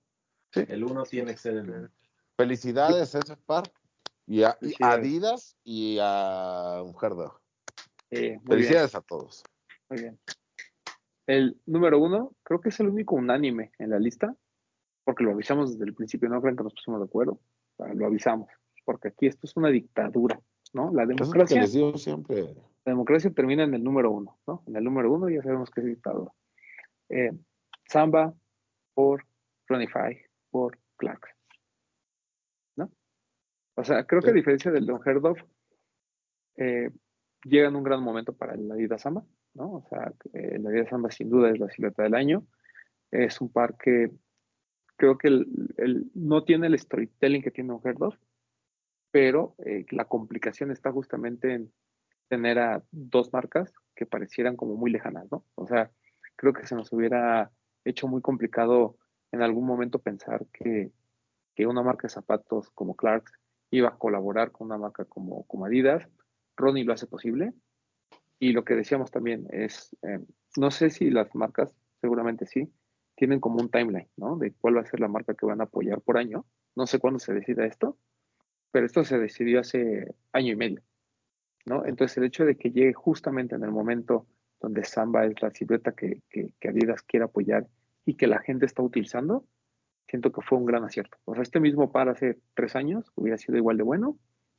El 0.53 0.83
uno 0.83 1.03
tiene 1.03 1.31
que 1.31 1.37
ser 1.39 1.55
el 1.55 1.69
uno. 1.69 1.89
Felicidades 2.37 3.15
a 3.15 3.19
ese 3.19 3.35
par. 3.35 3.63
Y 4.27 4.43
a, 4.43 4.55
y 4.61 4.75
a. 4.79 4.91
Adidas 4.91 5.57
y 5.63 5.97
a 5.99 6.83
Mujerdo. 6.85 7.41
Eh, 8.11 8.19
muy 8.19 8.27
bien, 8.29 8.41
Felicidades 8.47 8.93
a 8.93 9.01
todos. 9.01 9.43
muy 9.89 10.01
bien. 10.01 10.19
El 11.25 11.59
número 11.65 11.97
1, 11.97 12.35
creo 12.43 12.61
que 12.61 12.69
es 12.69 12.79
el 12.79 12.89
único 12.89 13.15
unánime 13.15 13.71
en 13.79 13.89
la 13.89 13.97
lista, 13.97 14.35
porque 15.03 15.23
lo 15.23 15.31
avisamos 15.31 15.71
desde 15.71 15.85
el 15.85 15.95
principio, 15.95 16.29
no 16.29 16.41
crean 16.41 16.57
que 16.57 16.63
nos 16.63 16.73
pusimos 16.75 16.99
de 16.99 17.05
acuerdo, 17.05 17.39
lo 17.79 18.05
avisamos, 18.05 18.49
porque 18.85 19.07
aquí 19.07 19.25
esto 19.25 19.47
es 19.47 19.55
una 19.55 19.69
dictadura, 19.69 20.39
¿no? 20.73 20.91
La 20.93 21.03
Eso 21.03 21.13
es 21.13 21.19
lo 21.19 21.23
que 21.23 21.23
democracia, 21.23 21.61
les 21.61 21.73
digo 21.73 21.97
siempre. 21.97 22.55
La 22.85 22.91
democracia 22.93 23.31
termina 23.31 23.63
en 23.63 23.73
el 23.73 23.83
número 23.83 24.11
1, 24.11 24.39
¿no? 24.47 24.63
En 24.67 24.75
el 24.75 24.83
número 24.83 25.11
1 25.13 25.29
ya 25.29 25.41
sabemos 25.43 25.69
que 25.69 25.81
es 25.81 25.85
dictadura. 25.87 26.31
Eh, 27.09 27.31
Samba 27.87 28.33
por 28.93 29.25
Ronify, 29.67 30.17
por 30.49 30.77
Clark. 30.97 31.27
¿No? 32.75 32.91
O 33.75 33.83
sea, 33.83 34.05
creo 34.05 34.21
que 34.21 34.29
a 34.29 34.33
diferencia 34.33 34.71
del 34.71 34.85
Don 34.85 34.99
Herdov, 35.05 35.37
eh, 36.57 36.89
llega 37.43 37.67
en 37.67 37.75
un 37.75 37.83
gran 37.83 38.01
momento 38.03 38.33
para 38.33 38.55
la 38.55 38.73
Adidas 38.75 39.01
Samba, 39.01 39.23
¿no? 39.53 39.73
O 39.73 39.87
sea, 39.89 40.13
eh, 40.33 40.57
la 40.59 40.69
Adidas 40.69 40.89
Samba 40.89 41.11
sin 41.11 41.29
duda 41.29 41.49
es 41.49 41.59
la 41.59 41.69
silueta 41.69 42.03
del 42.03 42.15
año. 42.15 42.45
Es 43.11 43.41
un 43.41 43.51
par 43.51 43.77
que 43.77 44.09
creo 44.95 45.17
que 45.17 45.27
el, 45.27 45.47
el- 45.77 46.11
no 46.13 46.43
tiene 46.43 46.67
el 46.67 46.79
storytelling 46.79 47.41
que 47.41 47.51
tiene 47.51 47.69
Don 47.73 47.81
Herdov, 47.83 48.15
pero 49.11 49.55
eh, 49.65 49.85
la 49.91 50.05
complicación 50.05 50.71
está 50.71 50.91
justamente 50.91 51.53
en 51.53 51.73
tener 52.31 52.59
a 52.59 52.81
dos 52.91 53.33
marcas 53.33 53.73
que 53.93 54.05
parecieran 54.05 54.55
como 54.55 54.77
muy 54.77 54.89
lejanas, 54.89 55.29
¿no? 55.29 55.43
O 55.55 55.67
sea, 55.67 55.91
creo 56.37 56.53
que 56.53 56.65
se 56.65 56.75
nos 56.75 56.93
hubiera 56.93 57.51
hecho 57.83 58.07
muy 58.07 58.21
complicado 58.21 58.95
en 59.33 59.41
algún 59.41 59.67
momento 59.67 59.99
pensar 59.99 60.45
que, 60.53 60.93
que 61.55 61.67
una 61.67 61.83
marca 61.83 62.03
de 62.03 62.13
zapatos 62.13 62.69
como 62.69 62.95
Clarks 62.95 63.33
iba 63.69 63.89
a 63.89 63.97
colaborar 63.97 64.53
con 64.53 64.67
una 64.67 64.77
marca 64.77 65.03
como, 65.03 65.43
como 65.43 65.65
Adidas. 65.65 66.07
Ronnie 66.55 66.85
lo 66.85 66.93
hace 66.93 67.05
posible. 67.05 67.51
Y 68.39 68.53
lo 68.53 68.63
que 68.63 68.75
decíamos 68.75 69.11
también 69.11 69.47
es, 69.51 69.93
eh, 70.01 70.19
no 70.55 70.71
sé 70.71 70.89
si 70.89 71.09
las 71.09 71.35
marcas, 71.35 71.69
seguramente 71.99 72.45
sí, 72.45 72.71
tienen 73.15 73.41
como 73.41 73.59
un 73.59 73.69
timeline, 73.69 74.07
¿no? 74.15 74.37
De 74.37 74.53
cuál 74.53 74.77
va 74.77 74.81
a 74.81 74.85
ser 74.85 75.01
la 75.01 75.09
marca 75.09 75.33
que 75.33 75.45
van 75.45 75.59
a 75.59 75.65
apoyar 75.65 75.99
por 75.99 76.17
año. 76.17 76.45
No 76.77 76.87
sé 76.87 76.97
cuándo 76.97 77.19
se 77.19 77.33
decida 77.33 77.65
esto, 77.65 77.97
pero 78.71 78.85
esto 78.85 79.03
se 79.03 79.19
decidió 79.19 79.59
hace 79.59 80.15
año 80.31 80.53
y 80.53 80.55
medio, 80.55 80.81
¿no? 81.65 81.85
Entonces 81.85 82.17
el 82.17 82.25
hecho 82.25 82.45
de 82.45 82.55
que 82.55 82.71
llegue 82.71 82.93
justamente 82.93 83.55
en 83.55 83.63
el 83.63 83.71
momento 83.71 84.27
donde 84.59 84.83
Samba 84.83 85.25
es 85.25 85.41
la 85.41 85.51
silueta 85.51 85.93
que, 85.93 86.21
que, 86.29 86.53
que 86.59 86.69
Adidas 86.69 87.01
quiere 87.01 87.25
apoyar 87.25 87.67
y 88.05 88.15
que 88.15 88.27
la 88.27 88.39
gente 88.39 88.65
está 88.65 88.81
utilizando, 88.81 89.45
siento 90.07 90.31
que 90.31 90.41
fue 90.41 90.57
un 90.57 90.65
gran 90.65 90.83
acierto. 90.83 91.17
O 91.25 91.33
sea, 91.33 91.43
este 91.43 91.59
mismo 91.59 91.91
par 91.91 92.09
hace 92.09 92.37
tres 92.53 92.75
años 92.75 93.11
hubiera 93.15 93.37
sido 93.37 93.57
igual 93.57 93.77
de 93.77 93.83
bueno. 93.83 94.17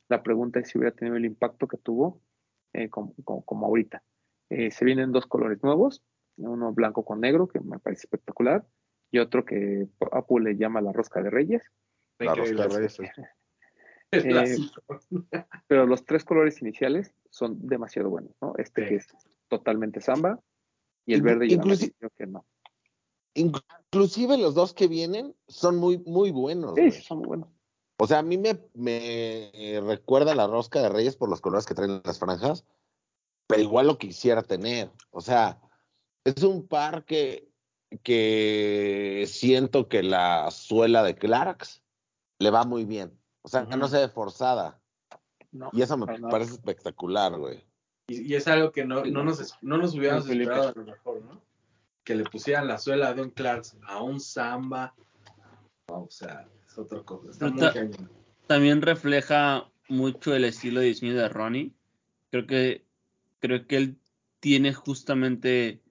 La 0.09 0.23
pregunta 0.23 0.59
es 0.59 0.69
si 0.69 0.77
hubiera 0.77 0.95
tenido 0.95 1.15
el 1.15 1.25
impacto 1.25 1.67
que 1.67 1.77
tuvo 1.77 2.21
eh, 2.73 2.89
como, 2.89 3.13
como, 3.23 3.43
como 3.43 3.67
ahorita. 3.67 4.03
Eh, 4.49 4.71
se 4.71 4.85
vienen 4.85 5.11
dos 5.11 5.25
colores 5.25 5.63
nuevos, 5.63 6.03
uno 6.37 6.73
blanco 6.73 7.05
con 7.05 7.21
negro, 7.21 7.47
que 7.47 7.59
me 7.59 7.79
parece 7.79 8.01
espectacular, 8.01 8.65
y 9.11 9.19
otro 9.19 9.45
que 9.45 9.87
Apple 10.11 10.41
le 10.41 10.57
llama 10.57 10.81
la 10.81 10.91
rosca 10.91 11.21
de 11.21 11.29
reyes. 11.29 11.71
La 12.19 12.35
rosca 12.35 12.67
de 12.67 12.67
reyes. 12.67 12.99
Eh, 15.31 15.47
pero 15.67 15.85
los 15.85 16.05
tres 16.05 16.23
colores 16.23 16.61
iniciales 16.61 17.13
son 17.29 17.57
demasiado 17.67 18.09
buenos, 18.09 18.31
¿no? 18.41 18.53
Este 18.57 18.83
Sí. 18.83 18.89
que 18.89 18.95
es 18.95 19.07
totalmente 19.47 20.01
samba 20.01 20.39
y 21.05 21.13
el 21.13 21.21
verde 21.21 21.47
y 21.47 21.53
el 21.53 21.59
inclusi- 21.59 21.93
amarillo 21.93 22.09
que 22.17 22.27
no. 22.27 22.45
Inclusive 23.35 24.37
los 24.37 24.53
dos 24.53 24.73
que 24.73 24.87
vienen 24.87 25.35
son 25.47 25.77
muy, 25.77 25.97
muy 26.05 26.31
buenos. 26.31 26.75
Sí, 26.75 26.91
sí, 26.91 27.01
son 27.01 27.19
muy 27.19 27.27
buenos. 27.27 27.49
O 27.97 28.07
sea, 28.07 28.19
a 28.19 28.23
mí 28.23 28.37
me, 28.37 28.59
me 28.73 29.79
recuerda 29.85 30.35
la 30.35 30.47
rosca 30.47 30.81
de 30.81 30.89
Reyes 30.89 31.15
por 31.15 31.29
los 31.29 31.41
colores 31.41 31.65
que 31.65 31.73
traen 31.73 32.01
las 32.03 32.19
franjas, 32.19 32.65
pero 33.47 33.61
igual 33.61 33.87
lo 33.87 33.97
quisiera 33.97 34.43
tener. 34.43 34.91
O 35.11 35.21
sea, 35.21 35.59
es 36.25 36.43
un 36.43 36.67
par 36.67 37.05
que, 37.05 37.49
que 38.03 39.25
siento 39.27 39.87
que 39.87 40.03
la 40.03 40.49
suela 40.51 41.03
de 41.03 41.15
Clarks 41.15 41.81
le 42.39 42.49
va 42.51 42.65
muy 42.65 42.85
bien. 42.85 43.17
O 43.43 43.47
sea, 43.47 43.63
Ujú. 43.63 43.77
no 43.77 43.87
se 43.87 43.99
ve 43.99 44.09
forzada. 44.09 44.79
No, 45.51 45.69
Y 45.71 45.81
eso 45.83 45.95
me 45.97 46.19
parece 46.19 46.53
espectacular, 46.53 47.37
güey. 47.37 47.63
Y, 48.07 48.31
y 48.31 48.35
es 48.35 48.47
algo 48.47 48.71
que 48.71 48.85
no, 48.85 49.05
no, 49.05 49.23
nos, 49.23 49.55
no 49.61 49.77
nos 49.77 49.93
hubiéramos 49.93 50.27
esperado 50.27 50.69
a 50.69 50.73
lo 50.73 50.83
mejor, 50.83 51.21
¿no? 51.23 51.41
Que 52.03 52.15
le 52.15 52.23
pusieran 52.23 52.67
la 52.67 52.77
suela 52.79 53.13
de 53.13 53.21
un 53.21 53.29
Clarks 53.29 53.77
a 53.87 54.01
un 54.01 54.19
Samba. 54.19 54.93
O 55.87 56.07
sea, 56.09 56.47
es 56.67 56.77
otra 56.77 57.01
cosa. 57.03 57.29
Está 57.31 57.49
muy 57.49 57.59
Está- 57.61 57.73
cañón. 57.73 58.09
También 58.47 58.81
refleja 58.81 59.69
mucho 59.87 60.33
el 60.35 60.43
estilo 60.45 60.79
de 60.81 60.87
diseño 60.87 61.15
de 61.15 61.29
Ronnie. 61.29 61.73
Creo 62.31 62.47
que 62.47 62.83
creo 63.39 63.67
que 63.67 63.77
él 63.77 63.97
tiene 64.39 64.73
justamente, 64.73 65.81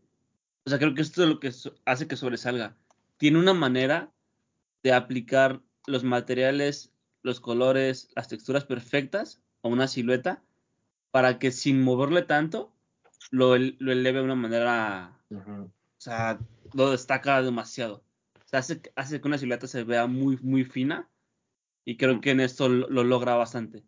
o 0.66 0.70
sea, 0.70 0.78
creo 0.78 0.94
que 0.94 1.02
esto 1.02 1.22
es 1.22 1.28
lo 1.28 1.38
que 1.40 1.52
hace 1.86 2.08
que 2.08 2.16
sobresalga. 2.16 2.76
Tiene 3.16 3.38
una 3.38 3.54
manera 3.54 4.10
de 4.82 4.92
aplicar 4.92 5.60
los 5.86 6.02
materiales, 6.04 6.91
los 7.22 7.40
colores, 7.40 8.10
las 8.14 8.28
texturas 8.28 8.64
perfectas 8.64 9.40
a 9.62 9.68
una 9.68 9.88
silueta 9.88 10.42
para 11.10 11.38
que 11.38 11.52
sin 11.52 11.82
moverle 11.82 12.22
tanto 12.22 12.72
lo, 13.30 13.56
lo 13.56 13.92
eleve 13.92 14.18
de 14.18 14.24
una 14.24 14.34
manera 14.34 15.18
Ujú. 15.30 15.62
o 15.62 15.70
sea, 15.98 16.40
lo 16.72 16.90
destaca 16.90 17.42
demasiado. 17.42 18.04
O 18.34 18.48
sea, 18.48 18.60
hace, 18.60 18.82
hace 18.96 19.20
que 19.20 19.28
una 19.28 19.38
silueta 19.38 19.66
se 19.66 19.84
vea 19.84 20.06
muy, 20.06 20.36
muy 20.42 20.64
fina. 20.64 21.08
Y 21.84 21.96
creo 21.96 22.20
que 22.20 22.30
en 22.30 22.40
esto 22.40 22.68
lo, 22.68 22.88
lo 22.88 23.02
logra 23.02 23.34
bastante. 23.34 23.84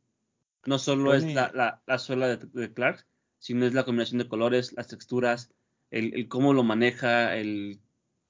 No 0.67 0.79
solo 0.79 1.15
es 1.15 1.25
Ronnie- 1.25 1.35
la, 1.35 1.53
la, 1.55 1.83
la 1.87 1.99
suela 1.99 2.27
de, 2.27 2.37
de 2.39 2.73
Clark, 2.73 3.07
sino 3.39 3.67
es 3.67 3.75
la 3.75 3.85
combinación 3.85 4.19
de 4.19 4.29
colores, 4.29 4.73
las 4.73 4.89
texturas, 4.89 5.53
el, 5.91 6.15
el 6.15 6.29
cómo 6.29 6.55
lo 6.55 6.63
maneja, 6.65 7.37
el 7.37 7.81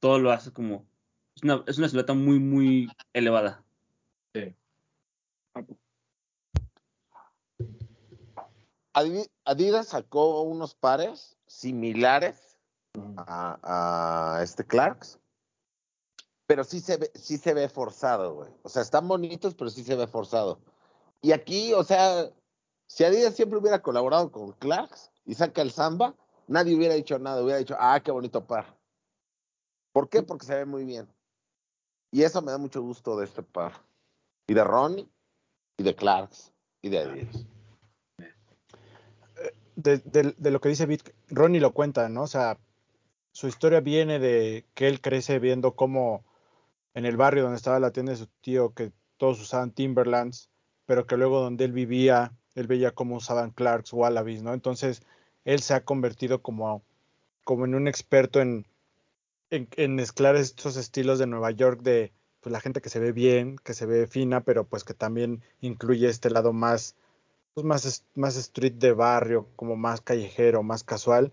todo 0.01 0.19
lo 0.19 0.33
hace 0.33 0.53
como. 0.53 0.87
Es 1.37 1.43
una, 1.45 1.65
es 1.67 1.79
una 1.79 1.89
silueta 1.89 2.15
muy, 2.15 2.39
muy 2.41 2.91
elevada. 3.13 3.65
Adi- 8.93 9.31
Adidas 9.45 9.89
sacó 9.89 10.43
unos 10.43 10.75
pares 10.75 11.37
similares 11.47 12.59
a 13.17 14.41
este 14.43 14.65
Clarks, 14.65 15.19
pero 16.47 16.63
sí 16.63 16.81
se 16.81 16.99
ve, 16.99 17.11
sí 17.15 17.39
se 17.39 17.55
ve 17.55 17.69
forzado, 17.69 18.35
güey. 18.35 18.51
O 18.63 18.69
sea, 18.69 18.83
están 18.83 19.09
bonitos, 19.09 19.55
pero 19.55 19.71
sí 19.71 19.83
se 19.83 19.97
ve 19.97 20.07
forzado. 20.07 20.61
Y 21.23 21.33
aquí, 21.33 21.73
o 21.73 21.83
sea, 21.83 22.31
si 22.87 23.03
Adidas 23.05 23.35
siempre 23.35 23.59
hubiera 23.59 23.83
colaborado 23.83 24.31
con 24.31 24.53
Clarks 24.53 25.11
y 25.25 25.35
saca 25.35 25.63
el 25.63 25.73
Samba, 25.73 26.15
nadie 26.47 26.77
hubiera 26.77 26.95
dicho 26.95 27.19
nada, 27.19 27.43
hubiera 27.43 27.59
dicho, 27.59 27.77
ah, 27.79 27.99
qué 28.01 28.11
bonito 28.11 28.47
par. 28.47 28.79
¿Por 29.93 30.09
qué? 30.09 30.23
Porque 30.23 30.47
se 30.47 30.55
ve 30.55 30.65
muy 30.67 30.85
bien. 30.85 31.09
Y 32.13 32.23
eso 32.23 32.43
me 32.43 32.53
da 32.53 32.59
mucho 32.59 32.83
gusto 32.83 33.17
de 33.17 33.25
este 33.25 33.43
par. 33.43 33.73
Y 34.47 34.55
de 34.55 34.63
Ronnie, 34.63 35.09
y 35.77 35.83
de 35.83 35.95
Clarks, 35.95 36.53
y 36.83 36.89
de 36.89 36.99
Adidas. 36.99 37.47
de, 39.77 39.99
de- 39.99 40.35
de 40.37 40.51
lo 40.51 40.61
que 40.61 40.69
dice 40.69 40.87
Vic, 40.87 41.15
Ronnie 41.29 41.61
lo 41.61 41.73
cuenta, 41.73 42.09
¿no? 42.09 42.23
O 42.23 42.27
sea, 42.29 42.59
su 43.33 43.49
historia 43.49 43.81
viene 43.81 44.19
de 44.21 44.65
que 44.75 44.87
él 44.87 45.01
crece 45.01 45.41
viendo 45.41 45.75
cómo 45.75 46.25
en 46.95 47.05
el 47.07 47.17
barrio 47.17 47.43
donde 47.43 47.57
estaba 47.57 47.81
la 47.81 47.91
tienda 47.91 48.13
de 48.13 48.19
su 48.19 48.27
tío, 48.41 48.73
que 48.73 48.93
todos 49.17 49.41
usaban 49.41 49.73
Timberlands, 49.73 50.49
pero 50.87 51.07
que 51.07 51.17
luego 51.17 51.41
donde 51.41 51.65
él 51.65 51.73
vivía, 51.73 52.33
él 52.55 52.69
veía 52.69 52.93
cómo 52.93 53.17
usaban 53.17 53.51
Clarks, 53.51 53.93
Wallabies, 53.93 54.43
¿no? 54.43 54.55
Entonces, 54.55 55.03
él 55.45 55.61
se 55.61 55.75
ha 55.75 55.85
convertido 55.85 56.41
como, 56.41 56.83
como 57.43 57.65
en 57.65 57.75
un 57.75 57.89
experto 57.89 58.41
en, 58.41 58.67
en, 59.51 59.67
en 59.77 59.97
mezclar 59.97 60.37
estos 60.37 60.77
estilos 60.77 61.19
de 61.19 61.27
Nueva 61.27 61.51
York 61.51 61.83
de 61.83 62.13
pues, 62.45 62.53
la 62.53 62.61
gente 62.61 62.83
que 62.83 62.91
se 62.91 63.01
ve 63.01 63.13
bien, 63.13 63.57
que 63.57 63.75
se 63.75 63.87
ve 63.87 64.07
fina, 64.07 64.43
pero 64.45 64.65
pues 64.67 64.85
que 64.85 64.95
también 64.95 65.43
incluye 65.63 66.09
este 66.09 66.31
lado 66.31 66.53
más 66.53 66.95
pues, 67.55 67.65
más, 67.65 68.05
más 68.15 68.37
street 68.37 68.75
de 68.75 68.93
barrio, 68.93 69.49
como 69.57 69.77
más 69.77 70.01
callejero, 70.03 70.63
más 70.63 70.85
casual. 70.85 71.33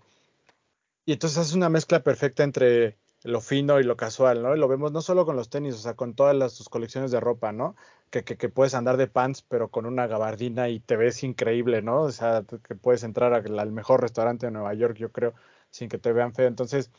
Y 1.04 1.12
entonces 1.12 1.38
hace 1.38 1.56
una 1.56 1.68
mezcla 1.68 2.02
perfecta 2.02 2.44
entre 2.44 2.96
lo 3.24 3.40
fino 3.40 3.78
y 3.80 3.84
lo 3.84 3.96
casual, 3.96 4.42
¿no? 4.42 4.56
Lo 4.56 4.68
vemos 4.68 4.92
no 4.92 5.02
solo 5.02 5.26
con 5.26 5.36
los 5.36 5.50
tenis, 5.50 5.74
o 5.74 5.78
sea, 5.78 5.94
con 5.94 6.14
todas 6.14 6.34
las, 6.34 6.56
tus 6.56 6.68
colecciones 6.68 7.10
de 7.10 7.20
ropa, 7.20 7.52
¿no? 7.52 7.76
Que, 8.10 8.24
que, 8.24 8.36
que 8.36 8.48
puedes 8.48 8.74
andar 8.74 8.96
de 8.96 9.06
pants, 9.08 9.42
pero 9.42 9.68
con 9.70 9.86
una 9.86 10.06
gabardina 10.06 10.68
y 10.70 10.80
te 10.80 10.96
ves 10.96 11.22
increíble, 11.24 11.82
¿no? 11.82 12.02
O 12.02 12.12
sea, 12.12 12.44
que 12.66 12.74
puedes 12.74 13.02
entrar 13.04 13.34
al 13.34 13.58
al 13.58 13.72
mejor 13.72 14.00
restaurante 14.00 14.46
de 14.46 14.52
Nueva 14.52 14.74
York, 14.74 14.96
yo 14.96 15.12
creo, 15.12 15.34
sin 15.70 15.88
que 15.88 15.98
te 15.98 16.12
vean 16.12 16.34
feo. 16.34 16.46
Entonces, 16.48 16.90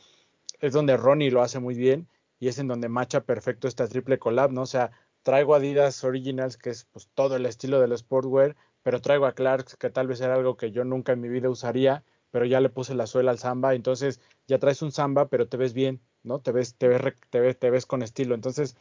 es 0.60 0.72
donde 0.72 0.96
Ronnie 0.96 1.30
lo 1.30 1.42
hace 1.42 1.58
muy 1.60 1.74
bien 1.74 2.08
y 2.38 2.48
es 2.48 2.58
en 2.58 2.68
donde 2.68 2.88
macha 2.88 3.20
perfecto 3.22 3.68
esta 3.68 3.88
triple 3.88 4.18
collab, 4.18 4.52
¿no? 4.52 4.62
O 4.62 4.66
sea, 4.66 4.90
traigo 5.22 5.54
Adidas 5.54 6.04
Originals, 6.04 6.56
que 6.56 6.70
es 6.70 6.84
pues 6.84 7.08
todo 7.14 7.36
el 7.36 7.46
estilo 7.46 7.80
del 7.80 7.96
sportwear, 7.96 8.56
pero 8.82 9.00
traigo 9.00 9.26
a 9.26 9.34
Clarks, 9.34 9.76
que 9.76 9.90
tal 9.90 10.06
vez 10.06 10.20
era 10.20 10.34
algo 10.34 10.56
que 10.56 10.70
yo 10.70 10.84
nunca 10.84 11.12
en 11.12 11.20
mi 11.20 11.28
vida 11.28 11.48
usaría, 11.48 12.04
pero 12.30 12.44
ya 12.44 12.60
le 12.60 12.68
puse 12.68 12.94
la 12.94 13.06
suela 13.06 13.30
al 13.30 13.38
Samba, 13.38 13.74
entonces 13.74 14.20
ya 14.46 14.58
traes 14.58 14.82
un 14.82 14.92
Samba, 14.92 15.28
pero 15.28 15.48
te 15.48 15.56
ves 15.56 15.72
bien, 15.72 16.00
¿no? 16.22 16.40
Te 16.40 16.52
ves, 16.52 16.74
te 16.74 16.88
ves, 16.88 17.00
te 17.30 17.40
ves, 17.40 17.58
te 17.58 17.70
ves 17.70 17.86
con 17.86 18.02
estilo. 18.02 18.34
Entonces, 18.34 18.76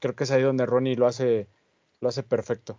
creo 0.00 0.14
que 0.14 0.24
es 0.24 0.30
ahí 0.30 0.42
donde 0.42 0.66
Ronnie 0.66 0.96
lo 0.96 1.06
hace, 1.06 1.48
lo 2.00 2.08
hace 2.08 2.22
perfecto. 2.22 2.78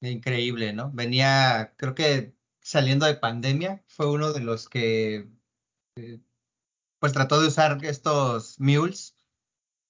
Increíble, 0.00 0.72
¿no? 0.72 0.90
Venía, 0.92 1.74
creo 1.76 1.94
que 1.94 2.34
saliendo 2.60 3.06
de 3.06 3.14
pandemia, 3.14 3.84
fue 3.86 4.10
uno 4.10 4.32
de 4.32 4.40
los 4.40 4.68
que 4.68 5.28
eh, 5.96 6.18
pues 7.02 7.12
trató 7.12 7.40
de 7.40 7.48
usar 7.48 7.84
estos 7.84 8.60
mules 8.60 9.16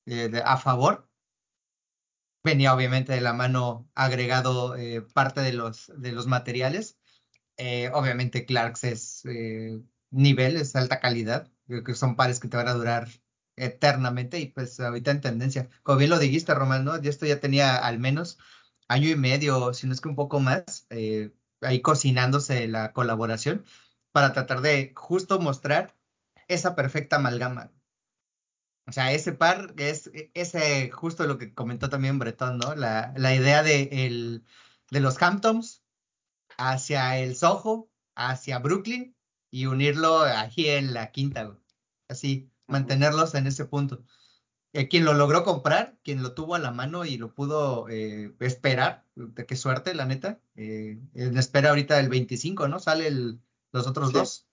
eh, 0.06 0.40
a 0.46 0.56
favor. 0.56 1.10
Venía 2.42 2.74
obviamente 2.74 3.12
de 3.12 3.20
la 3.20 3.34
mano 3.34 3.86
agregado 3.94 4.76
eh, 4.76 5.02
parte 5.02 5.42
de 5.42 5.52
los, 5.52 5.92
de 5.94 6.12
los 6.12 6.26
materiales. 6.26 6.96
Eh, 7.58 7.90
obviamente 7.92 8.46
Clarks 8.46 8.84
es 8.84 9.24
nivel, 10.10 10.56
es 10.56 10.74
alta 10.74 11.00
calidad. 11.00 11.52
Creo 11.66 11.84
que 11.84 11.94
son 11.94 12.16
pares 12.16 12.40
que 12.40 12.48
te 12.48 12.56
van 12.56 12.68
a 12.68 12.72
durar 12.72 13.08
eternamente 13.56 14.40
y 14.40 14.46
pues 14.46 14.80
ahorita 14.80 15.10
en 15.10 15.20
tendencia. 15.20 15.68
Como 15.82 15.98
bien 15.98 16.08
lo 16.08 16.18
dijiste, 16.18 16.54
Román, 16.54 16.86
¿no? 16.86 16.94
Esto 16.94 17.26
ya 17.26 17.40
tenía 17.40 17.76
al 17.76 17.98
menos 17.98 18.38
año 18.88 19.10
y 19.10 19.16
medio, 19.16 19.74
si 19.74 19.86
no 19.86 19.92
es 19.92 20.00
que 20.00 20.08
un 20.08 20.16
poco 20.16 20.40
más, 20.40 20.86
ahí 21.60 21.82
cocinándose 21.82 22.68
la 22.68 22.94
colaboración 22.94 23.66
para 24.12 24.32
tratar 24.32 24.62
de 24.62 24.94
justo 24.96 25.40
mostrar 25.40 25.94
esa 26.48 26.74
perfecta 26.74 27.16
amalgama. 27.16 27.72
O 28.86 28.92
sea, 28.92 29.12
ese 29.12 29.32
par 29.32 29.74
es 29.78 30.10
ese 30.34 30.90
justo 30.90 31.26
lo 31.26 31.38
que 31.38 31.54
comentó 31.54 31.88
también 31.88 32.18
Bretón, 32.18 32.58
¿no? 32.58 32.74
La, 32.74 33.12
la 33.16 33.34
idea 33.34 33.62
de, 33.62 33.88
el, 34.06 34.44
de 34.90 35.00
los 35.00 35.22
Hamptons 35.22 35.84
hacia 36.58 37.18
el 37.18 37.36
Soho, 37.36 37.90
hacia 38.16 38.58
Brooklyn 38.58 39.16
y 39.50 39.66
unirlo 39.66 40.20
aquí 40.20 40.68
en 40.68 40.94
la 40.94 41.12
quinta. 41.12 41.56
Así, 42.08 42.50
mantenerlos 42.66 43.34
en 43.34 43.46
ese 43.46 43.64
punto. 43.66 44.04
Eh, 44.74 44.88
quien 44.88 45.04
lo 45.04 45.12
logró 45.14 45.44
comprar, 45.44 45.98
quien 46.02 46.22
lo 46.22 46.34
tuvo 46.34 46.54
a 46.54 46.58
la 46.58 46.70
mano 46.70 47.04
y 47.04 47.18
lo 47.18 47.34
pudo 47.34 47.88
eh, 47.88 48.34
esperar, 48.40 49.06
de 49.14 49.46
qué 49.46 49.54
suerte, 49.54 49.94
la 49.94 50.06
neta. 50.06 50.40
Eh, 50.56 50.98
en 51.14 51.38
espera 51.38 51.68
ahorita 51.70 52.00
el 52.00 52.08
25, 52.08 52.68
¿no? 52.68 52.80
Sale 52.80 53.06
el, 53.06 53.40
los 53.72 53.86
otros 53.86 54.08
Sí. 54.08 54.14
dos. 54.14 54.48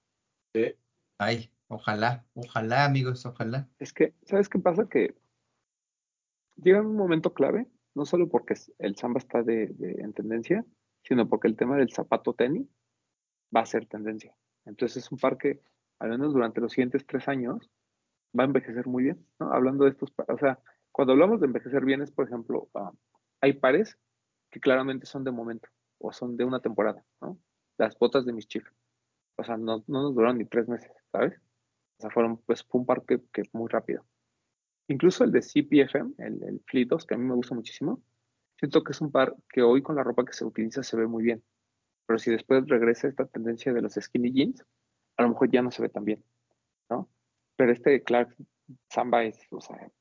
Sí. 0.54 0.76
Ay, 1.18 1.52
ojalá, 1.70 2.26
ojalá, 2.34 2.86
amigos, 2.86 3.26
ojalá. 3.26 3.68
Es 3.80 3.94
que, 3.94 4.14
¿sabes 4.26 4.50
qué 4.50 4.60
pasa? 4.60 4.88
Que 4.90 5.16
llega 6.58 6.82
un 6.82 6.96
momento 6.96 7.34
clave, 7.34 7.68
no 7.96 8.06
solo 8.06 8.28
porque 8.28 8.56
el 8.80 8.96
samba 8.98 9.20
está 9.20 9.44
de, 9.44 9.68
de- 9.68 10.02
en 10.02 10.14
tendencia, 10.14 10.66
sino 11.04 11.28
porque 11.30 11.48
el 11.48 11.56
tema 11.56 11.78
del 11.78 11.92
zapato 11.92 12.34
tenis 12.34 12.68
va 13.56 13.62
a 13.62 13.66
ser 13.66 13.86
tendencia. 13.88 14.36
Entonces 14.66 15.06
es 15.06 15.12
un 15.12 15.18
par 15.18 15.38
que, 15.38 15.62
al 16.00 16.10
menos 16.10 16.34
durante 16.34 16.62
los 16.62 16.74
siguientes 16.74 17.06
tres 17.08 17.28
años, 17.28 17.70
va 18.38 18.44
a 18.44 18.48
envejecer 18.48 18.88
muy 18.88 19.04
bien, 19.04 19.26
¿no? 19.40 19.52
Hablando 19.54 19.86
de 19.86 19.92
estos, 19.92 20.14
o 20.28 20.38
sea, 20.38 20.60
cuando 20.92 21.14
hablamos 21.14 21.40
de 21.40 21.48
envejecer 21.48 21.86
bien 21.86 22.02
es, 22.02 22.12
por 22.12 22.26
ejemplo, 22.28 22.70
ah, 22.76 22.92
hay 23.42 23.54
pares 23.54 23.98
que 24.52 24.60
claramente 24.60 25.06
son 25.06 25.24
de 25.24 25.32
momento 25.32 25.70
o 26.00 26.12
son 26.12 26.36
de 26.38 26.44
una 26.46 26.60
temporada, 26.60 27.04
¿no? 27.22 27.40
Las 27.78 27.98
botas 27.98 28.26
de 28.26 28.34
mis 28.34 28.48
chicas. 28.48 28.74
O 29.38 29.44
sea, 29.44 29.58
no, 29.58 29.84
no 29.88 30.04
nos 30.04 30.14
duraron 30.16 30.38
ni 30.38 30.46
tres 30.46 30.68
meses, 30.68 30.92
¿sabes? 31.12 31.40
Sea, 32.00 32.10
fueron, 32.10 32.38
pues, 32.38 32.64
fue 32.64 32.80
un 32.82 32.86
par 32.88 33.04
que, 33.06 33.22
que 33.32 33.44
muy 33.54 33.68
rápido. 33.70 34.06
Incluso 34.88 35.24
el 35.24 35.32
de 35.32 35.42
CPFM, 35.42 36.14
el, 36.18 36.44
el 36.44 36.62
Fleet 36.66 36.88
2, 36.88 37.06
que 37.06 37.14
a 37.14 37.18
mí 37.18 37.26
me 37.26 37.36
gusta 37.36 37.54
muchísimo, 37.54 38.02
siento 38.58 38.84
que 38.84 38.92
es 38.94 39.02
un 39.02 39.12
par 39.12 39.36
que 39.50 39.62
hoy 39.62 39.82
con 39.82 39.96
la 39.96 40.04
ropa 40.04 40.26
que 40.26 40.34
se 40.34 40.46
utiliza 40.46 40.82
se 40.84 40.98
ve 40.98 41.08
muy 41.08 41.24
bien. 41.24 41.44
Pero 42.08 42.18
si 42.18 42.32
después 42.32 42.68
regresa 42.68 43.08
esta 43.08 43.26
tendencia 43.28 43.72
de 43.72 43.82
los 43.82 43.94
skinny 43.94 44.32
jeans, 44.32 44.66
a 45.18 45.24
lo 45.24 45.30
mejor 45.30 45.52
ya 45.52 45.62
no 45.62 45.70
se 45.72 45.82
ve 45.82 45.90
tan 45.90 46.06
bien, 46.06 46.24
¿no? 46.90 47.10
Pero 47.56 47.72
este 47.72 48.02
Clark 48.04 48.36
Samba 48.90 49.24
es, 49.26 49.38
o 49.52 49.62
sea, 49.62 49.92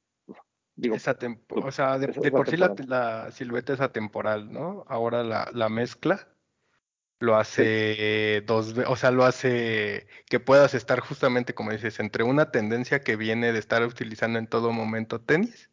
digo, 0.77 0.95
Es 0.95 1.07
atem- 1.07 1.41
lo- 1.51 1.67
o 1.67 1.71
sea, 1.71 1.99
de, 1.99 2.07
de 2.07 2.31
por 2.31 2.49
sí 2.49 2.57
la, 2.57 2.75
la 2.87 3.31
silueta 3.33 3.75
es 3.75 3.81
atemporal, 3.81 4.51
¿no? 4.53 4.85
Ahora 4.87 5.23
la, 5.25 5.51
la 5.53 5.69
mezcla 5.69 6.29
lo 7.21 7.37
hace 7.37 8.43
dos 8.47 8.75
veces, 8.75 8.91
o 8.91 8.97
sea, 8.97 9.11
lo 9.11 9.25
hace 9.25 10.07
que 10.27 10.41
puedas 10.41 10.75
estar 10.75 11.01
justamente, 11.01 11.55
como 11.55 11.73
dices, 11.73 12.01
entre 12.01 12.23
una 12.25 12.51
tendencia 12.51 13.01
que 13.01 13.17
viene 13.17 13.53
de 13.53 13.59
estar 13.59 13.85
utilizando 13.85 14.39
en 14.39 14.47
todo 14.47 14.73
momento 14.73 15.21
tenis, 15.21 15.71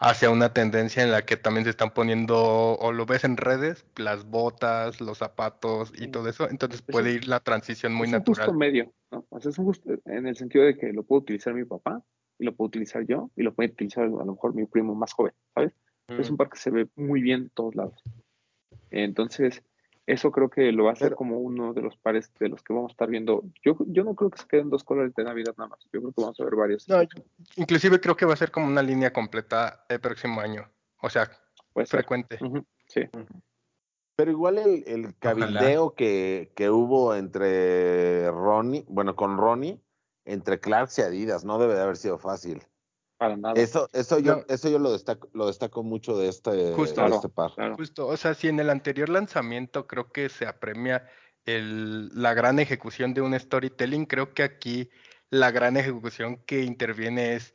hacia 0.00 0.30
una 0.30 0.52
tendencia 0.52 1.02
en 1.02 1.10
la 1.10 1.24
que 1.24 1.36
también 1.36 1.64
se 1.64 1.70
están 1.70 1.90
poniendo, 1.92 2.76
o 2.78 2.92
lo 2.92 3.06
ves 3.06 3.24
en 3.24 3.36
redes, 3.36 3.84
las 3.96 4.24
botas, 4.24 5.00
los 5.00 5.18
zapatos 5.18 5.92
y 5.94 6.04
Sí. 6.04 6.08
todo 6.08 6.28
eso, 6.28 6.48
entonces 6.48 6.80
Es 6.80 6.86
puede 6.86 7.12
ir 7.12 7.28
la 7.28 7.40
transición 7.40 7.94
muy 7.94 8.06
es 8.06 8.12
un 8.12 8.18
justo 8.20 8.42
natural. 8.42 8.56
medio, 8.58 8.92
¿no? 9.10 9.26
O 9.30 9.40
sea, 9.40 9.50
es 9.50 9.58
un 9.58 9.64
justo 9.66 9.90
en 10.04 10.26
el 10.26 10.36
sentido 10.36 10.64
de 10.64 10.76
que 10.76 10.92
lo 10.92 11.02
puedo 11.02 11.22
utilizar 11.22 11.54
mi 11.54 11.64
papá 11.64 12.02
y 12.38 12.44
lo 12.44 12.54
puedo 12.54 12.68
utilizar 12.68 13.04
yo 13.06 13.30
y 13.36 13.42
lo 13.42 13.54
puede 13.54 13.70
utilizar 13.70 14.04
a 14.04 14.08
lo 14.08 14.24
mejor 14.24 14.54
mi 14.54 14.66
primo 14.66 14.94
más 14.94 15.12
joven, 15.12 15.32
¿sabes? 15.54 15.72
Es 16.08 16.30
un 16.30 16.36
par 16.36 16.48
que 16.48 16.58
se 16.58 16.70
ve 16.70 16.88
muy 16.96 17.20
bien 17.20 17.44
de 17.44 17.50
todos 17.50 17.74
lados. 17.74 18.02
Entonces, 18.90 19.62
eso 20.10 20.30
creo 20.32 20.48
que 20.48 20.72
lo 20.72 20.84
va 20.84 20.90
a 20.90 20.92
hacer 20.94 21.08
Pero- 21.08 21.16
como 21.16 21.38
uno 21.38 21.72
de 21.74 21.82
los 21.82 21.96
pares 21.96 22.32
de 22.40 22.48
los 22.48 22.62
que 22.62 22.72
vamos 22.72 22.90
a 22.90 22.92
estar 22.92 23.08
viendo. 23.08 23.44
Yo, 23.62 23.76
yo 23.86 24.04
no 24.04 24.14
creo 24.14 24.30
que 24.30 24.38
se 24.40 24.46
queden 24.48 24.70
dos 24.70 24.82
colores 24.84 25.14
de 25.14 25.24
Navidad 25.24 25.54
nada 25.58 25.68
más. 25.70 25.80
Yo 25.92 26.00
creo 26.00 26.12
que 26.12 26.20
vamos 26.22 26.40
a 26.40 26.44
ver 26.44 26.54
varios. 26.56 26.88
No, 26.88 26.96
inclusive 27.56 28.00
creo 28.00 28.16
que 28.16 28.26
va 28.26 28.32
a 28.32 28.36
ser 28.36 28.50
como 28.50 28.66
una 28.66 28.82
línea 28.82 29.12
completa 29.12 29.84
el 29.88 30.00
próximo 30.00 30.40
año, 30.40 30.68
o 31.02 31.10
sea, 31.10 31.30
Puede 31.72 31.86
ser. 31.86 32.00
frecuente. 32.00 32.38
Sí. 32.88 33.02
Pero 34.16 34.30
igual 34.32 34.58
el, 34.58 34.82
el 34.86 35.16
cabildeo 35.18 35.94
que, 35.94 36.50
que 36.56 36.70
hubo 36.70 37.14
entre 37.14 38.30
Ronnie, 38.30 38.84
bueno, 38.88 39.14
con 39.14 39.36
Ronnie, 39.36 39.80
entre 40.24 40.58
Clarks 40.58 40.98
y 40.98 41.02
Adidas, 41.02 41.44
no 41.44 41.58
debe 41.58 41.74
de 41.74 41.82
haber 41.82 41.96
sido 41.96 42.18
fácil. 42.18 42.62
Para 43.18 43.36
nada. 43.36 43.60
Eso, 43.60 43.88
eso 43.92 44.20
yo, 44.20 44.36
No. 44.36 44.44
eso 44.48 44.70
yo 44.70 44.78
lo 44.78 44.92
destaco, 44.92 45.28
lo 45.34 45.48
destaco 45.48 45.82
mucho 45.82 46.16
de 46.16 46.28
este, 46.28 46.72
Justo. 46.74 47.02
de 47.02 47.16
este 47.16 47.28
par. 47.28 47.52
claro. 47.54 47.76
Justo, 47.76 48.06
o 48.06 48.16
sea, 48.16 48.34
si 48.34 48.48
en 48.48 48.60
el 48.60 48.70
anterior 48.70 49.08
lanzamiento 49.08 49.86
creo 49.88 50.12
que 50.12 50.28
se 50.28 50.46
apremia 50.46 51.04
el, 51.44 52.08
la 52.14 52.32
gran 52.34 52.60
ejecución 52.60 53.14
de 53.14 53.20
un 53.20 53.38
storytelling, 53.38 54.06
creo 54.06 54.32
que 54.34 54.44
aquí 54.44 54.88
la 55.30 55.50
gran 55.50 55.76
ejecución 55.76 56.36
que 56.46 56.62
interviene 56.62 57.34
es 57.34 57.54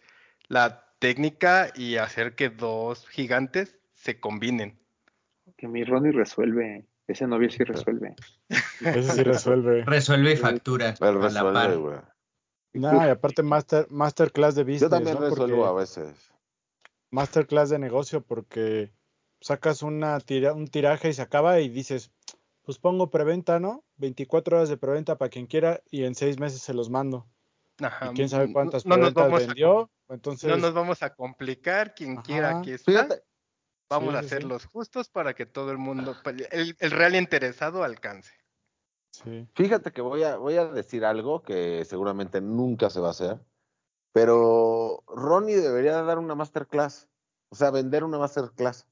la 0.49 0.85
técnica 0.99 1.72
y 1.76 1.95
hacer 1.95 2.35
que 2.35 2.49
dos 2.49 3.07
gigantes 3.07 3.77
se 3.94 4.19
combinen. 4.19 4.80
Que 5.57 5.68
mi 5.68 5.84
Ronnie 5.84 6.11
resuelve. 6.11 6.85
Ese 7.07 7.27
novio 7.27 7.49
sí 7.49 7.64
resuelve. 7.64 8.15
Ese 8.81 9.03
sí 9.03 9.23
resuelve. 9.23 9.84
Resuelve 9.85 10.34
y 10.34 10.38
factura 10.38 10.90
Él 10.90 10.98
a 11.02 11.11
la 11.11 11.68
resuelve, 11.68 12.02
No, 12.73 13.05
y 13.05 13.09
aparte 13.09 13.43
master, 13.43 13.87
masterclass 13.89 14.55
de 14.55 14.63
Yo 14.63 14.71
business, 14.71 14.89
también 14.89 15.15
¿no? 15.15 15.21
resuelvo 15.21 15.57
Porque 15.57 15.69
a 15.69 15.73
veces. 15.73 16.31
masterclass 17.11 17.69
de 17.69 17.79
negocio 17.79 18.21
porque 18.21 18.91
sacas 19.41 19.83
una 19.83 20.19
tira- 20.19 20.53
un 20.53 20.67
tiraje 20.67 21.09
y 21.09 21.13
se 21.13 21.21
acaba 21.21 21.59
y 21.59 21.69
dices, 21.69 22.11
pues 22.63 22.79
pongo 22.79 23.09
preventa, 23.09 23.59
¿no? 23.59 23.83
24 23.97 24.57
horas 24.57 24.69
de 24.69 24.77
preventa 24.77 25.17
para 25.17 25.29
quien 25.29 25.45
quiera 25.45 25.81
y 25.91 26.03
en 26.05 26.15
seis 26.15 26.39
meses 26.39 26.61
se 26.61 26.73
los 26.73 26.89
mando. 26.89 27.27
Ajá, 27.81 28.07
Y 28.11 28.15
quién 28.15 28.29
sabe 28.29 28.47
no- 28.47 28.53
cuántas 28.53 28.85
no 28.85 28.97
nos 28.97 29.13
preventas 29.13 29.23
vamos 29.25 29.43
a 29.43 29.47
vendió. 29.47 29.91
Entonces, 30.09 30.49
no 30.49 30.57
nos 30.57 30.73
vamos 30.73 31.03
a 31.03 31.13
complicar, 31.13 31.93
quien 31.93 32.17
quiera 32.17 32.49
Ajá. 32.51 32.59
aquí 32.59 32.71
está. 32.71 32.91
Fíjate, 32.91 33.23
Vamos 33.89 34.11
Sí, 34.11 34.15
a 34.15 34.19
hacer 34.21 34.41
sí. 34.41 34.47
los 34.47 34.65
justos 34.65 35.09
para 35.09 35.35
que 35.35 35.45
todo 35.45 35.69
el 35.71 35.77
mundo, 35.77 36.15
pa- 36.23 36.31
el, 36.31 36.75
el 36.79 36.91
real 36.91 37.13
interesado 37.15 37.83
alcance. 37.83 38.31
Sí. 39.14 39.48
fíjate 39.56 39.91
que 39.91 40.02
voy 40.02 40.23
a, 40.23 40.38
voy 40.38 40.57
a 40.57 40.65
decir 40.65 41.06
algo 41.06 41.41
que 41.41 41.85
seguramente 41.85 42.41
nunca 42.41 42.90
se 42.90 42.99
va 42.99 43.07
a 43.07 43.11
hacer, 43.11 43.40
pero 44.11 45.03
Ronnie 45.07 45.56
debería 45.56 46.02
dar 46.02 46.19
una 46.19 46.35
masterclass, 46.35 47.07
o 47.49 47.56
sea, 47.56 47.72
vender 47.72 48.03
una 48.03 48.18
masterclass. 48.18 48.88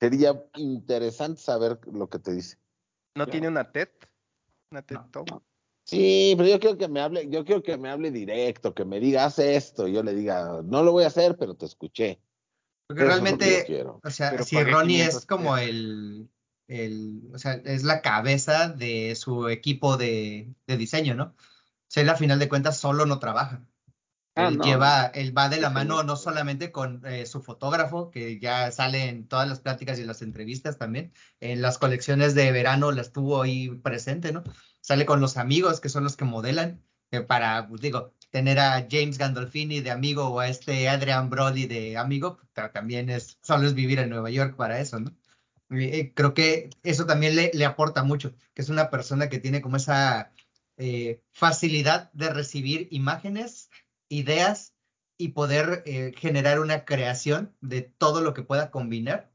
Sería 0.00 0.44
interesante 0.56 1.40
saber 1.40 1.80
lo 1.92 2.08
que 2.08 2.18
te 2.18 2.32
dice. 2.32 2.56
¿No 3.16 3.24
Claro. 3.24 3.30
tiene 3.32 3.48
una 3.48 3.72
TED? 3.72 3.88
¿Una 4.70 4.82
TED 4.82 4.96
No? 4.96 5.42
Sí, 5.84 6.34
pero 6.36 6.50
yo 6.50 6.60
quiero 6.60 6.76
que 6.76 6.86
me 6.86 7.00
hable, 7.00 7.30
yo 7.30 7.46
quiero 7.46 7.62
que 7.62 7.78
me 7.78 7.88
hable 7.88 8.10
directo, 8.10 8.74
que 8.74 8.84
me 8.84 9.00
diga, 9.00 9.24
haz 9.24 9.38
esto, 9.38 9.88
y 9.88 9.94
yo 9.94 10.02
le 10.02 10.14
diga, 10.14 10.60
no 10.62 10.82
lo 10.82 10.92
voy 10.92 11.04
a 11.04 11.06
hacer, 11.06 11.36
pero 11.38 11.54
te 11.54 11.64
escuché. 11.64 12.20
Porque 12.86 13.04
Eso 13.04 13.10
realmente, 13.10 13.66
o 14.02 14.10
sea, 14.10 14.32
Pero 14.32 14.44
si 14.44 14.62
Ronnie 14.62 14.96
500 14.98 15.14
es 15.14 15.26
como 15.26 15.56
el, 15.56 16.30
el, 16.68 17.22
o 17.34 17.38
sea, 17.38 17.54
es 17.64 17.84
la 17.84 18.02
cabeza 18.02 18.68
de 18.68 19.14
su 19.16 19.48
equipo 19.48 19.96
de, 19.96 20.54
de 20.66 20.76
diseño, 20.76 21.14
¿no? 21.14 21.24
O 21.36 21.36
sea, 21.88 22.02
él 22.02 22.08
a 22.10 22.16
final 22.16 22.38
de 22.38 22.48
cuentas 22.48 22.78
solo 22.78 23.06
no 23.06 23.18
trabaja. 23.18 23.66
Ah, 24.34 24.50
Él 24.50 24.58
no, 24.58 24.64
lleva, 24.64 25.06
él 25.06 25.36
va 25.36 25.48
de 25.48 25.60
la 25.60 25.70
mano 25.70 26.02
no 26.04 26.16
solamente 26.16 26.70
con 26.70 27.04
eh, 27.06 27.26
su 27.26 27.42
fotógrafo, 27.42 28.10
que 28.10 28.38
ya 28.38 28.70
sale 28.70 29.08
en 29.08 29.26
todas 29.26 29.48
las 29.48 29.60
pláticas 29.60 29.98
y 29.98 30.04
las 30.04 30.22
entrevistas 30.22 30.78
también, 30.78 31.12
en 31.40 31.60
las 31.60 31.78
colecciones 31.78 32.34
de 32.36 32.52
verano 32.52 32.92
la 32.92 33.02
estuvo 33.02 33.42
ahí 33.42 33.70
presente, 33.70 34.32
¿no? 34.32 34.44
Sale 34.80 35.06
con 35.06 35.20
los 35.20 35.36
amigos, 35.38 35.80
que 35.80 35.88
son 35.88 36.04
los 36.04 36.16
que 36.16 36.24
modelan, 36.24 36.84
eh, 37.10 37.20
para, 37.22 37.66
pues, 37.68 37.80
digo, 37.80 38.14
tener 38.30 38.60
a 38.60 38.86
James 38.88 39.18
Gandolfini 39.18 39.80
de 39.80 39.90
amigo 39.90 40.28
o 40.28 40.38
a 40.40 40.48
este 40.48 40.88
Adrian 40.88 41.30
Brody 41.30 41.66
de 41.66 41.96
amigo, 41.96 42.38
ta- 42.52 42.70
también 42.72 43.10
es, 43.10 43.38
solo 43.42 43.66
es 43.66 43.74
vivir 43.74 43.98
en 43.98 44.10
Nueva 44.10 44.30
York 44.30 44.54
para 44.56 44.78
eso, 44.80 45.00
¿no? 45.00 45.16
Eh, 45.70 46.12
creo 46.14 46.34
que 46.34 46.70
eso 46.82 47.06
también 47.06 47.36
le, 47.36 47.50
le 47.52 47.64
aporta 47.64 48.02
mucho, 48.02 48.34
que 48.54 48.62
es 48.62 48.68
una 48.68 48.90
persona 48.90 49.28
que 49.28 49.38
tiene 49.38 49.60
como 49.60 49.76
esa 49.76 50.32
eh, 50.78 51.20
facilidad 51.32 52.10
de 52.12 52.30
recibir 52.30 52.86
imágenes 52.92 53.68
ideas 54.08 54.74
y 55.18 55.30
poder 55.30 55.82
eh, 55.86 56.12
generar 56.16 56.60
una 56.60 56.84
creación 56.84 57.52
de 57.60 57.82
todo 57.82 58.20
lo 58.20 58.32
que 58.32 58.44
pueda 58.44 58.70
combinar, 58.70 59.30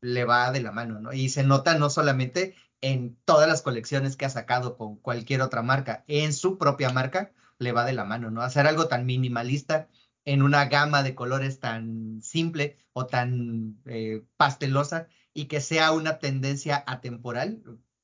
le 0.00 0.24
va 0.24 0.52
de 0.52 0.60
la 0.60 0.70
mano, 0.70 1.00
¿no? 1.00 1.12
Y 1.12 1.30
se 1.30 1.42
nota 1.42 1.76
no 1.76 1.90
solamente 1.90 2.54
en 2.80 3.16
todas 3.24 3.48
las 3.48 3.60
colecciones 3.60 4.16
que 4.16 4.24
ha 4.24 4.30
sacado 4.30 4.76
con 4.76 4.96
cualquier 4.96 5.42
otra 5.42 5.62
marca, 5.62 6.04
en 6.06 6.32
su 6.32 6.58
propia 6.58 6.90
marca 6.90 7.32
le 7.58 7.72
va 7.72 7.84
de 7.84 7.92
la 7.92 8.04
mano, 8.04 8.30
¿no? 8.30 8.42
Hacer 8.42 8.66
algo 8.68 8.86
tan 8.86 9.04
minimalista 9.04 9.88
en 10.24 10.42
una 10.42 10.66
gama 10.66 11.02
de 11.02 11.16
colores 11.16 11.58
tan 11.58 12.20
simple 12.22 12.78
o 12.92 13.06
tan 13.06 13.80
eh, 13.86 14.22
pastelosa 14.36 15.08
y 15.34 15.46
que 15.46 15.60
sea 15.60 15.92
una 15.92 16.18
tendencia 16.18 16.82
atemporal, 16.86 17.62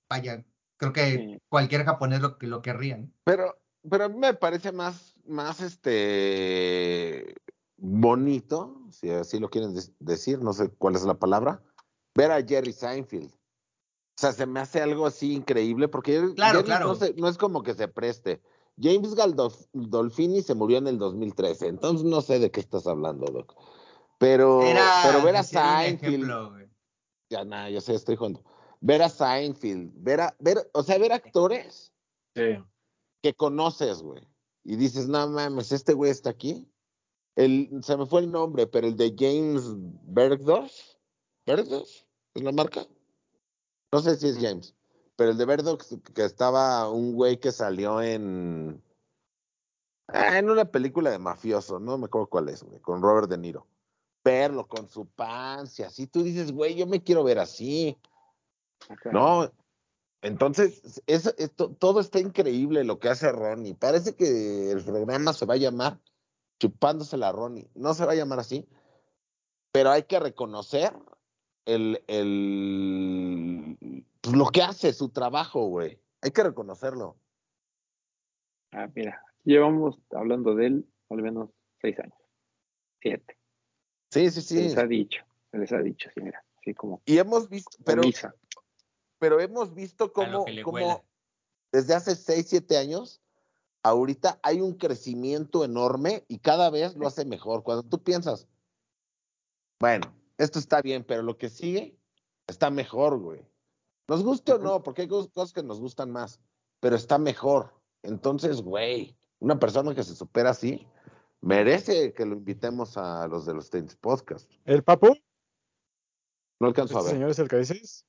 vaya, 0.08 0.44
creo 0.76 0.92
que 0.92 1.16
Sí. 1.16 1.38
cualquier 1.48 1.84
japonés 1.84 2.20
lo, 2.20 2.36
lo 2.40 2.60
querría, 2.60 2.98
¿no? 2.98 3.08
Pero, 3.24 3.56
pero 3.88 4.04
a 4.04 4.08
mí 4.08 4.16
me 4.18 4.34
parece 4.34 4.72
más, 4.72 5.14
más 5.24 5.60
este 5.60 7.34
bonito, 7.76 8.82
si 8.90 9.10
así 9.10 9.38
lo 9.38 9.48
quieren 9.48 9.74
decir, 10.00 10.40
no 10.40 10.52
sé 10.52 10.68
cuál 10.70 10.96
es 10.96 11.04
la 11.04 11.14
palabra, 11.14 11.62
ver 12.14 12.32
a 12.32 12.42
Jerry 12.42 12.72
Seinfeld. 12.72 13.30
O 13.32 14.20
sea, 14.20 14.32
se 14.32 14.44
me 14.44 14.60
hace 14.60 14.82
algo 14.82 15.06
así 15.06 15.32
increíble 15.32 15.88
porque 15.88 16.12
Jerry- 16.12 16.34
Claro, 16.34 16.58
Jerry 16.58 16.66
claro. 16.66 16.86
No, 16.88 16.94
se- 16.94 17.14
no 17.14 17.28
es 17.28 17.38
como 17.38 17.62
que 17.62 17.72
se 17.74 17.88
preste. 17.88 18.42
James 18.78 19.14
Gandolfini 19.14 20.42
se 20.42 20.54
murió 20.54 20.78
en 20.78 20.88
el 20.88 20.98
2013, 20.98 21.68
entonces 21.68 22.04
no 22.04 22.20
sé 22.22 22.38
de 22.38 22.50
qué 22.50 22.60
estás 22.60 22.86
hablando, 22.86 23.26
Doc. 23.26 23.54
Pero, 24.18 24.60
Era 24.62 25.00
pero 25.04 25.22
ver 25.22 25.36
a 25.36 25.42
Seinfeld, 25.42 26.04
ejemplo. 26.04 26.59
Ya 27.30 27.44
nada, 27.44 27.70
yo 27.70 27.80
sé, 27.80 27.94
estoy 27.94 28.16
jugando. 28.16 28.44
Ver 28.80 29.02
a 29.02 29.08
Seinfeld, 29.08 29.92
ver 29.94 30.20
a, 30.20 30.36
ver, 30.40 30.58
o 30.74 30.82
sea, 30.82 30.98
ver 30.98 31.12
actores 31.12 31.92
Sí. 32.34 32.58
que 33.22 33.34
conoces, 33.34 34.02
güey. 34.02 34.26
Y 34.64 34.76
dices, 34.76 35.08
no 35.08 35.26
mames, 35.28 35.72
este 35.72 35.94
güey 35.94 36.10
está 36.10 36.30
aquí. 36.30 36.68
El, 37.36 37.70
se 37.82 37.96
me 37.96 38.06
fue 38.06 38.20
el 38.20 38.30
nombre, 38.30 38.66
pero 38.66 38.86
el 38.86 38.96
de 38.96 39.14
James 39.16 39.62
Bergdorf. 40.02 40.72
¿Bergdorf? 41.46 41.88
¿Es 42.34 42.42
la 42.42 42.52
marca? 42.52 42.86
No 43.92 44.00
sé 44.00 44.16
si 44.16 44.28
es 44.28 44.38
James. 44.38 44.74
Pero 45.16 45.30
el 45.30 45.38
de 45.38 45.44
Bergdorf, 45.44 45.82
que 46.14 46.24
estaba 46.24 46.90
un 46.90 47.14
güey 47.14 47.38
que 47.38 47.52
salió 47.52 48.02
en. 48.02 48.82
ah, 50.08 50.38
en 50.38 50.50
una 50.50 50.64
película 50.64 51.10
de 51.10 51.18
mafioso, 51.18 51.78
no 51.78 51.96
me 51.98 52.06
acuerdo 52.06 52.28
cuál 52.28 52.48
es, 52.48 52.62
güey, 52.62 52.80
con 52.80 53.02
Robert 53.02 53.28
De 53.28 53.38
Niro. 53.38 53.66
Verlo 54.22 54.66
con 54.68 54.88
su 54.88 55.06
pancia, 55.06 55.86
así 55.86 56.06
tú 56.06 56.22
dices, 56.22 56.52
güey, 56.52 56.74
yo 56.74 56.86
me 56.86 57.02
quiero 57.02 57.24
ver 57.24 57.38
así. 57.38 57.96
Acá. 58.88 59.10
No, 59.12 59.50
entonces, 60.22 61.02
eso, 61.06 61.32
esto, 61.38 61.70
todo 61.70 62.00
está 62.00 62.18
increíble 62.20 62.84
lo 62.84 62.98
que 62.98 63.08
hace 63.08 63.32
Ronnie. 63.32 63.74
Parece 63.74 64.14
que 64.14 64.70
el 64.70 64.84
programa 64.84 65.32
se 65.32 65.46
va 65.46 65.54
a 65.54 65.58
llamar 65.58 65.98
Chupándose 66.58 67.16
la 67.16 67.32
Ronnie. 67.32 67.70
No 67.74 67.94
se 67.94 68.04
va 68.04 68.12
a 68.12 68.16
llamar 68.16 68.38
así, 68.38 68.68
pero 69.72 69.90
hay 69.90 70.02
que 70.02 70.20
reconocer 70.20 70.92
el, 71.64 72.04
el, 72.06 73.76
pues, 74.20 74.36
lo 74.36 74.46
que 74.46 74.62
hace, 74.62 74.92
su 74.92 75.08
trabajo, 75.08 75.66
güey. 75.68 75.98
Hay 76.20 76.32
que 76.32 76.42
reconocerlo. 76.42 77.16
Ah, 78.72 78.88
mira, 78.94 79.22
llevamos 79.44 79.98
hablando 80.10 80.54
de 80.54 80.66
él 80.66 80.86
al 81.08 81.22
menos 81.22 81.48
seis 81.80 81.98
años. 81.98 82.18
Siete. 83.00 83.39
Sí, 84.10 84.30
sí, 84.30 84.40
Se 84.42 84.54
sí. 84.56 84.62
les 84.62 84.76
ha 84.76 84.86
dicho. 84.86 85.22
Se 85.50 85.58
les 85.58 85.72
ha 85.72 85.78
dicho, 85.78 86.08
sí, 86.14 86.20
mira. 86.20 86.44
Así 86.58 86.74
como 86.74 87.00
Y 87.06 87.18
hemos 87.18 87.48
visto, 87.48 87.76
pero, 87.84 88.02
pero 89.18 89.40
hemos 89.40 89.74
visto 89.74 90.12
cómo, 90.12 90.44
cómo 90.62 91.04
desde 91.72 91.94
hace 91.94 92.14
6, 92.16 92.46
7 92.48 92.76
años, 92.76 93.20
ahorita 93.82 94.38
hay 94.42 94.60
un 94.60 94.74
crecimiento 94.74 95.64
enorme 95.64 96.24
y 96.28 96.38
cada 96.38 96.68
vez 96.70 96.96
lo 96.96 97.06
hace 97.06 97.24
mejor. 97.24 97.62
Cuando 97.62 97.82
tú 97.82 98.02
piensas, 98.02 98.46
bueno, 99.80 100.12
esto 100.38 100.58
está 100.58 100.82
bien, 100.82 101.04
pero 101.04 101.22
lo 101.22 101.38
que 101.38 101.48
sigue 101.48 101.96
está 102.46 102.70
mejor, 102.70 103.18
güey. 103.18 103.40
Nos 104.08 104.22
guste 104.22 104.52
o 104.52 104.58
no, 104.58 104.82
porque 104.82 105.02
hay 105.02 105.08
cos- 105.08 105.30
cosas 105.32 105.52
que 105.52 105.62
nos 105.62 105.80
gustan 105.80 106.10
más, 106.10 106.40
pero 106.80 106.96
está 106.96 107.16
mejor. 107.18 107.72
Entonces, 108.02 108.60
güey, 108.60 109.16
una 109.38 109.58
persona 109.58 109.94
que 109.94 110.02
se 110.02 110.14
supera 110.16 110.50
así, 110.50 110.86
merece 111.42 112.12
que 112.12 112.26
lo 112.26 112.34
invitemos 112.34 112.96
a 112.96 113.26
los 113.28 113.46
de 113.46 113.54
los 113.54 113.70
Tenis 113.70 113.96
Podcast. 113.96 114.50
¿El 114.64 114.82
papu? 114.82 115.14
No 116.60 116.66
alcanzo 116.68 116.96
a 116.96 117.00
¿Este 117.00 117.12
ver. 117.12 117.16
señor 117.18 117.30
es 117.30 117.38
el 117.38 117.48
que 117.48 117.56
dices? 117.56 118.06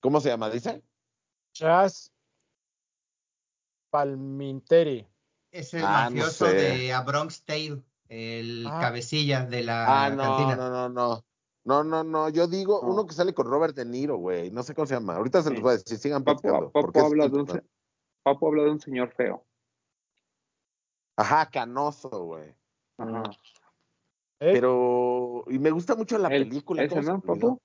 ¿Cómo 0.00 0.20
se 0.20 0.28
llama? 0.28 0.50
¿Dice? 0.50 0.82
Chas 1.54 2.12
Palminteri. 3.90 5.06
Es 5.50 5.72
el 5.74 5.82
Ah, 5.84 6.04
no 6.10 6.16
mafioso 6.16 6.46
sé. 6.46 6.54
de 6.54 6.92
A 6.92 7.00
Bronx 7.02 7.42
Tale, 7.44 7.82
el 8.08 8.66
Ah. 8.66 8.78
cabecilla 8.80 9.46
de 9.46 9.62
la 9.64 10.04
Ah, 10.04 10.10
no, 10.10 10.22
cantina. 10.22 10.56
no, 10.56 10.70
no, 10.70 10.88
no. 10.90 11.24
No, 11.64 11.84
no, 11.84 12.04
no. 12.04 12.28
Yo 12.28 12.46
digo 12.46 12.80
No. 12.82 12.88
uno 12.92 13.06
que 13.06 13.14
sale 13.14 13.32
con 13.34 13.46
Robert 13.46 13.74
De 13.74 13.84
Niro, 13.84 14.16
güey. 14.18 14.50
No 14.50 14.62
sé 14.62 14.74
cómo 14.74 14.86
se 14.86 14.94
llama. 14.94 15.16
Ahorita 15.16 15.42
se 15.42 15.50
los 15.50 15.60
voy 15.60 15.70
a 15.70 15.76
decir. 15.78 15.98
Sigan 15.98 16.22
porque 16.24 16.48
es 16.48 16.54
habla 17.04 17.24
de 17.28 17.32
un, 17.34 17.40
importante. 17.40 17.66
se- 17.66 17.72
Papo 18.22 18.48
habla 18.48 18.62
de 18.64 18.70
un 18.70 18.80
señor 18.80 19.10
feo. 19.14 19.46
Ajá, 21.18 21.50
canoso, 21.50 22.08
güey. 22.08 22.54
Ajá. 22.98 23.22
¿Eh? 24.40 24.52
Pero. 24.52 25.44
Y 25.48 25.58
me 25.58 25.70
gusta 25.70 25.94
mucho 25.96 26.16
la 26.18 26.28
Él- 26.28 26.48
película. 26.48 26.82
ese, 26.82 26.90
¿cómo 26.90 27.02
se 27.02 27.08
¿no? 27.12 27.20
Papo? 27.20 27.60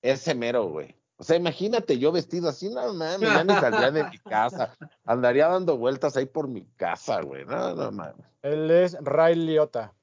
Ese 0.00 0.34
mero, 0.34 0.68
güey. 0.68 0.94
O 1.16 1.24
sea, 1.24 1.36
imagínate 1.36 1.98
yo 1.98 2.10
vestido 2.10 2.48
así, 2.48 2.68
no 2.68 2.92
mames, 2.94 3.20
ya 3.28 3.44
ni 3.44 3.52
saldría 3.54 3.90
de 3.92 4.04
mi 4.04 4.18
casa. 4.18 4.76
Andaría 5.04 5.46
dando 5.48 5.76
vueltas 5.76 6.16
ahí 6.16 6.26
por 6.26 6.48
mi 6.48 6.64
casa, 6.76 7.20
güey. 7.20 7.44
No, 7.44 7.74
no 7.74 7.92
mames. 7.92 8.26
Él 8.42 8.70
es 8.70 8.96
Ray 9.00 9.34
Liotta, 9.36 9.94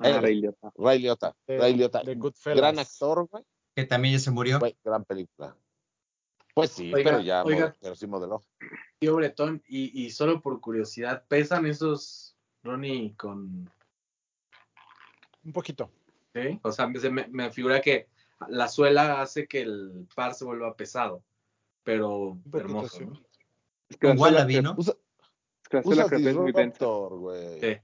Ah, 0.00 0.08
Él. 0.08 0.22
Ray 0.22 0.40
Liotta. 0.40 0.72
Ray 0.76 0.98
Liotta. 1.00 1.36
de, 1.46 1.58
Ray 1.58 1.74
Liotta. 1.74 2.02
de 2.02 2.14
Goodfellas. 2.14 2.56
Gran 2.58 2.78
actor, 2.78 3.28
güey. 3.28 3.44
Que 3.76 3.84
también 3.84 4.14
ya 4.14 4.20
se 4.20 4.30
murió. 4.32 4.58
Güey, 4.58 4.76
Gran 4.84 5.04
película. 5.04 5.56
Pues 6.58 6.72
sí, 6.72 6.92
Oiga, 6.92 7.10
pero 7.10 7.20
ya 7.20 7.44
oiga. 7.44 7.72
pero 7.80 7.94
sí 7.94 8.08
modeló. 8.08 8.42
Tío 8.98 9.14
Bretón, 9.14 9.62
y, 9.68 10.04
y 10.04 10.10
solo 10.10 10.42
por 10.42 10.60
curiosidad, 10.60 11.22
¿pesan 11.28 11.66
esos 11.66 12.34
Ronnie 12.64 13.14
con... 13.14 13.70
Un 15.44 15.52
poquito. 15.52 15.88
¿sí? 16.34 16.58
O 16.64 16.72
sea, 16.72 16.92
se 16.98 17.10
me, 17.10 17.28
me 17.28 17.52
figura 17.52 17.80
que 17.80 18.08
la 18.48 18.66
suela 18.66 19.22
hace 19.22 19.46
que 19.46 19.60
el 19.60 20.08
par 20.16 20.34
se 20.34 20.44
vuelva 20.44 20.74
pesado, 20.74 21.22
pero 21.84 22.36
hermoso. 22.52 23.02
¿no? 23.02 23.12
Es 23.88 23.96
que 23.96 24.08
la 24.08 24.14
Con 24.14 24.18
suela 24.18 24.38
Wallaby, 24.38 24.60
¿no? 24.60 24.74
Usa, 24.76 24.94
densa. 25.70 26.16
Disruptor, 26.16 27.18
güey. 27.18 27.60
Sí. 27.60 27.76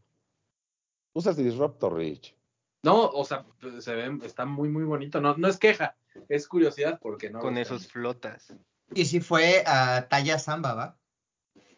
Usas 1.13 1.37
Disruptor, 1.37 1.95
Rich. 1.95 2.35
No, 2.83 3.07
o 3.07 3.25
sea, 3.25 3.47
se 3.79 3.95
ve, 3.95 4.19
está 4.27 4.45
muy, 4.45 4.69
muy 4.69 4.83
bonito. 4.83 5.21
No, 5.21 5.37
no 5.37 5.47
es 5.47 5.59
queja, 5.59 5.97
es 6.28 6.49
curiosidad 6.49 6.99
porque 7.01 7.31
no. 7.31 7.41
Con 7.41 7.59
esos 7.59 7.89
flotas. 7.89 8.55
Y 8.95 9.05
si 9.07 9.20
fue 9.20 9.62
a 9.66 10.09
talla 10.09 10.39
samba, 10.39 10.74
¿va? 10.74 10.99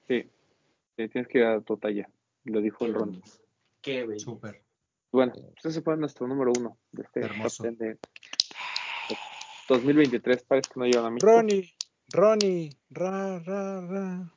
Sí. 0.07 0.31
Sí, 0.97 1.09
tienes 1.09 1.29
que 1.29 1.39
ir 1.39 1.45
a 1.45 1.61
tu 1.61 1.77
talla. 1.77 2.09
Lo 2.45 2.61
dijo 2.61 2.87
el 2.87 2.95
Ron. 2.95 3.23
Qué 3.83 4.07
bello. 4.07 4.19
Súper. 4.19 4.63
Bueno, 5.13 5.33
pues 5.35 5.67
ese 5.67 5.83
fue 5.83 5.97
nuestro 5.97 6.27
número 6.27 6.53
uno 6.59 6.79
de 6.93 7.03
este 7.03 7.21
Hermoso. 7.21 7.65
top 7.65 7.77
10 7.79 7.79
de 7.79 7.99
2023. 9.69 10.43
Parece 10.45 10.71
que 10.73 10.81
no 10.81 10.87
llevan 10.87 11.07
a 11.07 11.11
mí. 11.11 11.19
Ronnie, 11.21 11.75
Ronnie, 12.13 12.71
ra, 12.91 13.39
ra, 13.41 13.81
ra. 13.81 14.33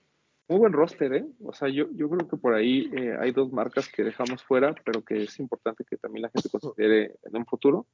Muy 0.49 0.57
buen 0.57 0.73
roster, 0.73 1.13
¿eh? 1.13 1.25
O 1.43 1.53
sea, 1.53 1.69
yo, 1.69 1.87
yo 1.91 2.09
creo 2.09 2.27
que 2.27 2.37
por 2.37 2.55
ahí 2.55 2.89
eh, 2.97 3.15
hay 3.19 3.31
dos 3.31 3.51
marcas 3.51 3.87
que 3.87 4.03
dejamos 4.03 4.43
fuera, 4.43 4.73
pero 4.83 5.03
que 5.03 5.23
es 5.23 5.39
importante 5.39 5.85
que 5.85 5.97
también 5.97 6.23
la 6.23 6.29
gente 6.29 6.49
considere 6.49 7.15
en 7.23 7.37
un 7.37 7.45
futuro, 7.45 7.85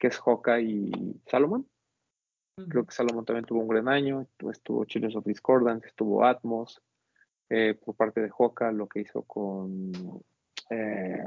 que 0.00 0.08
es 0.08 0.20
Hoka 0.24 0.60
y 0.60 0.90
Salomon. 1.26 1.64
Creo 2.68 2.84
que 2.84 2.92
Salomon 2.94 3.24
también 3.24 3.44
tuvo 3.44 3.60
un 3.60 3.68
gran 3.68 3.88
año, 3.88 4.26
estuvo 4.50 4.84
Children 4.84 5.16
of 5.16 5.24
Discordance, 5.24 5.86
estuvo 5.86 6.24
Atmos, 6.24 6.82
eh, 7.48 7.74
por 7.74 7.94
parte 7.94 8.20
de 8.20 8.30
Hoka, 8.36 8.72
lo 8.72 8.88
que 8.88 9.00
hizo 9.00 9.22
con... 9.22 9.92
eh, 10.70 11.24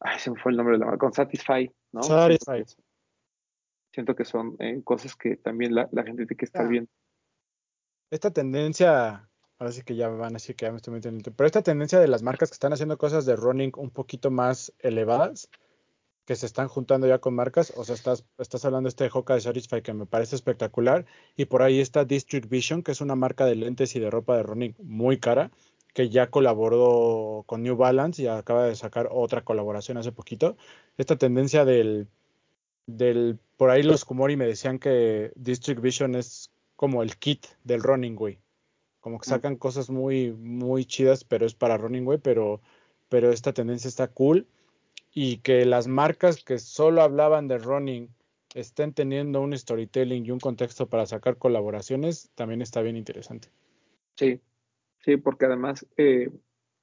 Ay, 0.00 0.18
se 0.18 0.30
me 0.30 0.38
fue 0.40 0.52
el 0.52 0.56
nombre 0.58 0.74
de 0.74 0.80
la 0.80 0.86
marca. 0.86 0.98
Con 0.98 1.12
Satisfy, 1.12 1.70
¿no? 1.92 2.02
Satisfy. 2.02 2.64
Siento 3.92 4.14
que 4.16 4.24
son 4.24 4.56
eh, 4.58 4.82
cosas 4.82 5.14
que 5.16 5.36
también 5.36 5.74
la, 5.74 5.88
la 5.92 6.02
gente 6.02 6.26
tiene 6.26 6.36
que 6.38 6.44
estar 6.44 6.66
Ah. 6.66 6.68
viendo. 6.68 6.90
esta 8.10 8.30
tendencia, 8.32 9.28
ahora 9.58 9.72
sí 9.72 9.82
que 9.82 9.96
ya 9.96 10.08
van 10.08 10.32
a 10.32 10.34
decir 10.34 10.54
que 10.56 10.66
ya 10.66 10.70
me 10.72 10.76
estoy 10.76 10.92
metiendo 10.94 11.14
en 11.16 11.20
el 11.20 11.22
tema, 11.24 11.36
pero 11.36 11.46
esta 11.46 11.62
tendencia 11.62 11.98
de 11.98 12.08
las 12.08 12.22
marcas 12.22 12.50
que 12.50 12.54
están 12.54 12.72
haciendo 12.72 12.98
cosas 12.98 13.24
de 13.26 13.34
running 13.36 13.72
un 13.76 13.90
poquito 13.90 14.30
más 14.30 14.72
elevadas, 14.80 15.48
que 16.24 16.36
se 16.36 16.46
están 16.46 16.68
juntando 16.68 17.06
ya 17.06 17.18
con 17.18 17.34
marcas, 17.34 17.72
o 17.76 17.84
sea, 17.84 17.94
estás, 17.94 18.24
estás 18.38 18.64
hablando 18.64 18.86
de 18.86 18.90
este 18.90 19.10
Hoka 19.12 19.34
de 19.34 19.40
Satisfy 19.42 19.82
que 19.82 19.92
me 19.92 20.06
parece 20.06 20.36
espectacular, 20.36 21.04
y 21.36 21.44
por 21.44 21.62
ahí 21.62 21.80
está 21.80 22.04
District 22.04 22.48
Vision, 22.48 22.82
que 22.82 22.92
es 22.92 23.00
una 23.00 23.14
marca 23.14 23.44
de 23.44 23.56
lentes 23.56 23.94
y 23.96 24.00
de 24.00 24.10
ropa 24.10 24.36
de 24.36 24.42
running 24.42 24.74
muy 24.78 25.18
cara, 25.18 25.50
que 25.92 26.08
ya 26.08 26.30
colaboró 26.30 27.44
con 27.46 27.62
New 27.62 27.76
Balance 27.76 28.22
y 28.22 28.26
acaba 28.26 28.64
de 28.64 28.74
sacar 28.74 29.08
otra 29.12 29.44
colaboración 29.44 29.96
hace 29.96 30.12
poquito. 30.12 30.56
Esta 30.98 31.16
tendencia 31.16 31.64
del, 31.64 32.08
del 32.86 33.38
por 33.56 33.70
ahí 33.70 33.82
los 33.82 34.04
Kumori 34.04 34.36
me 34.36 34.46
decían 34.46 34.78
que 34.78 35.30
District 35.36 35.80
Vision 35.80 36.16
es 36.16 36.50
como 36.74 37.02
el 37.02 37.16
kit 37.16 37.46
del 37.62 37.82
running, 37.82 38.16
güey. 38.16 38.38
Como 39.00 39.20
que 39.20 39.28
Mm. 39.28 39.34
sacan 39.34 39.56
cosas 39.56 39.90
muy, 39.90 40.32
muy 40.32 40.84
chidas, 40.84 41.22
pero 41.22 41.46
es 41.46 41.54
para 41.54 41.76
running, 41.76 42.04
güey, 42.04 42.18
pero, 42.18 42.60
pero 43.08 43.30
esta 43.30 43.52
tendencia 43.52 43.86
está 43.86 44.08
cool. 44.08 44.48
Y 45.14 45.38
que 45.38 45.64
las 45.64 45.86
marcas 45.86 46.42
que 46.44 46.58
solo 46.58 47.02
hablaban 47.02 47.48
de 47.48 47.58
running 47.58 48.08
estén 48.54 48.92
teniendo 48.92 49.40
un 49.40 49.56
storytelling 49.56 50.26
y 50.26 50.30
un 50.30 50.40
contexto 50.40 50.88
para 50.88 51.06
sacar 51.06 51.38
colaboraciones, 51.38 52.30
también 52.34 52.60
está 52.60 52.82
bien 52.82 52.96
interesante. 52.96 53.48
Sí, 54.16 54.40
sí, 55.00 55.16
porque 55.16 55.46
además, 55.46 55.86
eh, 55.96 56.30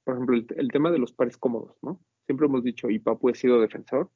por 0.04 0.14
ejemplo, 0.14 0.36
el, 0.36 0.46
el 0.56 0.70
tema 0.70 0.90
de 0.90 0.98
los 0.98 1.12
pares 1.12 1.36
cómodos, 1.36 1.76
¿no? 1.82 2.00
Siempre 2.26 2.46
hemos 2.46 2.64
dicho, 2.64 2.90
y 2.90 2.98
Papu 2.98 3.28
ha 3.28 3.34
sido 3.34 3.60
defensor, 3.60 4.10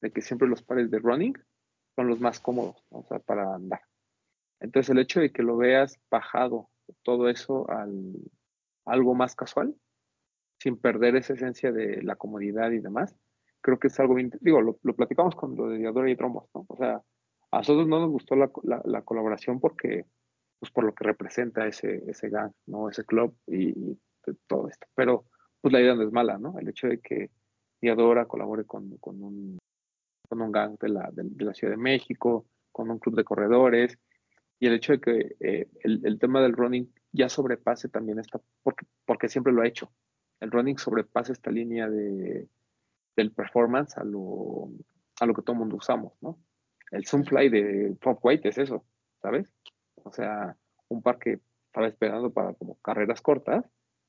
de 0.00 0.10
que 0.10 0.22
siempre 0.22 0.48
los 0.48 0.62
pares 0.62 0.90
de 0.90 0.98
running 0.98 1.36
son 1.96 2.08
los 2.08 2.20
más 2.20 2.40
cómodos, 2.40 2.84
¿no? 2.90 2.98
o 3.00 3.06
sea, 3.06 3.18
para 3.18 3.54
andar. 3.54 3.80
Entonces, 4.60 4.90
el 4.90 4.98
hecho 4.98 5.20
de 5.20 5.32
que 5.32 5.42
lo 5.42 5.56
veas 5.56 5.98
bajado 6.10 6.68
todo 7.02 7.28
eso 7.28 7.68
al 7.70 8.14
algo 8.84 9.14
más 9.14 9.34
casual, 9.34 9.74
sin 10.58 10.76
perder 10.78 11.16
esa 11.16 11.34
esencia 11.34 11.72
de 11.72 12.02
la 12.02 12.16
comodidad 12.16 12.70
y 12.70 12.78
demás, 12.78 13.14
creo 13.60 13.78
que 13.78 13.88
es 13.88 13.98
algo, 14.00 14.14
bien- 14.14 14.32
digo, 14.40 14.60
lo, 14.60 14.74
platicamos 14.94 15.34
con 15.34 15.56
lo 15.56 15.68
de 15.68 15.78
Diadora 15.78 16.10
y 16.10 16.16
Trombos, 16.16 16.48
¿no? 16.54 16.64
O 16.68 16.76
sea, 16.76 17.02
a 17.50 17.58
nosotros 17.58 17.88
no 17.88 18.00
nos 18.00 18.10
gustó 18.10 18.36
la, 18.36 18.50
la- 18.62 18.82
la 18.84 19.02
colaboración 19.02 19.60
porque, 19.60 20.04
pues 20.58 20.72
por 20.72 20.84
lo 20.84 20.94
que 20.94 21.04
representa 21.04 21.66
ese, 21.66 22.02
ese 22.08 22.28
gang, 22.28 22.52
¿no? 22.66 22.88
Ese 22.90 23.04
club 23.04 23.36
y, 23.46 23.98
todo 24.46 24.68
esto. 24.68 24.86
Pero, 24.94 25.24
pues 25.60 25.72
la 25.72 25.80
idea 25.80 25.94
no 25.94 26.02
es 26.02 26.12
mala, 26.12 26.36
¿no? 26.38 26.58
El 26.58 26.68
hecho 26.68 26.86
de 26.86 27.00
que 27.00 27.30
Diadora 27.80 28.26
colabore 28.26 28.64
con, 28.64 28.96
con 28.98 29.22
un, 29.22 29.58
con 30.28 30.42
un 30.42 30.52
gang 30.52 30.78
de 30.78 30.88
la, 30.90 31.08
de 31.12 31.44
la 31.44 31.54
Ciudad 31.54 31.72
de 31.72 31.78
México, 31.78 32.44
con 32.72 32.90
un 32.90 32.98
club 32.98 33.16
de 33.16 33.24
corredores, 33.24 33.98
y 34.60 34.66
el 34.66 34.74
hecho 34.74 34.92
de 34.92 35.00
que 35.00 35.36
eh, 35.40 35.68
el, 35.82 36.04
el 36.04 36.18
tema 36.18 36.42
del 36.42 36.52
running 36.52 36.92
ya 37.12 37.28
sobrepase 37.28 37.88
también 37.88 38.18
esta, 38.18 38.40
porque, 38.62 38.86
porque 39.06 39.28
siempre 39.28 39.52
lo 39.52 39.62
ha 39.62 39.66
hecho. 39.68 39.90
El 40.40 40.50
running 40.50 40.78
sobrepasa 40.78 41.32
esta 41.32 41.50
línea 41.50 41.88
de, 41.88 42.48
del 43.18 43.32
performance 43.32 43.98
a 43.98 44.04
lo, 44.04 44.70
a 45.18 45.26
lo 45.26 45.34
que 45.34 45.42
todo 45.42 45.54
el 45.54 45.58
mundo 45.58 45.76
usamos, 45.76 46.12
¿no? 46.20 46.38
El 46.92 47.04
Zoomfly 47.04 47.48
de 47.48 47.96
Top 48.00 48.24
Weight 48.24 48.46
es 48.46 48.58
eso, 48.58 48.84
¿sabes? 49.20 49.52
O 49.96 50.12
sea, 50.12 50.56
un 50.86 51.02
par 51.02 51.18
que 51.18 51.40
estaba 51.66 51.88
esperando 51.88 52.32
para 52.32 52.54
como 52.54 52.76
carreras 52.76 53.20
cortas 53.20 53.64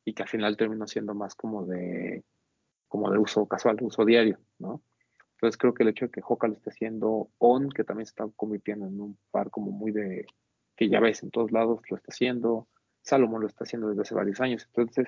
y 0.05 0.13
que 0.13 0.21
al 0.21 0.29
final 0.29 0.55
terminó 0.57 0.85
siendo 0.85 1.15
más 1.15 1.33
como 1.33 1.65
de, 1.65 2.23
como 2.87 3.11
de 3.11 3.17
uso 3.17 3.47
casual, 3.47 3.77
uso 3.81 4.05
diario, 4.05 4.37
¿no? 4.59 4.83
Entonces 5.33 5.57
creo 5.57 5.73
que 5.73 5.83
el 5.83 5.89
hecho 5.89 6.05
de 6.05 6.11
que 6.11 6.21
Hoka 6.23 6.47
lo 6.47 6.53
esté 6.53 6.69
haciendo 6.69 7.31
On, 7.39 7.69
que 7.69 7.83
también 7.83 8.05
se 8.05 8.11
está 8.11 8.27
convirtiendo 8.35 8.85
en 8.85 9.01
un 9.01 9.17
par 9.31 9.49
como 9.49 9.71
muy 9.71 9.91
de, 9.91 10.27
que 10.75 10.87
ya 10.87 10.99
ves 10.99 11.23
en 11.23 11.31
todos 11.31 11.51
lados, 11.51 11.81
lo 11.89 11.97
está 11.97 12.11
haciendo, 12.11 12.67
Salomon 13.01 13.41
lo 13.41 13.47
está 13.47 13.63
haciendo 13.63 13.89
desde 13.89 14.03
hace 14.03 14.13
varios 14.13 14.39
años. 14.39 14.65
Entonces 14.67 15.07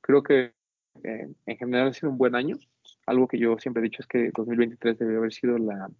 creo 0.00 0.22
que 0.22 0.54
eh, 1.02 1.32
en 1.46 1.56
general 1.56 1.88
ha 1.88 1.92
sido 1.92 2.10
un 2.10 2.18
buen 2.18 2.36
año. 2.36 2.56
Algo 3.10 3.26
que 3.26 3.38
yo 3.38 3.58
siempre 3.58 3.80
he 3.80 3.88
dicho 3.90 4.02
es 4.02 4.06
que 4.06 4.30
2023 4.32 4.96
debió 4.96 5.18
haber 5.18 5.32
sido 5.32 5.58
la, 5.58 5.90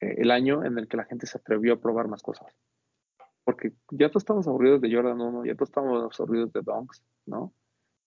eh, 0.00 0.14
el 0.16 0.30
año 0.30 0.64
en 0.64 0.78
el 0.78 0.88
que 0.88 0.96
la 0.96 1.04
gente 1.04 1.26
se 1.26 1.36
atrevió 1.36 1.74
a 1.74 1.80
probar 1.80 2.08
más 2.08 2.22
cosas. 2.22 2.46
Porque 3.44 3.74
ya 3.90 4.08
todos 4.08 4.22
estamos 4.22 4.48
aburridos 4.48 4.80
de 4.80 4.90
Jordan 4.90 5.20
1, 5.20 5.44
ya 5.44 5.54
todos 5.54 5.68
estamos 5.68 6.18
aburridos 6.18 6.50
de 6.54 6.62
Dunks, 6.62 7.02
¿no? 7.26 7.52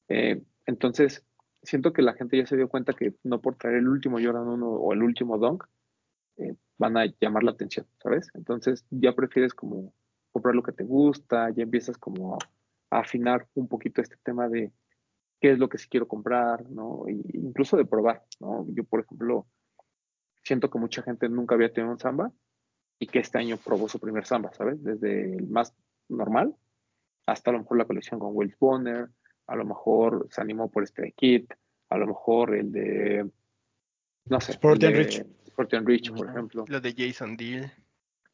Eh, 0.08 0.42
entonces, 0.66 1.24
siento 1.62 1.94
que 1.94 2.02
la 2.02 2.14
gente 2.14 2.38
ya 2.38 2.48
se 2.48 2.58
dio 2.58 2.70
cuenta 2.70 2.94
que 2.94 3.14
no 3.24 3.40
por 3.40 3.56
traer 3.56 3.78
el 3.78 3.88
último 3.88 4.18
Jordan 4.20 4.48
1 4.48 4.68
o 4.68 4.94
el 4.94 5.04
último 5.04 5.38
Dunk 5.38 5.66
eh, 6.38 6.56
van 6.80 6.98
a 6.98 7.06
llamar 7.20 7.44
la 7.44 7.52
atención, 7.52 7.86
¿sabes? 8.02 8.30
Entonces 8.34 8.84
ya 8.90 9.14
prefieres 9.14 9.54
como 9.54 9.94
comprar 10.32 10.56
lo 10.56 10.64
que 10.64 10.72
te 10.72 10.84
gusta, 10.84 11.52
ya 11.52 11.62
empiezas 11.62 12.00
como 12.00 12.40
a 12.90 13.00
afinar 13.00 13.48
un 13.54 13.68
poquito 13.68 14.02
este 14.02 14.18
tema 14.24 14.50
de 14.50 14.72
qué 15.42 15.52
es 15.52 15.60
lo 15.60 15.68
que 15.68 15.80
sí 15.80 15.88
quiero 15.90 16.08
comprar, 16.08 16.70
¿no? 16.70 17.06
Incluso 17.10 17.76
de 17.76 17.86
probar, 17.86 18.24
¿no? 18.40 18.66
Yo, 18.70 18.84
por 18.84 19.02
ejemplo, 19.02 19.48
siento 20.44 20.70
que 20.70 20.78
mucha 20.78 21.02
gente 21.02 21.28
nunca 21.28 21.56
había 21.56 21.74
tenido 21.74 21.92
un 21.92 22.00
samba 22.00 22.32
y 23.00 23.08
que 23.08 23.20
este 23.20 23.40
año 23.40 23.58
probó 23.58 23.90
su 23.90 24.00
primer 24.00 24.26
samba, 24.26 24.54
¿sabes? 24.54 24.82
Desde 24.84 25.36
el 25.36 25.48
más 25.48 25.74
normal 26.08 26.56
hasta 27.26 27.50
a 27.50 27.54
lo 27.54 27.60
mejor 27.60 27.78
la 27.78 27.86
colección 27.86 28.20
con 28.20 28.36
Will 28.36 28.56
Bonner, 28.60 29.10
a 29.48 29.56
lo 29.56 29.66
mejor 29.66 30.28
se 30.30 30.42
animó 30.42 30.70
por 30.70 30.84
este 30.84 31.12
kit, 31.14 31.52
a 31.90 31.98
lo 31.98 32.08
mejor 32.08 32.56
el 32.56 32.72
de, 32.72 33.30
no 34.26 34.40
sé, 34.42 34.52
Sport 34.54 34.84
el 34.84 34.90
and 34.90 34.98
de 34.98 35.04
Rich. 35.04 35.26
Sport 35.48 35.74
and 35.74 35.88
Rich, 35.88 36.14
por 36.14 36.30
ejemplo, 36.30 36.66
Lo 36.68 36.80
de 36.80 36.94
Jason 36.96 37.36
Deal. 37.36 37.72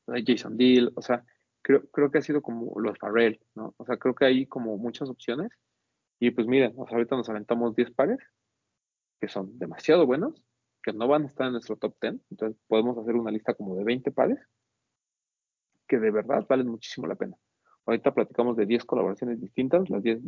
lo 0.07 0.13
de 0.13 0.23
Jason 0.25 0.57
Deal, 0.57 0.91
o 0.95 1.01
sea, 1.01 1.23
creo, 1.61 1.87
creo 1.89 2.11
que 2.11 2.17
ha 2.17 2.21
sido 2.21 2.41
como 2.41 2.79
los 2.79 2.97
Farrell, 2.97 3.39
¿no? 3.55 3.73
O 3.77 3.85
sea, 3.85 3.97
creo 3.97 4.13
que 4.13 4.25
hay 4.25 4.45
como 4.45 4.77
muchas 4.77 5.09
opciones 5.09 5.51
y 6.19 6.31
pues 6.31 6.47
miren, 6.47 6.73
o 6.77 6.87
sea, 6.87 6.97
ahorita 6.97 7.15
nos 7.15 7.29
aventamos 7.29 7.75
10 7.75 7.91
pares 7.91 8.19
que 9.19 9.27
son 9.27 9.57
demasiado 9.57 10.05
buenos, 10.05 10.43
que 10.83 10.93
no 10.93 11.07
van 11.07 11.23
a 11.23 11.27
estar 11.27 11.47
en 11.47 11.53
nuestro 11.53 11.75
top 11.75 11.95
10, 12.01 12.15
entonces 12.31 12.57
podemos 12.67 12.97
hacer 12.97 13.15
una 13.15 13.31
lista 13.31 13.53
como 13.53 13.75
de 13.75 13.83
20 13.83 14.11
pares 14.11 14.39
que 15.87 15.99
de 15.99 16.11
verdad 16.11 16.45
valen 16.47 16.67
muchísimo 16.67 17.07
la 17.07 17.15
pena. 17.15 17.35
Ahorita 17.85 18.13
platicamos 18.13 18.57
de 18.57 18.65
10 18.65 18.85
colaboraciones 18.85 19.39
distintas, 19.39 19.89
las 19.89 20.03
10 20.03 20.19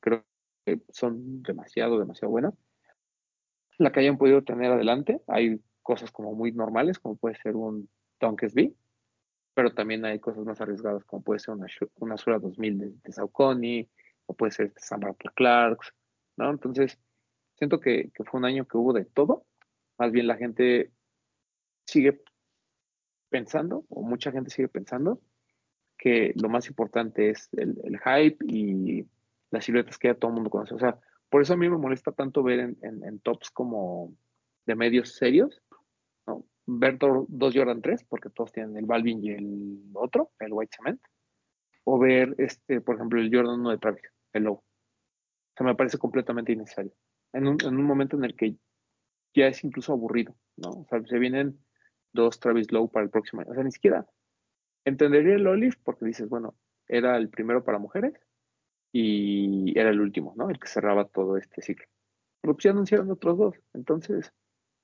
creo 0.00 0.24
que 0.64 0.80
son 0.90 1.42
demasiado, 1.42 1.98
demasiado 1.98 2.30
buenas. 2.30 2.54
La 3.78 3.90
que 3.92 4.00
hayan 4.00 4.18
podido 4.18 4.42
tener 4.42 4.72
adelante, 4.72 5.20
hay 5.26 5.60
cosas 5.82 6.10
como 6.10 6.34
muy 6.34 6.52
normales, 6.52 6.98
como 6.98 7.16
puede 7.16 7.36
ser 7.36 7.56
un 7.56 7.88
Donkey's 8.20 8.54
B, 8.54 8.74
pero 9.54 9.72
también 9.72 10.04
hay 10.04 10.18
cosas 10.18 10.44
más 10.44 10.60
arriesgadas, 10.60 11.04
como 11.04 11.22
puede 11.22 11.40
ser 11.40 11.54
una, 11.54 11.66
una 11.96 12.16
Sura 12.16 12.38
2000 12.38 12.78
de, 12.78 12.92
de 13.02 13.12
Saucony, 13.12 13.88
o 14.26 14.34
puede 14.34 14.52
ser 14.52 14.72
este 14.76 14.96
por 14.98 15.34
Clarks, 15.34 15.94
¿no? 16.36 16.50
Entonces, 16.50 16.98
siento 17.56 17.80
que, 17.80 18.10
que 18.14 18.24
fue 18.24 18.38
un 18.40 18.46
año 18.46 18.66
que 18.66 18.76
hubo 18.78 18.92
de 18.92 19.04
todo, 19.04 19.46
más 19.98 20.12
bien 20.12 20.26
la 20.26 20.36
gente 20.36 20.92
sigue 21.86 22.20
pensando, 23.28 23.84
o 23.88 24.02
mucha 24.02 24.32
gente 24.32 24.50
sigue 24.50 24.68
pensando, 24.68 25.20
que 25.98 26.32
lo 26.36 26.48
más 26.48 26.68
importante 26.68 27.30
es 27.30 27.48
el, 27.52 27.76
hype 28.00 28.38
y 28.46 29.06
las 29.50 29.64
siluetas 29.64 29.98
que 29.98 30.08
ya 30.08 30.14
todo 30.14 30.30
el 30.30 30.34
mundo 30.36 30.50
conoce. 30.50 30.74
O 30.74 30.78
sea, 30.78 30.98
por 31.30 31.42
eso 31.42 31.54
a 31.54 31.56
mí 31.56 31.68
me 31.68 31.78
molesta 31.78 32.12
tanto 32.12 32.42
ver 32.42 32.60
en, 32.60 32.78
en- 32.82 33.20
tops 33.20 33.50
como 33.50 34.14
de 34.66 34.74
medios 34.74 35.14
serios, 35.16 35.62
¿no? 36.26 36.44
Ver 36.66 36.98
do- 36.98 37.26
dos 37.28 37.54
Jordan 37.54 37.82
3, 37.82 38.04
porque 38.04 38.30
todos 38.30 38.52
tienen 38.52 38.76
el 38.76 38.86
Balvin 38.86 39.24
y 39.24 39.30
el 39.30 39.80
otro, 39.94 40.32
el 40.40 40.52
White 40.52 40.76
Cement, 40.76 41.00
o 41.84 41.98
ver, 41.98 42.34
este, 42.38 42.80
por 42.80 42.96
ejemplo, 42.96 43.20
el 43.20 43.34
Jordan 43.34 43.60
1 43.60 43.70
de 43.70 43.78
Travis, 43.78 44.02
el 44.36 44.44
Low. 44.44 44.54
O 44.54 44.64
sea, 45.56 45.66
me 45.66 45.74
parece 45.74 45.98
completamente 45.98 46.52
innecesario. 46.52 46.92
En 47.32 47.46
un, 47.46 47.56
en 47.62 47.76
un 47.76 47.84
momento 47.84 48.16
en 48.16 48.24
el 48.24 48.36
que 48.36 48.56
ya 49.34 49.48
es 49.48 49.64
incluso 49.64 49.92
aburrido, 49.92 50.36
¿no? 50.56 50.70
O 50.70 50.86
sea, 50.88 51.02
se 51.04 51.18
vienen 51.18 51.58
dos 52.12 52.40
Travis 52.40 52.72
Low 52.72 52.90
para 52.90 53.04
el 53.04 53.10
próximo 53.10 53.42
año. 53.42 53.50
O 53.50 53.54
sea, 53.54 53.64
ni 53.64 53.72
siquiera 53.72 54.06
entendería 54.86 55.34
el 55.34 55.46
Olive 55.46 55.76
porque 55.84 56.06
dices, 56.06 56.28
bueno, 56.28 56.56
era 56.88 57.16
el 57.16 57.28
primero 57.28 57.64
para 57.64 57.78
mujeres 57.78 58.14
y 58.92 59.78
era 59.78 59.90
el 59.90 60.00
último, 60.00 60.32
¿no? 60.36 60.48
El 60.48 60.58
que 60.58 60.68
cerraba 60.68 61.06
todo 61.08 61.36
este 61.36 61.60
ciclo. 61.60 61.86
Pero 62.40 62.54
pues 62.54 62.64
ya 62.64 62.70
anunciaron 62.70 63.10
otros 63.10 63.36
dos, 63.36 63.54
entonces 63.74 64.32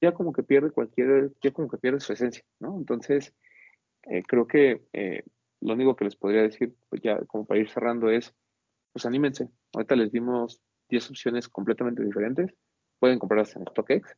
ya 0.01 0.12
como 0.12 0.33
que 0.33 0.43
pierde 0.43 0.73
cualquier, 0.73 1.33
ya 1.41 1.53
como 1.53 1.69
que 1.69 1.79
pierde 1.79 2.01
su 2.01 2.12
esencia, 2.12 2.45
¿no? 2.59 2.77
Entonces, 2.77 3.33
eh, 4.03 4.24
creo 4.24 4.49
que 4.49 4.83
eh, 4.93 5.23
lo 5.61 5.74
único 5.74 5.95
que 5.95 6.05
les 6.05 6.16
podría 6.16 6.43
decir, 6.43 6.74
pues 6.91 7.01
ya 7.01 7.24
como 7.27 7.47
para 7.47 7.61
ir 7.61 7.70
cerrando 7.70 8.11
es, 8.11 8.35
pues 8.93 9.06
anímense. 9.06 9.48
Ahorita 9.73 9.97
les 9.97 10.12
dimos 10.12 10.60
10 10.89 11.10
opciones 11.10 11.48
completamente 11.48 12.05
diferentes. 12.05 12.55
Pueden 12.98 13.19
comprarlas 13.19 13.56
en 13.56 13.66
StockX 13.66 14.16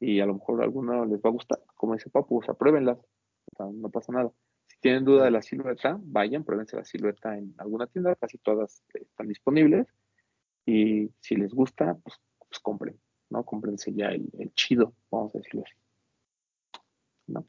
y 0.00 0.20
a 0.20 0.26
lo 0.26 0.34
mejor 0.34 0.62
alguna 0.62 1.04
les 1.04 1.20
va 1.20 1.30
a 1.30 1.32
gustar. 1.32 1.60
Como 1.74 1.94
dice 1.94 2.10
Papu, 2.10 2.38
o 2.38 2.42
sea, 2.42 2.54
pruébenlas. 2.54 2.98
O 2.98 3.56
sea, 3.56 3.66
no 3.72 3.90
pasa 3.90 4.12
nada. 4.12 4.32
Si 4.66 4.78
tienen 4.80 5.04
duda 5.04 5.24
de 5.24 5.30
la 5.30 5.42
silueta, 5.42 5.98
vayan, 6.02 6.44
pruébense 6.44 6.76
la 6.76 6.84
silueta 6.84 7.36
en 7.36 7.54
alguna 7.58 7.86
tienda, 7.86 8.14
casi 8.16 8.38
todas 8.38 8.82
están 8.94 9.28
disponibles. 9.28 9.86
Y 10.64 11.10
si 11.20 11.36
les 11.36 11.52
gusta, 11.52 11.96
pues, 12.02 12.20
pues 12.48 12.60
compren. 12.60 12.98
¿no? 13.30 13.44
Cómprense 13.44 13.92
ya 13.92 14.08
el, 14.08 14.28
el 14.38 14.52
chido, 14.54 14.94
vamos 15.10 15.34
a 15.34 15.38
decirlo 15.38 15.62
así. 15.64 15.74
¿No? 17.28 17.46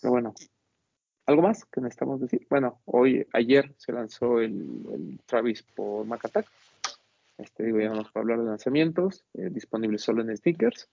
Pero 0.00 0.12
bueno, 0.12 0.34
¿algo 1.28 1.42
más 1.42 1.64
que 1.66 1.80
necesitamos 1.80 2.20
decir? 2.20 2.46
Bueno, 2.50 2.80
hoy, 2.86 3.26
ayer 3.32 3.74
se 3.76 3.92
lanzó 3.92 4.40
el, 4.40 4.52
el 4.92 5.20
Travis 5.26 5.62
por 5.62 6.04
Mac 6.06 6.24
Attack. 6.24 6.46
Este, 7.38 7.64
digo, 7.64 7.78
ya 7.78 7.90
vamos 7.90 8.10
a 8.12 8.18
hablar 8.18 8.38
de 8.38 8.46
lanzamientos, 8.46 9.24
eh, 9.34 9.48
disponible 9.50 9.98
solo 9.98 10.22
en 10.22 10.36
stickers. 10.36 10.88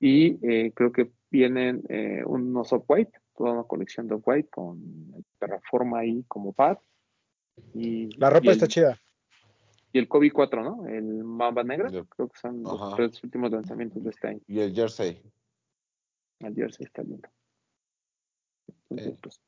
Y 0.00 0.38
eh, 0.48 0.72
creo 0.74 0.90
que 0.92 1.10
vienen 1.30 1.82
eh, 1.88 2.22
unos 2.24 2.72
off-white, 2.72 3.12
toda 3.36 3.52
una 3.52 3.64
colección 3.64 4.08
de 4.08 4.14
off-white 4.14 4.48
con 4.48 5.24
terraforma 5.38 6.00
ahí 6.00 6.24
como 6.28 6.52
pad. 6.52 6.78
Y, 7.74 8.08
La 8.18 8.30
ropa 8.30 8.46
y 8.46 8.50
está 8.50 8.64
el, 8.64 8.70
chida. 8.70 9.00
y 9.92 9.98
el 9.98 10.08
Kobe 10.08 10.30
4, 10.30 10.62
¿no? 10.64 10.86
El 10.86 11.24
Mamba 11.24 11.62
Negra, 11.62 11.90
Yo- 11.90 12.06
creo 12.06 12.28
que 12.28 12.38
son 12.38 12.62
los 12.62 12.94
tres 12.96 13.22
últimos 13.22 13.50
lanzamientos 13.50 14.02
de 14.02 14.10
este 14.10 14.28
año. 14.28 14.40
Y 14.46 14.60
el 14.60 14.72
jersey. 14.74 15.20
El 16.40 16.54
jersey 16.54 16.86
está 16.86 17.02
lindo. 17.02 17.28
Entonces, 18.90 19.14
Eh. 19.14 19.18
pues, 19.22 19.40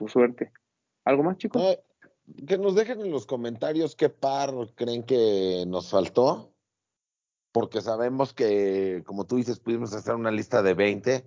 tu 0.00 0.08
suerte. 0.08 0.50
¿Algo 1.04 1.22
más, 1.22 1.36
chicos? 1.36 1.60
Eh, 1.60 1.84
que 2.46 2.56
nos 2.56 2.74
dejen 2.74 3.00
en 3.02 3.10
los 3.10 3.26
comentarios 3.26 3.94
qué 3.94 4.08
par 4.08 4.50
creen 4.74 5.02
que 5.02 5.64
nos 5.66 5.90
faltó. 5.90 6.54
Porque 7.52 7.82
sabemos 7.82 8.32
que, 8.32 9.02
como 9.04 9.26
tú 9.26 9.36
dices, 9.36 9.60
pudimos 9.60 9.92
hacer 9.92 10.14
una 10.14 10.30
lista 10.30 10.62
de 10.62 10.72
20, 10.72 11.26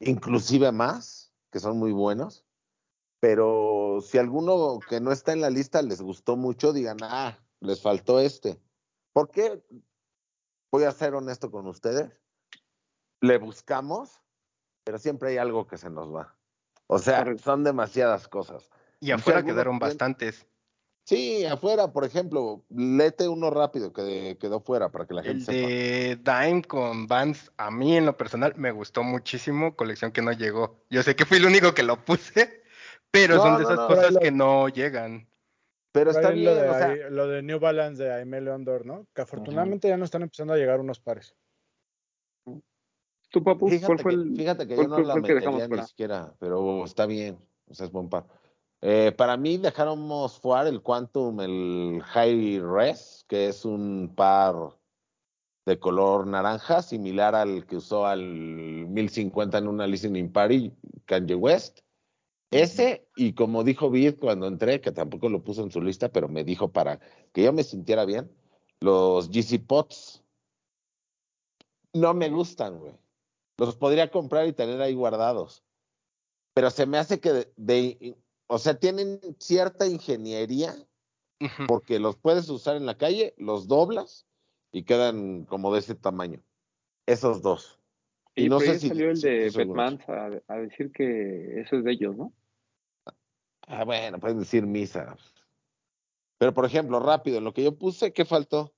inclusive 0.00 0.72
más, 0.72 1.32
que 1.52 1.60
son 1.60 1.78
muy 1.78 1.92
buenos. 1.92 2.44
Pero 3.20 4.00
si 4.00 4.18
alguno 4.18 4.80
que 4.88 5.00
no 5.00 5.12
está 5.12 5.32
en 5.32 5.42
la 5.42 5.50
lista 5.50 5.82
les 5.82 6.00
gustó 6.00 6.36
mucho, 6.36 6.72
digan, 6.72 6.96
ah, 7.02 7.38
les 7.60 7.80
faltó 7.80 8.18
este. 8.18 8.60
¿Por 9.12 9.30
qué? 9.30 9.62
Voy 10.72 10.84
a 10.84 10.92
ser 10.92 11.14
honesto 11.14 11.50
con 11.50 11.68
ustedes. 11.68 12.10
Le 13.20 13.38
buscamos, 13.38 14.20
pero 14.82 14.98
siempre 14.98 15.30
hay 15.30 15.36
algo 15.36 15.66
que 15.66 15.76
se 15.76 15.90
nos 15.90 16.12
va. 16.12 16.39
O 16.92 16.98
sea, 16.98 17.18
Correcto. 17.18 17.42
son 17.44 17.62
demasiadas 17.62 18.26
cosas. 18.26 18.68
Y 19.00 19.12
afuera 19.12 19.44
quedaron 19.44 19.78
tiene- 19.78 19.86
bastantes. 19.90 20.46
Sí, 21.04 21.44
afuera, 21.46 21.92
por 21.92 22.04
ejemplo, 22.04 22.64
lete 22.68 23.26
uno 23.28 23.50
rápido 23.50 23.92
que 23.92 24.36
quedó 24.40 24.60
fuera 24.60 24.90
para 24.90 25.06
que 25.06 25.14
la 25.14 25.22
gente 25.22 25.38
El 25.38 25.44
sepa. 25.44 25.68
de 25.68 26.46
Dime 26.46 26.62
con 26.62 27.06
Vans, 27.06 27.50
a 27.56 27.70
mí 27.70 27.96
en 27.96 28.06
lo 28.06 28.16
personal 28.16 28.54
me 28.56 28.70
gustó 28.72 29.02
muchísimo, 29.02 29.74
colección 29.76 30.12
que 30.12 30.20
no 30.22 30.32
llegó. 30.32 30.84
Yo 30.90 31.02
sé 31.02 31.14
que 31.16 31.24
fui 31.24 31.38
el 31.38 31.46
único 31.46 31.74
que 31.74 31.82
lo 31.84 32.04
puse, 32.04 32.62
pero 33.10 33.36
No, 33.36 33.42
son 33.42 33.56
de 33.58 33.62
no, 33.62 33.68
esas 33.70 33.76
no. 33.78 33.86
cosas 33.88 34.16
que 34.20 34.30
no 34.32 34.68
llegan. 34.68 35.28
Pero 35.92 36.10
está 36.10 36.28
lo, 36.30 36.34
bien, 36.34 36.54
de, 36.54 36.68
o 36.68 36.74
sea, 36.74 36.86
ahí- 36.88 37.00
lo 37.10 37.26
de 37.28 37.42
New 37.42 37.58
Balance 37.60 38.02
de 38.02 38.12
Aime 38.12 38.40
Leondor, 38.40 38.84
¿no? 38.86 39.06
Que 39.14 39.22
afortunadamente 39.22 39.88
ya 39.88 39.96
no 39.96 40.04
están 40.04 40.22
empezando 40.22 40.52
a 40.52 40.56
llegar 40.56 40.78
unos 40.80 41.00
pares. 41.00 41.34
¿Tú, 43.30 43.42
Papu? 43.42 43.66
¿Cuál 43.66 43.78
fíjate 43.78 44.02
fue 44.02 44.12
que, 44.12 44.20
el, 44.20 44.36
fíjate 44.36 44.66
que 44.66 44.76
yo 44.76 44.88
no 44.88 44.98
la 44.98 45.14
metería 45.14 45.68
ni 45.68 45.82
siquiera, 45.82 46.34
pero 46.38 46.84
está 46.84 47.06
bien, 47.06 47.38
o 47.68 47.74
sea, 47.74 47.86
es 47.86 47.92
buen 47.92 48.08
par. 48.08 48.26
Eh, 48.82 49.12
para 49.12 49.36
mí 49.36 49.58
dejáramos 49.58 50.38
fuera 50.38 50.68
el 50.68 50.82
Quantum, 50.82 51.40
el 51.40 52.02
High 52.02 52.60
Res, 52.60 53.24
que 53.28 53.48
es 53.48 53.64
un 53.64 54.12
par 54.16 54.54
de 55.66 55.78
color 55.78 56.26
naranja, 56.26 56.82
similar 56.82 57.34
al 57.34 57.66
que 57.66 57.76
usó 57.76 58.06
al 58.06 58.20
1050 58.20 59.58
en 59.58 59.68
una 59.68 59.86
listening 59.86 60.32
party, 60.32 60.72
Kanye 61.04 61.34
West. 61.34 61.80
Ese, 62.50 63.06
y 63.14 63.34
como 63.34 63.62
dijo 63.62 63.90
Vid 63.90 64.18
cuando 64.18 64.48
entré, 64.48 64.80
que 64.80 64.90
tampoco 64.90 65.28
lo 65.28 65.44
puso 65.44 65.62
en 65.62 65.70
su 65.70 65.80
lista, 65.80 66.08
pero 66.08 66.28
me 66.28 66.42
dijo 66.42 66.72
para 66.72 66.98
que 67.32 67.44
yo 67.44 67.52
me 67.52 67.62
sintiera 67.62 68.04
bien, 68.04 68.28
los 68.80 69.30
GC 69.30 69.64
Pots 69.64 70.24
no 71.92 72.14
me 72.14 72.28
gustan, 72.30 72.78
güey. 72.78 72.94
Los 73.66 73.76
podría 73.76 74.10
comprar 74.10 74.46
y 74.46 74.54
tener 74.54 74.80
ahí 74.80 74.94
guardados. 74.94 75.62
Pero 76.54 76.70
se 76.70 76.86
me 76.86 76.96
hace 76.96 77.20
que 77.20 77.30
de, 77.32 77.52
de- 77.56 78.16
o 78.46 78.58
sea, 78.58 78.78
tienen 78.80 79.20
cierta 79.38 79.86
ingeniería 79.86 80.74
porque 81.68 81.98
los 81.98 82.16
puedes 82.16 82.48
usar 82.48 82.76
en 82.76 82.86
la 82.86 82.96
calle, 82.96 83.34
los 83.36 83.68
doblas 83.68 84.26
y 84.72 84.84
quedan 84.84 85.44
como 85.44 85.74
de 85.74 85.80
ese 85.80 85.94
tamaño. 85.94 86.42
Esos 87.04 87.42
dos. 87.42 87.78
Y 88.34 88.46
Y 88.46 88.48
no 88.48 88.56
por 88.56 88.64
sé 88.64 88.78
si- 88.78 88.88
salió 88.88 89.10
el 89.10 89.20
de. 89.20 89.50
Batman 89.54 90.00
a, 90.08 90.54
a 90.54 90.56
decir 90.56 90.90
que 90.90 91.60
eso 91.60 91.76
es 91.76 91.84
de 91.84 91.92
ellos, 91.92 92.16
¿no? 92.16 92.32
Ah, 93.66 93.84
bueno, 93.84 94.18
pueden 94.18 94.38
decir 94.38 94.66
misa. 94.66 95.18
Pero, 96.38 96.54
por 96.54 96.64
ejemplo, 96.64 96.98
rápido, 96.98 97.36
en 97.38 97.44
lo 97.44 97.52
que 97.52 97.62
yo 97.62 97.76
puse, 97.76 98.14
¿qué 98.14 98.24
faltó? 98.24 98.74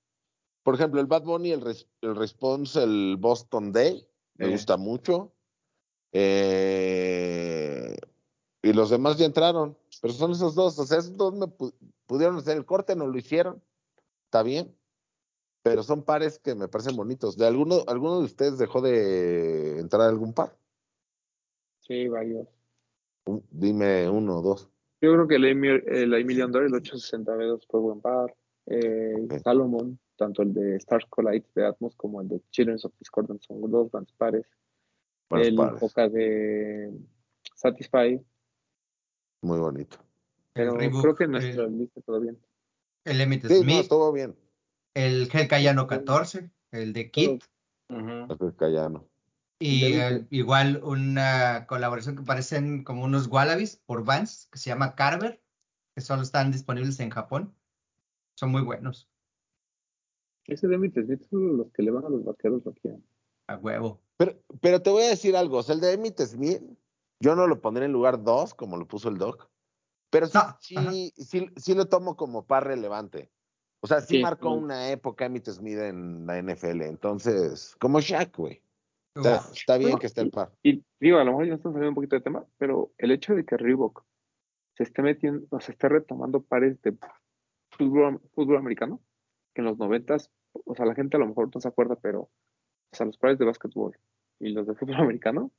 Por 0.64 0.74
ejemplo, 0.74 1.00
el 1.00 1.06
Bad 1.06 1.22
Bunny, 1.22 1.52
el, 1.52 1.60
res- 1.60 1.88
el 2.00 2.16
Response, 2.16 2.82
el 2.82 3.16
Boston 3.16 3.72
Day, 3.72 4.08
me 4.46 4.52
gusta 4.52 4.76
mucho. 4.76 5.32
Eh, 6.12 7.96
y 8.62 8.72
los 8.72 8.90
demás 8.90 9.16
ya 9.18 9.26
entraron. 9.26 9.76
Pero 10.00 10.14
son 10.14 10.32
esos 10.32 10.54
dos. 10.54 10.78
O 10.78 10.84
sea, 10.86 10.98
esos 10.98 11.16
dos 11.16 11.34
me 11.34 11.46
pu- 11.46 11.72
pudieron 12.06 12.36
hacer 12.36 12.56
el 12.56 12.64
corte, 12.64 12.94
no 12.96 13.06
lo 13.06 13.16
hicieron. 13.18 13.62
Está 14.24 14.42
bien. 14.42 14.74
Pero 15.62 15.82
son 15.82 16.02
pares 16.02 16.38
que 16.38 16.54
me 16.54 16.68
parecen 16.68 16.96
bonitos. 16.96 17.36
¿De 17.36 17.46
alguno, 17.46 17.82
alguno 17.86 18.18
de 18.18 18.24
ustedes 18.24 18.58
dejó 18.58 18.80
de 18.80 19.78
entrar 19.78 20.02
algún 20.08 20.32
par? 20.32 20.56
Sí, 21.80 22.08
varios. 22.08 22.48
Un- 23.26 23.44
Dime 23.50 24.08
uno 24.08 24.38
o 24.38 24.42
dos. 24.42 24.68
Yo 25.00 25.12
creo 25.12 25.26
que 25.28 25.36
el 25.36 25.44
el 25.44 26.14
Amy 26.14 26.34
Leondor, 26.34 26.64
el 26.64 26.72
860B2 26.74 27.66
fue 27.68 27.80
buen 27.80 28.00
par. 28.00 28.34
Eh, 28.66 29.14
Ok. 29.24 29.34
Salomon, 29.42 29.98
tanto 30.16 30.42
el 30.42 30.52
de 30.52 30.76
Stars 30.76 31.06
Collide 31.08 31.46
de 31.54 31.66
Atmos 31.66 31.96
como 31.96 32.20
el 32.20 32.28
de 32.28 32.40
Children 32.50 32.78
of 32.82 32.92
Discordance 32.98 33.46
son 33.46 33.60
dos 33.70 33.90
buenos 33.90 34.12
pares. 34.12 34.46
El 35.30 35.56
pares. 35.56 35.80
Boca 35.80 36.08
de 36.08 36.92
Satisfy, 37.54 38.20
Muy 39.42 39.58
bonito. 39.58 39.98
pero 40.52 40.76
creo 40.76 41.14
que 41.16 41.24
en 41.24 41.30
nuestra 41.32 41.64
eh, 41.64 41.70
lista 41.70 42.00
todo 42.02 42.20
bien. 42.20 42.38
El 43.04 43.20
Emmett 43.20 43.46
Sí, 43.46 43.54
no, 43.64 43.82
Smith, 43.82 44.14
bien. 44.14 44.36
el 44.94 45.28
Hell 45.32 45.48
Cayano 45.48 45.86
14, 45.86 46.50
el 46.70 46.92
de 46.92 47.10
Kit, 47.10 47.42
Ujú. 47.88 48.36
Creo 48.36 48.50
que 48.50 48.56
Cayano. 48.56 49.08
y 49.58 49.94
el- 49.94 50.26
igual 50.30 50.80
una 50.84 51.66
colaboración 51.68 52.16
que 52.16 52.22
parecen 52.22 52.84
como 52.84 53.04
unos 53.04 53.26
Wallabies 53.28 53.76
por 53.86 54.04
Vans, 54.04 54.48
que 54.52 54.58
se 54.58 54.70
llama 54.70 54.94
Carver, 54.94 55.42
que 55.94 56.00
solo 56.00 56.22
están 56.22 56.50
disponibles 56.52 56.98
en 57.00 57.10
Japón. 57.10 57.54
Son 58.34 58.50
muy 58.50 58.62
buenos, 58.62 59.08
Ese 60.46 60.66
de 60.68 60.76
Smith 60.76 60.94
Smith 60.98 61.22
son 61.30 61.56
los 61.58 61.72
que 61.72 61.82
le 61.82 61.90
van 61.90 62.04
a 62.04 62.08
los 62.08 62.24
vaqueros 62.24 62.64
lo 62.64 62.72
quieren. 62.74 63.04
a 63.46 63.56
huevo. 63.56 64.00
Pero, 64.16 64.36
pero 64.60 64.82
te 64.82 64.90
voy 64.90 65.02
a 65.04 65.08
decir 65.10 65.36
algo. 65.36 65.58
O 65.58 65.62
sea, 65.62 65.74
el 65.74 65.80
de 65.80 65.92
Emmett 65.92 66.20
Smith, 66.20 66.62
yo 67.20 67.34
no 67.36 67.46
lo 67.46 67.60
pondré 67.60 67.84
en 67.86 67.92
lugar 67.92 68.22
dos, 68.22 68.54
como 68.54 68.76
lo 68.76 68.86
puso 68.86 69.08
el 69.08 69.18
Doc. 69.18 69.48
Pero 70.10 70.26
sí, 70.26 70.38
No, 70.38 70.56
sí, 70.60 71.12
sí, 71.16 71.46
sí 71.56 71.74
lo 71.74 71.86
tomo 71.86 72.16
como 72.16 72.46
par 72.46 72.66
relevante. 72.66 73.30
O 73.80 73.86
sea, 73.86 74.00
sí, 74.00 74.16
Sí, 74.16 74.22
marcó 74.22 74.52
sí. 74.52 74.58
una 74.62 74.90
época 74.90 75.24
Emmett 75.26 75.48
Smith 75.48 75.78
en 75.78 76.26
la 76.26 76.38
NFL. 76.40 76.82
Entonces, 76.82 77.74
como 77.80 78.00
Shaq, 78.00 78.36
güey. 78.36 78.62
O 79.16 79.22
sea, 79.22 79.36
Uf, 79.38 79.52
está 79.52 79.76
bien 79.76 79.90
No, 79.90 79.98
que 79.98 80.06
esté 80.06 80.20
el 80.22 80.30
par. 80.30 80.52
Y 80.62 80.84
digo, 81.00 81.18
a 81.18 81.24
lo 81.24 81.32
mejor 81.32 81.46
ya 81.46 81.54
estamos 81.54 81.74
saliendo 81.74 81.90
un 81.90 81.94
poquito 81.96 82.16
de 82.16 82.22
tema, 82.22 82.46
pero 82.58 82.92
el 82.98 83.10
hecho 83.10 83.34
de 83.34 83.44
que 83.44 83.56
Reebok 83.56 84.04
se 84.76 84.84
esté 84.84 85.02
metiendo, 85.02 85.46
o 85.50 85.60
se 85.60 85.72
esté 85.72 85.88
retomando 85.88 86.42
pares 86.42 86.80
de 86.82 86.96
fútbol, 87.70 88.20
fútbol 88.34 88.56
americano, 88.56 89.02
que 89.54 89.60
en 89.60 89.66
los 89.66 89.78
noventas, 89.78 90.30
o 90.52 90.74
sea, 90.74 90.86
la 90.86 90.94
gente 90.94 91.16
a 91.16 91.20
lo 91.20 91.26
mejor 91.26 91.50
no 91.54 91.60
se 91.60 91.68
acuerda, 91.68 91.96
pero, 91.96 92.20
o 92.22 92.30
sea, 92.96 93.06
los 93.06 93.16
pares 93.18 93.38
de 93.38 93.44
básquetbol 93.44 93.96
y 94.40 94.50
los 94.50 94.66
de 94.66 94.74
fútbol 94.74 94.96
americano 95.16 95.50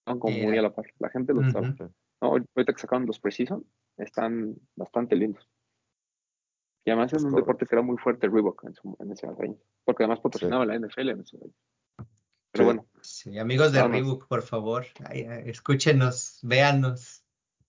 estaban 0.00 0.20
como 0.20 0.36
muy 0.38 0.56
a 0.58 0.62
la 0.62 0.74
par. 0.74 0.86
La 0.98 1.08
gente 1.10 1.32
los 1.34 1.46
usaba. 1.46 1.68
Ujú. 1.68 1.84
¿no? 1.84 1.92
Ahorita 2.28 2.72
que 2.72 2.78
sacaron 2.80 3.06
los 3.06 3.18
Precision, 3.20 3.64
están 3.96 4.56
bastante 4.76 5.16
lindos. 5.16 5.48
Y 6.86 6.90
además 6.90 7.12
es 7.12 7.18
Es 7.18 7.24
un 7.24 7.30
correcto. 7.30 7.46
deporte 7.46 7.66
que 7.66 7.74
era 7.74 7.82
muy 7.82 7.96
fuerte 7.96 8.28
Reebok 8.28 8.64
en, 8.64 8.74
su, 8.74 8.96
en 9.00 9.10
ese 9.12 9.26
año, 9.26 9.56
porque 9.84 10.02
además 10.04 10.20
patrocinaba 10.20 10.66
la 10.66 10.74
NFL 10.78 11.08
en 11.10 11.20
ese 11.20 11.36
año. 11.38 11.52
Pero 12.52 12.62
Sí. 12.62 12.64
bueno, 12.64 12.86
Sí, 13.00 13.38
amigos 13.38 13.72
de 13.72 13.80
Vamos. 13.80 13.92
Reebok, 13.96 14.28
por 14.28 14.42
favor, 14.42 14.84
ay, 15.06 15.26
escúchenos, 15.46 16.40
véanos, 16.42 17.24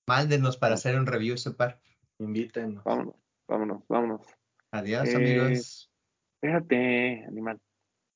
mándenos 0.07 0.57
para 0.57 0.75
hacer 0.75 0.97
un 0.99 1.05
review 1.07 1.35
ese 1.35 1.51
par. 1.51 1.79
Invítenos. 2.19 2.83
vámonos, 2.83 3.15
vámonos, 3.47 3.83
vámonos. 3.87 4.21
Adiós, 4.75 5.07
Eh, 5.07 5.15
amigos. 5.15 5.89
Espérate, 6.35 7.25
animal. 7.27 7.59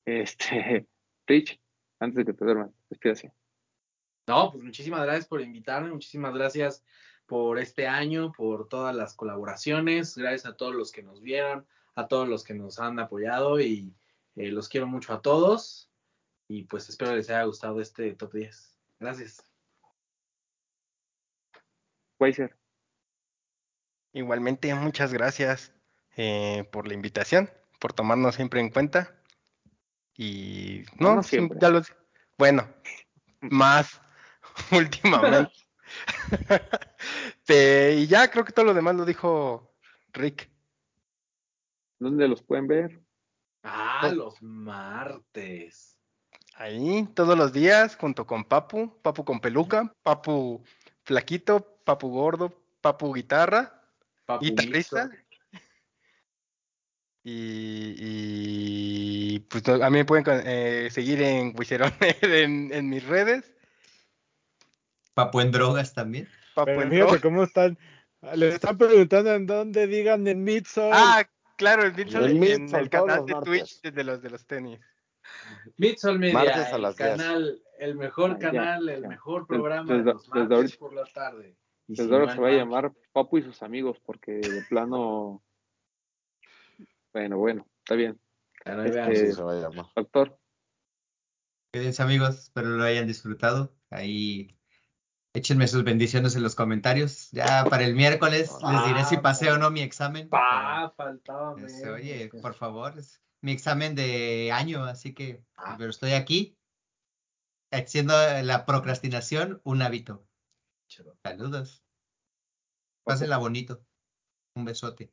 Este, 0.06 0.88
Rich, 1.26 1.60
antes 2.00 2.16
de 2.16 2.24
que 2.24 2.32
te 2.32 2.44
duermas, 2.44 2.70
despídase. 2.88 3.32
No, 4.26 4.50
pues 4.50 4.64
muchísimas 4.64 5.02
gracias 5.04 5.26
por 5.26 5.40
invitarme, 5.40 5.90
muchísimas 5.90 6.34
gracias 6.34 6.84
por 7.26 7.58
este 7.58 7.86
año, 7.86 8.32
por 8.32 8.68
todas 8.68 8.94
las 8.96 9.14
colaboraciones, 9.14 10.16
gracias 10.16 10.46
a 10.46 10.56
todos 10.56 10.74
los 10.74 10.90
que 10.90 11.02
nos 11.02 11.22
vieron, 11.22 11.66
a 11.94 12.08
todos 12.08 12.28
los 12.28 12.42
que 12.42 12.54
nos 12.54 12.80
han 12.80 12.98
apoyado 12.98 13.60
y 13.60 13.94
eh, 14.36 14.50
los 14.50 14.68
quiero 14.68 14.86
mucho 14.86 15.12
a 15.12 15.22
todos 15.22 15.90
y 16.48 16.64
pues 16.64 16.88
espero 16.88 17.14
les 17.14 17.30
haya 17.30 17.44
gustado 17.44 17.80
este 17.80 18.14
top 18.14 18.32
10. 18.32 18.76
Gracias. 18.98 19.44
Weiser, 22.18 22.56
Igualmente, 24.12 24.74
muchas 24.74 25.12
gracias 25.12 25.72
eh, 26.22 26.64
por 26.70 26.86
la 26.86 26.92
invitación, 26.92 27.48
por 27.78 27.94
tomarnos 27.94 28.34
siempre 28.34 28.60
en 28.60 28.68
cuenta. 28.68 29.16
Y 30.14 30.82
No, 30.98 31.16
no, 31.16 31.22
siempre. 31.22 31.58
ya 31.58 31.70
lo 31.70 31.80
Bueno, 32.36 32.68
más 33.40 34.02
últimamente. 34.70 35.50
Te- 37.46 37.94
y 37.94 38.06
ya 38.06 38.30
creo 38.30 38.44
que 38.44 38.52
todo 38.52 38.66
lo 38.66 38.74
demás 38.74 38.96
lo 38.96 39.06
dijo 39.06 39.74
Rick. 40.12 40.50
¿Dónde 41.98 42.28
los 42.28 42.42
pueden 42.42 42.66
ver? 42.66 43.00
Ah, 43.62 44.10
los 44.14 44.42
martes. 44.42 45.96
Ahí, 46.54 47.08
todos 47.14 47.38
los 47.38 47.54
días, 47.54 47.96
junto 47.96 48.26
con 48.26 48.44
Papu, 48.44 49.00
Papu 49.00 49.24
con 49.24 49.40
peluca, 49.40 49.90
Papu 50.02 50.62
flaquito, 51.02 51.80
Papu 51.84 52.10
gordo, 52.10 52.52
Papu 52.82 53.14
guitarra, 53.14 53.82
Papu 54.26 54.44
guitarrista. 54.44 55.10
Y, 57.22 57.94
y, 59.34 59.38
pues 59.40 59.68
a 59.68 59.90
mí 59.90 59.98
me 59.98 60.04
pueden 60.04 60.24
eh, 60.46 60.88
seguir 60.90 61.20
en 61.22 61.54
Wiserón 61.58 61.92
en, 62.22 62.72
en 62.72 62.88
mis 62.88 63.04
redes. 63.06 63.52
Papu 65.14 65.40
en 65.40 65.50
drogas 65.52 65.92
también. 65.92 66.28
Papu 66.54 66.66
Pero 66.66 66.82
en 66.82 66.88
fíjate 66.90 67.04
Drogas. 67.04 67.20
cómo 67.22 67.42
están. 67.44 67.78
Les 68.34 68.54
están 68.54 68.76
preguntando 68.78 69.34
en 69.34 69.46
dónde 69.46 69.86
digan 69.86 70.26
en 70.28 70.44
Midsol. 70.44 70.90
Ah, 70.92 71.26
claro, 71.56 71.84
el 71.84 71.94
Midsol 71.94 72.24
El 72.24 72.30
en 72.32 72.40
Midsol, 72.40 72.80
el 72.80 72.90
canal 72.90 73.16
los 73.18 73.26
de. 73.26 73.34
Twitch 73.44 73.80
de 73.82 74.04
los 74.04 74.22
de 74.22 74.30
los 74.30 74.46
tenis. 74.46 74.80
Midsol 75.76 76.18
Media, 76.18 76.34
Martes 76.34 76.66
a 76.72 76.76
el 76.76 76.82
las 76.82 76.96
10. 76.96 77.08
canal, 77.10 77.62
el 77.78 77.94
mejor 77.96 78.30
Ah, 78.32 78.38
canal, 78.38 78.88
el 78.88 79.06
mejor 79.06 79.42
Desde- 79.42 79.46
programa 79.60 79.92
de 79.92 79.98
desde- 79.98 80.12
los 80.12 80.30
desde 80.30 80.48
martes 80.48 80.76
por 80.76 80.94
la 80.94 81.04
tarde. 81.04 81.56
Y 81.86 81.94
Desde 81.96 82.14
ahora 82.14 82.34
se 82.34 82.40
va 82.40 82.48
a 82.48 82.50
en 82.52 82.58
llamar 82.58 82.92
Papu 83.12 83.38
y 83.38 83.42
sus 83.42 83.62
amigos, 83.62 83.98
porque 84.04 84.32
de 84.32 84.62
plano. 84.68 85.42
Bueno, 87.12 87.38
bueno, 87.38 87.66
está 87.78 87.94
bien. 87.94 88.20
Vean. 88.64 88.86
Este- 88.86 89.32
se 89.32 89.42
va 89.42 89.52
a 89.52 89.60
llamar. 89.60 89.86
Doctor, 89.96 90.38
Cuídense 91.72 92.02
amigos, 92.02 92.36
espero 92.36 92.70
lo 92.70 92.82
hayan 92.82 93.06
disfrutado. 93.06 93.72
Ahí 93.90 94.58
échenme 95.32 95.68
sus 95.68 95.84
bendiciones 95.84 96.34
en 96.34 96.42
los 96.42 96.56
comentarios. 96.56 97.30
Ya 97.30 97.64
para 97.70 97.84
el 97.84 97.94
miércoles 97.94 98.50
les 98.60 98.84
diré 98.86 99.04
si 99.04 99.18
pasé 99.18 99.52
o 99.52 99.58
no 99.58 99.70
mi 99.70 99.80
examen. 99.80 100.28
Pa, 100.28 100.92
faltaba 100.96 101.54
este, 101.60 101.88
oye, 101.88 102.28
por 102.42 102.54
favor, 102.54 102.98
es 102.98 103.22
mi 103.40 103.52
examen 103.52 103.94
de 103.94 104.50
año, 104.52 104.82
así 104.84 105.14
que, 105.14 105.44
Ah. 105.56 105.76
pero 105.78 105.90
estoy 105.90 106.12
aquí 106.12 106.58
haciendo 107.70 108.14
la 108.42 108.66
procrastinación 108.66 109.60
un 109.62 109.82
hábito. 109.82 110.26
Saludos. 111.22 111.84
Pásenla 113.04 113.36
bonito. 113.38 113.84
Un 114.56 114.64
besote. 114.64 115.12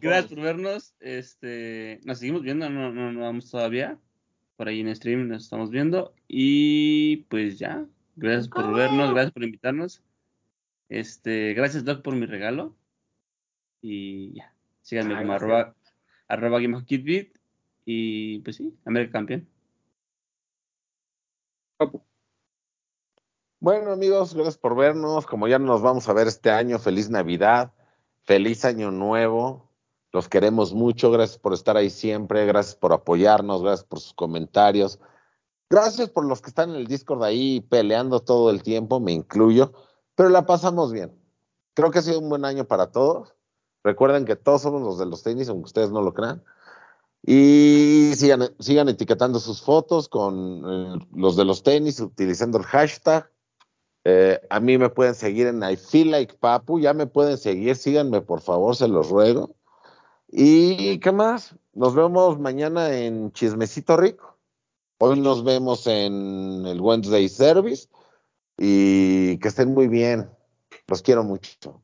Gracias 0.00 0.32
por 0.32 0.42
vernos. 0.42 0.94
Este, 1.00 2.00
nos 2.04 2.18
seguimos 2.20 2.42
viendo, 2.42 2.70
no, 2.70 2.92
no, 2.92 3.12
no 3.12 3.20
vamos 3.20 3.50
todavía. 3.50 3.98
Por 4.56 4.68
ahí 4.68 4.80
en 4.80 4.94
stream 4.94 5.28
nos 5.28 5.44
estamos 5.44 5.70
viendo. 5.70 6.14
Y 6.28 7.18
pues 7.28 7.58
ya. 7.58 7.84
Gracias 8.16 8.48
por 8.48 8.74
vernos, 8.74 9.12
gracias 9.12 9.32
por 9.32 9.44
invitarnos. 9.44 10.02
Este, 10.88 11.54
gracias 11.54 11.84
Doc 11.84 12.02
por 12.02 12.14
mi 12.14 12.26
regalo. 12.26 12.76
Y 13.82 14.34
ya. 14.34 14.54
Síganme 14.82 15.14
Ah, 15.14 15.18
como 15.18 15.32
arroba, 15.32 15.74
arroba 16.28 16.60
Game 16.60 16.76
of 16.76 16.84
Kidbit. 16.84 17.36
Y 17.84 18.40
pues 18.40 18.56
sí, 18.56 18.76
América 18.84 19.12
campeón. 19.12 19.48
Bueno, 23.60 23.90
amigos, 23.90 24.34
gracias 24.34 24.56
por 24.56 24.76
vernos. 24.76 25.26
Como 25.26 25.48
ya 25.48 25.58
no 25.58 25.66
nos 25.66 25.82
vamos 25.82 26.08
a 26.08 26.12
ver 26.12 26.28
este 26.28 26.50
año, 26.50 26.78
feliz 26.78 27.10
Navidad, 27.10 27.72
feliz 28.22 28.64
Año 28.64 28.92
Nuevo. 28.92 29.67
Los 30.12 30.28
queremos 30.28 30.72
mucho. 30.72 31.10
Gracias 31.10 31.38
por 31.38 31.52
estar 31.54 31.76
ahí 31.76 31.90
siempre. 31.90 32.46
Gracias 32.46 32.76
por 32.76 32.92
apoyarnos. 32.92 33.62
Gracias 33.62 33.84
por 33.84 34.00
sus 34.00 34.14
comentarios. 34.14 34.98
Gracias 35.70 36.08
por 36.08 36.24
los 36.24 36.40
que 36.40 36.48
están 36.48 36.70
en 36.70 36.76
el 36.76 36.86
Discord 36.86 37.22
ahí 37.22 37.60
peleando 37.60 38.20
todo 38.20 38.50
el 38.50 38.62
tiempo, 38.62 39.00
me 39.00 39.12
incluyo. 39.12 39.72
Pero 40.14 40.30
la 40.30 40.46
pasamos 40.46 40.92
bien. 40.92 41.12
Creo 41.74 41.90
que 41.90 41.98
ha 41.98 42.02
sido 42.02 42.20
un 42.20 42.28
buen 42.30 42.44
año 42.44 42.64
para 42.64 42.90
todos. 42.90 43.34
Recuerden 43.84 44.24
que 44.24 44.34
todos 44.34 44.62
somos 44.62 44.82
los 44.82 44.98
de 44.98 45.06
los 45.06 45.22
tenis, 45.22 45.48
aunque 45.48 45.66
ustedes 45.66 45.90
no 45.90 46.00
lo 46.00 46.14
crean. 46.14 46.42
Y 47.22 48.12
sigan, 48.16 48.48
sigan 48.58 48.88
etiquetando 48.88 49.38
sus 49.40 49.60
fotos 49.60 50.08
con 50.08 50.62
eh, 50.66 51.06
los 51.14 51.36
de 51.36 51.44
los 51.44 51.62
tenis, 51.62 52.00
utilizando 52.00 52.58
el 52.58 52.64
hashtag. 52.64 53.30
Eh, 54.04 54.40
a 54.48 54.60
mí 54.60 54.78
me 54.78 54.88
pueden 54.88 55.14
seguir 55.14 55.48
en 55.48 55.62
I 55.62 55.76
Feel 55.76 56.10
Like 56.10 56.36
Papu, 56.38 56.80
ya 56.80 56.94
me 56.94 57.06
pueden 57.06 57.36
seguir, 57.36 57.76
síganme 57.76 58.22
por 58.22 58.40
favor, 58.40 58.74
se 58.74 58.88
los 58.88 59.10
ruego. 59.10 59.54
¿Y 60.30 61.00
qué 61.00 61.10
más? 61.10 61.56
Nos 61.72 61.94
vemos 61.94 62.38
mañana 62.38 62.94
en 62.94 63.32
Chismecito 63.32 63.96
Rico. 63.96 64.36
Hoy 64.98 65.20
nos 65.20 65.42
vemos 65.42 65.86
en 65.86 66.66
el 66.66 66.80
Wednesday 66.80 67.28
Service 67.28 67.88
y 68.58 69.38
que 69.38 69.48
estén 69.48 69.72
muy 69.72 69.88
bien. 69.88 70.28
Los 70.86 71.00
quiero 71.02 71.24
mucho. 71.24 71.82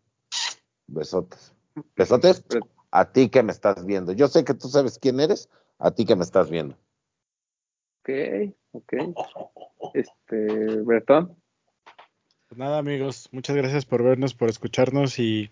Besotes. 0.87 1.55
Besotes 1.97 2.45
a 2.91 3.11
ti 3.13 3.31
que 3.31 3.43
me 3.43 3.53
estás 3.53 3.87
viendo. 3.87 4.13
Yo 4.13 4.29
sé 4.29 4.45
que 4.45 4.53
tú 4.53 4.69
sabes 4.69 4.99
quién 4.99 5.21
eres, 5.21 5.49
a 5.79 5.93
ti 5.93 6.05
que 6.05 6.17
me 6.17 6.25
estás 6.25 6.51
viendo. 6.51 6.77
ok, 8.03 8.55
ok. 8.73 8.93
Este, 9.95 10.83
Bretón, 10.83 11.35
Pues 12.49 12.59
nada, 12.59 12.79
amigos, 12.79 13.29
muchas 13.33 13.57
gracias 13.57 13.87
por 13.87 14.03
vernos, 14.03 14.35
por 14.35 14.51
escucharnos 14.51 15.19
y, 15.19 15.51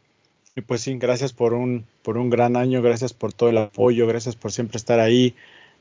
y 0.54 0.60
pues 0.60 0.82
sí, 0.82 0.96
gracias 0.98 1.32
por 1.32 1.54
un, 1.54 1.86
por 2.02 2.18
un 2.18 2.28
gran 2.30 2.56
año, 2.56 2.82
gracias 2.82 3.12
por 3.14 3.32
todo 3.32 3.48
el 3.48 3.58
apoyo, 3.58 4.06
gracias 4.06 4.36
por 4.36 4.52
siempre 4.52 4.76
estar 4.76 5.00
ahí, 5.00 5.34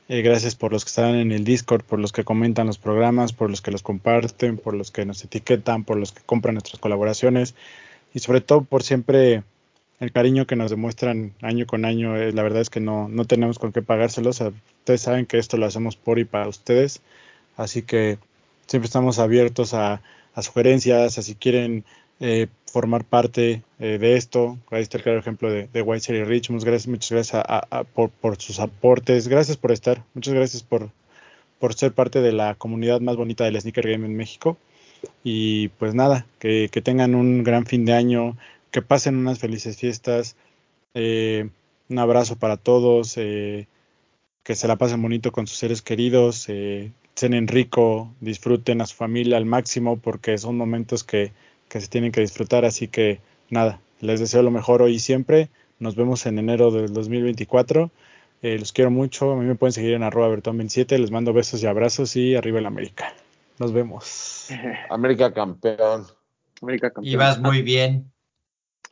eh, 0.08 0.22
gracias 0.22 0.54
por 0.54 0.72
los 0.72 0.84
que 0.84 0.88
están 0.88 1.14
en 1.14 1.30
el 1.32 1.44
Discord, 1.44 1.84
por 1.84 1.98
los 1.98 2.12
que 2.12 2.24
comentan 2.24 2.66
los 2.66 2.78
programas, 2.78 3.32
por 3.32 3.50
los 3.50 3.60
que 3.60 3.70
los 3.70 3.82
comparten, 3.82 4.56
por 4.56 4.74
los 4.74 4.90
que 4.90 5.04
nos 5.04 5.22
etiquetan, 5.24 5.84
por 5.84 5.98
los 5.98 6.12
que 6.12 6.22
compran 6.24 6.54
nuestras 6.54 6.80
colaboraciones 6.80 7.54
y 8.14 8.20
sobre 8.20 8.40
todo 8.40 8.62
por 8.64 8.82
siempre 8.82 9.42
el 10.00 10.12
cariño 10.12 10.46
que 10.46 10.56
nos 10.56 10.70
demuestran 10.70 11.34
año 11.42 11.66
con 11.66 11.84
año. 11.84 12.16
eh, 12.16 12.32
la 12.32 12.42
verdad 12.42 12.62
es 12.62 12.70
que 12.70 12.80
no, 12.80 13.08
no 13.08 13.26
tenemos 13.26 13.58
con 13.58 13.72
qué 13.72 13.82
pagárselos. 13.82 14.40
ustedes 14.40 15.02
saben 15.02 15.26
que 15.26 15.38
esto 15.38 15.56
lo 15.58 15.66
hacemos 15.66 15.96
por 15.96 16.18
y 16.18 16.24
para 16.24 16.48
ustedes, 16.48 17.02
así 17.56 17.82
que 17.82 18.18
siempre 18.66 18.86
estamos 18.86 19.18
abiertos 19.18 19.74
a, 19.74 20.02
a 20.34 20.42
sugerencias, 20.42 21.18
a 21.18 21.22
si 21.22 21.34
quieren 21.34 21.84
eh, 22.20 22.48
formar 22.72 23.04
parte 23.04 23.62
eh, 23.78 23.98
de 23.98 24.16
esto. 24.16 24.58
Ahí 24.70 24.82
está 24.82 24.96
el 24.96 25.02
claro 25.04 25.18
ejemplo 25.18 25.50
de, 25.50 25.68
de 25.68 25.82
White 25.82 26.04
Series 26.04 26.26
Rich. 26.26 26.50
Muchas 26.50 26.64
gracias, 26.64 26.88
muchas 26.88 27.10
gracias 27.10 27.42
a- 27.46 27.84
por, 27.84 28.40
sus 28.40 28.58
aportes. 28.60 29.28
Gracias 29.28 29.58
por 29.58 29.72
estar. 29.72 30.02
Muchas 30.14 30.32
gracias 30.32 30.62
por, 30.62 30.90
por 31.58 31.74
ser 31.74 31.92
parte 31.92 32.22
de 32.22 32.32
la 32.32 32.54
comunidad 32.54 33.00
más 33.00 33.16
bonita 33.16 33.44
del 33.44 33.60
sneaker 33.60 33.90
game 33.90 34.06
en 34.06 34.16
México. 34.16 34.56
Y 35.22 35.68
pues 35.78 35.94
nada, 35.94 36.26
que, 36.38 36.68
tengan 36.82 37.14
un 37.14 37.44
gran 37.44 37.66
fin 37.66 37.84
de 37.84 37.92
año, 37.92 38.36
que 38.70 38.80
pasen 38.82 39.16
unas 39.16 39.38
felices 39.38 39.76
fiestas. 39.76 40.36
eh, 40.94 41.50
un 41.90 41.98
abrazo 41.98 42.36
para 42.36 42.56
todos. 42.56 43.16
eh, 43.18 43.66
que 44.44 44.54
se 44.56 44.66
la 44.66 44.76
pasen 44.76 45.02
bonito 45.02 45.30
con 45.30 45.46
sus 45.46 45.58
seres 45.58 45.82
queridos. 45.82 46.48
Cenen 47.14 47.46
rico, 47.48 48.10
disfruten 48.20 48.80
a 48.80 48.86
su 48.86 48.96
familia 48.96 49.36
al 49.36 49.44
máximo 49.44 49.98
porque 49.98 50.38
son 50.38 50.56
momentos 50.56 51.04
que, 51.04 51.32
que 51.72 51.80
se 51.80 51.88
tienen 51.88 52.12
que 52.12 52.20
disfrutar. 52.20 52.66
Así 52.66 52.86
que 52.86 53.20
nada, 53.48 53.80
les 54.00 54.20
deseo 54.20 54.42
lo 54.42 54.50
mejor 54.50 54.82
hoy 54.82 54.96
y 54.96 54.98
siempre. 54.98 55.48
Nos 55.78 55.96
vemos 55.96 56.26
en 56.26 56.38
enero 56.38 56.70
del 56.70 56.92
2024. 56.92 57.90
Eh, 58.42 58.58
los 58.58 58.72
quiero 58.72 58.90
mucho. 58.90 59.32
A 59.32 59.36
mí 59.36 59.46
me 59.46 59.54
pueden 59.54 59.72
seguir 59.72 59.94
en 59.94 60.02
arroba 60.02 60.28
bertón27. 60.36 60.98
Les 60.98 61.10
mando 61.10 61.32
besos 61.32 61.62
y 61.62 61.66
abrazos 61.66 62.14
y 62.14 62.34
arriba 62.36 62.58
el 62.58 62.66
América. 62.66 63.14
Nos 63.58 63.72
vemos. 63.72 64.48
América 64.90 65.32
campeón. 65.32 66.04
América 66.60 66.90
campeón. 66.90 67.10
Y 67.12 67.16
vas 67.16 67.40
muy 67.40 67.62
bien. 67.62 68.12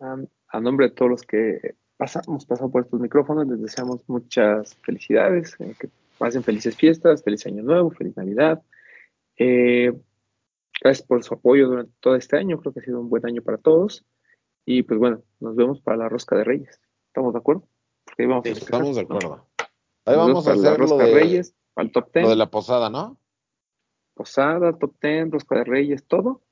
A, 0.00 0.16
a 0.48 0.60
nombre 0.60 0.88
de 0.88 0.94
todos 0.94 1.10
los 1.10 1.22
que 1.22 1.74
pasa- 1.98 2.22
hemos 2.26 2.46
pasado 2.46 2.70
por 2.70 2.84
estos 2.84 2.98
micrófonos, 2.98 3.46
les 3.46 3.60
deseamos 3.60 4.00
muchas 4.08 4.74
felicidades, 4.76 5.54
eh, 5.58 5.74
que 5.78 5.90
pasen 6.16 6.42
felices 6.42 6.74
fiestas, 6.76 7.22
feliz 7.22 7.44
año 7.46 7.62
nuevo, 7.62 7.90
feliz 7.90 8.16
Navidad. 8.16 8.62
Eh, 9.36 9.92
gracias 10.80 11.06
por 11.06 11.22
su 11.22 11.34
apoyo 11.34 11.68
durante 11.68 11.92
todo 12.00 12.16
este 12.16 12.36
año, 12.36 12.58
creo 12.58 12.72
que 12.72 12.80
ha 12.80 12.84
sido 12.84 13.00
un 13.00 13.08
buen 13.08 13.24
año 13.26 13.42
para 13.42 13.58
todos. 13.58 14.04
Y 14.64 14.82
pues 14.82 14.98
bueno, 15.00 15.22
nos 15.40 15.56
vemos 15.56 15.80
para 15.80 15.96
la 15.96 16.08
rosca 16.08 16.36
de 16.36 16.44
Reyes. 16.44 16.80
¿Estamos 17.08 17.32
de 17.32 17.38
acuerdo? 17.38 17.66
Porque 18.04 18.22
ahí 18.22 18.28
vamos 18.28 18.46
a 18.46 18.48
festejar, 18.48 18.80
Estamos 18.82 18.96
de 18.96 19.02
¿no? 19.04 19.16
acuerdo. 19.16 19.46
Ahí 20.06 20.16
Nos 20.16 20.26
vamos 20.26 20.46
a 20.46 20.50
para 20.50 20.56
la 20.62 20.68
hacer 20.68 20.80
lo 20.80 20.86
rosca 20.86 21.04
de 21.06 21.14
Reyes, 21.14 21.54
para 21.74 21.86
el 21.86 21.92
top 21.92 22.12
10. 22.12 22.24
lo 22.24 22.30
de 22.30 22.36
la 22.36 22.50
posada, 22.50 22.90
¿no? 22.90 23.18
Posada, 24.14 24.76
Top 24.76 24.94
Ten, 24.98 25.32
Rosca 25.32 25.56
de 25.56 25.64
Reyes, 25.64 26.04
todo. 26.06 26.42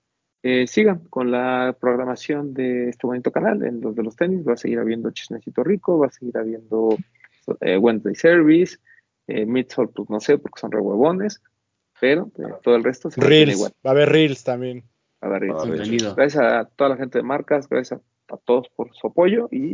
Eh, 0.43 0.67
sigan 0.67 1.01
con 1.11 1.31
la 1.31 1.77
programación 1.81 2.55
de 2.55 2.89
este 2.89 3.07
bonito 3.07 3.33
canal, 3.33 3.65
en 3.65 3.81
los 3.81 3.95
de 3.95 4.03
los 4.03 4.17
tenis. 4.17 4.47
Va 4.47 4.55
a 4.55 4.57
seguir 4.57 4.79
habiendo 4.79 5.11
Chismecito 5.11 5.65
Rico, 5.65 5.99
va 5.99 6.07
a 6.07 6.11
seguir 6.11 6.39
habiendo 6.39 6.97
eh, 7.61 7.77
Wednesday 7.77 8.15
Service, 8.15 8.79
eh, 9.27 9.45
Midsole, 9.45 9.89
pues 9.89 10.09
no 10.09 10.21
sé, 10.21 10.39
porque 10.39 10.61
son 10.61 10.73
re 10.73 10.81
huevones, 10.81 11.43
pero 12.01 12.29
pues, 12.29 12.49
ah. 12.53 12.59
todo 12.63 12.77
el 12.77 12.85
resto 12.85 13.11
se 13.11 13.21
Reels. 13.21 13.55
Igual. 13.55 13.73
Va 13.85 13.91
a 13.91 13.93
haber 13.93 14.09
Reels 14.11 14.45
también. 14.45 14.85
Va 15.23 15.27
a 15.29 15.31
haber 15.31 15.43
Reels. 15.43 15.65
Bienvenido. 15.65 16.15
Gracias 16.15 16.43
a 16.43 16.65
toda 16.65 16.91
la 16.91 16.97
gente 16.97 17.19
de 17.19 17.25
marcas, 17.25 17.69
gracias 17.69 18.01
a, 18.29 18.37
todos 18.45 18.69
por 18.77 18.95
su 18.95 19.07
apoyo 19.07 19.49
y 19.51 19.73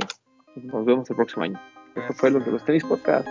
nos 0.54 0.84
vemos 0.84 1.10
el 1.10 1.16
próximo 1.16 1.42
año. 1.42 1.60
Esto 1.96 2.12
fue 2.14 2.30
los 2.30 2.44
de 2.44 2.52
los 2.52 2.64
tenis 2.64 2.84
podcast. 2.84 3.26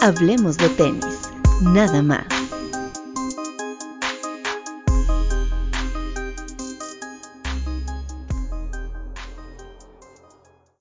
Hablemos 0.00 0.56
de 0.58 0.68
tenis, 0.70 1.30
nada 1.62 2.02
más. 2.02 2.43